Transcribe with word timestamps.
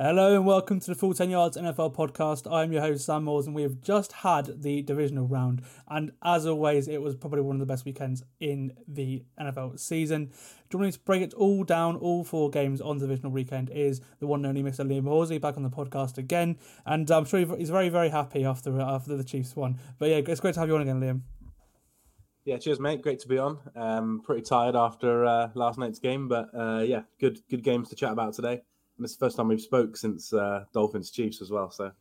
Hello 0.00 0.36
and 0.36 0.46
welcome 0.46 0.78
to 0.78 0.86
the 0.86 0.94
Full 0.94 1.12
10 1.12 1.28
Yards 1.28 1.56
NFL 1.56 1.92
podcast. 1.92 2.48
I'm 2.48 2.72
your 2.72 2.82
host, 2.82 3.04
Sam 3.04 3.24
Moores, 3.24 3.46
and 3.46 3.54
we 3.56 3.62
have 3.62 3.80
just 3.80 4.12
had 4.12 4.62
the 4.62 4.80
divisional 4.80 5.26
round. 5.26 5.60
And 5.88 6.12
as 6.22 6.46
always, 6.46 6.86
it 6.86 7.02
was 7.02 7.16
probably 7.16 7.40
one 7.40 7.56
of 7.56 7.58
the 7.58 7.66
best 7.66 7.84
weekends 7.84 8.22
in 8.38 8.74
the 8.86 9.24
NFL 9.40 9.80
season. 9.80 10.30
Joining 10.70 10.86
me 10.86 10.92
to 10.92 11.00
break 11.00 11.22
it 11.22 11.34
all 11.34 11.64
down, 11.64 11.96
all 11.96 12.22
four 12.22 12.48
games 12.48 12.80
on 12.80 12.98
the 12.98 13.08
divisional 13.08 13.32
weekend, 13.32 13.70
is 13.70 14.00
the 14.20 14.28
one 14.28 14.44
and 14.44 14.56
only 14.56 14.70
Mr. 14.70 14.86
Liam 14.86 15.08
Horsley 15.08 15.38
back 15.38 15.56
on 15.56 15.64
the 15.64 15.68
podcast 15.68 16.16
again. 16.16 16.58
And 16.86 17.10
I'm 17.10 17.24
sure 17.24 17.40
he's 17.56 17.70
very, 17.70 17.88
very 17.88 18.10
happy 18.10 18.44
after 18.44 18.80
after 18.80 19.16
the 19.16 19.24
Chiefs 19.24 19.56
won. 19.56 19.80
But 19.98 20.10
yeah, 20.10 20.20
it's 20.24 20.40
great 20.40 20.54
to 20.54 20.60
have 20.60 20.68
you 20.68 20.76
on 20.76 20.82
again, 20.82 21.00
Liam. 21.00 21.22
Yeah, 22.44 22.58
cheers, 22.58 22.78
mate. 22.78 23.02
Great 23.02 23.18
to 23.18 23.28
be 23.28 23.38
on. 23.38 23.58
Um, 23.74 24.22
pretty 24.24 24.42
tired 24.42 24.76
after 24.76 25.24
uh, 25.24 25.48
last 25.54 25.76
night's 25.76 25.98
game, 25.98 26.28
but 26.28 26.50
uh, 26.54 26.84
yeah, 26.86 27.02
good 27.18 27.40
good 27.50 27.64
games 27.64 27.88
to 27.88 27.96
chat 27.96 28.12
about 28.12 28.34
today 28.34 28.62
and 28.98 29.04
it's 29.04 29.16
the 29.16 29.24
first 29.24 29.36
time 29.36 29.48
we've 29.48 29.60
spoke 29.60 29.96
since 29.96 30.32
uh, 30.32 30.64
Dolphins 30.74 31.10
Chiefs 31.10 31.40
as 31.40 31.50
well. 31.50 31.70
So 31.70 31.92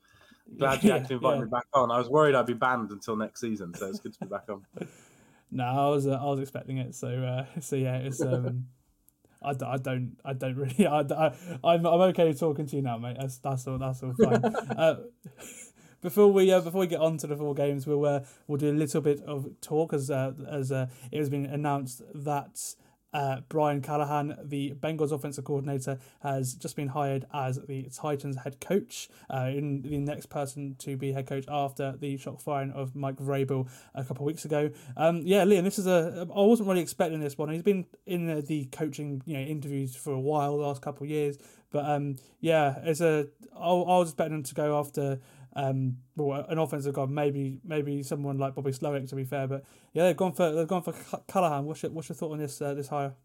glad 0.57 0.83
you 0.83 0.91
actually 0.91 1.15
invited 1.15 1.37
yeah. 1.37 1.45
me 1.45 1.49
back 1.49 1.67
on. 1.73 1.91
I 1.91 1.97
was 1.99 2.09
worried 2.09 2.35
I'd 2.35 2.45
be 2.45 2.53
banned 2.53 2.91
until 2.91 3.15
next 3.15 3.39
season, 3.39 3.73
so 3.73 3.87
it's 3.87 3.99
good 3.99 4.13
to 4.13 4.19
be 4.19 4.25
back 4.25 4.49
on. 4.49 4.65
no, 5.51 5.63
I 5.63 5.89
was 5.89 6.07
uh, 6.07 6.19
I 6.21 6.25
was 6.25 6.39
expecting 6.39 6.77
it. 6.77 6.95
So 6.95 7.07
uh, 7.07 7.45
so 7.61 7.75
yeah, 7.75 7.97
it's. 7.97 8.21
Um, 8.21 8.65
I, 9.39 9.51
I 9.51 9.77
don't 9.77 10.17
I 10.25 10.33
don't 10.33 10.55
really 10.55 10.87
I, 10.87 11.01
I 11.01 11.31
I'm 11.63 11.85
I'm 11.85 12.01
okay 12.09 12.33
talking 12.33 12.65
to 12.65 12.75
you 12.75 12.81
now, 12.81 12.97
mate. 12.97 13.17
That's 13.19 13.37
that's 13.37 13.67
all 13.67 13.77
that's 13.77 14.01
all 14.01 14.13
fine. 14.13 14.43
uh, 14.43 14.95
before 16.01 16.31
we 16.31 16.51
uh, 16.51 16.61
before 16.61 16.81
we 16.81 16.87
get 16.87 16.99
on 16.99 17.17
to 17.17 17.27
the 17.27 17.35
four 17.35 17.53
games, 17.53 17.85
we'll 17.85 18.05
uh, 18.05 18.21
we'll 18.47 18.57
do 18.57 18.71
a 18.71 18.73
little 18.73 19.01
bit 19.01 19.21
of 19.23 19.49
talk 19.61 19.93
as 19.93 20.09
uh, 20.09 20.33
as 20.49 20.71
uh, 20.71 20.87
it 21.11 21.19
has 21.19 21.29
been 21.29 21.45
announced 21.45 22.01
that 22.13 22.75
uh, 23.13 23.41
Brian 23.49 23.81
Callahan, 23.81 24.37
the 24.43 24.73
Bengals 24.79 25.11
offensive 25.11 25.43
coordinator, 25.43 25.99
has 26.21 26.53
just 26.53 26.75
been 26.75 26.89
hired 26.89 27.25
as 27.33 27.59
the 27.67 27.89
Titans 27.93 28.37
head 28.37 28.59
coach. 28.59 29.09
Uh, 29.29 29.49
in 29.53 29.81
the 29.81 29.97
next 29.97 30.27
person 30.27 30.75
to 30.79 30.97
be 30.97 31.11
head 31.11 31.27
coach 31.27 31.45
after 31.49 31.95
the 31.99 32.17
shock 32.17 32.41
firing 32.41 32.71
of 32.71 32.95
Mike 32.95 33.17
Vrabel 33.17 33.67
a 33.95 34.03
couple 34.03 34.23
of 34.23 34.27
weeks 34.27 34.45
ago. 34.45 34.69
Um, 34.95 35.21
yeah, 35.23 35.43
Liam, 35.43 35.63
this 35.63 35.79
is 35.79 35.87
a. 35.87 36.27
I 36.33 36.41
wasn't 36.41 36.69
really 36.69 36.81
expecting 36.81 37.19
this 37.19 37.37
one. 37.37 37.49
He's 37.49 37.63
been 37.63 37.85
in 38.05 38.43
the, 38.45 38.65
coaching 38.71 39.21
you 39.25 39.35
know 39.37 39.43
interviews 39.43 39.95
for 39.95 40.11
a 40.11 40.19
while, 40.19 40.57
the 40.57 40.63
last 40.65 40.81
couple 40.81 41.03
of 41.03 41.09
years. 41.09 41.37
But 41.71 41.85
um, 41.85 42.17
yeah, 42.39 42.79
it's 42.83 43.01
a. 43.01 43.27
I, 43.55 43.69
I 43.69 43.97
was 43.97 44.09
expecting 44.09 44.35
him 44.35 44.43
to 44.43 44.53
go 44.53 44.79
after 44.79 45.19
um, 45.57 45.97
well, 46.15 46.45
an 46.47 46.59
offensive 46.59 46.93
guard, 46.93 47.09
maybe 47.09 47.59
maybe 47.65 48.03
someone 48.03 48.37
like 48.37 48.53
Bobby 48.53 48.71
Slowik 48.71 49.09
to 49.09 49.15
be 49.15 49.23
fair, 49.23 49.47
but 49.47 49.65
yeah, 49.91 50.03
they've 50.03 50.15
gone 50.15 50.31
for 50.31 50.51
they've 50.51 50.67
gone 50.67 50.83
for 50.83 50.93
Callahan. 51.27 51.65
What's 51.65 51.81
your, 51.81 51.91
what's 51.91 52.09
your 52.09 52.15
thought 52.15 52.31
on 52.31 52.37
this 52.37 52.61
uh, 52.61 52.75
this 52.75 52.87
hire? 52.87 53.15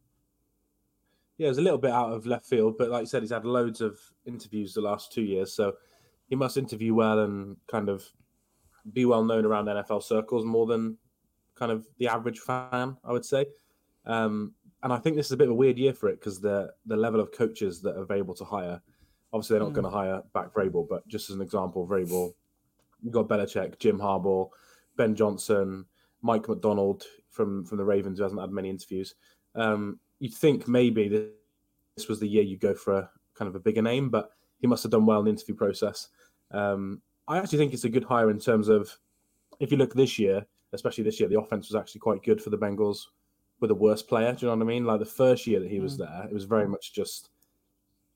Yeah, 1.36 1.46
it 1.46 1.50
was 1.50 1.58
a 1.58 1.62
little 1.62 1.78
bit 1.78 1.90
out 1.90 2.10
of 2.10 2.24
left 2.24 2.46
field, 2.46 2.78
but 2.78 2.88
like 2.88 3.02
you 3.02 3.06
said, 3.06 3.22
he's 3.22 3.32
had 3.32 3.44
loads 3.44 3.82
of 3.82 3.98
interviews 4.24 4.72
the 4.72 4.80
last 4.80 5.12
two 5.12 5.22
years, 5.22 5.52
so 5.52 5.74
he 6.28 6.34
must 6.34 6.56
interview 6.56 6.94
well 6.94 7.18
and 7.18 7.58
kind 7.70 7.90
of 7.90 8.02
be 8.94 9.04
well 9.04 9.24
known 9.24 9.44
around 9.44 9.66
NFL 9.66 10.02
circles 10.02 10.46
more 10.46 10.66
than 10.66 10.96
kind 11.54 11.70
of 11.70 11.86
the 11.98 12.08
average 12.08 12.38
fan, 12.38 12.96
I 13.04 13.12
would 13.12 13.26
say. 13.26 13.44
Um, 14.06 14.54
and 14.82 14.90
I 14.90 14.96
think 14.96 15.16
this 15.16 15.26
is 15.26 15.32
a 15.32 15.36
bit 15.36 15.48
of 15.48 15.52
a 15.52 15.54
weird 15.56 15.78
year 15.78 15.92
for 15.92 16.08
it 16.08 16.18
because 16.18 16.40
the 16.40 16.72
the 16.86 16.96
level 16.96 17.20
of 17.20 17.30
coaches 17.30 17.82
that 17.82 17.94
are 17.94 18.02
available 18.02 18.34
to 18.36 18.44
hire 18.44 18.80
Obviously, 19.32 19.54
they're 19.54 19.64
not 19.64 19.72
mm. 19.72 19.74
going 19.74 19.84
to 19.84 19.90
hire 19.90 20.22
back 20.34 20.52
Vrabel, 20.52 20.86
but 20.88 21.06
just 21.08 21.30
as 21.30 21.36
an 21.36 21.42
example, 21.42 21.86
Vrabel, 21.86 22.34
you've 23.02 23.12
got 23.12 23.28
Belichick, 23.28 23.78
Jim 23.78 23.98
Harbaugh, 23.98 24.48
Ben 24.96 25.14
Johnson, 25.14 25.86
Mike 26.20 26.48
Macdonald 26.48 27.04
from 27.30 27.64
from 27.64 27.78
the 27.78 27.84
Ravens, 27.84 28.18
who 28.18 28.24
hasn't 28.24 28.40
had 28.40 28.50
many 28.50 28.70
interviews. 28.70 29.14
Um, 29.54 29.98
you'd 30.18 30.34
think 30.34 30.68
maybe 30.68 31.08
this 31.96 32.08
was 32.08 32.20
the 32.20 32.28
year 32.28 32.42
you 32.42 32.56
go 32.56 32.74
for 32.74 32.98
a 32.98 33.10
kind 33.34 33.48
of 33.48 33.54
a 33.54 33.60
bigger 33.60 33.82
name, 33.82 34.08
but 34.08 34.30
he 34.60 34.66
must 34.66 34.82
have 34.82 34.92
done 34.92 35.06
well 35.06 35.18
in 35.18 35.24
the 35.24 35.30
interview 35.30 35.54
process. 35.54 36.08
Um, 36.50 37.02
I 37.28 37.38
actually 37.38 37.58
think 37.58 37.72
it's 37.72 37.84
a 37.84 37.88
good 37.88 38.04
hire 38.04 38.30
in 38.30 38.38
terms 38.38 38.68
of 38.68 38.96
if 39.60 39.70
you 39.70 39.76
look 39.76 39.94
this 39.94 40.18
year, 40.18 40.46
especially 40.72 41.04
this 41.04 41.20
year, 41.20 41.28
the 41.28 41.38
offense 41.38 41.68
was 41.68 41.76
actually 41.76 42.00
quite 42.00 42.22
good 42.22 42.42
for 42.42 42.50
the 42.50 42.58
Bengals 42.58 43.06
with 43.60 43.70
a 43.70 43.74
worse 43.74 44.02
player. 44.02 44.32
Do 44.32 44.46
you 44.46 44.50
know 44.50 44.56
what 44.56 44.64
I 44.64 44.66
mean? 44.66 44.84
Like 44.84 45.00
the 45.00 45.06
first 45.06 45.46
year 45.46 45.60
that 45.60 45.70
he 45.70 45.80
was 45.80 45.96
mm. 45.96 46.06
there, 46.06 46.24
it 46.28 46.32
was 46.32 46.44
very 46.44 46.68
much 46.68 46.92
just 46.92 47.30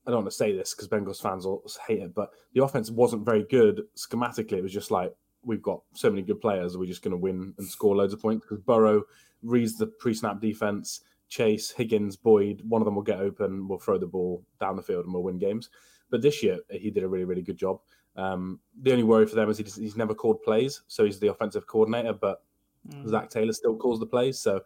I 0.07 0.11
don't 0.11 0.21
want 0.23 0.31
to 0.31 0.37
say 0.37 0.57
this 0.57 0.75
because 0.75 0.89
Bengals 0.89 1.21
fans 1.21 1.45
will 1.45 1.65
hate 1.87 2.01
it, 2.01 2.15
but 2.15 2.31
the 2.53 2.63
offense 2.63 2.91
wasn't 2.91 3.25
very 3.25 3.45
good 3.45 3.83
schematically. 3.97 4.53
It 4.53 4.63
was 4.63 4.73
just 4.73 4.91
like 4.91 5.13
we've 5.43 5.63
got 5.63 5.83
so 5.95 6.11
many 6.11 6.23
good 6.23 6.41
players, 6.41 6.75
we're 6.75 6.83
we 6.83 6.87
just 6.87 7.03
going 7.03 7.13
to 7.13 7.17
win 7.17 7.55
and 7.59 7.67
score 7.67 7.97
loads 7.97 8.13
of 8.13 8.21
points? 8.21 8.45
Because 8.45 8.63
Burrow 8.63 9.03
reads 9.43 9.77
the 9.77 9.87
pre-snap 9.87 10.41
defense, 10.41 11.01
Chase, 11.29 11.71
Higgins, 11.71 12.17
Boyd, 12.17 12.63
one 12.69 12.83
of 12.83 12.87
them 12.87 12.95
will 12.95 13.03
get 13.03 13.21
open, 13.21 13.69
we'll 13.69 13.79
throw 13.79 13.99
the 13.99 14.07
ball 14.07 14.45
down 14.61 14.77
the 14.77 14.83
field, 14.83 15.05
and 15.05 15.15
we'll 15.15 15.23
win 15.23 15.39
games. 15.39 15.71
But 16.11 16.23
this 16.23 16.43
year 16.43 16.59
he 16.71 16.91
did 16.91 17.03
a 17.03 17.09
really, 17.09 17.25
really 17.25 17.43
good 17.43 17.57
job. 17.57 17.81
Um, 18.17 18.61
the 18.81 18.93
only 18.93 19.05
worry 19.05 19.27
for 19.27 19.35
them 19.35 19.51
is 19.51 19.59
he's 19.59 19.97
never 19.97 20.15
called 20.15 20.43
plays, 20.43 20.83
so 20.89 21.05
he's 21.05 21.21
the 21.21 21.29
offensive 21.29 21.67
coordinator, 21.67 22.13
but 22.13 22.43
mm. 22.89 23.09
Zac 23.09 23.31
Taylor 23.31 23.53
still 23.53 23.77
calls 23.77 24.01
the 24.01 24.07
plays. 24.07 24.39
So 24.39 24.63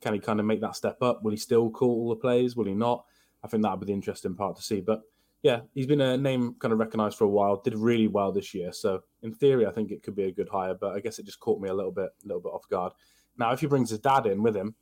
can 0.00 0.14
he 0.14 0.20
kind 0.20 0.40
of 0.40 0.46
make 0.46 0.60
that 0.60 0.76
step 0.76 1.02
up? 1.02 1.22
Will 1.22 1.30
he 1.30 1.36
still 1.36 1.70
call 1.70 1.90
all 1.90 2.08
the 2.10 2.16
plays? 2.16 2.56
Will 2.56 2.66
he 2.66 2.74
not? 2.74 3.04
I 3.42 3.48
think 3.48 3.62
that'll 3.62 3.78
be 3.78 3.86
the 3.86 3.92
interesting 3.92 4.34
part 4.34 4.56
to 4.56 4.62
see. 4.62 4.80
But 4.80 5.02
yeah, 5.42 5.60
he's 5.74 5.86
been 5.86 6.00
a 6.00 6.16
name 6.16 6.54
kind 6.58 6.72
of 6.72 6.78
recognised 6.78 7.16
for 7.16 7.24
a 7.24 7.28
while. 7.28 7.56
Did 7.56 7.74
really 7.74 8.08
well 8.08 8.32
this 8.32 8.52
year, 8.54 8.72
so 8.72 9.02
in 9.22 9.32
theory, 9.32 9.66
I 9.66 9.70
think 9.70 9.90
it 9.90 10.02
could 10.02 10.16
be 10.16 10.24
a 10.24 10.32
good 10.32 10.48
hire. 10.48 10.74
But 10.74 10.94
I 10.94 11.00
guess 11.00 11.18
it 11.18 11.26
just 11.26 11.40
caught 11.40 11.60
me 11.60 11.68
a 11.68 11.74
little 11.74 11.92
bit, 11.92 12.10
a 12.24 12.26
little 12.26 12.42
bit 12.42 12.52
off 12.52 12.68
guard. 12.68 12.92
Now, 13.38 13.52
if 13.52 13.60
he 13.60 13.66
brings 13.66 13.90
his 13.90 14.00
dad 14.00 14.26
in 14.26 14.42
with 14.42 14.56
him, 14.56 14.74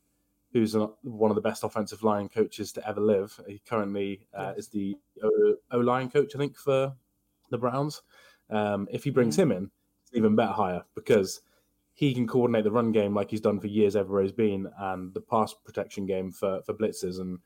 who's 0.53 0.75
one 1.03 1.31
of 1.31 1.35
the 1.35 1.41
best 1.41 1.63
offensive 1.63 2.03
line 2.03 2.29
coaches 2.29 2.73
to 2.73 2.89
ever 2.89 3.01
live, 3.01 3.39
he 3.47 3.61
currently 3.69 4.27
uh, 4.35 4.55
is 4.57 4.69
the 4.69 4.97
O 5.23 5.79
line 5.79 6.11
coach, 6.11 6.35
I 6.35 6.39
think, 6.39 6.57
for 6.57 6.93
the 7.51 7.59
Browns. 7.59 8.03
Um, 8.51 8.89
if 8.91 9.05
he 9.05 9.11
brings 9.11 9.37
mm-hmm. 9.37 9.53
him 9.53 9.57
in, 9.57 9.71
it's 10.03 10.15
even 10.15 10.37
better 10.37 10.53
hire 10.53 10.83
because 10.95 11.43
he 11.93 12.15
can 12.15 12.27
coordinate 12.27 12.65
the 12.65 12.71
run 12.71 12.93
game 12.93 13.15
like 13.15 13.31
he's 13.31 13.41
done 13.41 13.61
for 13.61 13.67
years 13.67 13.95
everywhere 13.95 14.23
he's 14.23 14.33
been, 14.33 14.69
and 14.79 15.13
the 15.15 15.21
pass 15.21 15.55
protection 15.65 16.07
game 16.07 16.33
for 16.33 16.63
for 16.63 16.75
blitzes 16.75 17.21
and 17.21 17.39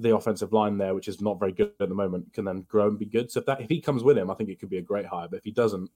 the 0.00 0.14
offensive 0.14 0.52
line 0.52 0.78
there, 0.78 0.94
which 0.94 1.08
is 1.08 1.20
not 1.20 1.38
very 1.38 1.52
good 1.52 1.72
at 1.80 1.88
the 1.88 1.94
moment, 1.94 2.32
can 2.32 2.44
then 2.44 2.62
grow 2.62 2.88
and 2.88 2.98
be 2.98 3.06
good. 3.06 3.30
So 3.30 3.40
if 3.40 3.46
that 3.46 3.60
if 3.60 3.68
he 3.68 3.80
comes 3.80 4.02
with 4.02 4.16
him, 4.16 4.30
I 4.30 4.34
think 4.34 4.50
it 4.50 4.58
could 4.58 4.70
be 4.70 4.78
a 4.78 4.82
great 4.82 5.06
hire. 5.06 5.28
But 5.28 5.38
if 5.38 5.44
he 5.44 5.50
doesn't, 5.50 5.90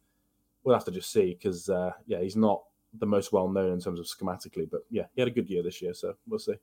we'll 0.62 0.74
have 0.74 0.84
to 0.84 0.90
just 0.90 1.10
see 1.10 1.34
because 1.34 1.68
uh, 1.68 1.92
yeah, 2.06 2.20
he's 2.20 2.36
not 2.36 2.62
the 2.98 3.06
most 3.06 3.32
well 3.32 3.48
known 3.48 3.72
in 3.72 3.80
terms 3.80 3.98
of 3.98 4.06
schematically. 4.06 4.68
But 4.70 4.82
yeah, 4.90 5.04
he 5.14 5.20
had 5.20 5.28
a 5.28 5.32
good 5.32 5.48
year 5.48 5.62
this 5.62 5.80
year, 5.80 5.94
so 5.94 6.14
we'll 6.28 6.38
see. 6.38 6.54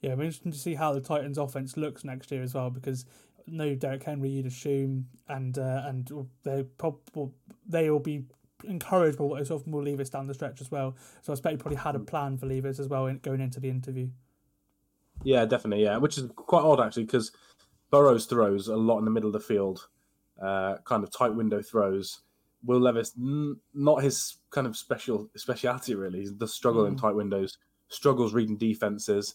Yeah, 0.00 0.12
it'll 0.12 0.22
interested 0.22 0.52
to 0.52 0.58
see 0.58 0.74
how 0.74 0.94
the 0.94 1.00
Titans' 1.00 1.36
offense 1.36 1.76
looks 1.76 2.04
next 2.04 2.30
year 2.30 2.42
as 2.42 2.54
well 2.54 2.70
because 2.70 3.04
no 3.46 3.74
Derrick 3.74 4.04
Henry, 4.04 4.30
you'd 4.30 4.46
assume, 4.46 5.06
and 5.28 5.58
uh, 5.58 5.82
and 5.86 6.10
they 6.42 6.62
probably 6.78 7.32
they 7.66 7.90
will 7.90 7.98
be 8.00 8.24
encouraged 8.64 9.18
by 9.18 9.24
what 9.24 9.46
sort 9.46 9.62
of 9.62 9.68
will 9.68 9.82
Levis 9.82 10.10
down 10.10 10.26
the 10.26 10.34
stretch 10.34 10.60
as 10.60 10.70
well. 10.70 10.96
So 11.22 11.32
I 11.32 11.34
expect 11.34 11.52
he 11.52 11.56
probably 11.56 11.76
had 11.78 11.96
a 11.96 12.00
plan 12.00 12.38
for 12.38 12.46
Levis 12.46 12.78
as 12.78 12.88
well 12.88 13.06
in, 13.06 13.18
going 13.18 13.40
into 13.40 13.60
the 13.60 13.68
interview. 13.68 14.08
Yeah, 15.24 15.44
definitely. 15.44 15.84
Yeah, 15.84 15.98
which 15.98 16.18
is 16.18 16.28
quite 16.34 16.62
odd 16.62 16.80
actually 16.80 17.04
because 17.04 17.32
Burrows 17.90 18.26
throws 18.26 18.68
a 18.68 18.76
lot 18.76 18.98
in 18.98 19.04
the 19.04 19.10
middle 19.10 19.28
of 19.28 19.32
the 19.32 19.40
field, 19.40 19.88
uh, 20.40 20.76
kind 20.84 21.02
of 21.02 21.10
tight 21.10 21.34
window 21.34 21.62
throws. 21.62 22.20
Will 22.64 22.80
Levis, 22.80 23.12
n- 23.18 23.56
not 23.74 24.02
his 24.02 24.36
kind 24.50 24.66
of 24.66 24.76
special 24.76 25.30
speciality 25.36 25.94
really. 25.94 26.20
He's 26.20 26.36
the 26.36 26.48
struggle 26.48 26.84
mm. 26.84 26.88
in 26.88 26.96
tight 26.96 27.14
windows, 27.14 27.58
struggles 27.88 28.34
reading 28.34 28.56
defenses. 28.56 29.34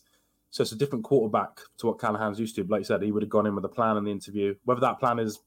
So 0.51 0.61
it's 0.61 0.71
a 0.71 0.77
different 0.77 1.03
quarterback 1.03 1.59
to 1.79 1.88
what 1.88 1.99
Callahan's 1.99 2.39
used 2.39 2.55
to. 2.55 2.63
But 2.63 2.75
like 2.75 2.79
you 2.81 2.85
said, 2.85 3.01
he 3.01 3.11
would 3.11 3.23
have 3.23 3.29
gone 3.29 3.45
in 3.45 3.55
with 3.55 3.65
a 3.65 3.69
plan 3.69 3.97
in 3.97 4.05
the 4.05 4.11
interview. 4.11 4.55
Whether 4.63 4.81
that 4.81 4.99
plan 4.99 5.19
is 5.19 5.39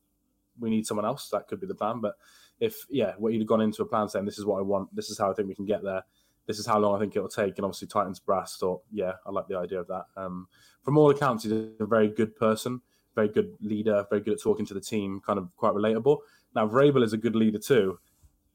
we 0.60 0.70
need 0.70 0.86
someone 0.86 1.06
else, 1.06 1.28
that 1.30 1.46
could 1.46 1.60
be 1.60 1.66
the 1.66 1.74
plan. 1.74 2.00
But 2.00 2.16
if 2.60 2.84
yeah, 2.90 3.12
what 3.16 3.32
he'd 3.32 3.38
have 3.38 3.48
gone 3.48 3.60
into 3.60 3.82
a 3.82 3.86
plan 3.86 4.08
saying 4.08 4.24
this 4.26 4.38
is 4.38 4.44
what 4.44 4.58
I 4.58 4.62
want, 4.62 4.94
this 4.94 5.08
is 5.08 5.18
how 5.18 5.30
I 5.30 5.34
think 5.34 5.48
we 5.48 5.54
can 5.54 5.64
get 5.64 5.82
there 5.82 6.02
this 6.48 6.58
is 6.58 6.66
how 6.66 6.78
long 6.78 6.96
I 6.96 6.98
think 6.98 7.14
it'll 7.14 7.28
take. 7.28 7.58
And 7.58 7.64
obviously, 7.64 7.88
Titans 7.88 8.18
brass 8.18 8.56
thought, 8.56 8.80
yeah, 8.90 9.12
I 9.26 9.30
like 9.30 9.46
the 9.48 9.58
idea 9.58 9.80
of 9.80 9.86
that. 9.88 10.06
Um, 10.16 10.48
from 10.82 10.96
all 10.96 11.10
accounts, 11.10 11.44
he's 11.44 11.52
a 11.52 11.70
very 11.86 12.08
good 12.08 12.34
person, 12.34 12.80
very 13.14 13.28
good 13.28 13.54
leader, 13.60 14.06
very 14.08 14.22
good 14.22 14.32
at 14.32 14.40
talking 14.40 14.64
to 14.64 14.74
the 14.74 14.80
team, 14.80 15.20
kind 15.24 15.38
of 15.38 15.54
quite 15.56 15.74
relatable. 15.74 16.18
Now, 16.54 16.66
Vrabel 16.66 17.04
is 17.04 17.12
a 17.12 17.18
good 17.18 17.36
leader 17.36 17.58
too, 17.58 17.98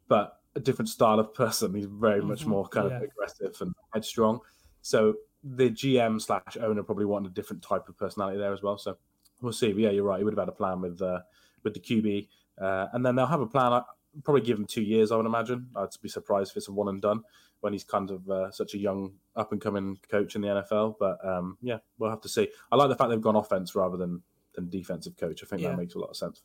but 0.07 0.39
a 0.55 0.59
different 0.59 0.89
style 0.89 1.19
of 1.19 1.35
person. 1.35 1.75
He's 1.75 1.85
very 1.85 2.19
mm-hmm. 2.19 2.29
much 2.29 2.47
more 2.47 2.67
kind 2.67 2.89
yeah. 2.89 2.97
of 2.97 3.03
aggressive 3.03 3.55
and 3.61 3.75
headstrong. 3.93 4.39
So 4.81 5.13
the 5.43 5.69
GM 5.69 6.19
slash 6.19 6.57
owner 6.59 6.81
probably 6.81 7.05
wanted 7.05 7.31
a 7.31 7.35
different 7.35 7.61
type 7.61 7.87
of 7.87 7.95
personality 7.95 8.39
there 8.39 8.53
as 8.53 8.63
well. 8.63 8.79
So 8.79 8.97
we'll 9.39 9.53
see. 9.53 9.71
But 9.71 9.81
yeah, 9.81 9.89
you're 9.91 10.03
right. 10.03 10.17
He 10.17 10.23
would 10.23 10.33
have 10.33 10.41
had 10.41 10.49
a 10.49 10.53
plan 10.53 10.81
with 10.81 10.99
uh, 10.99 11.19
with 11.61 11.75
the 11.75 11.79
QB, 11.79 12.27
uh, 12.59 12.87
and 12.93 13.05
then 13.05 13.15
they'll 13.15 13.27
have 13.27 13.41
a 13.41 13.45
plan. 13.45 13.71
I'd 13.71 13.83
probably 14.23 14.41
give 14.41 14.57
him 14.57 14.65
two 14.65 14.81
years. 14.81 15.11
I 15.11 15.15
would 15.17 15.27
imagine. 15.27 15.67
I'd 15.75 15.89
be 16.01 16.09
surprised 16.09 16.51
if 16.51 16.57
it's 16.57 16.67
a 16.67 16.71
one 16.71 16.87
and 16.87 16.99
done 17.01 17.21
when 17.63 17.71
he's 17.71 17.85
kind 17.85 18.11
of 18.11 18.29
uh, 18.29 18.51
such 18.51 18.73
a 18.73 18.77
young 18.77 19.13
up 19.37 19.53
and 19.53 19.61
coming 19.61 19.97
coach 20.11 20.35
in 20.35 20.41
the 20.41 20.47
NFL. 20.49 20.95
But 20.99 21.23
um, 21.25 21.57
yeah, 21.61 21.77
we'll 21.97 22.09
have 22.09 22.19
to 22.21 22.29
see. 22.29 22.49
I 22.71 22.75
like 22.75 22.89
the 22.89 22.95
fact 22.95 23.09
they've 23.09 23.21
gone 23.21 23.37
offense 23.37 23.73
rather 23.73 23.95
than 23.95 24.21
than 24.53 24.69
defensive 24.69 25.15
coach. 25.17 25.41
I 25.43 25.47
think 25.47 25.61
Yeah. 25.61 25.69
that 25.69 25.77
makes 25.77 25.95
a 25.95 25.99
lot 25.99 26.09
of 26.09 26.17
sense. 26.17 26.43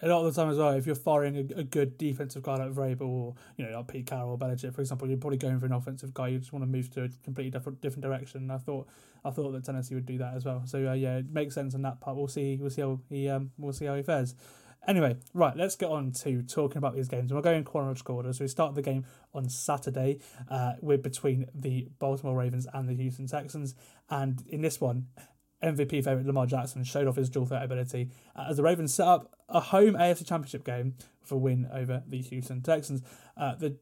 a 0.00 0.08
lot 0.08 0.24
of 0.26 0.34
the 0.34 0.40
time 0.40 0.50
as 0.50 0.58
well, 0.58 0.70
if 0.70 0.84
you're 0.86 0.94
firing 0.96 1.36
a, 1.36 1.60
a 1.60 1.62
good 1.64 1.96
defensive 1.96 2.42
guy 2.42 2.56
like 2.56 2.72
Vrabel 2.72 3.02
or 3.02 3.34
you 3.56 3.64
know 3.66 3.76
like 3.76 3.88
Pete 3.88 4.06
Carroll 4.06 4.30
or 4.30 4.38
Belichick, 4.38 4.74
for 4.74 4.80
example, 4.80 5.06
you're 5.08 5.18
probably 5.18 5.36
going 5.38 5.60
for 5.60 5.66
an 5.66 5.72
offensive 5.72 6.12
guy. 6.14 6.28
You 6.28 6.38
just 6.38 6.52
want 6.54 6.62
to 6.64 6.66
move 6.66 6.90
to 6.92 7.04
a 7.04 7.08
completely 7.22 7.50
different 7.50 7.80
different 7.82 8.02
direction. 8.02 8.40
And 8.42 8.52
I 8.52 8.58
thought 8.58 8.88
I 9.24 9.30
thought 9.30 9.52
that 9.52 9.64
Tennessee 9.64 9.94
would 9.94 10.06
do 10.06 10.18
that 10.18 10.34
as 10.34 10.44
well. 10.44 10.62
So 10.64 10.88
uh, 10.88 10.94
yeah, 10.94 11.18
it 11.18 11.30
makes 11.30 11.54
sense 11.54 11.74
in 11.74 11.82
that 11.82 12.00
part. 12.00 12.16
We'll 12.16 12.28
see. 12.28 12.56
We'll 12.60 12.70
see 12.70 12.80
how 12.82 12.98
he 13.10 13.28
um 13.28 13.52
we'll 13.58 13.72
see 13.74 13.84
how 13.84 13.94
he 13.94 14.02
fares. 14.02 14.34
Anyway, 14.88 15.16
right, 15.32 15.56
let's 15.56 15.76
get 15.76 15.90
on 15.90 16.10
to 16.10 16.42
talking 16.42 16.78
about 16.78 16.94
these 16.94 17.08
games. 17.08 17.30
And 17.30 17.38
we're 17.38 17.42
going 17.42 17.58
in 17.58 17.64
chronological 17.64 18.16
order. 18.16 18.32
So 18.32 18.44
we 18.44 18.48
start 18.48 18.74
the 18.74 18.82
game 18.82 19.04
on 19.32 19.48
Saturday 19.48 20.18
uh, 20.50 20.72
with 20.80 21.02
between 21.02 21.46
the 21.54 21.88
Baltimore 22.00 22.36
Ravens 22.36 22.66
and 22.72 22.88
the 22.88 22.94
Houston 22.94 23.28
Texans. 23.28 23.74
And 24.10 24.42
in 24.48 24.60
this 24.60 24.80
one, 24.80 25.06
MVP 25.62 25.90
favourite 26.04 26.26
Lamar 26.26 26.46
Jackson 26.46 26.82
showed 26.82 27.06
off 27.06 27.16
his 27.16 27.30
dual 27.30 27.46
threat 27.46 27.62
ability 27.62 28.10
uh, 28.34 28.46
as 28.50 28.56
the 28.56 28.64
Ravens 28.64 28.92
set 28.92 29.06
up 29.06 29.32
a 29.48 29.60
home 29.60 29.94
AFC 29.94 30.26
Championship 30.26 30.64
game 30.64 30.94
for 31.22 31.36
a 31.36 31.38
win 31.38 31.68
over 31.72 32.02
the 32.08 32.20
Houston 32.20 32.60
Texans. 32.60 33.02
Uh, 33.36 33.54
the, 33.54 33.76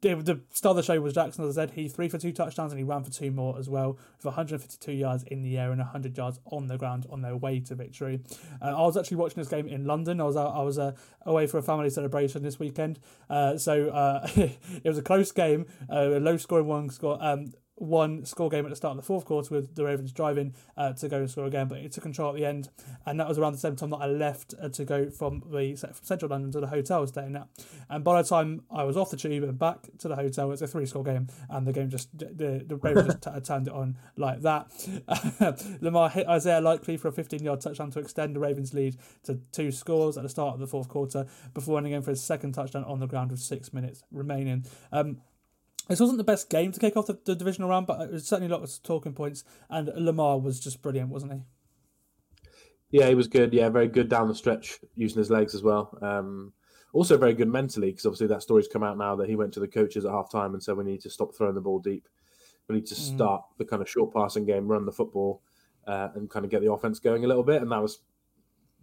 the 0.00 0.14
the 0.14 0.40
star 0.50 0.70
of 0.70 0.76
the 0.76 0.82
show 0.82 1.00
was 1.00 1.14
Jackson, 1.14 1.44
as 1.44 1.56
I 1.56 1.62
said. 1.62 1.72
He 1.72 1.88
three 1.88 2.08
for 2.08 2.18
two 2.18 2.32
touchdowns 2.32 2.72
and 2.72 2.78
he 2.78 2.84
ran 2.84 3.04
for 3.04 3.10
two 3.10 3.30
more 3.30 3.58
as 3.58 3.68
well, 3.68 3.98
with 4.16 4.24
152 4.24 4.92
yards 4.92 5.24
in 5.24 5.42
the 5.42 5.58
air 5.58 5.70
and 5.70 5.78
100 5.78 6.16
yards 6.16 6.40
on 6.46 6.66
the 6.66 6.78
ground 6.78 7.06
on 7.10 7.22
their 7.22 7.36
way 7.36 7.60
to 7.60 7.74
victory. 7.74 8.20
Uh, 8.62 8.76
I 8.76 8.80
was 8.80 8.96
actually 8.96 9.18
watching 9.18 9.42
this 9.42 9.48
game 9.48 9.66
in 9.66 9.84
London. 9.84 10.20
I 10.20 10.24
was 10.24 10.36
out, 10.36 10.54
I 10.54 10.62
was 10.62 10.78
uh, 10.78 10.92
away 11.26 11.46
for 11.46 11.58
a 11.58 11.62
family 11.62 11.90
celebration 11.90 12.42
this 12.42 12.58
weekend, 12.58 12.98
uh, 13.28 13.58
so 13.58 13.90
uh, 13.90 14.26
it 14.36 14.84
was 14.84 14.98
a 14.98 15.02
close 15.02 15.32
game, 15.32 15.66
uh, 15.90 16.16
a 16.16 16.20
low 16.20 16.36
scoring 16.36 16.66
one 16.66 16.88
score. 16.90 17.18
Um, 17.20 17.52
one 17.80 18.26
score 18.26 18.50
game 18.50 18.66
at 18.66 18.68
the 18.68 18.76
start 18.76 18.92
of 18.92 18.96
the 18.98 19.06
fourth 19.06 19.24
quarter 19.24 19.54
with 19.54 19.74
the 19.74 19.84
Ravens 19.84 20.12
driving 20.12 20.54
uh, 20.76 20.92
to 20.92 21.08
go 21.08 21.18
and 21.18 21.30
score 21.30 21.46
again, 21.46 21.66
but 21.66 21.78
it 21.78 21.92
took 21.92 22.02
control 22.02 22.30
at 22.30 22.36
the 22.36 22.44
end, 22.44 22.68
and 23.06 23.18
that 23.18 23.26
was 23.26 23.38
around 23.38 23.52
the 23.52 23.58
same 23.58 23.74
time 23.74 23.88
that 23.90 23.96
I 23.96 24.06
left 24.06 24.54
uh, 24.60 24.68
to 24.68 24.84
go 24.84 25.08
from 25.08 25.42
the 25.50 25.74
from 25.74 25.94
central 26.02 26.30
London 26.30 26.52
to 26.52 26.60
the 26.60 26.66
hotel 26.66 26.98
I 26.98 27.00
was 27.00 27.10
staying 27.10 27.34
at. 27.36 27.48
And 27.88 28.04
by 28.04 28.20
the 28.20 28.28
time 28.28 28.64
I 28.70 28.84
was 28.84 28.98
off 28.98 29.10
the 29.10 29.16
tube 29.16 29.42
and 29.44 29.58
back 29.58 29.88
to 29.98 30.08
the 30.08 30.16
hotel, 30.16 30.52
it's 30.52 30.60
a 30.60 30.66
three 30.66 30.84
score 30.84 31.02
game, 31.02 31.28
and 31.48 31.66
the 31.66 31.72
game 31.72 31.88
just 31.88 32.16
the 32.18 32.62
the 32.66 32.76
Ravens 32.76 33.06
just 33.06 33.22
t- 33.22 33.40
turned 33.44 33.66
it 33.66 33.72
on 33.72 33.96
like 34.16 34.42
that. 34.42 35.78
Lamar 35.80 36.10
hit 36.10 36.28
Isaiah 36.28 36.60
Likely 36.60 36.98
for 36.98 37.08
a 37.08 37.12
15 37.12 37.42
yard 37.42 37.62
touchdown 37.62 37.90
to 37.92 37.98
extend 37.98 38.36
the 38.36 38.40
Ravens' 38.40 38.74
lead 38.74 38.96
to 39.24 39.40
two 39.52 39.72
scores 39.72 40.18
at 40.18 40.22
the 40.22 40.28
start 40.28 40.52
of 40.54 40.60
the 40.60 40.66
fourth 40.66 40.88
quarter 40.88 41.26
before 41.54 41.76
running 41.76 41.92
in 41.92 42.02
for 42.02 42.10
his 42.10 42.22
second 42.22 42.52
touchdown 42.52 42.84
on 42.84 43.00
the 43.00 43.06
ground 43.06 43.30
with 43.30 43.40
six 43.40 43.72
minutes 43.72 44.02
remaining. 44.10 44.66
Um, 44.92 45.18
this 45.90 46.00
wasn't 46.00 46.18
the 46.18 46.24
best 46.24 46.48
game 46.48 46.70
to 46.70 46.80
kick 46.80 46.96
off 46.96 47.06
the, 47.06 47.18
the 47.24 47.34
divisional 47.34 47.68
round, 47.68 47.86
but 47.86 48.00
it 48.00 48.12
was 48.12 48.26
certainly 48.26 48.52
a 48.52 48.56
lot 48.56 48.62
of 48.62 48.82
talking 48.82 49.12
points. 49.12 49.42
And 49.68 49.90
Lamar 49.96 50.38
was 50.38 50.60
just 50.60 50.82
brilliant, 50.82 51.10
wasn't 51.10 51.32
he? 51.32 51.40
Yeah, 52.90 53.08
he 53.08 53.14
was 53.14 53.26
good. 53.26 53.52
Yeah, 53.52 53.68
very 53.68 53.88
good 53.88 54.08
down 54.08 54.28
the 54.28 54.34
stretch 54.34 54.78
using 54.94 55.18
his 55.18 55.30
legs 55.30 55.54
as 55.54 55.62
well. 55.62 55.98
Um, 56.00 56.52
also 56.92 57.16
very 57.16 57.34
good 57.34 57.48
mentally 57.48 57.90
because 57.90 58.06
obviously 58.06 58.28
that 58.28 58.42
story's 58.42 58.68
come 58.68 58.82
out 58.82 58.98
now 58.98 59.16
that 59.16 59.28
he 59.28 59.36
went 59.36 59.52
to 59.54 59.60
the 59.60 59.68
coaches 59.68 60.04
at 60.04 60.10
half 60.10 60.30
time 60.30 60.54
and 60.54 60.62
said 60.62 60.76
we 60.76 60.84
need 60.84 61.00
to 61.00 61.10
stop 61.10 61.34
throwing 61.34 61.54
the 61.54 61.60
ball 61.60 61.78
deep. 61.78 62.08
We 62.68 62.76
need 62.76 62.86
to 62.86 62.94
start 62.94 63.42
the 63.58 63.64
kind 63.64 63.82
of 63.82 63.90
short 63.90 64.14
passing 64.14 64.46
game, 64.46 64.68
run 64.68 64.86
the 64.86 64.92
football, 64.92 65.42
uh, 65.88 66.08
and 66.14 66.30
kind 66.30 66.44
of 66.44 66.52
get 66.52 66.62
the 66.62 66.70
offense 66.70 67.00
going 67.00 67.24
a 67.24 67.28
little 67.28 67.42
bit. 67.42 67.62
And 67.62 67.72
that 67.72 67.82
was 67.82 67.98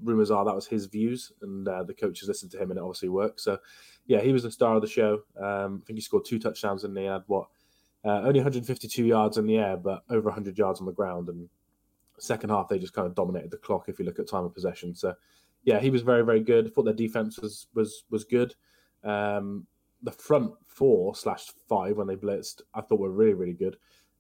rumors 0.04 0.32
are 0.32 0.46
that 0.46 0.56
was 0.56 0.68
his 0.68 0.86
views, 0.86 1.32
and 1.42 1.68
uh, 1.68 1.84
the 1.84 1.94
coaches 1.94 2.28
listened 2.28 2.52
to 2.52 2.62
him, 2.62 2.72
and 2.72 2.78
it 2.78 2.84
obviously 2.84 3.10
worked. 3.10 3.42
So, 3.42 3.58
yeah, 4.06 4.22
he 4.22 4.34
was 4.34 4.44
the 4.44 4.52
star 4.52 4.76
of 4.76 4.82
the 4.82 4.88
show. 4.88 5.22
Um, 5.40 5.82
I 5.84 5.86
think 5.86 5.98
he 5.98 6.02
scored 6.02 6.26
two 6.26 6.40
touchdowns, 6.40 6.84
and 6.84 6.98
he 6.98 7.06
had 7.06 7.24
what 7.28 7.48
uh, 8.06 8.22
only 8.22 8.40
152 8.40 9.06
yards 9.06 9.38
in 9.38 9.48
the 9.48 9.58
air, 9.58 9.78
but 9.78 10.04
over 10.10 10.26
100 10.26 10.58
yards 10.58 10.80
on 10.80 10.86
the 10.86 10.92
ground. 10.92 11.30
And 11.30 11.50
second 12.20 12.50
half, 12.50 12.70
they 12.70 12.80
just 12.80 12.94
kind 12.94 13.08
of 13.08 13.16
dominated 13.16 13.52
the 13.52 13.58
clock. 13.58 13.86
If 13.88 14.00
you 14.00 14.06
look 14.06 14.20
at 14.20 14.28
time 14.28 14.46
of 14.46 14.54
possession, 14.54 14.96
so 14.96 15.14
yeah, 15.64 15.80
he 15.80 15.90
was 15.90 16.02
very, 16.02 16.24
very 16.24 16.42
good. 16.42 16.74
Thought 16.74 16.86
their 16.86 16.94
defense 16.94 17.40
was 17.40 17.68
was 17.74 18.04
was 18.10 18.24
good. 18.24 18.56
Um, 19.04 19.68
the 20.04 20.12
front 20.12 20.52
four 20.68 21.16
slash 21.16 21.48
five 21.68 21.98
when 21.98 22.08
they 22.08 22.16
blitzed, 22.16 22.62
I 22.74 22.82
thought 22.82 23.00
were 23.00 23.12
really, 23.12 23.34
really 23.34 23.54
good. 23.54 23.78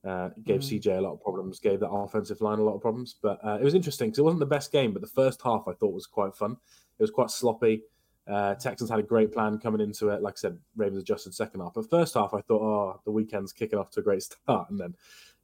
Uh, 0.07 0.29
gave 0.45 0.61
CJ 0.61 0.97
a 0.97 1.01
lot 1.01 1.13
of 1.13 1.21
problems, 1.21 1.59
gave 1.59 1.81
that 1.81 1.89
offensive 1.89 2.39
line 2.39 2.59
a 2.59 2.63
lot 2.63 2.75
of 2.75 2.81
problems. 2.81 3.15
But 3.21 3.43
uh, 3.43 3.57
it 3.59 3.63
was 3.63 3.73
interesting 3.73 4.07
because 4.07 4.19
it 4.19 4.23
wasn't 4.23 4.39
the 4.39 4.45
best 4.45 4.71
game, 4.71 4.93
but 4.93 5.01
the 5.01 5.07
first 5.07 5.41
half 5.41 5.63
I 5.67 5.73
thought 5.73 5.93
was 5.93 6.07
quite 6.07 6.35
fun. 6.35 6.51
It 6.51 7.03
was 7.03 7.11
quite 7.11 7.29
sloppy. 7.29 7.81
Uh, 8.27 8.55
Texans 8.55 8.89
had 8.89 8.99
a 8.99 9.03
great 9.03 9.33
plan 9.33 9.57
coming 9.57 9.81
into 9.81 10.09
it. 10.09 10.21
Like 10.21 10.35
I 10.35 10.37
said, 10.37 10.59
Ravens 10.75 11.01
adjusted 11.01 11.33
second 11.33 11.61
half. 11.61 11.73
But 11.73 11.89
first 11.89 12.13
half, 12.13 12.33
I 12.33 12.41
thought, 12.41 12.61
oh, 12.61 13.01
the 13.05 13.11
weekend's 13.11 13.53
kicking 13.53 13.79
off 13.79 13.89
to 13.91 13.99
a 13.99 14.03
great 14.03 14.23
start. 14.23 14.69
And 14.69 14.79
then, 14.79 14.95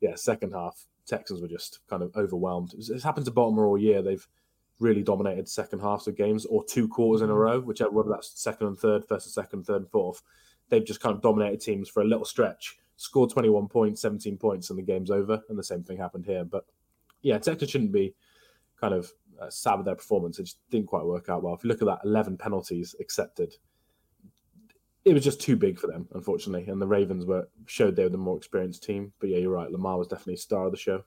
yeah, 0.01 0.15
second 0.15 0.54
half, 0.54 0.86
Texans 1.06 1.42
were 1.42 1.48
just 1.48 1.80
kind 1.89 2.04
of 2.04 2.15
overwhelmed. 2.15 2.74
It's, 2.74 2.89
it's 2.89 3.04
happened 3.04 3.25
to 3.25 3.31
Baltimore 3.31 3.65
all 3.65 3.77
year. 3.77 4.01
They've 4.01 4.27
really 4.80 5.04
dominated 5.04 5.48
second 5.48 5.80
halves 5.80 6.07
of 6.07 6.18
games 6.18 6.45
or 6.45 6.63
two 6.63 6.88
quarters 6.88 7.21
in 7.21 7.30
a 7.30 7.36
row, 7.36 7.60
whichever 7.60 7.92
whether 7.92 8.10
that's 8.10 8.39
second 8.39 8.68
and 8.68 8.77
third, 8.77 9.06
first 9.06 9.27
and 9.27 9.33
second, 9.33 9.65
third 9.65 9.81
and 9.81 9.92
fourth. 9.92 10.21
They've 10.69 10.86
just 10.86 11.01
kind 11.01 11.15
of 11.15 11.21
dominated 11.21 11.62
teams 11.62 11.89
for 11.89 12.01
a 12.01 12.06
little 12.06 12.25
stretch, 12.25 12.77
scored 12.97 13.31
21 13.31 13.67
points, 13.67 14.01
17 14.01 14.37
points, 14.37 14.69
and 14.69 14.79
the 14.79 14.83
game's 14.83 15.11
over. 15.11 15.41
And 15.49 15.57
the 15.57 15.63
same 15.63 15.83
thing 15.83 15.97
happened 15.97 16.25
here. 16.25 16.43
But 16.43 16.65
yeah, 17.21 17.37
Texas 17.37 17.69
shouldn't 17.69 17.91
be 17.91 18.15
kind 18.79 18.93
of 18.93 19.11
uh, 19.41 19.49
sad 19.49 19.75
with 19.75 19.85
their 19.85 19.95
performance. 19.95 20.39
It 20.39 20.43
just 20.43 20.59
didn't 20.69 20.87
quite 20.87 21.05
work 21.05 21.29
out 21.29 21.43
well. 21.43 21.53
If 21.53 21.63
you 21.63 21.69
look 21.69 21.81
at 21.81 21.85
that, 21.85 22.01
11 22.03 22.37
penalties 22.37 22.95
accepted. 22.99 23.53
It 25.05 25.13
was 25.13 25.23
just 25.23 25.41
too 25.41 25.55
big 25.55 25.79
for 25.79 25.87
them, 25.87 26.07
unfortunately. 26.13 26.67
And 26.71 26.81
the 26.81 26.87
Ravens 26.87 27.25
were 27.25 27.49
showed 27.65 27.95
they 27.95 28.03
were 28.03 28.09
the 28.09 28.17
more 28.17 28.37
experienced 28.37 28.83
team. 28.83 29.11
But 29.19 29.29
yeah, 29.29 29.37
you're 29.37 29.51
right. 29.51 29.71
Lamar 29.71 29.97
was 29.97 30.07
definitely 30.07 30.37
star 30.37 30.65
of 30.65 30.71
the 30.71 30.77
show. 30.77 31.03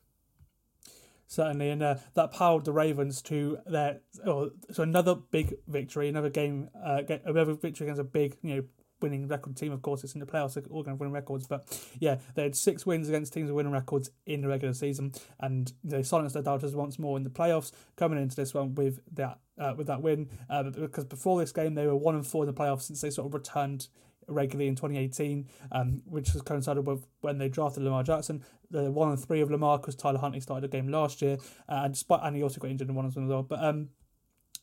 Certainly, 1.28 1.70
and 1.70 1.82
uh, 1.82 1.96
that 2.14 2.30
powered 2.32 2.64
the 2.64 2.72
Ravens 2.72 3.20
to 3.22 3.58
their 3.66 4.00
oh, 4.24 4.50
so 4.70 4.84
another 4.84 5.16
big 5.16 5.56
victory, 5.66 6.08
another 6.08 6.30
game, 6.30 6.68
uh, 6.84 7.02
another 7.24 7.54
victory 7.54 7.86
against 7.86 8.00
a 8.00 8.04
big, 8.04 8.36
you 8.42 8.54
know, 8.54 8.64
winning 9.06 9.29
record 9.29 9.56
team. 9.56 9.73
Of 9.73 9.82
course, 9.82 10.03
it's 10.03 10.14
in 10.14 10.20
the 10.20 10.26
playoffs, 10.26 10.55
they're 10.55 10.64
all 10.70 10.82
going 10.82 10.97
to 10.97 11.00
win 11.00 11.12
records. 11.12 11.47
But 11.47 11.64
yeah, 12.00 12.17
they 12.35 12.43
had 12.43 12.56
six 12.56 12.85
wins 12.85 13.08
against 13.08 13.32
teams 13.32 13.47
with 13.47 13.56
winning 13.56 13.73
records 13.73 14.11
in 14.26 14.41
the 14.41 14.49
regular 14.49 14.75
season, 14.75 15.13
and 15.39 15.72
they 15.84 16.03
silenced 16.03 16.34
their 16.34 16.43
doubters 16.43 16.75
once 16.75 16.98
more 16.98 17.17
in 17.17 17.22
the 17.22 17.31
playoffs, 17.31 17.70
coming 17.96 18.20
into 18.20 18.36
this 18.36 18.53
one 18.53 18.75
with 18.75 19.01
that 19.15 19.39
uh, 19.58 19.75
with 19.77 19.86
that 19.86 20.03
win. 20.03 20.29
Uh, 20.51 20.65
because 20.65 21.05
before 21.05 21.39
this 21.39 21.53
game, 21.53 21.75
they 21.75 21.86
were 21.86 21.96
one 21.96 22.15
and 22.15 22.27
four 22.27 22.44
in 22.44 22.46
the 22.46 22.60
playoffs 22.60 22.82
since 22.82 23.01
they 23.01 23.10
sort 23.10 23.27
of 23.27 23.34
returned 23.34 23.89
regularly 24.29 24.67
in 24.67 24.75
2018, 24.75 25.48
um, 25.70 26.03
which 26.05 26.31
has 26.31 26.43
coincided 26.43 26.84
with 26.84 27.06
when 27.20 27.39
they 27.39 27.48
drafted 27.48 27.84
Lamar 27.84 28.03
Jackson. 28.03 28.43
The 28.70 28.91
one 28.91 29.10
and 29.10 29.20
three 29.25 29.41
of 29.41 29.51
Lamar 29.51 29.79
because 29.79 29.94
Tyler 29.94 30.19
Huntley 30.19 30.41
started 30.41 30.69
the 30.69 30.77
game 30.77 30.89
last 30.89 31.22
year, 31.22 31.39
uh, 31.69 31.82
and 31.84 31.94
despite 31.94 32.20
and 32.22 32.34
he 32.34 32.43
also 32.43 32.60
got 32.60 32.70
injured 32.70 32.89
in 32.89 32.94
one 32.94 33.06
as 33.06 33.15
well. 33.17 33.44
But 33.44 33.63
um, 33.63 33.91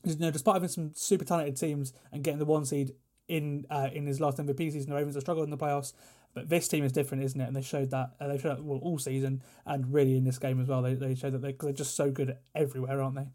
you 0.04 0.18
know, 0.18 0.32
despite 0.32 0.56
having 0.56 0.70
some 0.70 0.92
super 0.94 1.24
talented 1.24 1.56
teams 1.56 1.94
and 2.12 2.24
getting 2.24 2.40
the 2.40 2.46
one 2.46 2.66
seed 2.66 2.92
in 3.28 3.66
uh, 3.70 3.90
in 3.94 4.06
his 4.06 4.20
last 4.20 4.38
MVP 4.38 4.72
season, 4.72 4.90
the 4.90 4.96
Ravens 4.96 5.16
have 5.16 5.24
struggled 5.24 5.46
in 5.46 5.52
the 5.52 5.58
playoffs. 5.58 5.94
But 6.34 6.50
this 6.50 6.68
team 6.68 6.84
is 6.84 6.92
different, 6.92 7.24
isn't 7.24 7.40
it? 7.40 7.46
And 7.46 7.56
they 7.56 7.62
showed 7.62 7.92
that 7.92 8.16
uh, 8.20 8.28
they 8.28 8.38
showed 8.38 8.58
that 8.58 8.64
well, 8.64 8.80
all 8.82 8.98
season 8.98 9.44
and 9.66 9.94
really 9.94 10.18
in 10.18 10.24
this 10.24 10.40
game 10.40 10.60
as 10.60 10.68
well. 10.68 10.82
They 10.82 10.96
they 10.96 11.16
showed 11.16 11.34
that 11.34 11.42
they, 11.42 11.56
they're 11.60 11.74
just 11.74 11.96
so 11.96 12.12
good 12.12 12.38
everywhere, 12.56 13.02
aren't 13.02 13.16
they? 13.16 13.28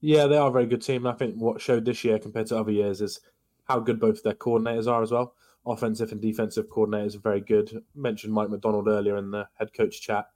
Yeah, 0.00 0.26
they 0.26 0.36
are 0.36 0.48
a 0.48 0.52
very 0.52 0.66
good 0.66 0.82
team. 0.82 1.06
I 1.06 1.14
think 1.14 1.36
what 1.36 1.60
showed 1.60 1.84
this 1.84 2.04
year 2.04 2.18
compared 2.18 2.46
to 2.48 2.58
other 2.58 2.70
years 2.70 3.00
is 3.00 3.20
how 3.64 3.80
good 3.80 3.98
both 3.98 4.22
their 4.22 4.34
coordinators 4.34 4.86
are 4.86 5.02
as 5.02 5.10
well. 5.10 5.34
Offensive 5.66 6.12
and 6.12 6.20
defensive 6.20 6.68
coordinators 6.68 7.16
are 7.16 7.20
very 7.20 7.40
good. 7.40 7.82
mentioned 7.94 8.34
Mike 8.34 8.50
Macdonald 8.50 8.86
earlier 8.86 9.16
in 9.16 9.30
the 9.30 9.48
head 9.58 9.72
coach 9.72 10.02
chat. 10.02 10.26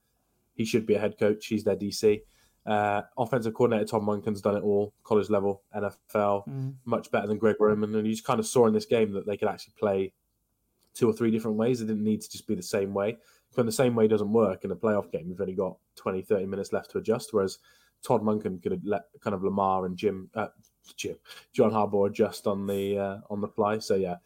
He 0.55 0.65
should 0.65 0.87
be 0.87 0.95
a 0.95 0.99
head 0.99 1.19
coach. 1.19 1.47
He's 1.47 1.65
their 1.65 1.77
DC. 1.77 2.23
Uh, 2.69 3.01
offensive 3.17 3.55
coordinator 3.55 3.87
Tom 3.87 4.05
Monken's 4.05 4.43
done 4.43 4.55
it 4.57 4.63
all, 4.63 4.93
college 5.03 5.31
level, 5.31 5.63
NFL, 5.75 6.47
much 6.85 7.11
better 7.11 7.27
than 7.27 7.39
Greg 7.39 7.57
Roman. 7.59 7.95
And 7.95 8.07
you 8.07 8.13
just 8.13 8.27
kind 8.27 8.39
of 8.39 8.47
saw 8.47 8.67
in 8.67 8.75
this 8.75 8.85
game 8.85 9.13
that 9.13 9.27
they 9.27 9.39
could 9.39 9.49
actually 9.49 9.73
play 9.79 10.13
two 10.93 11.09
or 11.09 11.15
three 11.15 11.31
different 11.31 11.57
ways. 11.57 11.81
It 11.81 11.87
didn't 11.87 12.05
need 12.05 12.21
to 12.21 12.31
just 12.31 12.47
be 12.47 12.55
the 12.55 12.63
same 12.63 12.93
way. 12.93 13.17
When 13.55 13.65
the 13.65 13.73
same 13.73 13.95
way 13.95 14.07
doesn't 14.07 14.31
work 14.31 14.65
in 14.65 14.71
a 14.71 14.77
playoff 14.77 15.11
game, 15.11 15.29
you've 15.29 15.41
only 15.41 15.55
got 15.55 15.79
20, 15.97 16.21
30 16.21 16.45
minutes 16.45 16.73
left 16.75 16.91
to 16.91 16.99
adjust. 16.99 17.33
Whereas 17.33 17.59
Todd 18.03 18.23
Monken 18.23 18.63
could 18.63 18.73
have 18.73 18.85
let 18.85 19.05
kind 19.21 19.35
of 19.35 19.43
Lamar 19.43 19.87
and 19.87 19.97
Jim, 19.97 20.29
uh, 20.35 20.49
Jim, 20.95 21.17
John 21.55 21.71
Harbaugh 21.71 22.11
adjust 22.11 22.47
on 22.47 22.67
the 22.67 22.99
uh, 22.99 23.19
on 23.31 23.41
the 23.41 23.49
fly. 23.49 23.79
So 23.79 23.95
yeah, 23.95 24.17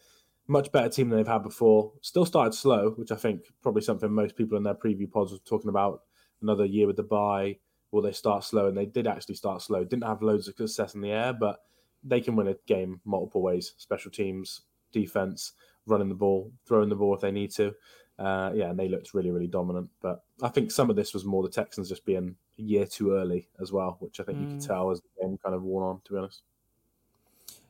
much 0.47 0.69
better 0.73 0.89
team 0.89 1.09
than 1.09 1.19
they've 1.19 1.27
had 1.27 1.43
before. 1.43 1.93
Still 2.01 2.25
started 2.25 2.53
slow, 2.53 2.91
which 2.91 3.11
I 3.11 3.15
think 3.15 3.43
probably 3.61 3.81
something 3.81 4.11
most 4.11 4.35
people 4.35 4.57
in 4.57 4.63
their 4.63 4.75
preview 4.75 5.09
pods 5.09 5.31
were 5.31 5.37
talking 5.39 5.69
about. 5.69 6.01
Another 6.41 6.65
year 6.65 6.87
with 6.87 6.97
the 6.97 7.03
bye, 7.03 7.57
will 7.93 8.01
they 8.01 8.11
start 8.11 8.43
slow? 8.43 8.67
And 8.67 8.75
they 8.75 8.87
did 8.87 9.07
actually 9.07 9.35
start 9.35 9.61
slow. 9.61 9.85
Didn't 9.85 10.03
have 10.03 10.21
loads 10.21 10.47
of 10.49 10.55
success 10.55 10.95
in 10.95 11.01
the 11.01 11.11
air, 11.11 11.31
but 11.31 11.59
they 12.03 12.19
can 12.19 12.35
win 12.35 12.47
a 12.49 12.55
game 12.65 12.99
multiple 13.05 13.41
ways: 13.41 13.75
special 13.77 14.11
teams, 14.11 14.61
defense, 14.91 15.53
running 15.85 16.09
the 16.09 16.15
ball, 16.15 16.51
throwing 16.65 16.89
the 16.89 16.95
ball 16.95 17.15
if 17.15 17.21
they 17.21 17.31
need 17.31 17.51
to. 17.51 17.73
Uh, 18.19 18.51
yeah, 18.53 18.69
and 18.69 18.77
they 18.77 18.89
looked 18.89 19.13
really, 19.13 19.31
really 19.31 19.47
dominant. 19.47 19.89
But 20.01 20.23
I 20.41 20.49
think 20.49 20.71
some 20.71 20.89
of 20.89 20.95
this 20.95 21.13
was 21.13 21.23
more 21.23 21.43
the 21.43 21.49
Texans 21.49 21.89
just 21.89 22.05
being 22.05 22.35
a 22.59 22.61
year 22.61 22.85
too 22.85 23.13
early 23.13 23.47
as 23.61 23.71
well, 23.71 23.97
which 23.99 24.19
I 24.19 24.23
think 24.23 24.39
you 24.39 24.47
could 24.47 24.61
tell 24.61 24.91
as 24.91 24.99
the 24.99 25.21
game 25.21 25.37
kind 25.43 25.55
of 25.55 25.63
worn 25.63 25.83
on, 25.83 26.01
to 26.05 26.13
be 26.13 26.17
honest. 26.17 26.41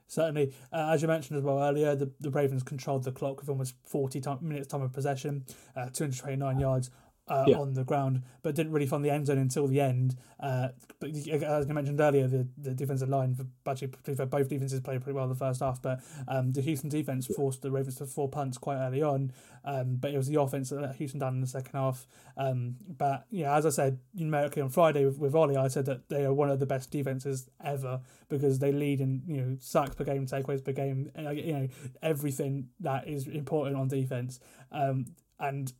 Certainly, 0.07 0.53
uh, 0.71 0.91
as 0.93 1.01
you 1.01 1.07
mentioned 1.07 1.37
as 1.37 1.43
well 1.43 1.59
earlier, 1.59 1.95
the, 1.95 2.11
the 2.19 2.29
Ravens 2.29 2.61
controlled 2.61 3.03
the 3.03 3.11
clock 3.11 3.39
with 3.39 3.49
almost 3.49 3.73
40 3.85 4.21
time, 4.21 4.37
minutes 4.41 4.67
time 4.67 4.83
of 4.83 4.93
possession, 4.93 5.45
uh, 5.75 5.89
229 5.89 6.59
yards 6.59 6.91
uh, 7.27 7.45
Yeah. 7.47 7.57
on 7.57 7.73
the 7.73 7.83
ground, 7.83 8.21
but 8.41 8.53
didn't 8.55 8.73
really 8.73 8.85
find 8.85 9.03
the 9.03 9.09
end 9.09 9.27
zone 9.27 9.37
until 9.37 9.67
the 9.67 9.79
end. 9.79 10.15
Uh, 10.39 10.69
but 10.99 11.09
as 11.11 11.67
you 11.67 11.73
mentioned 11.73 12.01
earlier, 12.01 12.27
the, 12.27 12.47
the 12.57 12.73
defensive 12.73 13.07
line 13.07 13.33
for 13.33 13.45
actually 13.69 13.87
to 13.89 14.11
be 14.11 14.15
fair, 14.15 14.25
both 14.25 14.49
defenses 14.49 14.79
played 14.81 15.01
pretty 15.01 15.15
well 15.15 15.27
the 15.29 15.35
first 15.35 15.61
half, 15.61 15.81
but 15.81 16.01
um, 16.27 16.51
the 16.51 16.61
Houston 16.61 16.89
defense 16.89 17.25
forced 17.27 17.61
the 17.61 17.71
Ravens 17.71 17.95
to 17.95 18.05
four 18.05 18.27
punts 18.27 18.57
quite 18.57 18.75
early 18.77 19.01
on. 19.01 19.31
Um, 19.65 19.95
but 19.95 20.11
it 20.13 20.17
was 20.17 20.27
the 20.27 20.41
offense 20.41 20.69
that 20.71 20.81
let 20.81 20.95
Houston 20.97 21.21
down 21.21 21.35
in 21.35 21.39
the 21.41 21.47
second 21.47 21.79
half. 21.79 22.05
Um, 22.35 22.75
but 22.97 23.25
yeah, 23.29 23.55
as 23.55 23.65
I 23.65 23.69
said 23.69 23.99
numerically 24.13 24.61
on 24.61 24.69
Friday 24.69 25.05
with, 25.05 25.17
with 25.17 25.33
Ollie, 25.33 25.55
I 25.55 25.69
said 25.69 25.85
that 25.85 26.09
they 26.09 26.25
are 26.25 26.33
one 26.33 26.49
of 26.49 26.59
the 26.59 26.65
best 26.65 26.91
defenses 26.91 27.49
ever 27.63 28.01
because 28.27 28.59
they 28.59 28.73
lead 28.73 28.99
in 28.99 29.21
you 29.25 29.37
know 29.37 29.57
sacks 29.61 29.95
per 29.95 30.03
game, 30.03 30.25
takeaways 30.25 30.63
per 30.65 30.73
game, 30.73 31.09
uh, 31.17 31.29
you 31.29 31.53
know 31.53 31.67
everything 32.01 32.67
that 32.81 33.07
is 33.07 33.27
important 33.27 33.77
on 33.77 33.87
defense. 33.87 34.41
Um, 34.73 35.05
and 35.39 35.71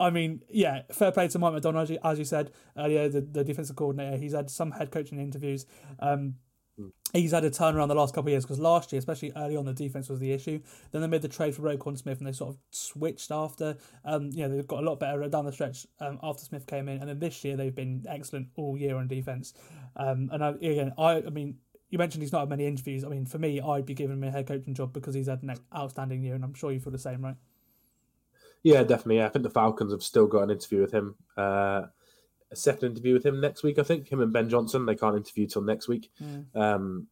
I 0.00 0.10
mean, 0.10 0.42
yeah, 0.48 0.82
fair 0.92 1.10
play 1.10 1.28
to 1.28 1.38
Mike 1.38 1.54
Macdonald, 1.54 1.90
as 2.04 2.18
you, 2.18 2.24
said 2.24 2.52
earlier, 2.76 3.08
the, 3.08 3.20
the 3.20 3.42
defensive 3.44 3.76
coordinator. 3.76 4.16
He's 4.16 4.32
had 4.32 4.48
some 4.50 4.70
head 4.72 4.90
coaching 4.92 5.18
interviews. 5.18 5.66
Um, 5.98 6.36
He's 7.14 7.32
had 7.32 7.44
a 7.44 7.50
turnaround 7.50 7.88
the 7.88 7.94
last 7.94 8.14
couple 8.14 8.28
of 8.28 8.32
years 8.32 8.44
because 8.44 8.60
last 8.60 8.92
year, 8.92 8.98
especially 8.98 9.32
early 9.34 9.56
on, 9.56 9.64
the 9.64 9.72
defense 9.72 10.10
was 10.10 10.20
the 10.20 10.30
issue. 10.30 10.60
Then 10.92 11.00
they 11.00 11.08
made 11.08 11.22
the 11.22 11.28
trade 11.28 11.54
for 11.54 11.62
Roquan 11.62 11.96
Smith, 11.96 12.18
and 12.18 12.26
they 12.26 12.32
sort 12.32 12.50
of 12.50 12.58
switched 12.70 13.30
after. 13.30 13.78
Um, 14.04 14.30
you 14.32 14.46
know, 14.46 14.54
they've 14.54 14.66
got 14.66 14.82
a 14.82 14.86
lot 14.86 15.00
better 15.00 15.26
down 15.28 15.46
the 15.46 15.52
stretch 15.52 15.86
um, 16.00 16.18
after 16.22 16.44
Smith 16.44 16.66
came 16.66 16.88
in, 16.88 16.98
and 16.98 17.08
then 17.08 17.18
this 17.18 17.42
year 17.44 17.56
they've 17.56 17.74
been 17.74 18.04
excellent 18.06 18.48
all 18.56 18.76
year 18.76 18.96
on 18.96 19.08
defense. 19.08 19.54
Um, 19.96 20.28
and 20.32 20.44
I, 20.44 20.50
again, 20.50 20.92
I, 20.98 21.16
I 21.16 21.30
mean, 21.30 21.56
you 21.88 21.98
mentioned 21.98 22.22
he's 22.22 22.32
not 22.32 22.40
had 22.40 22.50
many 22.50 22.66
interviews. 22.66 23.04
I 23.04 23.08
mean, 23.08 23.24
for 23.24 23.38
me, 23.38 23.60
I'd 23.60 23.86
be 23.86 23.94
giving 23.94 24.18
him 24.18 24.24
a 24.24 24.30
head 24.30 24.46
coaching 24.46 24.74
job 24.74 24.92
because 24.92 25.14
he's 25.14 25.28
had 25.28 25.42
an 25.42 25.54
outstanding 25.74 26.22
year, 26.22 26.34
and 26.34 26.44
I'm 26.44 26.54
sure 26.54 26.70
you 26.70 26.80
feel 26.80 26.92
the 26.92 26.98
same, 26.98 27.24
right? 27.24 27.36
Yeah, 28.62 28.82
definitely. 28.82 29.16
Yeah. 29.16 29.26
I 29.26 29.28
think 29.28 29.42
the 29.42 29.50
Falcons 29.50 29.92
have 29.92 30.02
still 30.02 30.26
got 30.26 30.42
an 30.42 30.50
interview 30.50 30.80
with 30.80 30.92
him. 30.92 31.14
Uh, 31.36 31.82
a 32.50 32.56
second 32.56 32.90
interview 32.90 33.14
with 33.14 33.26
him 33.26 33.40
next 33.40 33.62
week, 33.62 33.78
I 33.78 33.82
think. 33.82 34.10
Him 34.10 34.20
and 34.20 34.32
Ben 34.32 34.48
Johnson. 34.48 34.86
They 34.86 34.94
can't 34.94 35.16
interview 35.16 35.46
till 35.46 35.62
next 35.62 35.88
week. 35.88 36.10
Um, 36.54 37.06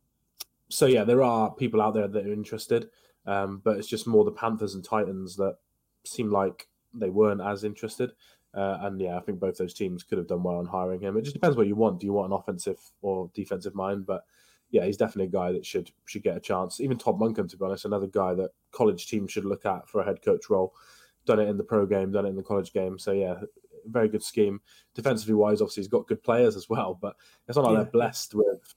so 0.69 0.87
yeah, 0.87 1.05
there 1.05 1.23
are 1.23 1.55
people 1.55 1.81
out 1.81 1.95
there 1.95 2.09
that 2.09 2.27
are 2.27 2.33
interested, 2.33 2.91
um, 3.27 3.61
but 3.63 3.77
it's 3.77 3.89
just 3.89 4.07
more 4.07 4.25
the 4.25 4.33
Panthers 4.33 4.75
and 4.75 4.85
Titans 4.85 5.37
that 5.37 5.57
seem 6.05 6.31
like 6.31 6.69
they 6.95 7.11
weren't 7.11 7.41
as 7.41 7.65
interested. 7.65 8.13
Uh, 8.55 8.79
and 8.83 9.01
yeah, 9.01 9.17
I 9.17 9.21
think 9.21 9.39
both 9.39 9.59
those 9.59 9.75
teams 9.75 10.03
could 10.03 10.19
have 10.19 10.29
done 10.29 10.43
well 10.43 10.57
on 10.57 10.67
hiring 10.67 11.01
him. 11.01 11.17
It 11.17 11.23
just 11.23 11.35
depends 11.35 11.57
what 11.57 11.67
you 11.67 11.77
want. 11.77 12.01
Do 12.01 12.07
you 12.07 12.15
want 12.15 12.33
an 12.33 12.39
offensive 12.39 12.81
or 13.03 13.31
defensive 13.35 13.75
mind? 13.75 14.07
But 14.07 14.25
yeah, 14.71 14.85
he's 14.85 14.97
definitely 14.97 15.27
a 15.27 15.41
guy 15.41 15.53
that 15.53 15.67
should 15.67 15.91
should 16.07 16.23
get 16.23 16.37
a 16.37 16.41
chance. 16.41 16.81
Even 16.81 16.97
Todd 16.97 17.21
Monken, 17.21 17.49
to 17.51 17.57
be 17.57 17.65
honest, 17.65 17.85
another 17.85 18.07
guy 18.07 18.35
that 18.35 18.51
college 18.73 19.07
teams 19.07 19.31
should 19.31 19.45
look 19.45 19.67
at 19.67 19.89
for 19.89 20.01
a 20.01 20.05
head 20.05 20.23
coach 20.23 20.49
role. 20.49 20.75
Done 21.27 21.41
it 21.41 21.49
in 21.49 21.57
the 21.57 21.65
pro 21.65 21.85
game, 21.87 22.13
done 22.13 22.25
it 22.27 22.31
in 22.31 22.37
the 22.37 22.43
college 22.43 22.73
game. 22.73 22.99
So 22.99 23.13
yeah, 23.13 23.35
very 23.87 24.09
good 24.09 24.23
scheme. 24.23 24.61
Defensively 24.95 25.35
wise, 25.35 25.61
obviously 25.61 25.83
he's 25.83 25.89
got 25.89 26.07
good 26.07 26.23
players 26.23 26.57
as 26.57 26.69
well, 26.69 26.99
but 27.01 27.17
it's 27.49 27.57
not 27.57 27.65
like 27.65 27.73
Yeah. 27.73 27.83
they're 27.83 27.93
blessed 27.93 28.35
with. 28.35 28.75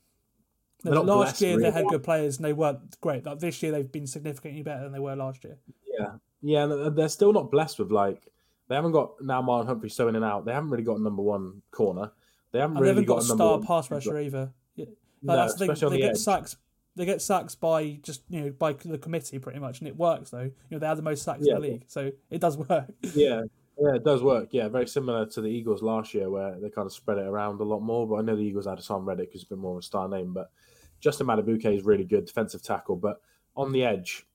They're 0.83 0.93
not 0.93 1.05
last 1.05 1.17
blessed, 1.17 1.41
year 1.41 1.59
they 1.59 1.71
had 1.71 1.87
good 1.87 2.03
players 2.03 2.37
and 2.37 2.45
they 2.45 2.53
weren't 2.53 2.99
great. 3.01 3.25
Like 3.25 3.39
this 3.39 3.61
year 3.61 3.71
they've 3.71 3.91
been 3.91 4.07
significantly 4.07 4.63
better 4.63 4.83
than 4.83 4.93
they 4.93 4.99
were 4.99 5.15
last 5.15 5.43
year. 5.43 5.57
Yeah, 5.99 6.13
yeah, 6.41 6.63
and 6.63 6.95
they're 6.95 7.09
still 7.09 7.33
not 7.33 7.51
blessed 7.51 7.79
with 7.79 7.91
like 7.91 8.31
they 8.69 8.75
haven't 8.75 8.93
got 8.93 9.21
now 9.21 9.41
Marlon 9.41 9.65
Humphrey 9.65 9.89
so 9.89 10.07
in 10.07 10.15
and 10.15 10.23
out. 10.23 10.45
They 10.45 10.53
haven't 10.53 10.69
really 10.69 10.83
got 10.83 10.99
a 10.99 11.03
number 11.03 11.21
one 11.21 11.61
corner. 11.71 12.11
They 12.51 12.59
haven't 12.59 12.77
And 12.77 12.85
they 12.85 12.89
really 12.91 13.01
haven't 13.01 13.07
got, 13.07 13.27
got, 13.27 13.33
a 13.33 13.35
star 13.35 13.59
pass 13.59 13.91
rusher 13.91 14.19
either. 14.19 14.51
Yeah. 14.75 14.85
No, 15.21 15.35
that's 15.35 15.55
the 15.55 15.67
thing. 15.67 15.75
They 15.75 15.89
the 15.89 15.97
get 15.97 16.11
edge. 16.11 16.17
sacks. 16.17 16.55
They 16.99 17.05
get 17.05 17.21
sacks 17.21 17.55
by 17.55 17.97
just 18.03 18.23
you 18.27 18.41
know 18.41 18.49
by 18.51 18.73
the 18.73 18.97
committee 18.97 19.39
pretty 19.39 19.59
much, 19.59 19.79
and 19.79 19.87
it 19.87 19.95
works 19.95 20.31
though. 20.31 20.41
You 20.41 20.53
know 20.69 20.79
they 20.79 20.85
have 20.85 20.97
the 20.97 21.03
most 21.03 21.23
sacks 21.23 21.39
Yeah. 21.41 21.55
in 21.55 21.61
the 21.61 21.67
league, 21.69 21.83
so 21.87 22.11
it 22.29 22.41
does 22.41 22.57
work. 22.69 22.91
Yeah, 23.15 23.43
yeah, 23.79 23.95
it 23.95 24.03
does 24.03 24.21
work. 24.21 24.49
Yeah, 24.51 24.67
very 24.67 24.85
similar 24.85 25.25
to 25.27 25.39
the 25.39 25.47
Eagles 25.47 25.81
last 25.81 26.13
year, 26.13 26.29
where 26.29 26.59
they 26.59 26.69
kind 26.69 26.85
of 26.85 26.91
spread 26.91 27.17
it 27.17 27.25
around 27.25 27.61
a 27.61 27.63
lot 27.63 27.79
more. 27.79 28.05
But 28.05 28.15
I 28.15 28.21
know 28.23 28.35
the 28.35 28.41
Eagles 28.41 28.65
had 28.65 28.79
a 28.79 28.81
Haason 28.81 29.05
Reddick, 29.05 29.29
who's 29.31 29.45
been 29.45 29.59
more 29.59 29.71
of 29.71 29.79
a 29.79 29.81
star 29.81 30.09
name. 30.09 30.33
But 30.33 30.51
Justin 30.99 31.27
Madubuike 31.27 31.73
is 31.73 31.83
really 31.85 32.03
good 32.03 32.25
defensive 32.25 32.61
tackle. 32.61 32.97
But 32.97 33.21
on 33.55 33.71
the 33.71 33.85
edge, 33.85 34.25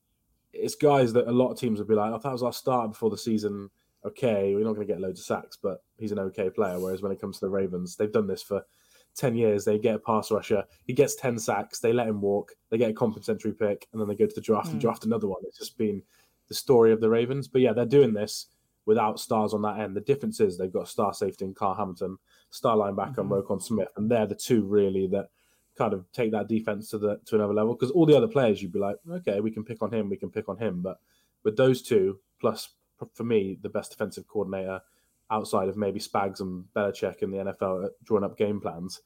it's 0.51 0.73
guys 0.73 1.13
that 1.13 1.27
a 1.27 1.31
lot 1.31 1.51
of 1.51 1.59
teams 1.59 1.77
would 1.77 1.87
be 1.87 1.93
like, 1.93 2.11
"Oh, 2.11 2.17
that 2.17 2.31
was 2.31 2.41
our 2.41 2.51
starter 2.51 2.87
before 2.87 3.11
the 3.11 3.17
season." 3.19 3.69
Okay, 4.03 4.55
we're 4.55 4.63
not 4.63 4.73
going 4.73 4.87
to 4.87 4.91
get 4.91 5.01
loads 5.01 5.19
of 5.19 5.25
sacks, 5.27 5.55
but 5.61 5.83
he's 5.99 6.11
an 6.11 6.19
okay 6.19 6.49
player. 6.49 6.79
Whereas 6.79 7.03
when 7.03 7.11
it 7.11 7.21
comes 7.21 7.37
to 7.39 7.45
the 7.45 7.51
Ravens, 7.51 7.95
they've 7.95 8.11
done 8.11 8.25
this 8.27 8.41
for 8.41 8.65
10 9.15 9.35
years. 9.35 9.65
They 9.65 9.77
get 9.77 9.95
a 9.95 9.99
pass 9.99 10.31
rusher, 10.31 10.63
he 10.85 10.93
gets 10.93 11.15
10 11.15 11.39
sacks, 11.39 11.79
they 11.79 11.93
let 11.93 12.07
him 12.07 12.21
walk, 12.21 12.53
they 12.69 12.77
get 12.77 12.91
a 12.91 12.93
compensatory 12.93 13.53
pick, 13.53 13.87
and 13.91 14.01
then 14.01 14.07
they 14.07 14.15
go 14.15 14.25
to 14.25 14.35
the 14.35 14.41
draft 14.41 14.67
and 14.67 14.75
hmm. 14.75 14.79
draft 14.79 15.05
another 15.05 15.27
one. 15.27 15.41
It's 15.45 15.57
just 15.57 15.77
been 15.77 16.01
the 16.47 16.53
story 16.53 16.91
of 16.91 17.01
the 17.01 17.09
Ravens. 17.09 17.47
But 17.47 17.61
yeah, 17.61 17.73
they're 17.73 17.85
doing 17.85 18.13
this 18.13 18.47
without 18.85 19.19
stars 19.19 19.53
on 19.53 19.61
that 19.63 19.79
end. 19.79 19.95
The 19.95 20.01
difference 20.01 20.39
is 20.39 20.57
they've 20.57 20.71
got 20.71 20.87
star 20.87 21.13
safety 21.13 21.45
in 21.45 21.53
Kyle 21.53 21.73
Hamilton, 21.73 22.17
star 22.49 22.77
linebacker 22.77 23.19
and 23.19 23.31
Roquan 23.31 23.61
Smith, 23.61 23.87
and 23.97 24.09
they're 24.09 24.27
the 24.27 24.35
two 24.35 24.63
really 24.63 25.07
that 25.07 25.29
kind 25.77 25.93
of 25.93 26.05
take 26.13 26.31
that 26.31 26.47
defense 26.47 26.89
to 26.91 26.97
the 26.97 27.19
to 27.25 27.35
another 27.35 27.53
level. 27.53 27.73
Because 27.73 27.91
all 27.91 28.05
the 28.05 28.15
other 28.15 28.27
players, 28.27 28.61
you'd 28.61 28.71
be 28.71 28.79
like, 28.79 28.97
okay, 29.09 29.39
we 29.39 29.51
can 29.51 29.63
pick 29.63 29.81
on 29.81 29.91
him, 29.91 30.09
we 30.09 30.17
can 30.17 30.29
pick 30.29 30.47
on 30.49 30.57
him, 30.57 30.81
but 30.81 30.99
with 31.43 31.57
those 31.57 31.81
two 31.81 32.19
plus 32.39 32.69
for 33.13 33.23
me 33.23 33.57
the 33.61 33.69
best 33.69 33.91
defensive 33.91 34.27
coordinator 34.27 34.81
outside 35.31 35.69
of 35.69 35.77
maybe 35.77 35.99
Spags 35.99 36.39
and 36.39 36.65
Belichick 36.75 37.21
in 37.21 37.31
the 37.31 37.37
NFL 37.37 37.89
drawing 38.03 38.23
up 38.23 38.37
game 38.37 38.59
plans. 38.59 39.01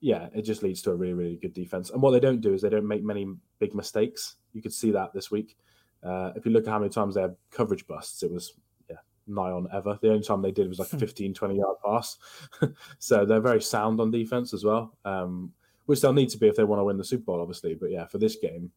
Yeah, 0.00 0.28
it 0.34 0.42
just 0.42 0.62
leads 0.62 0.82
to 0.82 0.90
a 0.90 0.94
really, 0.94 1.14
really 1.14 1.36
good 1.36 1.54
defense. 1.54 1.90
And 1.90 2.02
what 2.02 2.10
they 2.10 2.20
don't 2.20 2.40
do 2.40 2.52
is 2.52 2.62
they 2.62 2.68
don't 2.68 2.86
make 2.86 3.02
many 3.02 3.26
big 3.58 3.74
mistakes. 3.74 4.36
You 4.52 4.62
could 4.62 4.72
see 4.72 4.90
that 4.90 5.14
this 5.14 5.30
week. 5.30 5.56
Uh, 6.02 6.32
if 6.36 6.44
you 6.44 6.52
look 6.52 6.66
at 6.66 6.70
how 6.70 6.78
many 6.78 6.90
times 6.90 7.14
they 7.14 7.22
had 7.22 7.36
coverage 7.50 7.86
busts, 7.86 8.22
it 8.22 8.30
was 8.30 8.54
yeah 8.90 8.96
nigh 9.26 9.50
on 9.50 9.66
ever. 9.72 9.98
The 10.02 10.10
only 10.10 10.22
time 10.22 10.42
they 10.42 10.52
did 10.52 10.68
was 10.68 10.78
like 10.78 10.92
a 10.92 10.98
15, 10.98 11.32
20 11.32 11.56
yard 11.56 11.76
pass. 11.84 12.18
so 12.98 13.24
they're 13.24 13.40
very 13.40 13.62
sound 13.62 14.00
on 14.00 14.10
defense 14.10 14.52
as 14.52 14.64
well, 14.64 14.98
um, 15.06 15.52
which 15.86 16.02
they'll 16.02 16.12
need 16.12 16.28
to 16.30 16.38
be 16.38 16.48
if 16.48 16.56
they 16.56 16.64
want 16.64 16.80
to 16.80 16.84
win 16.84 16.98
the 16.98 17.04
Super 17.04 17.24
Bowl, 17.24 17.40
obviously. 17.40 17.74
But 17.74 17.90
yeah, 17.90 18.06
for 18.06 18.18
this 18.18 18.36
game, 18.36 18.70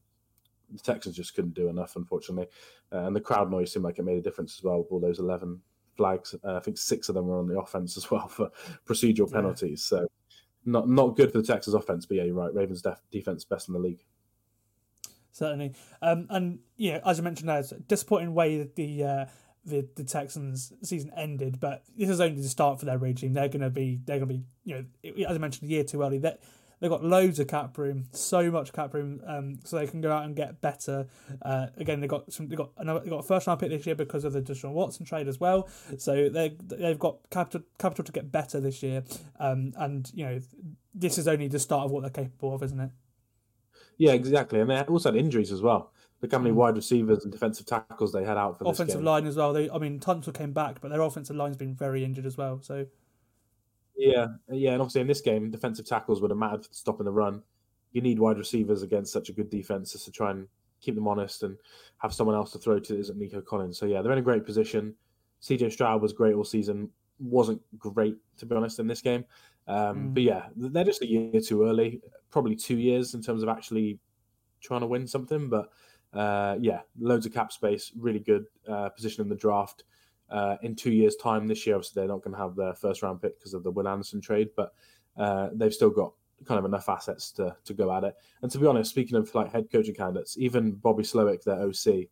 the 0.71 0.79
Texans 0.79 1.15
just 1.15 1.35
couldn't 1.35 1.53
do 1.53 1.67
enough, 1.67 1.95
unfortunately. 1.95 2.47
Uh, 2.91 2.99
and 2.99 3.15
the 3.15 3.21
crowd 3.21 3.51
noise 3.51 3.73
seemed 3.73 3.85
like 3.85 3.99
it 3.99 4.05
made 4.05 4.17
a 4.17 4.21
difference 4.21 4.57
as 4.57 4.63
well. 4.63 4.79
with 4.79 4.91
All 4.91 4.99
those 4.99 5.19
11 5.19 5.59
flags, 5.97 6.35
uh, 6.43 6.55
I 6.55 6.59
think 6.59 6.77
six 6.77 7.09
of 7.09 7.15
them 7.15 7.27
were 7.27 7.39
on 7.39 7.47
the 7.47 7.59
offense 7.59 7.97
as 7.97 8.09
well 8.09 8.27
for 8.27 8.49
procedural 8.85 9.31
penalties. 9.31 9.83
So 9.83 10.07
not 10.65 10.87
not 10.87 11.15
good 11.15 11.31
for 11.31 11.39
the 11.39 11.47
Texas 11.47 11.73
offense, 11.73 12.05
but 12.05 12.17
yeah, 12.17 12.23
you're 12.23 12.35
right. 12.35 12.53
Ravens 12.53 12.81
def- 12.81 13.01
defense 13.11 13.43
best 13.43 13.67
in 13.67 13.73
the 13.73 13.79
league. 13.79 14.03
certainly. 15.31 15.73
Um, 16.01 16.27
and 16.29 16.59
yeah, 16.75 16.99
as 17.05 17.17
you 17.17 17.23
mentioned, 17.23 17.49
there, 17.49 17.59
it's 17.59 17.71
a 17.71 17.79
disappointing 17.79 18.33
way 18.33 18.57
that 18.59 18.75
the 18.75 19.03
uh, 19.03 19.25
the 19.65 19.87
the 19.95 20.03
Texans 20.03 20.73
season 20.83 21.11
ended, 21.15 21.59
but 21.59 21.83
this 21.95 22.09
is 22.09 22.21
only 22.21 22.41
the 22.41 22.47
start 22.47 22.79
for 22.79 22.85
their 22.85 22.97
regime. 22.97 23.33
They're 23.33 23.49
gonna 23.49 23.69
be 23.69 23.99
they're 24.05 24.19
gonna 24.19 24.27
be 24.27 24.43
you 24.63 24.75
know 25.03 25.25
as 25.27 25.35
I 25.35 25.39
mentioned 25.39 25.69
a 25.69 25.73
year 25.73 25.83
too 25.83 26.01
early. 26.01 26.19
That 26.19 26.41
they've 26.79 26.89
got 26.89 27.03
loads 27.03 27.39
of 27.39 27.47
cap 27.47 27.77
room, 27.77 28.05
so 28.11 28.51
much 28.51 28.73
cap 28.73 28.93
room, 28.93 29.21
um, 29.25 29.59
so 29.63 29.77
they 29.77 29.87
can 29.87 30.01
go 30.01 30.11
out 30.11 30.25
and 30.25 30.35
get 30.35 30.61
better. 30.61 31.07
Uh, 31.41 31.67
again, 31.77 31.99
they 31.99 32.07
got 32.07 32.31
some 32.31 32.47
they 32.47 32.55
got 32.55 32.71
another 32.77 32.99
they 33.01 33.09
got 33.09 33.19
a 33.19 33.23
first 33.23 33.47
round 33.47 33.59
pick 33.59 33.69
this 33.69 33.85
year 33.85 33.95
because 33.95 34.23
of 34.23 34.33
the 34.33 34.41
Deshaun 34.41 34.73
Watson 34.73 35.05
trade 35.05 35.27
as 35.27 35.39
well. 35.39 35.69
So 35.97 36.29
they 36.29 36.55
they've 36.63 36.99
got 36.99 37.17
capital 37.29 37.61
capital 37.77 38.03
to 38.03 38.11
get 38.11 38.31
better 38.31 38.59
this 38.59 38.83
year. 38.83 39.03
Um, 39.39 39.73
and 39.77 40.11
you 40.13 40.25
know 40.25 40.39
this 40.93 41.17
is 41.17 41.27
only 41.27 41.47
the 41.47 41.59
start 41.59 41.85
of 41.85 41.91
what 41.91 42.01
they're 42.01 42.09
capable 42.09 42.55
of, 42.55 42.63
isn't 42.63 42.79
it? 42.79 42.89
Yeah, 43.97 44.13
exactly. 44.13 44.59
And 44.59 44.69
they 44.69 44.79
also 44.81 45.11
had 45.11 45.19
injuries 45.19 45.51
as 45.51 45.61
well. 45.61 45.91
Look 46.21 46.31
how 46.31 46.39
many 46.39 46.51
wide 46.51 46.75
receivers 46.75 47.23
and 47.23 47.31
defensive 47.31 47.67
tackles 47.67 48.11
they 48.11 48.23
had 48.23 48.37
out 48.37 48.57
for 48.57 48.63
this 48.63 48.79
offensive 48.79 49.03
line 49.03 49.27
as 49.27 49.35
well. 49.35 49.53
They, 49.53 49.69
I 49.69 49.77
mean, 49.77 49.99
Tunsil 49.99 50.33
came 50.33 50.51
back, 50.51 50.81
but 50.81 50.89
their 50.89 51.01
offensive 51.01 51.35
line's 51.35 51.57
been 51.57 51.75
very 51.75 52.03
injured 52.03 52.25
as 52.25 52.37
well. 52.37 52.59
So 52.63 52.87
Yeah, 53.97 54.27
yeah, 54.51 54.73
and 54.73 54.81
obviously 54.81 55.01
in 55.01 55.07
this 55.07 55.21
game, 55.21 55.49
defensive 55.49 55.87
tackles 55.87 56.21
would 56.21 56.31
have 56.31 56.37
mattered 56.37 56.65
for 56.65 56.73
stopping 56.73 57.05
the 57.05 57.11
run. 57.11 57.41
You 57.93 58.01
need 58.01 58.19
wide 58.19 58.37
receivers 58.37 58.83
against 58.83 59.11
such 59.11 59.29
a 59.29 59.33
good 59.33 59.49
defense 59.49 59.93
just 59.93 60.05
to 60.05 60.11
try 60.11 60.31
and 60.31 60.47
keep 60.79 60.95
them 60.95 61.07
honest 61.07 61.43
and 61.43 61.57
have 61.97 62.13
someone 62.13 62.35
else 62.35 62.51
to 62.51 62.59
throw 62.59 62.79
to 62.79 62.93
that 62.93 62.99
isn't 62.99 63.17
Nico 63.17 63.41
Collins. 63.41 63.77
So 63.77 63.85
yeah, 63.85 64.01
they're 64.01 64.11
in 64.11 64.19
a 64.19 64.23
great 64.23 64.45
position. 64.45 64.93
CJ 65.41 65.71
Stroud 65.71 66.01
was 66.01 66.13
great 66.13 66.35
all 66.35 66.43
season. 66.43 66.89
Wasn't 67.19 67.61
great 67.79 68.15
to 68.37 68.45
be 68.45 68.55
honest 68.55 68.79
in 68.79 68.85
this 68.85 69.01
game, 69.01 69.25
um, 69.67 70.13
but 70.13 70.21
yeah, 70.21 70.45
they're 70.55 70.83
just 70.83 71.01
a 71.01 71.07
year 71.07 71.41
too 71.41 71.63
early. 71.63 71.99
Probably 72.29 72.55
two 72.55 72.77
years 72.77 73.15
in 73.15 73.23
terms 73.23 73.41
of 73.41 73.49
actually 73.49 73.99
trying 74.61 74.81
to 74.81 74.87
win 74.87 75.07
something. 75.07 75.49
But 75.49 75.69
uh, 76.13 76.57
yeah, 76.59 76.81
loads 76.99 77.25
of 77.25 77.33
cap 77.33 77.51
space, 77.51 77.91
really 77.97 78.19
good 78.19 78.45
uh, 78.67 78.89
position 78.89 79.23
in 79.23 79.29
the 79.29 79.35
draft. 79.35 79.83
Uh, 80.29 80.57
in 80.61 80.75
two 80.75 80.91
years' 80.91 81.15
time, 81.15 81.47
this 81.47 81.65
year, 81.65 81.75
obviously, 81.75 81.99
they're 82.01 82.07
not 82.09 82.21
going 82.21 82.35
to 82.35 82.41
have 82.41 82.55
their 82.55 82.73
first 82.73 83.01
round 83.01 83.21
pick 83.21 83.37
because 83.39 83.53
of 83.53 83.63
the 83.63 83.71
Will 83.71 83.87
Anderson 83.87 84.19
trade, 84.21 84.49
but 84.55 84.73
uh, 85.17 85.49
they've 85.53 85.73
still 85.73 85.89
got 85.89 86.13
kind 86.45 86.59
of 86.59 86.65
enough 86.65 86.89
assets 86.89 87.31
to, 87.31 87.55
to 87.65 87.73
go 87.73 87.91
at 87.95 88.03
it. 88.03 88.15
And 88.41 88.51
to 88.51 88.59
be 88.59 88.67
honest, 88.67 88.91
speaking 88.91 89.17
of 89.17 89.33
like 89.33 89.51
head 89.51 89.71
coaching 89.71 89.95
candidates, 89.95 90.37
even 90.37 90.71
Bobby 90.73 91.03
Slowik, 91.03 91.43
their 91.43 91.61
OC, 91.61 92.07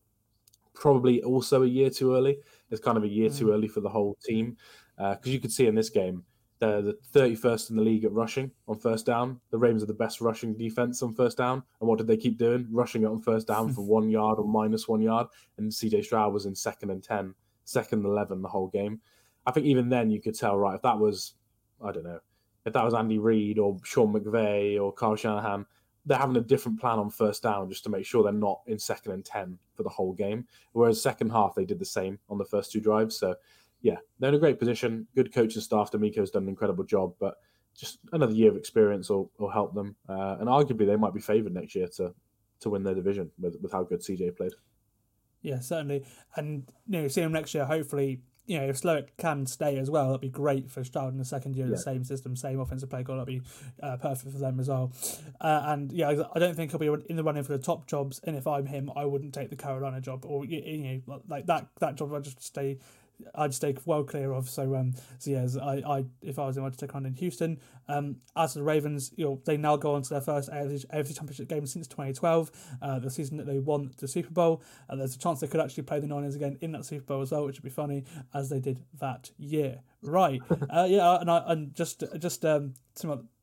probably 0.73 1.23
also 1.23 1.63
a 1.63 1.67
year 1.67 1.89
too 1.89 2.15
early. 2.15 2.37
It's 2.69 2.81
kind 2.81 2.97
of 2.97 3.03
a 3.03 3.07
year 3.07 3.29
Mm. 3.29 3.37
too 3.37 3.51
early 3.51 3.67
for 3.67 3.81
the 3.81 3.89
whole 3.89 4.17
team 4.25 4.57
because 4.97 5.27
you 5.31 5.39
could 5.39 5.51
see 5.51 5.67
in 5.67 5.75
this 5.75 5.89
game 5.89 6.23
they're 6.59 6.81
the 6.81 6.97
31st 7.13 7.69
in 7.69 7.75
the 7.75 7.81
league 7.81 8.05
at 8.05 8.11
rushing 8.13 8.49
on 8.67 8.77
first 8.79 9.05
down. 9.05 9.39
The 9.51 9.57
Ravens 9.57 9.83
are 9.83 9.87
the 9.87 9.93
best 9.93 10.21
rushing 10.21 10.55
defense 10.55 11.03
on 11.03 11.13
first 11.13 11.37
down. 11.37 11.61
And 11.79 11.89
what 11.89 11.97
did 11.97 12.07
they 12.07 12.17
keep 12.17 12.37
doing? 12.37 12.67
Rushing 12.71 13.03
it 13.03 13.07
on 13.07 13.21
first 13.21 13.47
down 13.47 13.73
for 13.73 13.81
one 13.81 14.09
yard 14.09 14.39
or 14.39 14.45
minus 14.47 14.87
one 14.87 15.01
yard. 15.01 15.27
And 15.57 15.69
CJ 15.71 16.05
Stroud 16.05 16.33
was 16.33 16.45
in 16.45 16.55
second 16.55 16.91
and 16.91 17.03
10, 17.03 17.35
second 17.65 18.05
11 18.05 18.41
the 18.41 18.47
whole 18.47 18.67
game. 18.67 19.01
I 19.45 19.51
think 19.51 19.65
even 19.65 19.89
then 19.89 20.09
you 20.09 20.21
could 20.21 20.37
tell, 20.37 20.57
right, 20.57 20.75
if 20.75 20.81
that 20.81 20.97
was, 20.97 21.33
I 21.83 21.91
don't 21.91 22.03
know, 22.03 22.19
if 22.65 22.73
that 22.73 22.83
was 22.83 22.93
Andy 22.93 23.19
Reid 23.19 23.59
or 23.59 23.77
Sean 23.83 24.13
McVay 24.13 24.81
or 24.81 24.91
Kyle 24.91 25.15
Shanahan, 25.15 25.65
they're 26.05 26.17
having 26.17 26.37
a 26.37 26.41
different 26.41 26.79
plan 26.79 26.99
on 26.99 27.09
first 27.09 27.43
down 27.43 27.69
just 27.69 27.83
to 27.83 27.89
make 27.89 28.05
sure 28.05 28.23
they're 28.23 28.31
not 28.31 28.61
in 28.67 28.79
second 28.79 29.11
and 29.11 29.25
10 29.25 29.57
for 29.75 29.83
the 29.83 29.89
whole 29.89 30.13
game. 30.13 30.45
Whereas 30.71 31.01
second 31.01 31.31
half, 31.31 31.55
they 31.55 31.65
did 31.65 31.79
the 31.79 31.85
same 31.85 32.19
on 32.29 32.37
the 32.37 32.45
first 32.45 32.71
two 32.71 32.79
drives. 32.79 33.17
So, 33.17 33.35
yeah, 33.81 33.97
they're 34.19 34.29
in 34.29 34.35
a 34.35 34.39
great 34.39 34.59
position. 34.59 35.07
Good 35.15 35.33
coaching 35.33 35.61
staff. 35.61 35.91
DeMeco's 35.91 36.31
done 36.31 36.43
an 36.43 36.49
incredible 36.49 36.83
job, 36.83 37.13
but 37.19 37.35
just 37.75 37.99
another 38.13 38.33
year 38.33 38.49
of 38.49 38.55
experience 38.55 39.09
will, 39.09 39.31
will 39.37 39.49
help 39.49 39.73
them. 39.73 39.95
Uh, 40.07 40.37
and 40.39 40.47
arguably, 40.47 40.85
they 40.85 40.95
might 40.95 41.13
be 41.13 41.19
favoured 41.19 41.53
next 41.53 41.75
year 41.75 41.87
to 41.97 42.13
to 42.61 42.69
win 42.69 42.83
their 42.83 42.95
division 42.95 43.29
with, 43.39 43.55
with 43.61 43.71
how 43.71 43.83
good 43.83 44.01
CJ 44.01 44.35
played. 44.37 44.53
Yeah, 45.45 45.59
certainly. 45.59 46.03
And 46.35 46.63
you 46.87 47.01
know, 47.01 47.07
see 47.07 47.21
him 47.21 47.31
next 47.31 47.53
year. 47.53 47.65
Hopefully, 47.65 48.21
you 48.47 48.59
know, 48.59 48.65
if 48.67 48.79
Slowik 48.81 49.09
can 49.17 49.45
stay 49.45 49.77
as 49.77 49.89
well, 49.89 50.07
that'd 50.07 50.21
be 50.21 50.29
great 50.29 50.69
for 50.69 50.83
Stroud 50.83 51.11
in 51.13 51.17
the 51.17 51.25
second 51.25 51.55
year 51.55 51.65
Yeah. 51.65 51.71
the 51.71 51.77
same 51.77 52.03
system, 52.03 52.35
same 52.35 52.59
offensive 52.59 52.89
play 52.89 53.03
call. 53.03 53.17
That'd 53.17 53.27
be 53.27 53.41
uh, 53.81 53.97
perfect 53.97 54.31
for 54.33 54.37
them 54.39 54.59
as 54.59 54.69
well. 54.69 54.91
Uh, 55.41 55.63
and 55.67 55.91
yeah, 55.91 56.09
I- 56.09 56.29
I 56.35 56.39
don't 56.39 56.55
think 56.55 56.71
he'll 56.71 56.79
be 56.79 57.03
in 57.09 57.15
the 57.15 57.23
running 57.23 57.43
for 57.43 57.53
the 57.57 57.63
top 57.63 57.87
jobs. 57.87 58.19
And 58.23 58.35
if 58.35 58.45
I'm 58.47 58.65
him, 58.65 58.91
I 58.95 59.05
wouldn't 59.05 59.33
take 59.33 59.49
the 59.49 59.55
Carolina 59.55 60.01
job 60.01 60.25
or 60.25 60.45
you, 60.45 60.59
you 60.61 61.01
know, 61.07 61.19
like 61.27 61.45
that 61.47 61.67
that 61.79 61.95
job. 61.95 62.13
I'd 62.13 62.23
just 62.23 62.41
stay. 62.41 62.77
I'd 63.33 63.53
stay 63.53 63.75
well 63.85 64.03
clear 64.03 64.31
of. 64.31 64.49
So 64.49 64.75
um, 64.75 64.93
so 65.19 65.31
yeah, 65.31 65.47
I, 65.61 65.81
I 65.99 66.05
if 66.21 66.39
I 66.39 66.45
was 66.45 66.57
him, 66.57 66.65
I'd 66.65 66.77
take 66.77 66.95
on 66.95 67.05
in 67.05 67.13
Houston. 67.13 67.59
Um, 67.87 68.17
as 68.35 68.53
for 68.53 68.59
the 68.59 68.65
Ravens, 68.65 69.11
you 69.15 69.25
know, 69.25 69.41
they 69.45 69.57
now 69.57 69.77
go 69.77 69.95
on 69.95 70.01
to 70.01 70.09
their 70.09 70.21
first 70.21 70.49
AFC, 70.49 70.85
AFC 70.87 71.15
Championship 71.15 71.47
game 71.47 71.65
since 71.65 71.87
2012, 71.87 72.51
uh, 72.81 72.99
the 72.99 73.09
season 73.09 73.37
that 73.37 73.45
they 73.45 73.59
won 73.59 73.91
the 73.97 74.07
Super 74.07 74.31
Bowl. 74.31 74.63
Uh, 74.89 74.95
there's 74.95 75.15
a 75.15 75.19
chance 75.19 75.39
they 75.39 75.47
could 75.47 75.61
actually 75.61 75.83
play 75.83 75.99
the 75.99 76.07
Niners 76.07 76.35
again 76.35 76.57
in 76.61 76.71
that 76.71 76.85
Super 76.85 77.05
Bowl 77.05 77.21
as 77.21 77.31
well, 77.31 77.45
which 77.45 77.57
would 77.57 77.63
be 77.63 77.69
funny, 77.69 78.05
as 78.33 78.49
they 78.49 78.59
did 78.59 78.83
that 78.99 79.31
year. 79.37 79.81
Right? 80.01 80.41
uh, 80.69 80.87
yeah, 80.89 81.19
and 81.19 81.29
I 81.29 81.43
and 81.47 81.73
just 81.73 82.03
just 82.19 82.43
um 82.45 82.73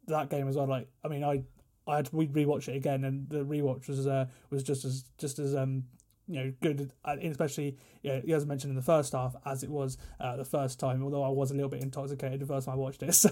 that 0.09 0.29
game 0.29 0.49
as 0.49 0.57
well. 0.57 0.67
Like, 0.67 0.89
I 1.05 1.09
mean, 1.09 1.25
I 1.25 1.45
I 1.87 1.97
had 1.97 2.13
we 2.13 2.27
rewatch 2.27 2.69
it 2.69 2.77
again, 2.77 3.05
and 3.05 3.29
the 3.29 3.45
rewatch 3.45 3.89
was 3.89 4.07
uh, 4.07 4.27
was 4.51 4.63
just 4.63 4.85
as 4.85 5.05
just 5.19 5.39
as 5.39 5.55
um 5.55 5.85
you 6.29 6.35
know 6.35 6.53
good, 6.61 6.93
uh, 7.05 7.17
especially 7.23 7.77
yeah, 8.03 8.21
as 8.35 8.47
mentioned 8.47 8.71
in 8.71 8.77
the 8.77 8.83
first 8.83 9.13
half 9.13 9.35
as 9.45 9.63
it 9.63 9.71
was 9.71 9.99
uh, 10.21 10.37
the 10.37 10.45
first 10.45 10.79
time. 10.79 11.03
Although 11.03 11.23
I 11.23 11.29
was 11.29 11.51
a 11.51 11.55
little 11.55 11.69
bit 11.69 11.83
intoxicated 11.83 12.41
the 12.41 12.47
first 12.47 12.67
time 12.67 12.75
I 12.75 12.79
watched 12.79 13.03
it, 13.03 13.13
so 13.15 13.31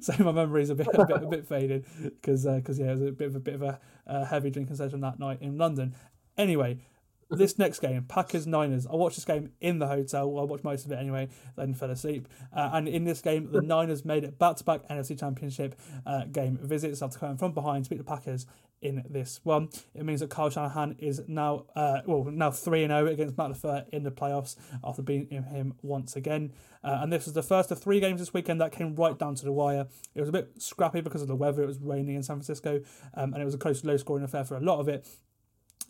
so 0.00 0.24
my 0.24 0.32
memory's 0.32 0.70
a 0.70 0.74
bit 0.74 0.88
a 0.92 1.06
bit, 1.06 1.22
a 1.22 1.26
bit 1.26 1.46
faded 1.46 1.86
because 2.02 2.44
because 2.44 2.78
yeah, 2.78 2.92
it 2.92 2.98
was 2.98 3.02
a 3.02 3.12
bit 3.12 3.28
of 3.28 3.36
a 3.36 3.40
bit 3.40 3.54
of 3.54 3.62
a 3.62 3.80
uh, 4.06 4.24
heavy 4.24 4.50
drinking 4.50 4.76
session 4.76 5.00
that 5.00 5.18
night 5.18 5.38
in 5.40 5.58
London. 5.58 5.94
Anyway, 6.38 6.78
this 7.30 7.58
next 7.58 7.80
game, 7.80 8.04
Packers 8.04 8.46
Niners. 8.46 8.86
I 8.86 8.96
watched 8.96 9.16
this 9.16 9.24
game 9.24 9.52
in 9.60 9.78
the 9.78 9.86
hotel. 9.86 10.30
Well, 10.30 10.44
I 10.44 10.46
watched 10.46 10.64
most 10.64 10.84
of 10.84 10.92
it 10.92 10.96
anyway, 10.96 11.28
then 11.56 11.74
fell 11.74 11.90
asleep. 11.90 12.26
Uh, 12.54 12.70
and 12.72 12.88
in 12.88 13.04
this 13.04 13.20
game, 13.20 13.50
the 13.52 13.62
Niners 13.62 14.04
made 14.04 14.24
it 14.24 14.38
back 14.38 14.56
to 14.56 14.64
back 14.64 14.88
NFC 14.88 15.18
Championship 15.18 15.78
uh, 16.06 16.24
game 16.24 16.58
visits 16.60 17.02
after 17.02 17.18
coming 17.18 17.36
from 17.36 17.52
behind 17.52 17.84
to 17.84 17.90
beat 17.90 17.98
the 17.98 18.04
Packers 18.04 18.46
in 18.82 19.04
this 19.08 19.40
one. 19.42 19.68
It 19.94 20.04
means 20.04 20.20
that 20.20 20.30
Kyle 20.30 20.50
Shanahan 20.50 20.96
is 20.98 21.22
now 21.28 21.66
uh, 21.76 22.00
well 22.06 22.24
now 22.24 22.50
three 22.50 22.82
and 22.84 22.90
zero 22.90 23.06
against 23.06 23.36
Matt 23.36 23.50
Lafleur 23.50 23.84
in 23.92 24.02
the 24.02 24.10
playoffs 24.10 24.56
after 24.82 25.02
beating 25.02 25.42
him 25.42 25.74
once 25.82 26.16
again. 26.16 26.52
Uh, 26.82 27.00
and 27.02 27.12
this 27.12 27.26
was 27.26 27.34
the 27.34 27.42
first 27.42 27.70
of 27.70 27.80
three 27.80 28.00
games 28.00 28.20
this 28.20 28.32
weekend 28.32 28.60
that 28.60 28.72
came 28.72 28.94
right 28.94 29.18
down 29.18 29.34
to 29.34 29.44
the 29.44 29.52
wire. 29.52 29.86
It 30.14 30.20
was 30.20 30.30
a 30.30 30.32
bit 30.32 30.50
scrappy 30.58 31.02
because 31.02 31.22
of 31.22 31.28
the 31.28 31.36
weather. 31.36 31.62
It 31.62 31.66
was 31.66 31.78
raining 31.78 32.16
in 32.16 32.22
San 32.22 32.36
Francisco, 32.36 32.80
um, 33.14 33.34
and 33.34 33.42
it 33.42 33.44
was 33.44 33.54
a 33.54 33.58
close, 33.58 33.84
low 33.84 33.96
scoring 33.96 34.24
affair 34.24 34.44
for 34.44 34.56
a 34.56 34.60
lot 34.60 34.80
of 34.80 34.88
it 34.88 35.06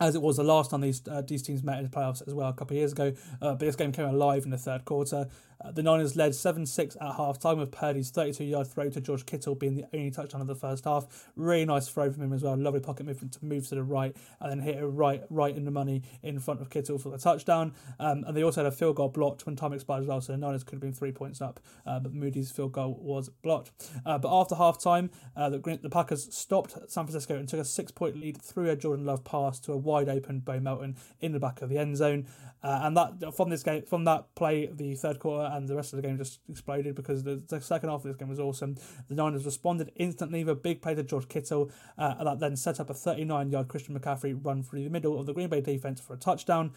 as 0.01 0.15
it 0.15 0.21
was 0.21 0.37
the 0.37 0.43
last 0.43 0.71
time 0.71 0.81
these 0.81 1.01
uh, 1.07 1.21
these 1.21 1.43
teams 1.43 1.63
met 1.63 1.77
in 1.77 1.83
the 1.83 1.89
playoffs 1.89 2.25
as 2.27 2.33
well 2.33 2.49
a 2.49 2.53
couple 2.53 2.75
of 2.75 2.79
years 2.79 2.91
ago. 2.91 3.13
Uh, 3.41 3.51
but 3.51 3.59
this 3.59 3.75
game 3.75 3.91
came 3.91 4.05
alive 4.05 4.43
in 4.43 4.49
the 4.49 4.57
third 4.57 4.83
quarter. 4.83 5.27
Uh, 5.63 5.71
the 5.71 5.83
Niners 5.83 6.15
led 6.15 6.35
7 6.35 6.65
6 6.65 6.97
at 6.99 7.15
half 7.15 7.39
time 7.39 7.59
with 7.59 7.71
Purdy's 7.71 8.09
32 8.09 8.43
yard 8.43 8.67
throw 8.67 8.89
to 8.89 9.01
George 9.01 9.25
Kittle 9.25 9.55
being 9.55 9.75
the 9.75 9.85
only 9.93 10.11
touchdown 10.11 10.41
of 10.41 10.47
the 10.47 10.55
first 10.55 10.85
half. 10.85 11.29
Really 11.35 11.65
nice 11.65 11.87
throw 11.87 12.11
from 12.11 12.23
him 12.23 12.33
as 12.33 12.43
well. 12.43 12.57
Lovely 12.57 12.79
pocket 12.79 13.05
movement 13.05 13.33
to 13.33 13.45
move 13.45 13.67
to 13.69 13.75
the 13.75 13.83
right 13.83 14.15
and 14.39 14.51
then 14.51 14.59
hit 14.59 14.77
it 14.77 14.85
right 14.85 15.23
right 15.29 15.55
in 15.55 15.65
the 15.65 15.71
money 15.71 16.03
in 16.23 16.39
front 16.39 16.61
of 16.61 16.69
Kittle 16.69 16.97
for 16.97 17.09
the 17.09 17.17
touchdown. 17.17 17.73
Um, 17.99 18.23
and 18.25 18.35
they 18.35 18.43
also 18.43 18.63
had 18.63 18.71
a 18.71 18.75
field 18.75 18.95
goal 18.95 19.09
blocked 19.09 19.45
when 19.45 19.55
time 19.55 19.73
expired 19.73 20.01
as 20.01 20.07
well, 20.07 20.21
so 20.21 20.33
the 20.33 20.37
Niners 20.37 20.63
could 20.63 20.73
have 20.73 20.81
been 20.81 20.93
three 20.93 21.11
points 21.11 21.41
up, 21.41 21.59
uh, 21.85 21.99
but 21.99 22.13
Moody's 22.13 22.51
field 22.51 22.71
goal 22.71 22.97
was 22.99 23.29
blocked. 23.29 23.71
Uh, 24.05 24.17
but 24.17 24.29
after 24.33 24.55
half 24.55 24.81
time, 24.81 25.09
uh, 25.35 25.49
the, 25.49 25.79
the 25.81 25.89
Packers 25.89 26.33
stopped 26.35 26.71
San 26.87 27.05
Francisco 27.05 27.35
and 27.35 27.47
took 27.47 27.59
a 27.59 27.65
six 27.65 27.91
point 27.91 28.17
lead 28.17 28.41
through 28.41 28.69
a 28.69 28.75
Jordan 28.75 29.05
Love 29.05 29.23
pass 29.23 29.59
to 29.61 29.73
a 29.73 29.77
wide 29.77 30.09
open 30.09 30.39
Bo 30.39 30.59
Melton 30.59 30.95
in 31.19 31.31
the 31.31 31.39
back 31.39 31.61
of 31.61 31.69
the 31.69 31.77
end 31.77 31.97
zone. 31.97 32.27
Uh, 32.63 32.81
and 32.83 32.95
that 32.97 33.35
from 33.35 33.49
this 33.49 33.63
game, 33.63 33.81
from 33.83 34.03
that 34.05 34.33
play, 34.35 34.67
the 34.67 34.93
third 34.95 35.19
quarter 35.19 35.50
and 35.51 35.67
the 35.67 35.75
rest 35.75 35.93
of 35.93 36.01
the 36.01 36.07
game 36.07 36.17
just 36.17 36.39
exploded 36.49 36.95
because 36.95 37.23
the, 37.23 37.41
the 37.47 37.61
second 37.61 37.89
half 37.89 37.99
of 37.99 38.03
this 38.03 38.15
game 38.15 38.29
was 38.29 38.39
awesome. 38.39 38.77
The 39.07 39.15
Niners 39.15 39.45
responded 39.45 39.91
instantly 39.95 40.43
with 40.43 40.51
a 40.51 40.55
big 40.55 40.81
play 40.81 40.95
to 40.95 41.03
George 41.03 41.27
Kittle, 41.27 41.71
uh, 41.97 42.23
that 42.23 42.39
then 42.39 42.55
set 42.55 42.79
up 42.79 42.89
a 42.89 42.93
39-yard 42.93 43.67
Christian 43.67 43.99
McCaffrey 43.99 44.39
run 44.43 44.63
through 44.63 44.83
the 44.83 44.89
middle 44.89 45.19
of 45.19 45.25
the 45.25 45.33
Green 45.33 45.49
Bay 45.49 45.61
defense 45.61 45.99
for 45.99 46.13
a 46.13 46.17
touchdown. 46.17 46.71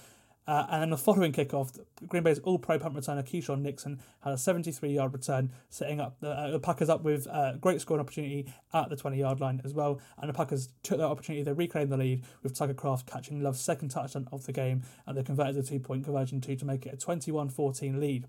Uh, 0.46 0.66
and 0.70 0.82
then 0.82 0.90
the 0.90 0.98
following 0.98 1.32
kickoff, 1.32 1.78
Green 2.06 2.22
Bay's 2.22 2.38
all-pro 2.40 2.78
punt 2.78 2.94
returner 2.94 3.26
Keisean 3.26 3.62
Nixon 3.62 3.98
had 4.22 4.34
a 4.34 4.36
73-yard 4.36 5.12
return, 5.12 5.50
setting 5.70 6.00
up 6.00 6.20
the, 6.20 6.30
uh, 6.30 6.50
the 6.50 6.58
Packers 6.58 6.90
up 6.90 7.02
with 7.02 7.26
a 7.26 7.56
great 7.60 7.80
scoring 7.80 8.00
opportunity 8.00 8.52
at 8.74 8.90
the 8.90 8.96
20-yard 8.96 9.40
line 9.40 9.62
as 9.64 9.72
well. 9.72 10.00
And 10.18 10.28
the 10.28 10.34
Packers 10.34 10.68
took 10.82 10.98
that 10.98 11.04
opportunity; 11.04 11.42
they 11.42 11.52
reclaimed 11.52 11.90
the 11.90 11.96
lead 11.96 12.24
with 12.42 12.54
Tucker 12.54 12.74
Kraft 12.74 13.06
catching 13.06 13.42
Love's 13.42 13.60
second 13.60 13.88
touchdown 13.88 14.28
of 14.32 14.44
the 14.44 14.52
game, 14.52 14.82
and 15.06 15.16
they 15.16 15.22
converted 15.22 15.54
the 15.56 15.62
two-point 15.62 16.04
conversion 16.04 16.40
to 16.42 16.56
to 16.56 16.64
make 16.64 16.84
it 16.84 16.92
a 16.92 16.96
21-14 16.96 17.98
lead. 17.98 18.26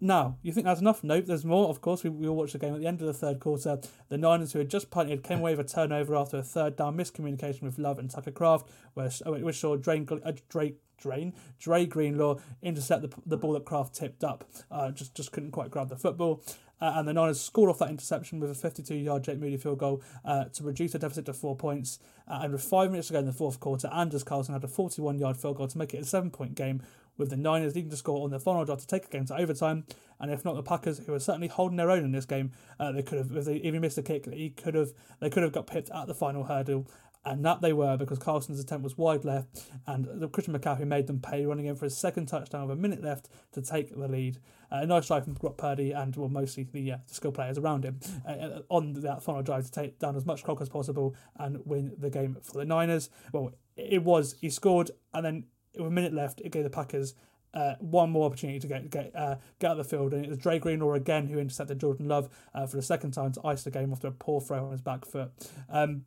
Now, 0.00 0.38
you 0.42 0.52
think 0.52 0.64
that's 0.64 0.80
enough? 0.80 1.04
Nope, 1.04 1.26
there's 1.26 1.44
more. 1.44 1.68
Of 1.68 1.82
course, 1.82 2.02
we, 2.02 2.10
we 2.10 2.26
all 2.26 2.36
watched 2.36 2.54
the 2.54 2.58
game 2.58 2.74
at 2.74 2.80
the 2.80 2.86
end 2.86 3.00
of 3.00 3.06
the 3.06 3.12
third 3.12 3.38
quarter. 3.38 3.78
The 4.08 4.16
Niners, 4.16 4.52
who 4.52 4.58
had 4.60 4.70
just 4.70 4.90
punted, 4.90 5.22
came 5.22 5.40
away 5.40 5.54
with 5.54 5.66
a 5.66 5.68
turnover 5.68 6.16
after 6.16 6.38
a 6.38 6.42
third 6.42 6.76
down 6.76 6.96
miscommunication 6.96 7.62
with 7.62 7.78
Love 7.78 7.98
and 7.98 8.10
Tucker 8.10 8.30
Kraft, 8.30 8.68
where 8.94 9.10
which 9.26 9.60
saw 9.60 9.76
Drain, 9.76 10.08
uh, 10.24 10.32
Drake, 10.48 10.78
Drain, 10.98 11.34
Dre 11.58 11.84
Greenlaw 11.84 12.36
intercept 12.62 13.02
the, 13.02 13.10
the 13.26 13.36
ball 13.36 13.52
that 13.52 13.66
Kraft 13.66 13.94
tipped 13.94 14.24
up. 14.24 14.44
Uh, 14.70 14.90
just 14.90 15.14
just 15.14 15.32
couldn't 15.32 15.50
quite 15.50 15.70
grab 15.70 15.90
the 15.90 15.96
football. 15.96 16.42
Uh, 16.80 16.94
and 16.96 17.06
the 17.06 17.12
Niners 17.12 17.40
scored 17.40 17.68
off 17.68 17.78
that 17.78 17.90
interception 17.90 18.40
with 18.40 18.50
a 18.50 18.70
52-yard 18.70 19.22
Jake 19.22 19.38
Moody 19.38 19.58
field 19.58 19.78
goal 19.78 20.02
uh, 20.24 20.44
to 20.44 20.62
reduce 20.62 20.92
the 20.92 20.98
deficit 20.98 21.26
to 21.26 21.34
four 21.34 21.54
points. 21.54 21.98
Uh, 22.26 22.40
and 22.42 22.52
with 22.52 22.62
five 22.62 22.90
minutes 22.90 23.08
to 23.08 23.12
go 23.12 23.18
in 23.18 23.26
the 23.26 23.32
fourth 23.32 23.60
quarter, 23.60 23.90
Anders 23.92 24.24
Carlson 24.24 24.54
had 24.54 24.64
a 24.64 24.68
41-yard 24.68 25.36
field 25.36 25.58
goal 25.58 25.68
to 25.68 25.76
make 25.76 25.92
it 25.92 25.98
a 25.98 26.04
seven-point 26.06 26.54
game, 26.54 26.82
with 27.16 27.30
the 27.30 27.36
Niners 27.36 27.74
needing 27.74 27.90
to 27.90 27.96
score 27.96 28.24
on 28.24 28.30
their 28.30 28.40
final 28.40 28.64
drive 28.64 28.80
to 28.80 28.86
take 28.86 29.02
the 29.02 29.16
game 29.16 29.26
to 29.26 29.36
overtime. 29.36 29.84
And 30.18 30.30
if 30.30 30.44
not, 30.44 30.54
the 30.54 30.62
Packers, 30.62 30.98
who 30.98 31.14
are 31.14 31.20
certainly 31.20 31.48
holding 31.48 31.76
their 31.76 31.90
own 31.90 32.04
in 32.04 32.12
this 32.12 32.26
game, 32.26 32.52
uh, 32.78 32.92
they 32.92 33.02
could 33.02 33.18
have, 33.18 33.36
if 33.36 33.44
they 33.44 33.56
even 33.56 33.80
missed 33.80 33.98
a 33.98 34.02
kick, 34.02 34.26
he 34.32 34.50
could 34.50 34.74
have, 34.74 34.92
they 35.20 35.30
could 35.30 35.42
have 35.42 35.52
got 35.52 35.66
pipped 35.66 35.90
at 35.90 36.06
the 36.06 36.14
final 36.14 36.44
hurdle. 36.44 36.86
And 37.22 37.44
that 37.44 37.60
they 37.60 37.74
were 37.74 37.98
because 37.98 38.18
Carlson's 38.18 38.60
attempt 38.60 38.82
was 38.82 38.96
wide 38.96 39.26
left, 39.26 39.70
and 39.86 40.08
the 40.10 40.26
Christian 40.26 40.58
McCaffrey 40.58 40.86
made 40.86 41.06
them 41.06 41.20
pay, 41.20 41.44
running 41.44 41.66
in 41.66 41.76
for 41.76 41.84
his 41.84 41.94
second 41.94 42.26
touchdown 42.26 42.66
with 42.66 42.78
a 42.78 42.80
minute 42.80 43.02
left 43.02 43.28
to 43.52 43.60
take 43.60 43.94
the 43.94 44.08
lead. 44.08 44.38
Uh, 44.72 44.76
a 44.76 44.86
nice 44.86 45.06
drive 45.06 45.24
from 45.24 45.34
Brock 45.34 45.58
Purdy 45.58 45.92
and 45.92 46.16
well, 46.16 46.30
mostly 46.30 46.62
the, 46.62 46.92
uh, 46.92 46.96
the 47.06 47.14
skill 47.14 47.32
players 47.32 47.58
around 47.58 47.84
him 47.84 48.00
uh, 48.26 48.60
on 48.70 48.94
that 48.94 49.22
final 49.22 49.42
drive 49.42 49.66
to 49.66 49.70
take 49.70 49.98
down 49.98 50.16
as 50.16 50.24
much 50.24 50.44
clock 50.44 50.62
as 50.62 50.70
possible 50.70 51.14
and 51.36 51.58
win 51.66 51.92
the 51.98 52.08
game 52.08 52.38
for 52.42 52.56
the 52.56 52.64
Niners. 52.64 53.10
Well, 53.32 53.52
it 53.76 54.02
was 54.02 54.36
he 54.40 54.48
scored, 54.48 54.90
and 55.12 55.22
then 55.22 55.44
with 55.76 55.86
a 55.86 55.90
minute 55.90 56.12
left, 56.12 56.40
it 56.40 56.52
gave 56.52 56.64
the 56.64 56.70
Packers 56.70 57.14
uh, 57.52 57.74
one 57.80 58.10
more 58.10 58.26
opportunity 58.26 58.60
to 58.60 58.66
get 58.66 58.90
get 58.90 59.14
uh, 59.14 59.36
get 59.58 59.72
out 59.72 59.78
of 59.78 59.88
the 59.88 59.96
field, 59.96 60.14
and 60.14 60.24
it 60.24 60.28
was 60.28 60.38
Dre 60.38 60.58
Greenlaw 60.58 60.94
again 60.94 61.26
who 61.26 61.38
intercepted 61.38 61.80
Jordan 61.80 62.08
Love 62.08 62.28
uh, 62.54 62.66
for 62.66 62.76
the 62.76 62.82
second 62.82 63.12
time 63.12 63.32
to 63.32 63.40
ice 63.44 63.64
the 63.64 63.70
game 63.70 63.92
after 63.92 64.06
a 64.08 64.12
poor 64.12 64.40
throw 64.40 64.64
on 64.64 64.72
his 64.72 64.80
back 64.80 65.04
foot. 65.04 65.30
Um, 65.68 66.04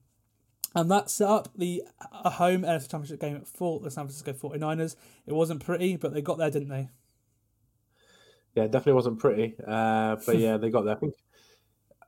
and 0.76 0.90
that 0.90 1.10
set 1.10 1.30
up 1.30 1.50
the 1.56 1.84
a 2.24 2.32
home 2.32 2.64
NFC 2.64 2.90
Championship 2.90 3.20
game 3.20 3.42
for 3.46 3.80
the 3.80 3.92
San 3.92 4.06
Francisco 4.06 4.34
49ers. 4.34 4.96
It 5.28 5.34
wasn't 5.34 5.64
pretty, 5.64 5.98
but 5.98 6.14
they 6.14 6.22
got 6.22 6.38
there, 6.38 6.50
didn't 6.50 6.70
they? 6.70 6.90
Yeah, 8.56 8.64
it 8.64 8.72
definitely 8.72 8.94
wasn't 8.94 9.20
pretty. 9.20 9.56
Uh, 9.66 10.18
but 10.26 10.38
yeah, 10.40 10.58
they 10.58 10.70
got 10.70 10.86
there. 10.86 10.96
I 10.96 11.00
think 11.00 11.16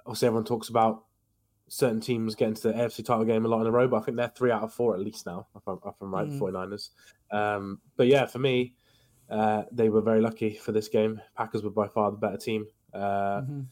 obviously 0.06 0.28
everyone 0.28 0.46
talks 0.46 0.70
about 0.70 1.05
certain 1.68 2.00
teams 2.00 2.36
get 2.36 2.50
into 2.50 2.62
the 2.68 2.74
AFC 2.74 3.04
title 3.04 3.26
game 3.26 3.46
a 3.46 3.48
lot 3.48 3.62
in 3.62 3.68
a 3.68 3.72
row, 3.72 3.88
but 3.88 3.98
I 3.98 4.02
think 4.06 4.18
they're 4.18 4.28
three 4.36 4.52
out 4.52 4.64
of 4.64 4.74
four 4.74 4.94
at 4.94 5.00
least 5.02 5.26
now, 5.26 5.48
if 5.56 5.68
I'm, 5.68 5.80
if 5.86 5.96
I'm 6.02 6.14
right, 6.14 6.28
Mm. 6.28 6.32
the 6.40 6.46
49ers. 6.46 6.90
Um, 7.32 7.82
but 7.98 8.08
yeah, 8.08 8.26
for 8.26 8.40
me, 8.40 8.76
uh, 9.30 9.64
they 9.72 9.90
were 9.90 10.02
very 10.02 10.22
lucky 10.22 10.52
for 10.56 10.72
this 10.72 10.88
game. 10.88 11.20
Packers 11.36 11.64
were 11.64 11.72
by 11.72 11.88
far 11.88 12.12
the 12.12 12.18
better 12.18 12.38
team. 12.38 12.68
Uh, 12.94 13.42
Mhm. 13.42 13.66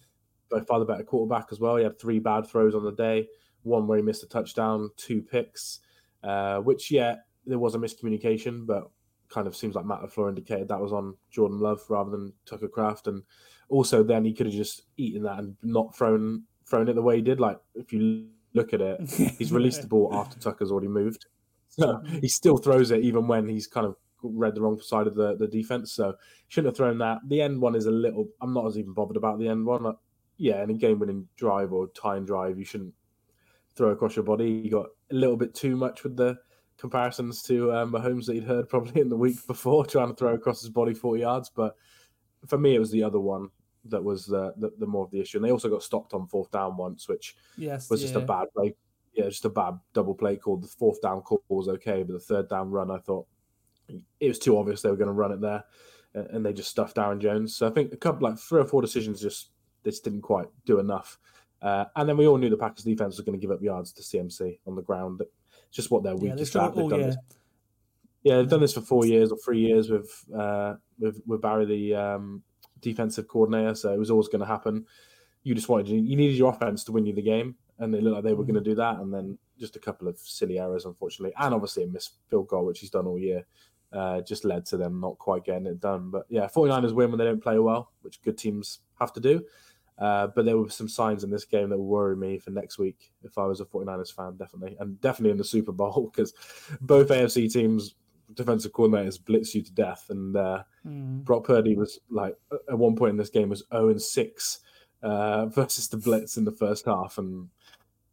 by 0.50 0.60
far 0.62 0.80
the 0.80 0.86
better 0.86 1.04
quarterback 1.04 1.48
as 1.52 1.60
well. 1.60 1.78
He 1.78 1.84
had 1.84 1.98
three 2.00 2.20
bad 2.20 2.46
throws 2.48 2.76
on 2.76 2.84
the 2.84 2.92
day, 2.92 3.28
one 3.64 3.88
where 3.88 3.98
he 3.98 4.04
missed 4.04 4.24
a 4.24 4.28
touchdown, 4.28 4.90
two 4.98 5.22
picks, 5.22 5.80
uh, 6.24 6.60
which, 6.62 6.92
yeah, 6.92 7.18
there 7.46 7.60
was 7.60 7.74
a 7.76 7.80
miscommunication, 7.80 8.66
but 8.66 8.90
kind 9.30 9.48
of 9.48 9.56
seems 9.56 9.74
like 9.76 9.86
Matt 9.86 10.02
LaFleur 10.02 10.30
indicated 10.30 10.68
that 10.68 10.80
was 10.82 10.94
on 10.94 11.16
Jordan 11.32 11.60
Love 11.60 11.82
rather 11.90 12.12
than 12.12 12.34
Tucker 12.46 12.68
Kraft. 12.68 13.08
And 13.08 13.24
also 13.70 14.04
then 14.04 14.26
he 14.26 14.34
could 14.34 14.46
have 14.46 14.54
just 14.56 14.84
eaten 14.98 15.24
that 15.24 15.40
and 15.40 15.56
not 15.64 15.96
thrown 15.96 16.44
thrown 16.74 16.90
it 16.90 16.94
the 16.94 17.02
way 17.02 17.18
he 17.18 17.22
did. 17.22 17.40
Like 17.40 17.60
if 17.76 17.94
you 17.94 18.26
look 18.54 18.74
at 18.74 18.82
it, 18.82 19.10
he's 19.38 19.52
released 19.52 19.82
the 19.82 19.88
ball 19.88 20.10
after 20.14 20.40
Tucker's 20.40 20.72
already 20.72 20.88
moved. 20.88 21.28
So 21.70 22.02
he 22.22 22.28
still 22.28 22.58
throws 22.58 22.92
it 22.92 23.04
even 23.04 23.28
when 23.28 23.48
he's 23.48 23.68
kind 23.68 23.86
of 23.86 23.96
read 24.22 24.56
the 24.56 24.62
wrong 24.62 24.80
side 24.80 25.08
of 25.08 25.16
the, 25.16 25.36
the 25.36 25.48
defense. 25.48 25.94
So 25.94 26.16
shouldn't 26.48 26.72
have 26.72 26.78
thrown 26.78 26.98
that. 27.00 27.20
The 27.28 27.42
end 27.42 27.62
one 27.62 27.76
is 27.76 27.86
a 27.86 27.92
little 27.92 28.28
I'm 28.42 28.54
not 28.54 28.66
as 28.68 28.78
even 28.78 28.94
bothered 28.94 29.18
about 29.18 29.40
the 29.40 29.48
end 29.48 29.66
one. 29.66 29.84
Like, 29.84 29.96
yeah, 30.38 30.64
in 30.64 30.72
a 30.72 30.74
game 30.74 31.00
winning 31.00 31.28
drive 31.36 31.74
or 31.74 31.88
tie 31.90 32.18
and 32.18 32.26
drive, 32.26 32.58
you 32.58 32.66
shouldn't 32.66 32.94
throw 33.76 33.90
across 33.90 34.16
your 34.16 34.26
body. 34.26 34.50
You 34.50 34.72
got 34.72 34.88
a 35.12 35.16
little 35.16 35.38
bit 35.38 35.54
too 35.54 35.76
much 35.76 36.04
with 36.04 36.16
the 36.16 36.38
comparisons 36.78 37.44
to 37.44 37.72
um, 37.74 37.92
Mahomes 37.92 38.26
that 38.26 38.34
he'd 38.34 38.44
heard 38.44 38.68
probably 38.68 39.02
in 39.02 39.10
the 39.10 39.18
week 39.18 39.38
before, 39.48 39.86
trying 39.86 40.10
to 40.10 40.16
throw 40.16 40.34
across 40.34 40.62
his 40.62 40.72
body 40.72 40.94
40 40.94 41.22
yards. 41.22 41.52
But 41.56 41.76
for 42.48 42.58
me, 42.58 42.76
it 42.76 42.80
was 42.80 42.92
the 42.92 43.04
other 43.04 43.20
one 43.20 43.50
that 43.86 44.04
was 44.04 44.26
the, 44.26 44.54
the, 44.58 44.72
the 44.80 44.88
more 44.88 45.04
of 45.04 45.12
the 45.12 45.20
issue. 45.20 45.38
And 45.38 45.46
they 45.46 45.52
also 45.52 45.70
got 45.70 45.84
stopped 45.84 46.14
on 46.14 46.28
fourth 46.28 46.52
down 46.52 46.78
once, 46.78 47.08
which 47.08 47.36
yes, 47.58 47.90
was 47.90 48.02
just 48.02 48.16
a 48.16 48.20
bad 48.20 48.48
play. 48.56 48.76
Yeah, 49.14 49.26
just 49.26 49.46
a 49.46 49.50
bad 49.50 49.78
double 49.94 50.16
play 50.16 50.38
call. 50.38 50.58
The 50.58 50.68
fourth 50.68 51.02
down 51.02 51.22
call 51.22 51.44
was 51.48 51.68
okay, 51.68 52.04
but 52.04 52.14
the 52.14 52.20
third 52.20 52.50
down 52.50 52.72
run, 52.72 52.90
I 52.90 52.98
thought 52.98 53.28
it 53.88 54.28
was 54.28 54.40
too 54.40 54.58
obvious 54.58 54.82
they 54.82 54.90
were 54.90 54.96
going 54.96 55.08
to 55.08 55.14
run 55.14 55.32
it 55.32 55.42
there, 55.42 55.64
and 56.14 56.46
they 56.46 56.54
just 56.54 56.70
stuffed 56.70 56.98
Aaron 56.98 57.20
Jones. 57.20 57.56
So 57.56 57.68
I 57.68 57.70
think 57.70 57.94
a 57.94 57.98
couple, 57.98 58.28
like 58.28 58.40
three 58.40 58.62
or 58.62 58.66
four 58.66 58.82
decisions, 58.82 59.22
just 59.22 59.50
this 59.84 60.00
didn't 60.00 60.22
quite 60.22 60.48
do 60.66 60.80
enough. 60.80 61.20
Uh, 61.62 61.86
and 61.96 62.10
then 62.10 62.18
we 62.18 62.28
all 62.28 62.38
knew 62.38 62.50
the 62.50 62.58
Packers 62.58 62.84
defense 62.84 63.18
was 63.18 63.26
going 63.26 63.40
to 63.40 63.42
give 63.42 63.52
up 63.52 63.62
yards 63.62 63.94
to 63.94 64.02
CMC 64.02 64.60
on 64.68 64.76
the 64.76 64.82
ground. 64.82 65.22
It's 65.22 65.76
just 65.76 65.92
what 65.92 66.04
they're 66.04 66.14
Yeah, 66.14 66.34
weakest 66.34 66.54
they've 66.54 66.64
at. 66.64 66.76
They've 66.76 66.90
done 66.90 67.00
year. 67.00 67.08
this. 67.08 67.18
Yeah, 68.24 68.38
they've 68.38 68.50
done 68.50 68.62
this 68.62 68.74
for 68.74 68.82
four 68.82 69.06
years 69.06 69.32
or 69.32 69.38
three 69.38 69.60
years 69.60 69.90
with 69.90 70.10
uh, 70.38 70.76
with 71.00 71.22
with 71.26 71.42
Barry, 71.42 71.66
the 71.66 71.96
um, 71.96 72.44
defensive 72.84 73.28
coordinator. 73.28 73.76
So 73.76 73.92
it 73.92 74.00
was 74.00 74.12
always 74.12 74.28
going 74.28 74.42
to 74.42 74.46
happen. 74.46 74.86
You 75.44 75.56
just 75.56 75.70
wanted 75.70 75.90
you 75.90 76.16
needed 76.16 76.38
your 76.38 76.52
offense 76.52 76.84
to 76.86 76.92
win 76.92 77.06
you 77.06 77.14
the 77.14 77.22
game, 77.22 77.56
and 77.80 77.94
they 77.94 78.00
looked 78.00 78.16
like 78.16 78.24
they 78.24 78.34
were 78.34 78.44
going 78.44 78.54
to 78.56 78.62
do 78.62 78.76
that. 78.76 79.00
And 79.00 79.14
then 79.14 79.38
just 79.60 79.76
a 79.76 79.80
couple 79.80 80.08
of 80.08 80.18
silly 80.20 80.60
errors, 80.60 80.86
unfortunately, 80.86 81.34
and 81.40 81.54
obviously 81.54 81.84
a 81.84 81.88
missed 81.88 82.14
field 82.30 82.48
goal, 82.48 82.66
which 82.66 82.80
he's 82.80 82.90
done 82.90 83.08
all 83.08 83.20
year, 83.20 83.46
uh, 83.92 84.22
just 84.22 84.46
led 84.46 84.66
to 84.68 84.78
them 84.78 85.00
not 85.00 85.18
quite 85.18 85.44
getting 85.44 85.68
it 85.68 85.80
done. 85.80 86.10
But 86.12 86.26
yeah, 86.30 86.48
49ers 86.48 86.94
win 86.94 87.10
when 87.10 87.18
they 87.18 87.26
don't 87.26 87.44
play 87.44 87.60
well, 87.60 87.92
which 88.02 88.22
good 88.22 88.38
teams 88.38 88.80
have 89.00 89.14
to 89.14 89.20
do. 89.20 89.44
Uh, 90.00 90.28
but 90.28 90.46
there 90.46 90.58
were 90.58 90.70
some 90.70 90.90
signs 90.90 91.24
in 91.24 91.30
this 91.30 91.46
game 91.46 91.70
that 91.70 91.78
worry 91.78 92.16
me 92.16 92.40
for 92.40 92.50
next 92.50 92.80
week 92.80 93.12
if 93.24 93.38
I 93.38 93.46
was 93.46 93.62
a 93.62 93.66
49ers 93.66 94.14
fan, 94.14 94.36
definitely. 94.38 94.76
And 94.80 95.00
definitely 95.02 95.32
in 95.32 95.38
the 95.38 95.44
Super 95.44 95.72
Bowl, 95.72 96.10
because 96.14 96.34
both 96.82 97.10
AFC 97.10 97.52
teams, 97.52 97.96
defensive 98.36 98.72
coordinators 98.74 99.24
blitz 99.24 99.54
you 99.56 99.62
to 99.64 99.72
death. 99.74 100.06
And 100.10 100.36
uh, 100.36 100.64
Mm. 100.86 101.24
Brock 101.24 101.46
Purdy 101.46 101.76
was 101.78 102.00
like, 102.10 102.36
at 102.70 102.78
one 102.78 102.96
point 102.98 103.12
in 103.12 103.18
this 103.18 103.30
game, 103.30 103.48
was 103.48 103.64
0 103.72 103.88
and 103.90 104.02
6 104.02 104.60
uh, 105.02 105.46
versus 105.58 105.88
the 105.88 105.96
blitz 105.96 106.36
in 106.36 106.44
the 106.44 106.52
first 106.52 106.86
half. 106.86 107.18
And 107.18 107.48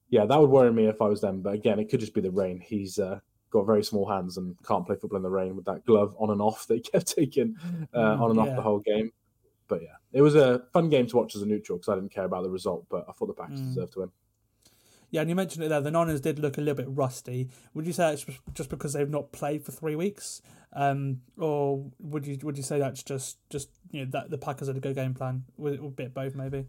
yeah, 0.09 0.24
that 0.24 0.40
would 0.40 0.50
worry 0.50 0.72
me 0.72 0.87
if 0.87 1.02
I 1.02 1.06
was 1.09 1.20
them. 1.20 1.40
But 1.42 1.54
again, 1.54 1.80
it 1.80 1.88
could 1.90 1.98
just 2.00 2.14
be 2.14 2.20
the 2.20 2.30
rain. 2.30 2.61
He's 2.61 2.98
uh, 3.00 3.18
got 3.50 3.66
very 3.66 3.83
small 3.83 4.09
hands 4.09 4.37
and 4.37 4.54
can't 4.64 4.87
play 4.87 4.94
football 4.94 5.16
in 5.16 5.24
the 5.24 5.30
rain 5.30 5.56
with 5.56 5.64
that 5.64 5.85
glove 5.85 6.14
on 6.18 6.30
and 6.30 6.40
off 6.40 6.66
that 6.68 6.74
he 6.76 6.80
kept 6.92 7.09
taking 7.16 7.56
uh, 7.92 7.98
on 8.22 8.30
and 8.30 8.38
off 8.38 8.54
the 8.54 8.62
whole 8.62 8.78
game. 8.78 9.11
But 9.66 9.83
yeah, 9.83 9.96
it 10.12 10.22
was 10.22 10.37
a 10.37 10.62
fun 10.72 10.88
game 10.90 11.09
to 11.09 11.16
watch 11.16 11.35
as 11.35 11.42
a 11.42 11.46
neutral 11.46 11.78
because 11.78 11.88
I 11.88 11.96
didn't 11.96 12.12
care 12.12 12.24
about 12.24 12.44
the 12.44 12.50
result, 12.50 12.87
but 12.88 13.04
I 13.09 13.12
thought 13.12 13.26
the 13.26 13.35
Packers 13.35 13.61
Mm. 13.61 13.66
deserved 13.74 13.92
to 13.94 13.98
win. 14.00 14.11
Yeah, 15.11 15.23
and 15.23 15.29
you 15.31 15.35
mentioned 15.35 15.64
it 15.64 15.68
there. 15.68 15.81
The 15.81 15.90
Niners 15.90 16.20
did 16.20 16.38
look 16.38 16.57
a 16.57 16.61
little 16.61 16.77
bit 16.77 16.87
rusty. 16.88 17.49
Would 17.75 17.87
you 17.87 17.92
say 17.92 18.12
it's 18.12 18.25
just 18.55 18.70
because 18.70 18.92
they've 18.92 19.11
not 19.11 19.33
played 19.33 19.64
for 19.64 19.73
three 19.73 19.96
weeks, 19.96 20.40
um, 20.73 21.23
or 21.37 21.90
would 21.99 22.27
you 22.27 22.38
would 22.42 22.57
you 22.57 22.62
say 22.62 22.79
that's 22.79 23.03
just 23.03 23.38
just 23.51 23.70
you 23.90 24.05
know 24.05 24.11
that 24.12 24.31
the 24.31 24.38
Packers 24.38 24.68
had 24.68 24.77
a 24.77 24.81
good 24.81 24.94
game 24.94 25.14
plan? 25.14 25.44
With 25.57 25.81
a 25.81 25.88
bit 25.88 26.14
both 26.14 26.35
maybe. 26.37 26.66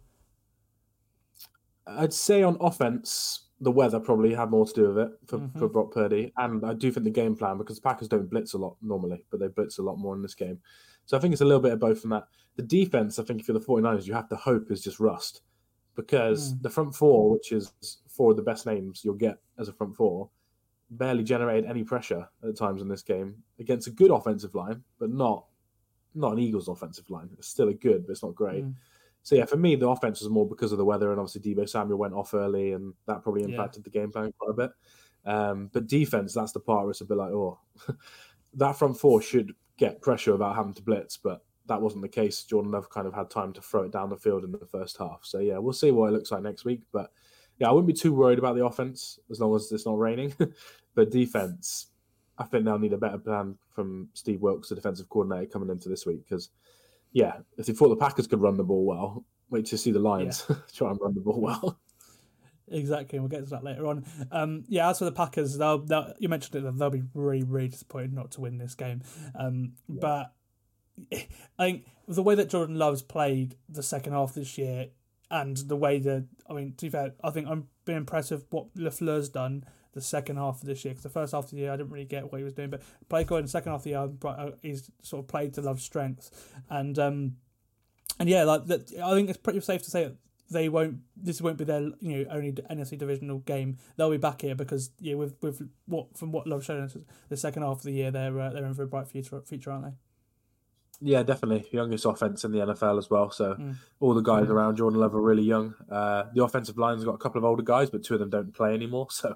I'd 1.88 2.14
say 2.14 2.44
on 2.44 2.58
offense, 2.62 3.48
the 3.60 3.72
weather 3.72 4.00
probably 4.00 4.34
had 4.34 4.50
more 4.50 4.66
to 4.66 4.74
do 4.74 4.88
with 4.94 4.98
it 5.00 5.12
for, 5.28 5.40
Mhm. 5.40 5.58
for 5.60 5.68
Brock 5.68 5.92
Purdy. 5.92 6.32
And 6.38 6.64
I 6.66 6.74
do 6.74 6.92
think 6.92 7.04
the 7.04 7.10
game 7.10 7.36
plan, 7.36 7.58
because 7.58 7.78
the 7.78 7.82
Packers 7.82 8.08
don't 8.08 8.30
blitz 8.30 8.54
a 8.54 8.58
lot 8.58 8.78
normally, 8.82 9.24
but 9.30 9.40
they 9.40 9.48
blitz 9.48 9.78
a 9.78 9.84
lot 9.84 9.98
more 9.98 10.16
in 10.16 10.22
this 10.22 10.36
game. 10.36 10.60
So 11.06 11.18
I 11.18 11.20
think 11.20 11.32
it's 11.34 11.42
a 11.42 11.46
little 11.46 11.62
bit 11.62 11.74
of 11.74 11.80
both 11.80 12.00
from 12.00 12.12
that. 12.12 12.28
The 12.56 12.64
defense, 12.64 13.18
I 13.20 13.24
think 13.24 13.42
if 13.42 13.48
you're 13.48 13.58
the 13.58 13.66
49ers, 13.66 14.08
you 14.08 14.14
have 14.14 14.30
to 14.30 14.36
hope 14.36 14.72
is 14.72 14.82
just 14.82 15.00
rust. 15.00 15.42
Because 15.96 16.54
Mm. 16.54 16.62
the 16.62 16.70
front 16.70 16.96
four, 16.96 17.30
which 17.32 17.52
is 17.52 17.74
four 18.12 18.32
of 18.32 18.38
the 18.38 18.44
best 18.44 18.66
names 18.66 19.02
you'll 19.04 19.16
get 19.16 19.38
as 19.58 19.68
a 19.68 19.74
front 19.74 19.96
four, 19.96 20.30
barely 20.92 21.24
generated 21.24 21.70
any 21.70 21.84
pressure 21.84 22.28
at 22.48 22.58
times 22.58 22.82
in 22.82 22.88
this 22.88 23.02
game 23.02 23.36
against 23.60 23.88
a 23.88 23.92
good 23.92 24.12
offensive 24.12 24.54
line, 24.56 24.84
but 25.00 25.10
not 25.10 25.46
not 26.14 26.34
an 26.34 26.40
Eagles 26.40 26.68
offensive 26.68 27.10
line. 27.10 27.30
It's 27.38 27.48
still 27.48 27.70
a 27.70 27.74
good, 27.74 28.06
but 28.06 28.12
it's 28.12 28.24
not 28.24 28.36
great. 28.36 28.66
Mm. 28.66 28.76
So 29.24 29.36
yeah, 29.36 29.46
for 29.46 29.56
me, 29.56 29.76
the 29.76 29.88
offense 29.88 30.20
was 30.20 30.30
more 30.30 30.48
because 30.48 30.72
of 30.72 30.78
the 30.78 30.86
weather, 30.86 31.12
and 31.12 31.20
obviously 31.20 31.42
Deebo 31.42 31.70
Samuel 31.70 31.98
went 32.00 32.14
off 32.14 32.34
early, 32.34 32.74
and 32.74 32.94
that 33.08 33.24
probably 33.24 33.44
Yeah. 33.44 33.50
impacted 33.50 33.84
the 33.84 33.90
game 33.90 34.12
plan 34.12 34.34
quite 34.38 34.50
a 34.50 34.54
bit. 34.54 34.72
Um, 35.24 35.70
but 35.72 35.88
defense, 35.88 36.34
that's 36.34 36.52
the 36.52 36.60
part 36.60 36.84
where 36.84 36.92
it's 36.92 37.02
a 37.02 37.06
bit 37.06 37.18
like, 37.18 37.32
oh, 37.32 37.60
that 38.56 38.76
front 38.76 38.98
four 38.98 39.22
should 39.22 39.54
get 39.78 40.02
pressure 40.02 40.34
without 40.34 40.56
having 40.56 40.74
to 40.74 40.82
blitz, 40.82 41.18
but 41.18 41.46
that 41.68 41.82
wasn't 41.82 42.02
the 42.02 42.10
case. 42.10 42.44
Jordan 42.44 42.72
Love 42.72 42.90
kind 42.90 43.08
of 43.08 43.14
had 43.14 43.30
time 43.30 43.54
to 43.54 43.62
throw 43.62 43.84
it 43.84 43.92
down 43.92 44.10
the 44.10 44.18
field 44.18 44.44
in 44.44 44.52
the 44.52 44.66
first 44.66 44.98
half. 44.98 45.20
So 45.24 45.40
yeah, 45.40 45.58
we'll 45.60 45.74
see 45.74 45.92
what 45.92 46.10
it 46.10 46.14
looks 46.14 46.32
like 46.32 46.42
next 46.42 46.66
week. 46.66 46.82
But 46.92 47.12
yeah, 47.62 47.70
I 47.70 47.72
wouldn't 47.72 47.88
be 47.88 47.94
too 47.94 48.12
worried 48.12 48.40
about 48.40 48.56
the 48.56 48.66
offense 48.66 49.20
as 49.30 49.40
long 49.40 49.56
as 49.56 49.72
it's 49.72 49.86
not 49.86 50.00
raining. 50.00 50.34
but 50.96 51.12
defense, 51.12 51.92
I 52.40 52.44
think 52.44 52.66
they'll 52.66 52.80
need 52.80 52.94
a 52.94 52.98
better 52.98 53.20
plan 53.20 53.56
from 53.70 54.10
Steve 54.14 54.42
Wilks, 54.42 54.70
the 54.70 54.76
defensive 54.76 55.08
coordinator, 55.10 55.46
coming 55.46 55.70
into 55.70 55.88
this 55.88 56.08
week 56.08 56.26
because 56.28 56.50
yeah, 57.14 57.38
if 57.58 57.68
they 57.68 57.74
thought 57.74 57.90
the 57.90 57.96
Packers 57.96 58.26
could 58.26 58.42
run 58.42 58.58
the 58.58 58.64
ball 58.64 58.84
well, 58.84 59.26
wait 59.52 59.68
to 59.68 59.78
see 59.78 59.92
the 59.92 60.00
Lions 60.00 60.48
try 60.74 60.90
and 60.90 61.00
run 61.00 61.14
the 61.14 61.22
ball 61.22 61.40
well. 61.40 61.80
Exactly, 62.72 63.20
we'll 63.20 63.28
get 63.28 63.44
to 63.44 63.50
that 63.52 63.64
later 63.64 63.86
on. 63.86 64.06
Um, 64.32 64.64
yeah, 64.68 64.90
as 64.90 64.98
for 64.98 65.06
the 65.06 65.12
Packers, 65.12 65.56
they'll, 65.58 65.86
they'll 65.86 66.14
you 66.18 66.30
mentioned 66.30 66.66
it, 66.66 66.78
they'll 66.80 66.90
be 66.90 67.04
really, 67.14 67.44
really 67.44 67.68
disappointed 67.68 68.12
not 68.12 68.32
to 68.32 68.42
win 68.42 68.58
this 68.58 68.74
game. 68.74 69.04
Um, 69.36 69.74
But 69.88 70.34
I 71.14 71.28
think 71.60 71.86
the 72.08 72.24
way 72.24 72.34
that 72.34 72.50
Jordan 72.50 72.78
Love's 72.78 73.04
played 73.04 73.56
the 73.70 73.84
second 73.84 74.14
half 74.14 74.34
this 74.34 74.58
year, 74.58 74.88
and 75.32 75.58
the 75.58 75.76
way 75.76 75.98
that 76.00 76.28
I 76.50 76.54
mean, 76.54 76.74
to 76.76 76.86
be 76.86 76.90
fair, 76.90 77.14
I 77.24 77.32
think 77.32 77.48
I'm 77.48 77.68
been 77.86 77.98
impressed 77.98 78.32
with 78.32 78.46
what 78.52 78.74
Lafleur's 78.76 79.30
done 79.30 79.64
the 79.94 80.02
second 80.02 80.38
half 80.38 80.62
of 80.62 80.68
this 80.68 80.84
year. 80.86 80.94
Because 80.94 81.04
the 81.04 81.10
first 81.10 81.34
half 81.34 81.46
of 81.46 81.52
the 81.52 81.58
year, 81.58 81.72
I 81.72 81.78
didn't 81.78 81.92
really 81.92 82.06
get 82.06 82.32
what 82.32 82.38
he 82.38 82.44
was 82.44 82.54
doing, 82.54 82.70
but 82.70 82.82
played 83.10 83.28
good 83.28 83.38
in 83.38 83.46
the 83.46 83.50
second 83.50 83.72
half 83.72 83.80
of 83.80 83.84
the 83.86 83.90
year. 83.92 84.10
uh, 84.26 84.52
He's 84.62 84.92
sort 85.02 85.24
of 85.24 85.28
played 85.28 85.54
to 85.56 85.62
Love's 85.62 85.84
strengths, 85.84 86.30
and 86.70 87.00
um, 87.00 87.38
and 88.20 88.30
yeah, 88.30 88.44
like 88.44 88.66
that. 88.66 88.92
I 89.02 89.14
think 89.14 89.30
it's 89.30 89.40
pretty 89.40 89.62
safe 89.62 89.84
to 89.84 89.90
say 89.90 90.04
that 90.04 90.18
they 90.50 90.68
won't. 90.68 90.98
This 91.16 91.42
won't 91.42 91.58
be 91.58 91.64
their 91.64 91.82
you 92.02 92.26
know 92.26 92.26
only 92.30 92.52
NFC 92.52 92.98
divisional 92.98 93.40
game. 93.40 93.78
They'll 93.96 94.12
be 94.12 94.18
back 94.18 94.42
here 94.42 94.56
because 94.56 94.92
yeah, 95.00 95.16
with 95.16 95.36
with 95.42 95.68
what 95.86 96.18
from 96.18 96.34
what 96.34 96.46
Love 96.46 96.66
showed 96.66 96.84
us 96.84 96.98
the 97.30 97.38
second 97.38 97.64
half 97.64 97.78
of 97.78 97.84
the 97.84 97.94
year, 97.94 98.12
they're 98.12 98.38
uh, 98.38 98.50
they're 98.50 98.66
in 98.66 98.74
for 98.74 98.84
a 98.84 98.88
bright 98.88 99.08
future 99.08 99.42
future, 99.42 99.72
aren't 99.72 99.86
they? 99.86 99.94
Yeah, 101.04 101.24
definitely. 101.24 101.68
Youngest 101.72 102.06
offense 102.06 102.44
in 102.46 102.52
the 102.52 102.60
NFL 102.60 102.98
as 103.00 103.10
well. 103.10 103.32
So 103.32 103.56
Mm. 103.56 103.76
all 104.00 104.14
the 104.14 104.22
guys 104.22 104.50
around 104.50 104.76
Jordan 104.78 105.00
Love 105.00 105.16
are 105.16 105.22
really 105.22 105.42
young. 105.44 105.74
Uh, 105.90 106.26
the 106.34 106.44
offensive 106.44 106.78
line's 106.78 107.04
got 107.04 107.16
a 107.16 107.18
couple 107.18 107.40
of 107.40 107.44
older 107.46 107.64
guys, 107.64 107.90
but 107.90 108.04
two 108.04 108.14
of 108.14 108.20
them 108.20 108.30
don't 108.30 108.54
play 108.54 108.74
anymore. 108.76 109.08
So 109.12 109.36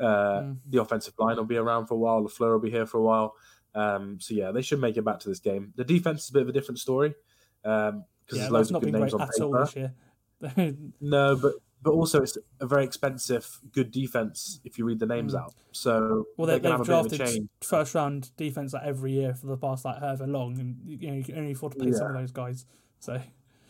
uh, 0.00 0.04
Mm. 0.40 0.56
the 0.70 0.80
offensive 0.80 1.14
line 1.18 1.36
will 1.36 1.44
be 1.44 1.56
around 1.58 1.86
for 1.86 1.94
a 1.94 1.98
while. 1.98 2.22
LaFleur 2.22 2.52
will 2.52 2.58
be 2.60 2.70
here 2.70 2.86
for 2.86 2.98
a 2.98 3.02
while. 3.02 3.34
Um, 3.74 4.18
so 4.20 4.32
yeah, 4.34 4.52
they 4.52 4.62
should 4.62 4.80
make 4.80 4.96
it 4.96 5.02
back 5.04 5.18
to 5.20 5.28
this 5.28 5.38
game. 5.40 5.72
The 5.76 5.84
defense 5.84 6.24
is 6.24 6.30
a 6.30 6.32
bit 6.32 6.42
of 6.42 6.48
a 6.48 6.52
different 6.52 6.78
story 6.78 7.14
because 7.62 7.94
Yeah, 8.32 8.38
there's 8.38 8.50
loads 8.50 8.70
of 8.70 8.80
good 8.82 8.92
names 8.92 9.14
on 9.14 9.20
paper. 9.28 9.64
this 9.64 9.76
year. 9.76 9.94
No, 11.00 11.36
but 11.36 11.54
but 11.82 11.90
also 11.92 12.22
it's 12.22 12.38
a 12.60 12.66
very 12.66 12.84
expensive, 12.84 13.60
good 13.72 13.90
defense 13.90 14.60
if 14.64 14.78
you 14.78 14.84
read 14.84 15.00
the 15.00 15.06
names 15.06 15.34
Mm. 15.34 15.40
out. 15.40 15.54
So 15.72 16.26
Well, 16.36 16.46
they 16.46 16.54
they, 16.54 16.60
can 16.60 16.70
have 16.78 16.86
they've 16.86 16.96
a 16.96 17.02
bit 17.02 17.12
of 17.12 17.12
a 17.12 17.16
drafted 17.18 17.48
first 17.62 17.94
round 17.94 18.36
defense 18.36 18.72
like 18.72 18.84
every 18.84 19.12
year 19.12 19.34
for 19.34 19.46
the 19.46 19.56
past 19.56 19.84
like 19.84 19.98
however 19.98 20.26
long, 20.26 20.58
and 20.60 20.78
you 20.86 21.08
know 21.08 21.14
you 21.14 21.24
can 21.24 21.38
only 21.38 21.52
afford 21.52 21.72
to 21.72 21.78
pay 21.78 21.92
some 21.92 22.08
of 22.08 22.14
those 22.14 22.30
guys. 22.32 22.66
So 23.00 23.20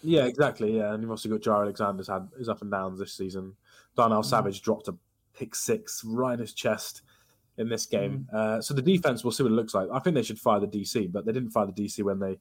Yeah, 0.02 0.24
exactly. 0.24 0.76
Yeah, 0.76 0.92
and 0.92 1.02
you've 1.02 1.10
also 1.10 1.28
got 1.28 1.40
Jaire 1.40 1.62
Alexander's 1.62 2.08
had 2.08 2.28
his 2.36 2.48
up 2.48 2.60
and 2.62 2.70
downs 2.70 2.98
this 2.98 3.14
season. 3.14 3.54
Darnell 3.96 4.22
Savage 4.22 4.60
dropped 4.62 4.88
a 4.88 4.96
pick 5.34 5.54
six 5.54 6.02
right 6.04 6.34
in 6.34 6.40
his 6.40 6.52
chest 6.52 7.02
in 7.58 7.68
this 7.68 7.86
game. 7.86 8.26
Uh, 8.32 8.60
so 8.60 8.74
the 8.74 8.82
defense, 8.82 9.22
we'll 9.22 9.30
see 9.30 9.42
what 9.42 9.52
it 9.52 9.54
looks 9.54 9.74
like. 9.74 9.88
I 9.92 9.98
think 10.00 10.14
they 10.16 10.22
should 10.22 10.38
fire 10.40 10.58
the 10.58 10.66
DC, 10.66 11.12
but 11.12 11.24
they 11.24 11.32
didn't 11.32 11.50
fire 11.50 11.66
the 11.66 11.72
DC 11.72 12.02
when 12.02 12.18
they 12.18 12.38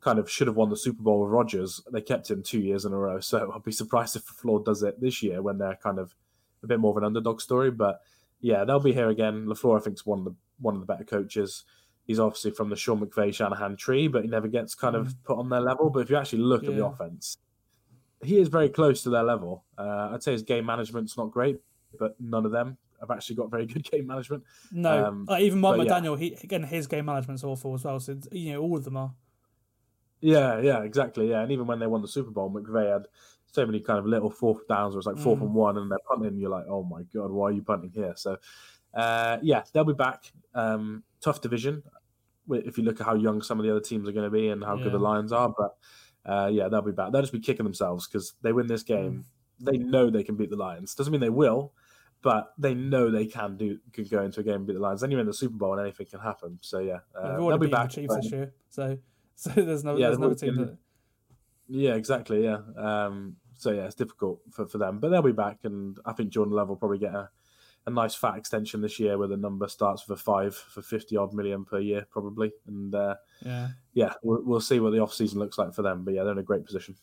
kind 0.00 0.18
of 0.18 0.30
should 0.30 0.46
have 0.46 0.56
won 0.56 0.70
the 0.70 0.76
Super 0.76 1.02
Bowl 1.02 1.22
with 1.22 1.30
Rodgers. 1.30 1.82
They 1.92 2.00
kept 2.00 2.30
him 2.30 2.42
two 2.42 2.60
years 2.60 2.84
in 2.84 2.92
a 2.92 2.96
row. 2.96 3.20
So 3.20 3.52
I'd 3.54 3.64
be 3.64 3.72
surprised 3.72 4.16
if 4.16 4.22
Floor 4.22 4.62
does 4.64 4.82
it 4.82 5.00
this 5.00 5.22
year 5.22 5.42
when 5.42 5.58
they're 5.58 5.78
kind 5.82 5.98
of 5.98 6.14
a 6.62 6.66
bit 6.66 6.80
more 6.80 6.90
of 6.92 6.96
an 6.96 7.04
underdog 7.04 7.40
story. 7.40 7.70
But 7.70 8.00
yeah, 8.40 8.64
they'll 8.64 8.80
be 8.80 8.92
here 8.92 9.08
again. 9.08 9.46
Lafleur, 9.46 9.78
I 9.78 9.82
think, 9.82 9.96
is 9.96 10.06
one 10.06 10.20
of 10.20 10.24
the 10.24 10.34
one 10.60 10.74
of 10.74 10.80
the 10.80 10.86
better 10.86 11.04
coaches. 11.04 11.64
He's 12.04 12.18
obviously 12.18 12.52
from 12.52 12.70
the 12.70 12.76
Sean 12.76 13.00
McVay 13.00 13.34
Shanahan 13.34 13.76
tree, 13.76 14.08
but 14.08 14.22
he 14.22 14.28
never 14.30 14.48
gets 14.48 14.74
kind 14.74 14.96
of 14.96 15.14
put 15.24 15.36
on 15.38 15.48
their 15.50 15.60
level. 15.60 15.90
But 15.90 16.00
if 16.00 16.10
you 16.10 16.16
actually 16.16 16.42
look 16.42 16.64
at 16.64 16.74
the 16.74 16.86
offense, 16.86 17.36
he 18.22 18.38
is 18.38 18.48
very 18.48 18.68
close 18.68 19.02
to 19.02 19.10
their 19.10 19.22
level. 19.24 19.64
Uh, 19.76 20.10
I'd 20.12 20.22
say 20.22 20.32
his 20.32 20.42
game 20.42 20.64
management's 20.64 21.16
not 21.18 21.30
great, 21.30 21.60
but 21.98 22.14
none 22.18 22.46
of 22.46 22.52
them 22.52 22.78
have 23.00 23.10
actually 23.10 23.36
got 23.36 23.50
very 23.50 23.66
good 23.66 23.84
game 23.90 24.06
management. 24.06 24.42
No, 24.72 25.06
Um, 25.06 25.26
like 25.28 25.42
even 25.42 25.60
Mike 25.60 25.76
but 25.76 25.86
yeah. 25.86 26.00
McDaniel, 26.00 26.18
he 26.18 26.36
again 26.42 26.62
his 26.62 26.86
game 26.86 27.04
management's 27.04 27.44
awful 27.44 27.74
as 27.74 27.84
well. 27.84 28.00
So 28.00 28.16
you 28.32 28.52
know 28.54 28.62
all 28.62 28.76
of 28.76 28.84
them 28.84 28.96
are. 28.96 29.12
Yeah, 30.20 30.60
yeah, 30.60 30.82
exactly. 30.82 31.30
Yeah, 31.30 31.42
and 31.42 31.52
even 31.52 31.66
when 31.66 31.78
they 31.78 31.86
won 31.86 32.02
the 32.02 32.08
Super 32.08 32.30
Bowl, 32.30 32.50
McVay 32.50 32.92
had 32.92 33.06
so 33.50 33.64
many 33.64 33.80
kind 33.80 33.98
of 33.98 34.06
little 34.06 34.30
fourth 34.30 34.66
downs 34.68 34.94
where 34.94 34.98
it's 34.98 35.06
like 35.06 35.16
fourth 35.18 35.38
Mm. 35.38 35.42
and 35.46 35.54
one, 35.54 35.78
and 35.78 35.90
they're 35.90 35.98
punting. 36.08 36.38
You're 36.38 36.50
like, 36.50 36.66
oh 36.68 36.82
my 36.82 37.02
god, 37.14 37.30
why 37.30 37.48
are 37.48 37.52
you 37.52 37.62
punting 37.62 37.90
here? 37.92 38.12
So, 38.16 38.36
uh, 38.94 39.38
yeah, 39.42 39.62
they'll 39.72 39.84
be 39.84 39.94
back. 39.94 40.32
Um, 40.54 41.02
tough 41.20 41.40
division 41.40 41.82
if 42.50 42.78
you 42.78 42.84
look 42.84 43.00
at 43.00 43.06
how 43.06 43.14
young 43.14 43.42
some 43.42 43.58
of 43.60 43.64
the 43.64 43.70
other 43.70 43.80
teams 43.80 44.08
are 44.08 44.12
going 44.12 44.24
to 44.24 44.30
be 44.30 44.48
and 44.48 44.64
how 44.64 44.74
good 44.76 44.92
the 44.92 44.98
Lions 44.98 45.32
are. 45.32 45.52
But 45.56 45.76
uh, 46.24 46.48
yeah, 46.48 46.68
they'll 46.68 46.82
be 46.82 46.92
back. 46.92 47.12
They'll 47.12 47.20
just 47.22 47.32
be 47.32 47.40
kicking 47.40 47.64
themselves 47.64 48.06
because 48.08 48.34
they 48.42 48.52
win 48.52 48.66
this 48.66 48.82
game. 48.82 49.24
They 49.60 49.76
know 49.76 50.08
they 50.10 50.22
can 50.22 50.36
beat 50.36 50.50
the 50.50 50.56
Lions. 50.56 50.94
Doesn't 50.94 51.10
mean 51.12 51.20
they 51.20 51.28
will, 51.30 51.72
but 52.22 52.54
they 52.58 52.74
know 52.74 53.10
they 53.10 53.26
can 53.26 53.56
do 53.56 53.78
can 53.92 54.04
go 54.04 54.22
into 54.22 54.40
a 54.40 54.42
game 54.42 54.54
and 54.54 54.66
beat 54.66 54.74
the 54.74 54.78
Lions. 54.80 55.00
Then 55.00 55.10
you're 55.10 55.20
in 55.20 55.26
the 55.26 55.34
Super 55.34 55.56
Bowl 55.56 55.72
and 55.72 55.80
anything 55.82 56.06
can 56.06 56.20
happen. 56.20 56.58
So 56.62 56.78
yeah, 56.78 57.00
uh, 57.14 57.36
they'll 57.36 57.58
be 57.58 57.66
back. 57.66 57.90
the 57.90 57.94
Chiefs 58.02 58.14
this 58.16 58.32
year, 58.32 58.52
so 58.70 58.96
so 59.42 59.50
there's 59.50 59.84
no 59.84 59.96
Yeah, 59.96 60.08
there's 60.08 60.18
always 60.18 60.40
team 60.40 60.56
that 60.56 60.76
Yeah, 61.68 61.94
exactly. 61.94 62.42
Yeah. 62.42 62.58
Um, 62.76 63.36
so 63.54 63.70
yeah, 63.70 63.84
it's 63.84 63.94
difficult 63.94 64.40
for, 64.50 64.66
for 64.66 64.78
them, 64.78 64.98
but 64.98 65.10
they'll 65.10 65.22
be 65.22 65.30
back, 65.30 65.58
and 65.62 65.96
I 66.04 66.12
think 66.12 66.30
Jordan 66.30 66.54
Love 66.54 66.68
will 66.68 66.76
probably 66.76 66.98
get 66.98 67.14
a, 67.14 67.30
a 67.86 67.90
nice 67.90 68.16
fat 68.16 68.36
extension 68.36 68.80
this 68.80 68.98
year, 68.98 69.16
where 69.16 69.28
the 69.28 69.36
number 69.36 69.68
starts 69.68 70.08
with 70.08 70.18
a 70.18 70.22
five 70.22 70.56
for 70.56 70.82
fifty 70.82 71.16
odd 71.16 71.32
million 71.32 71.64
per 71.64 71.78
year, 71.78 72.04
probably. 72.10 72.50
And 72.66 72.92
uh, 72.92 73.14
yeah. 73.44 73.68
yeah, 73.94 74.14
we'll, 74.24 74.42
we'll 74.44 74.60
see 74.60 74.80
what 74.80 74.90
the 74.92 75.00
off 75.00 75.14
season 75.14 75.38
looks 75.38 75.56
like 75.56 75.72
for 75.72 75.82
them. 75.82 76.04
But 76.04 76.14
yeah, 76.14 76.24
they're 76.24 76.32
in 76.32 76.38
a 76.38 76.42
great 76.42 76.66
position. 76.66 76.96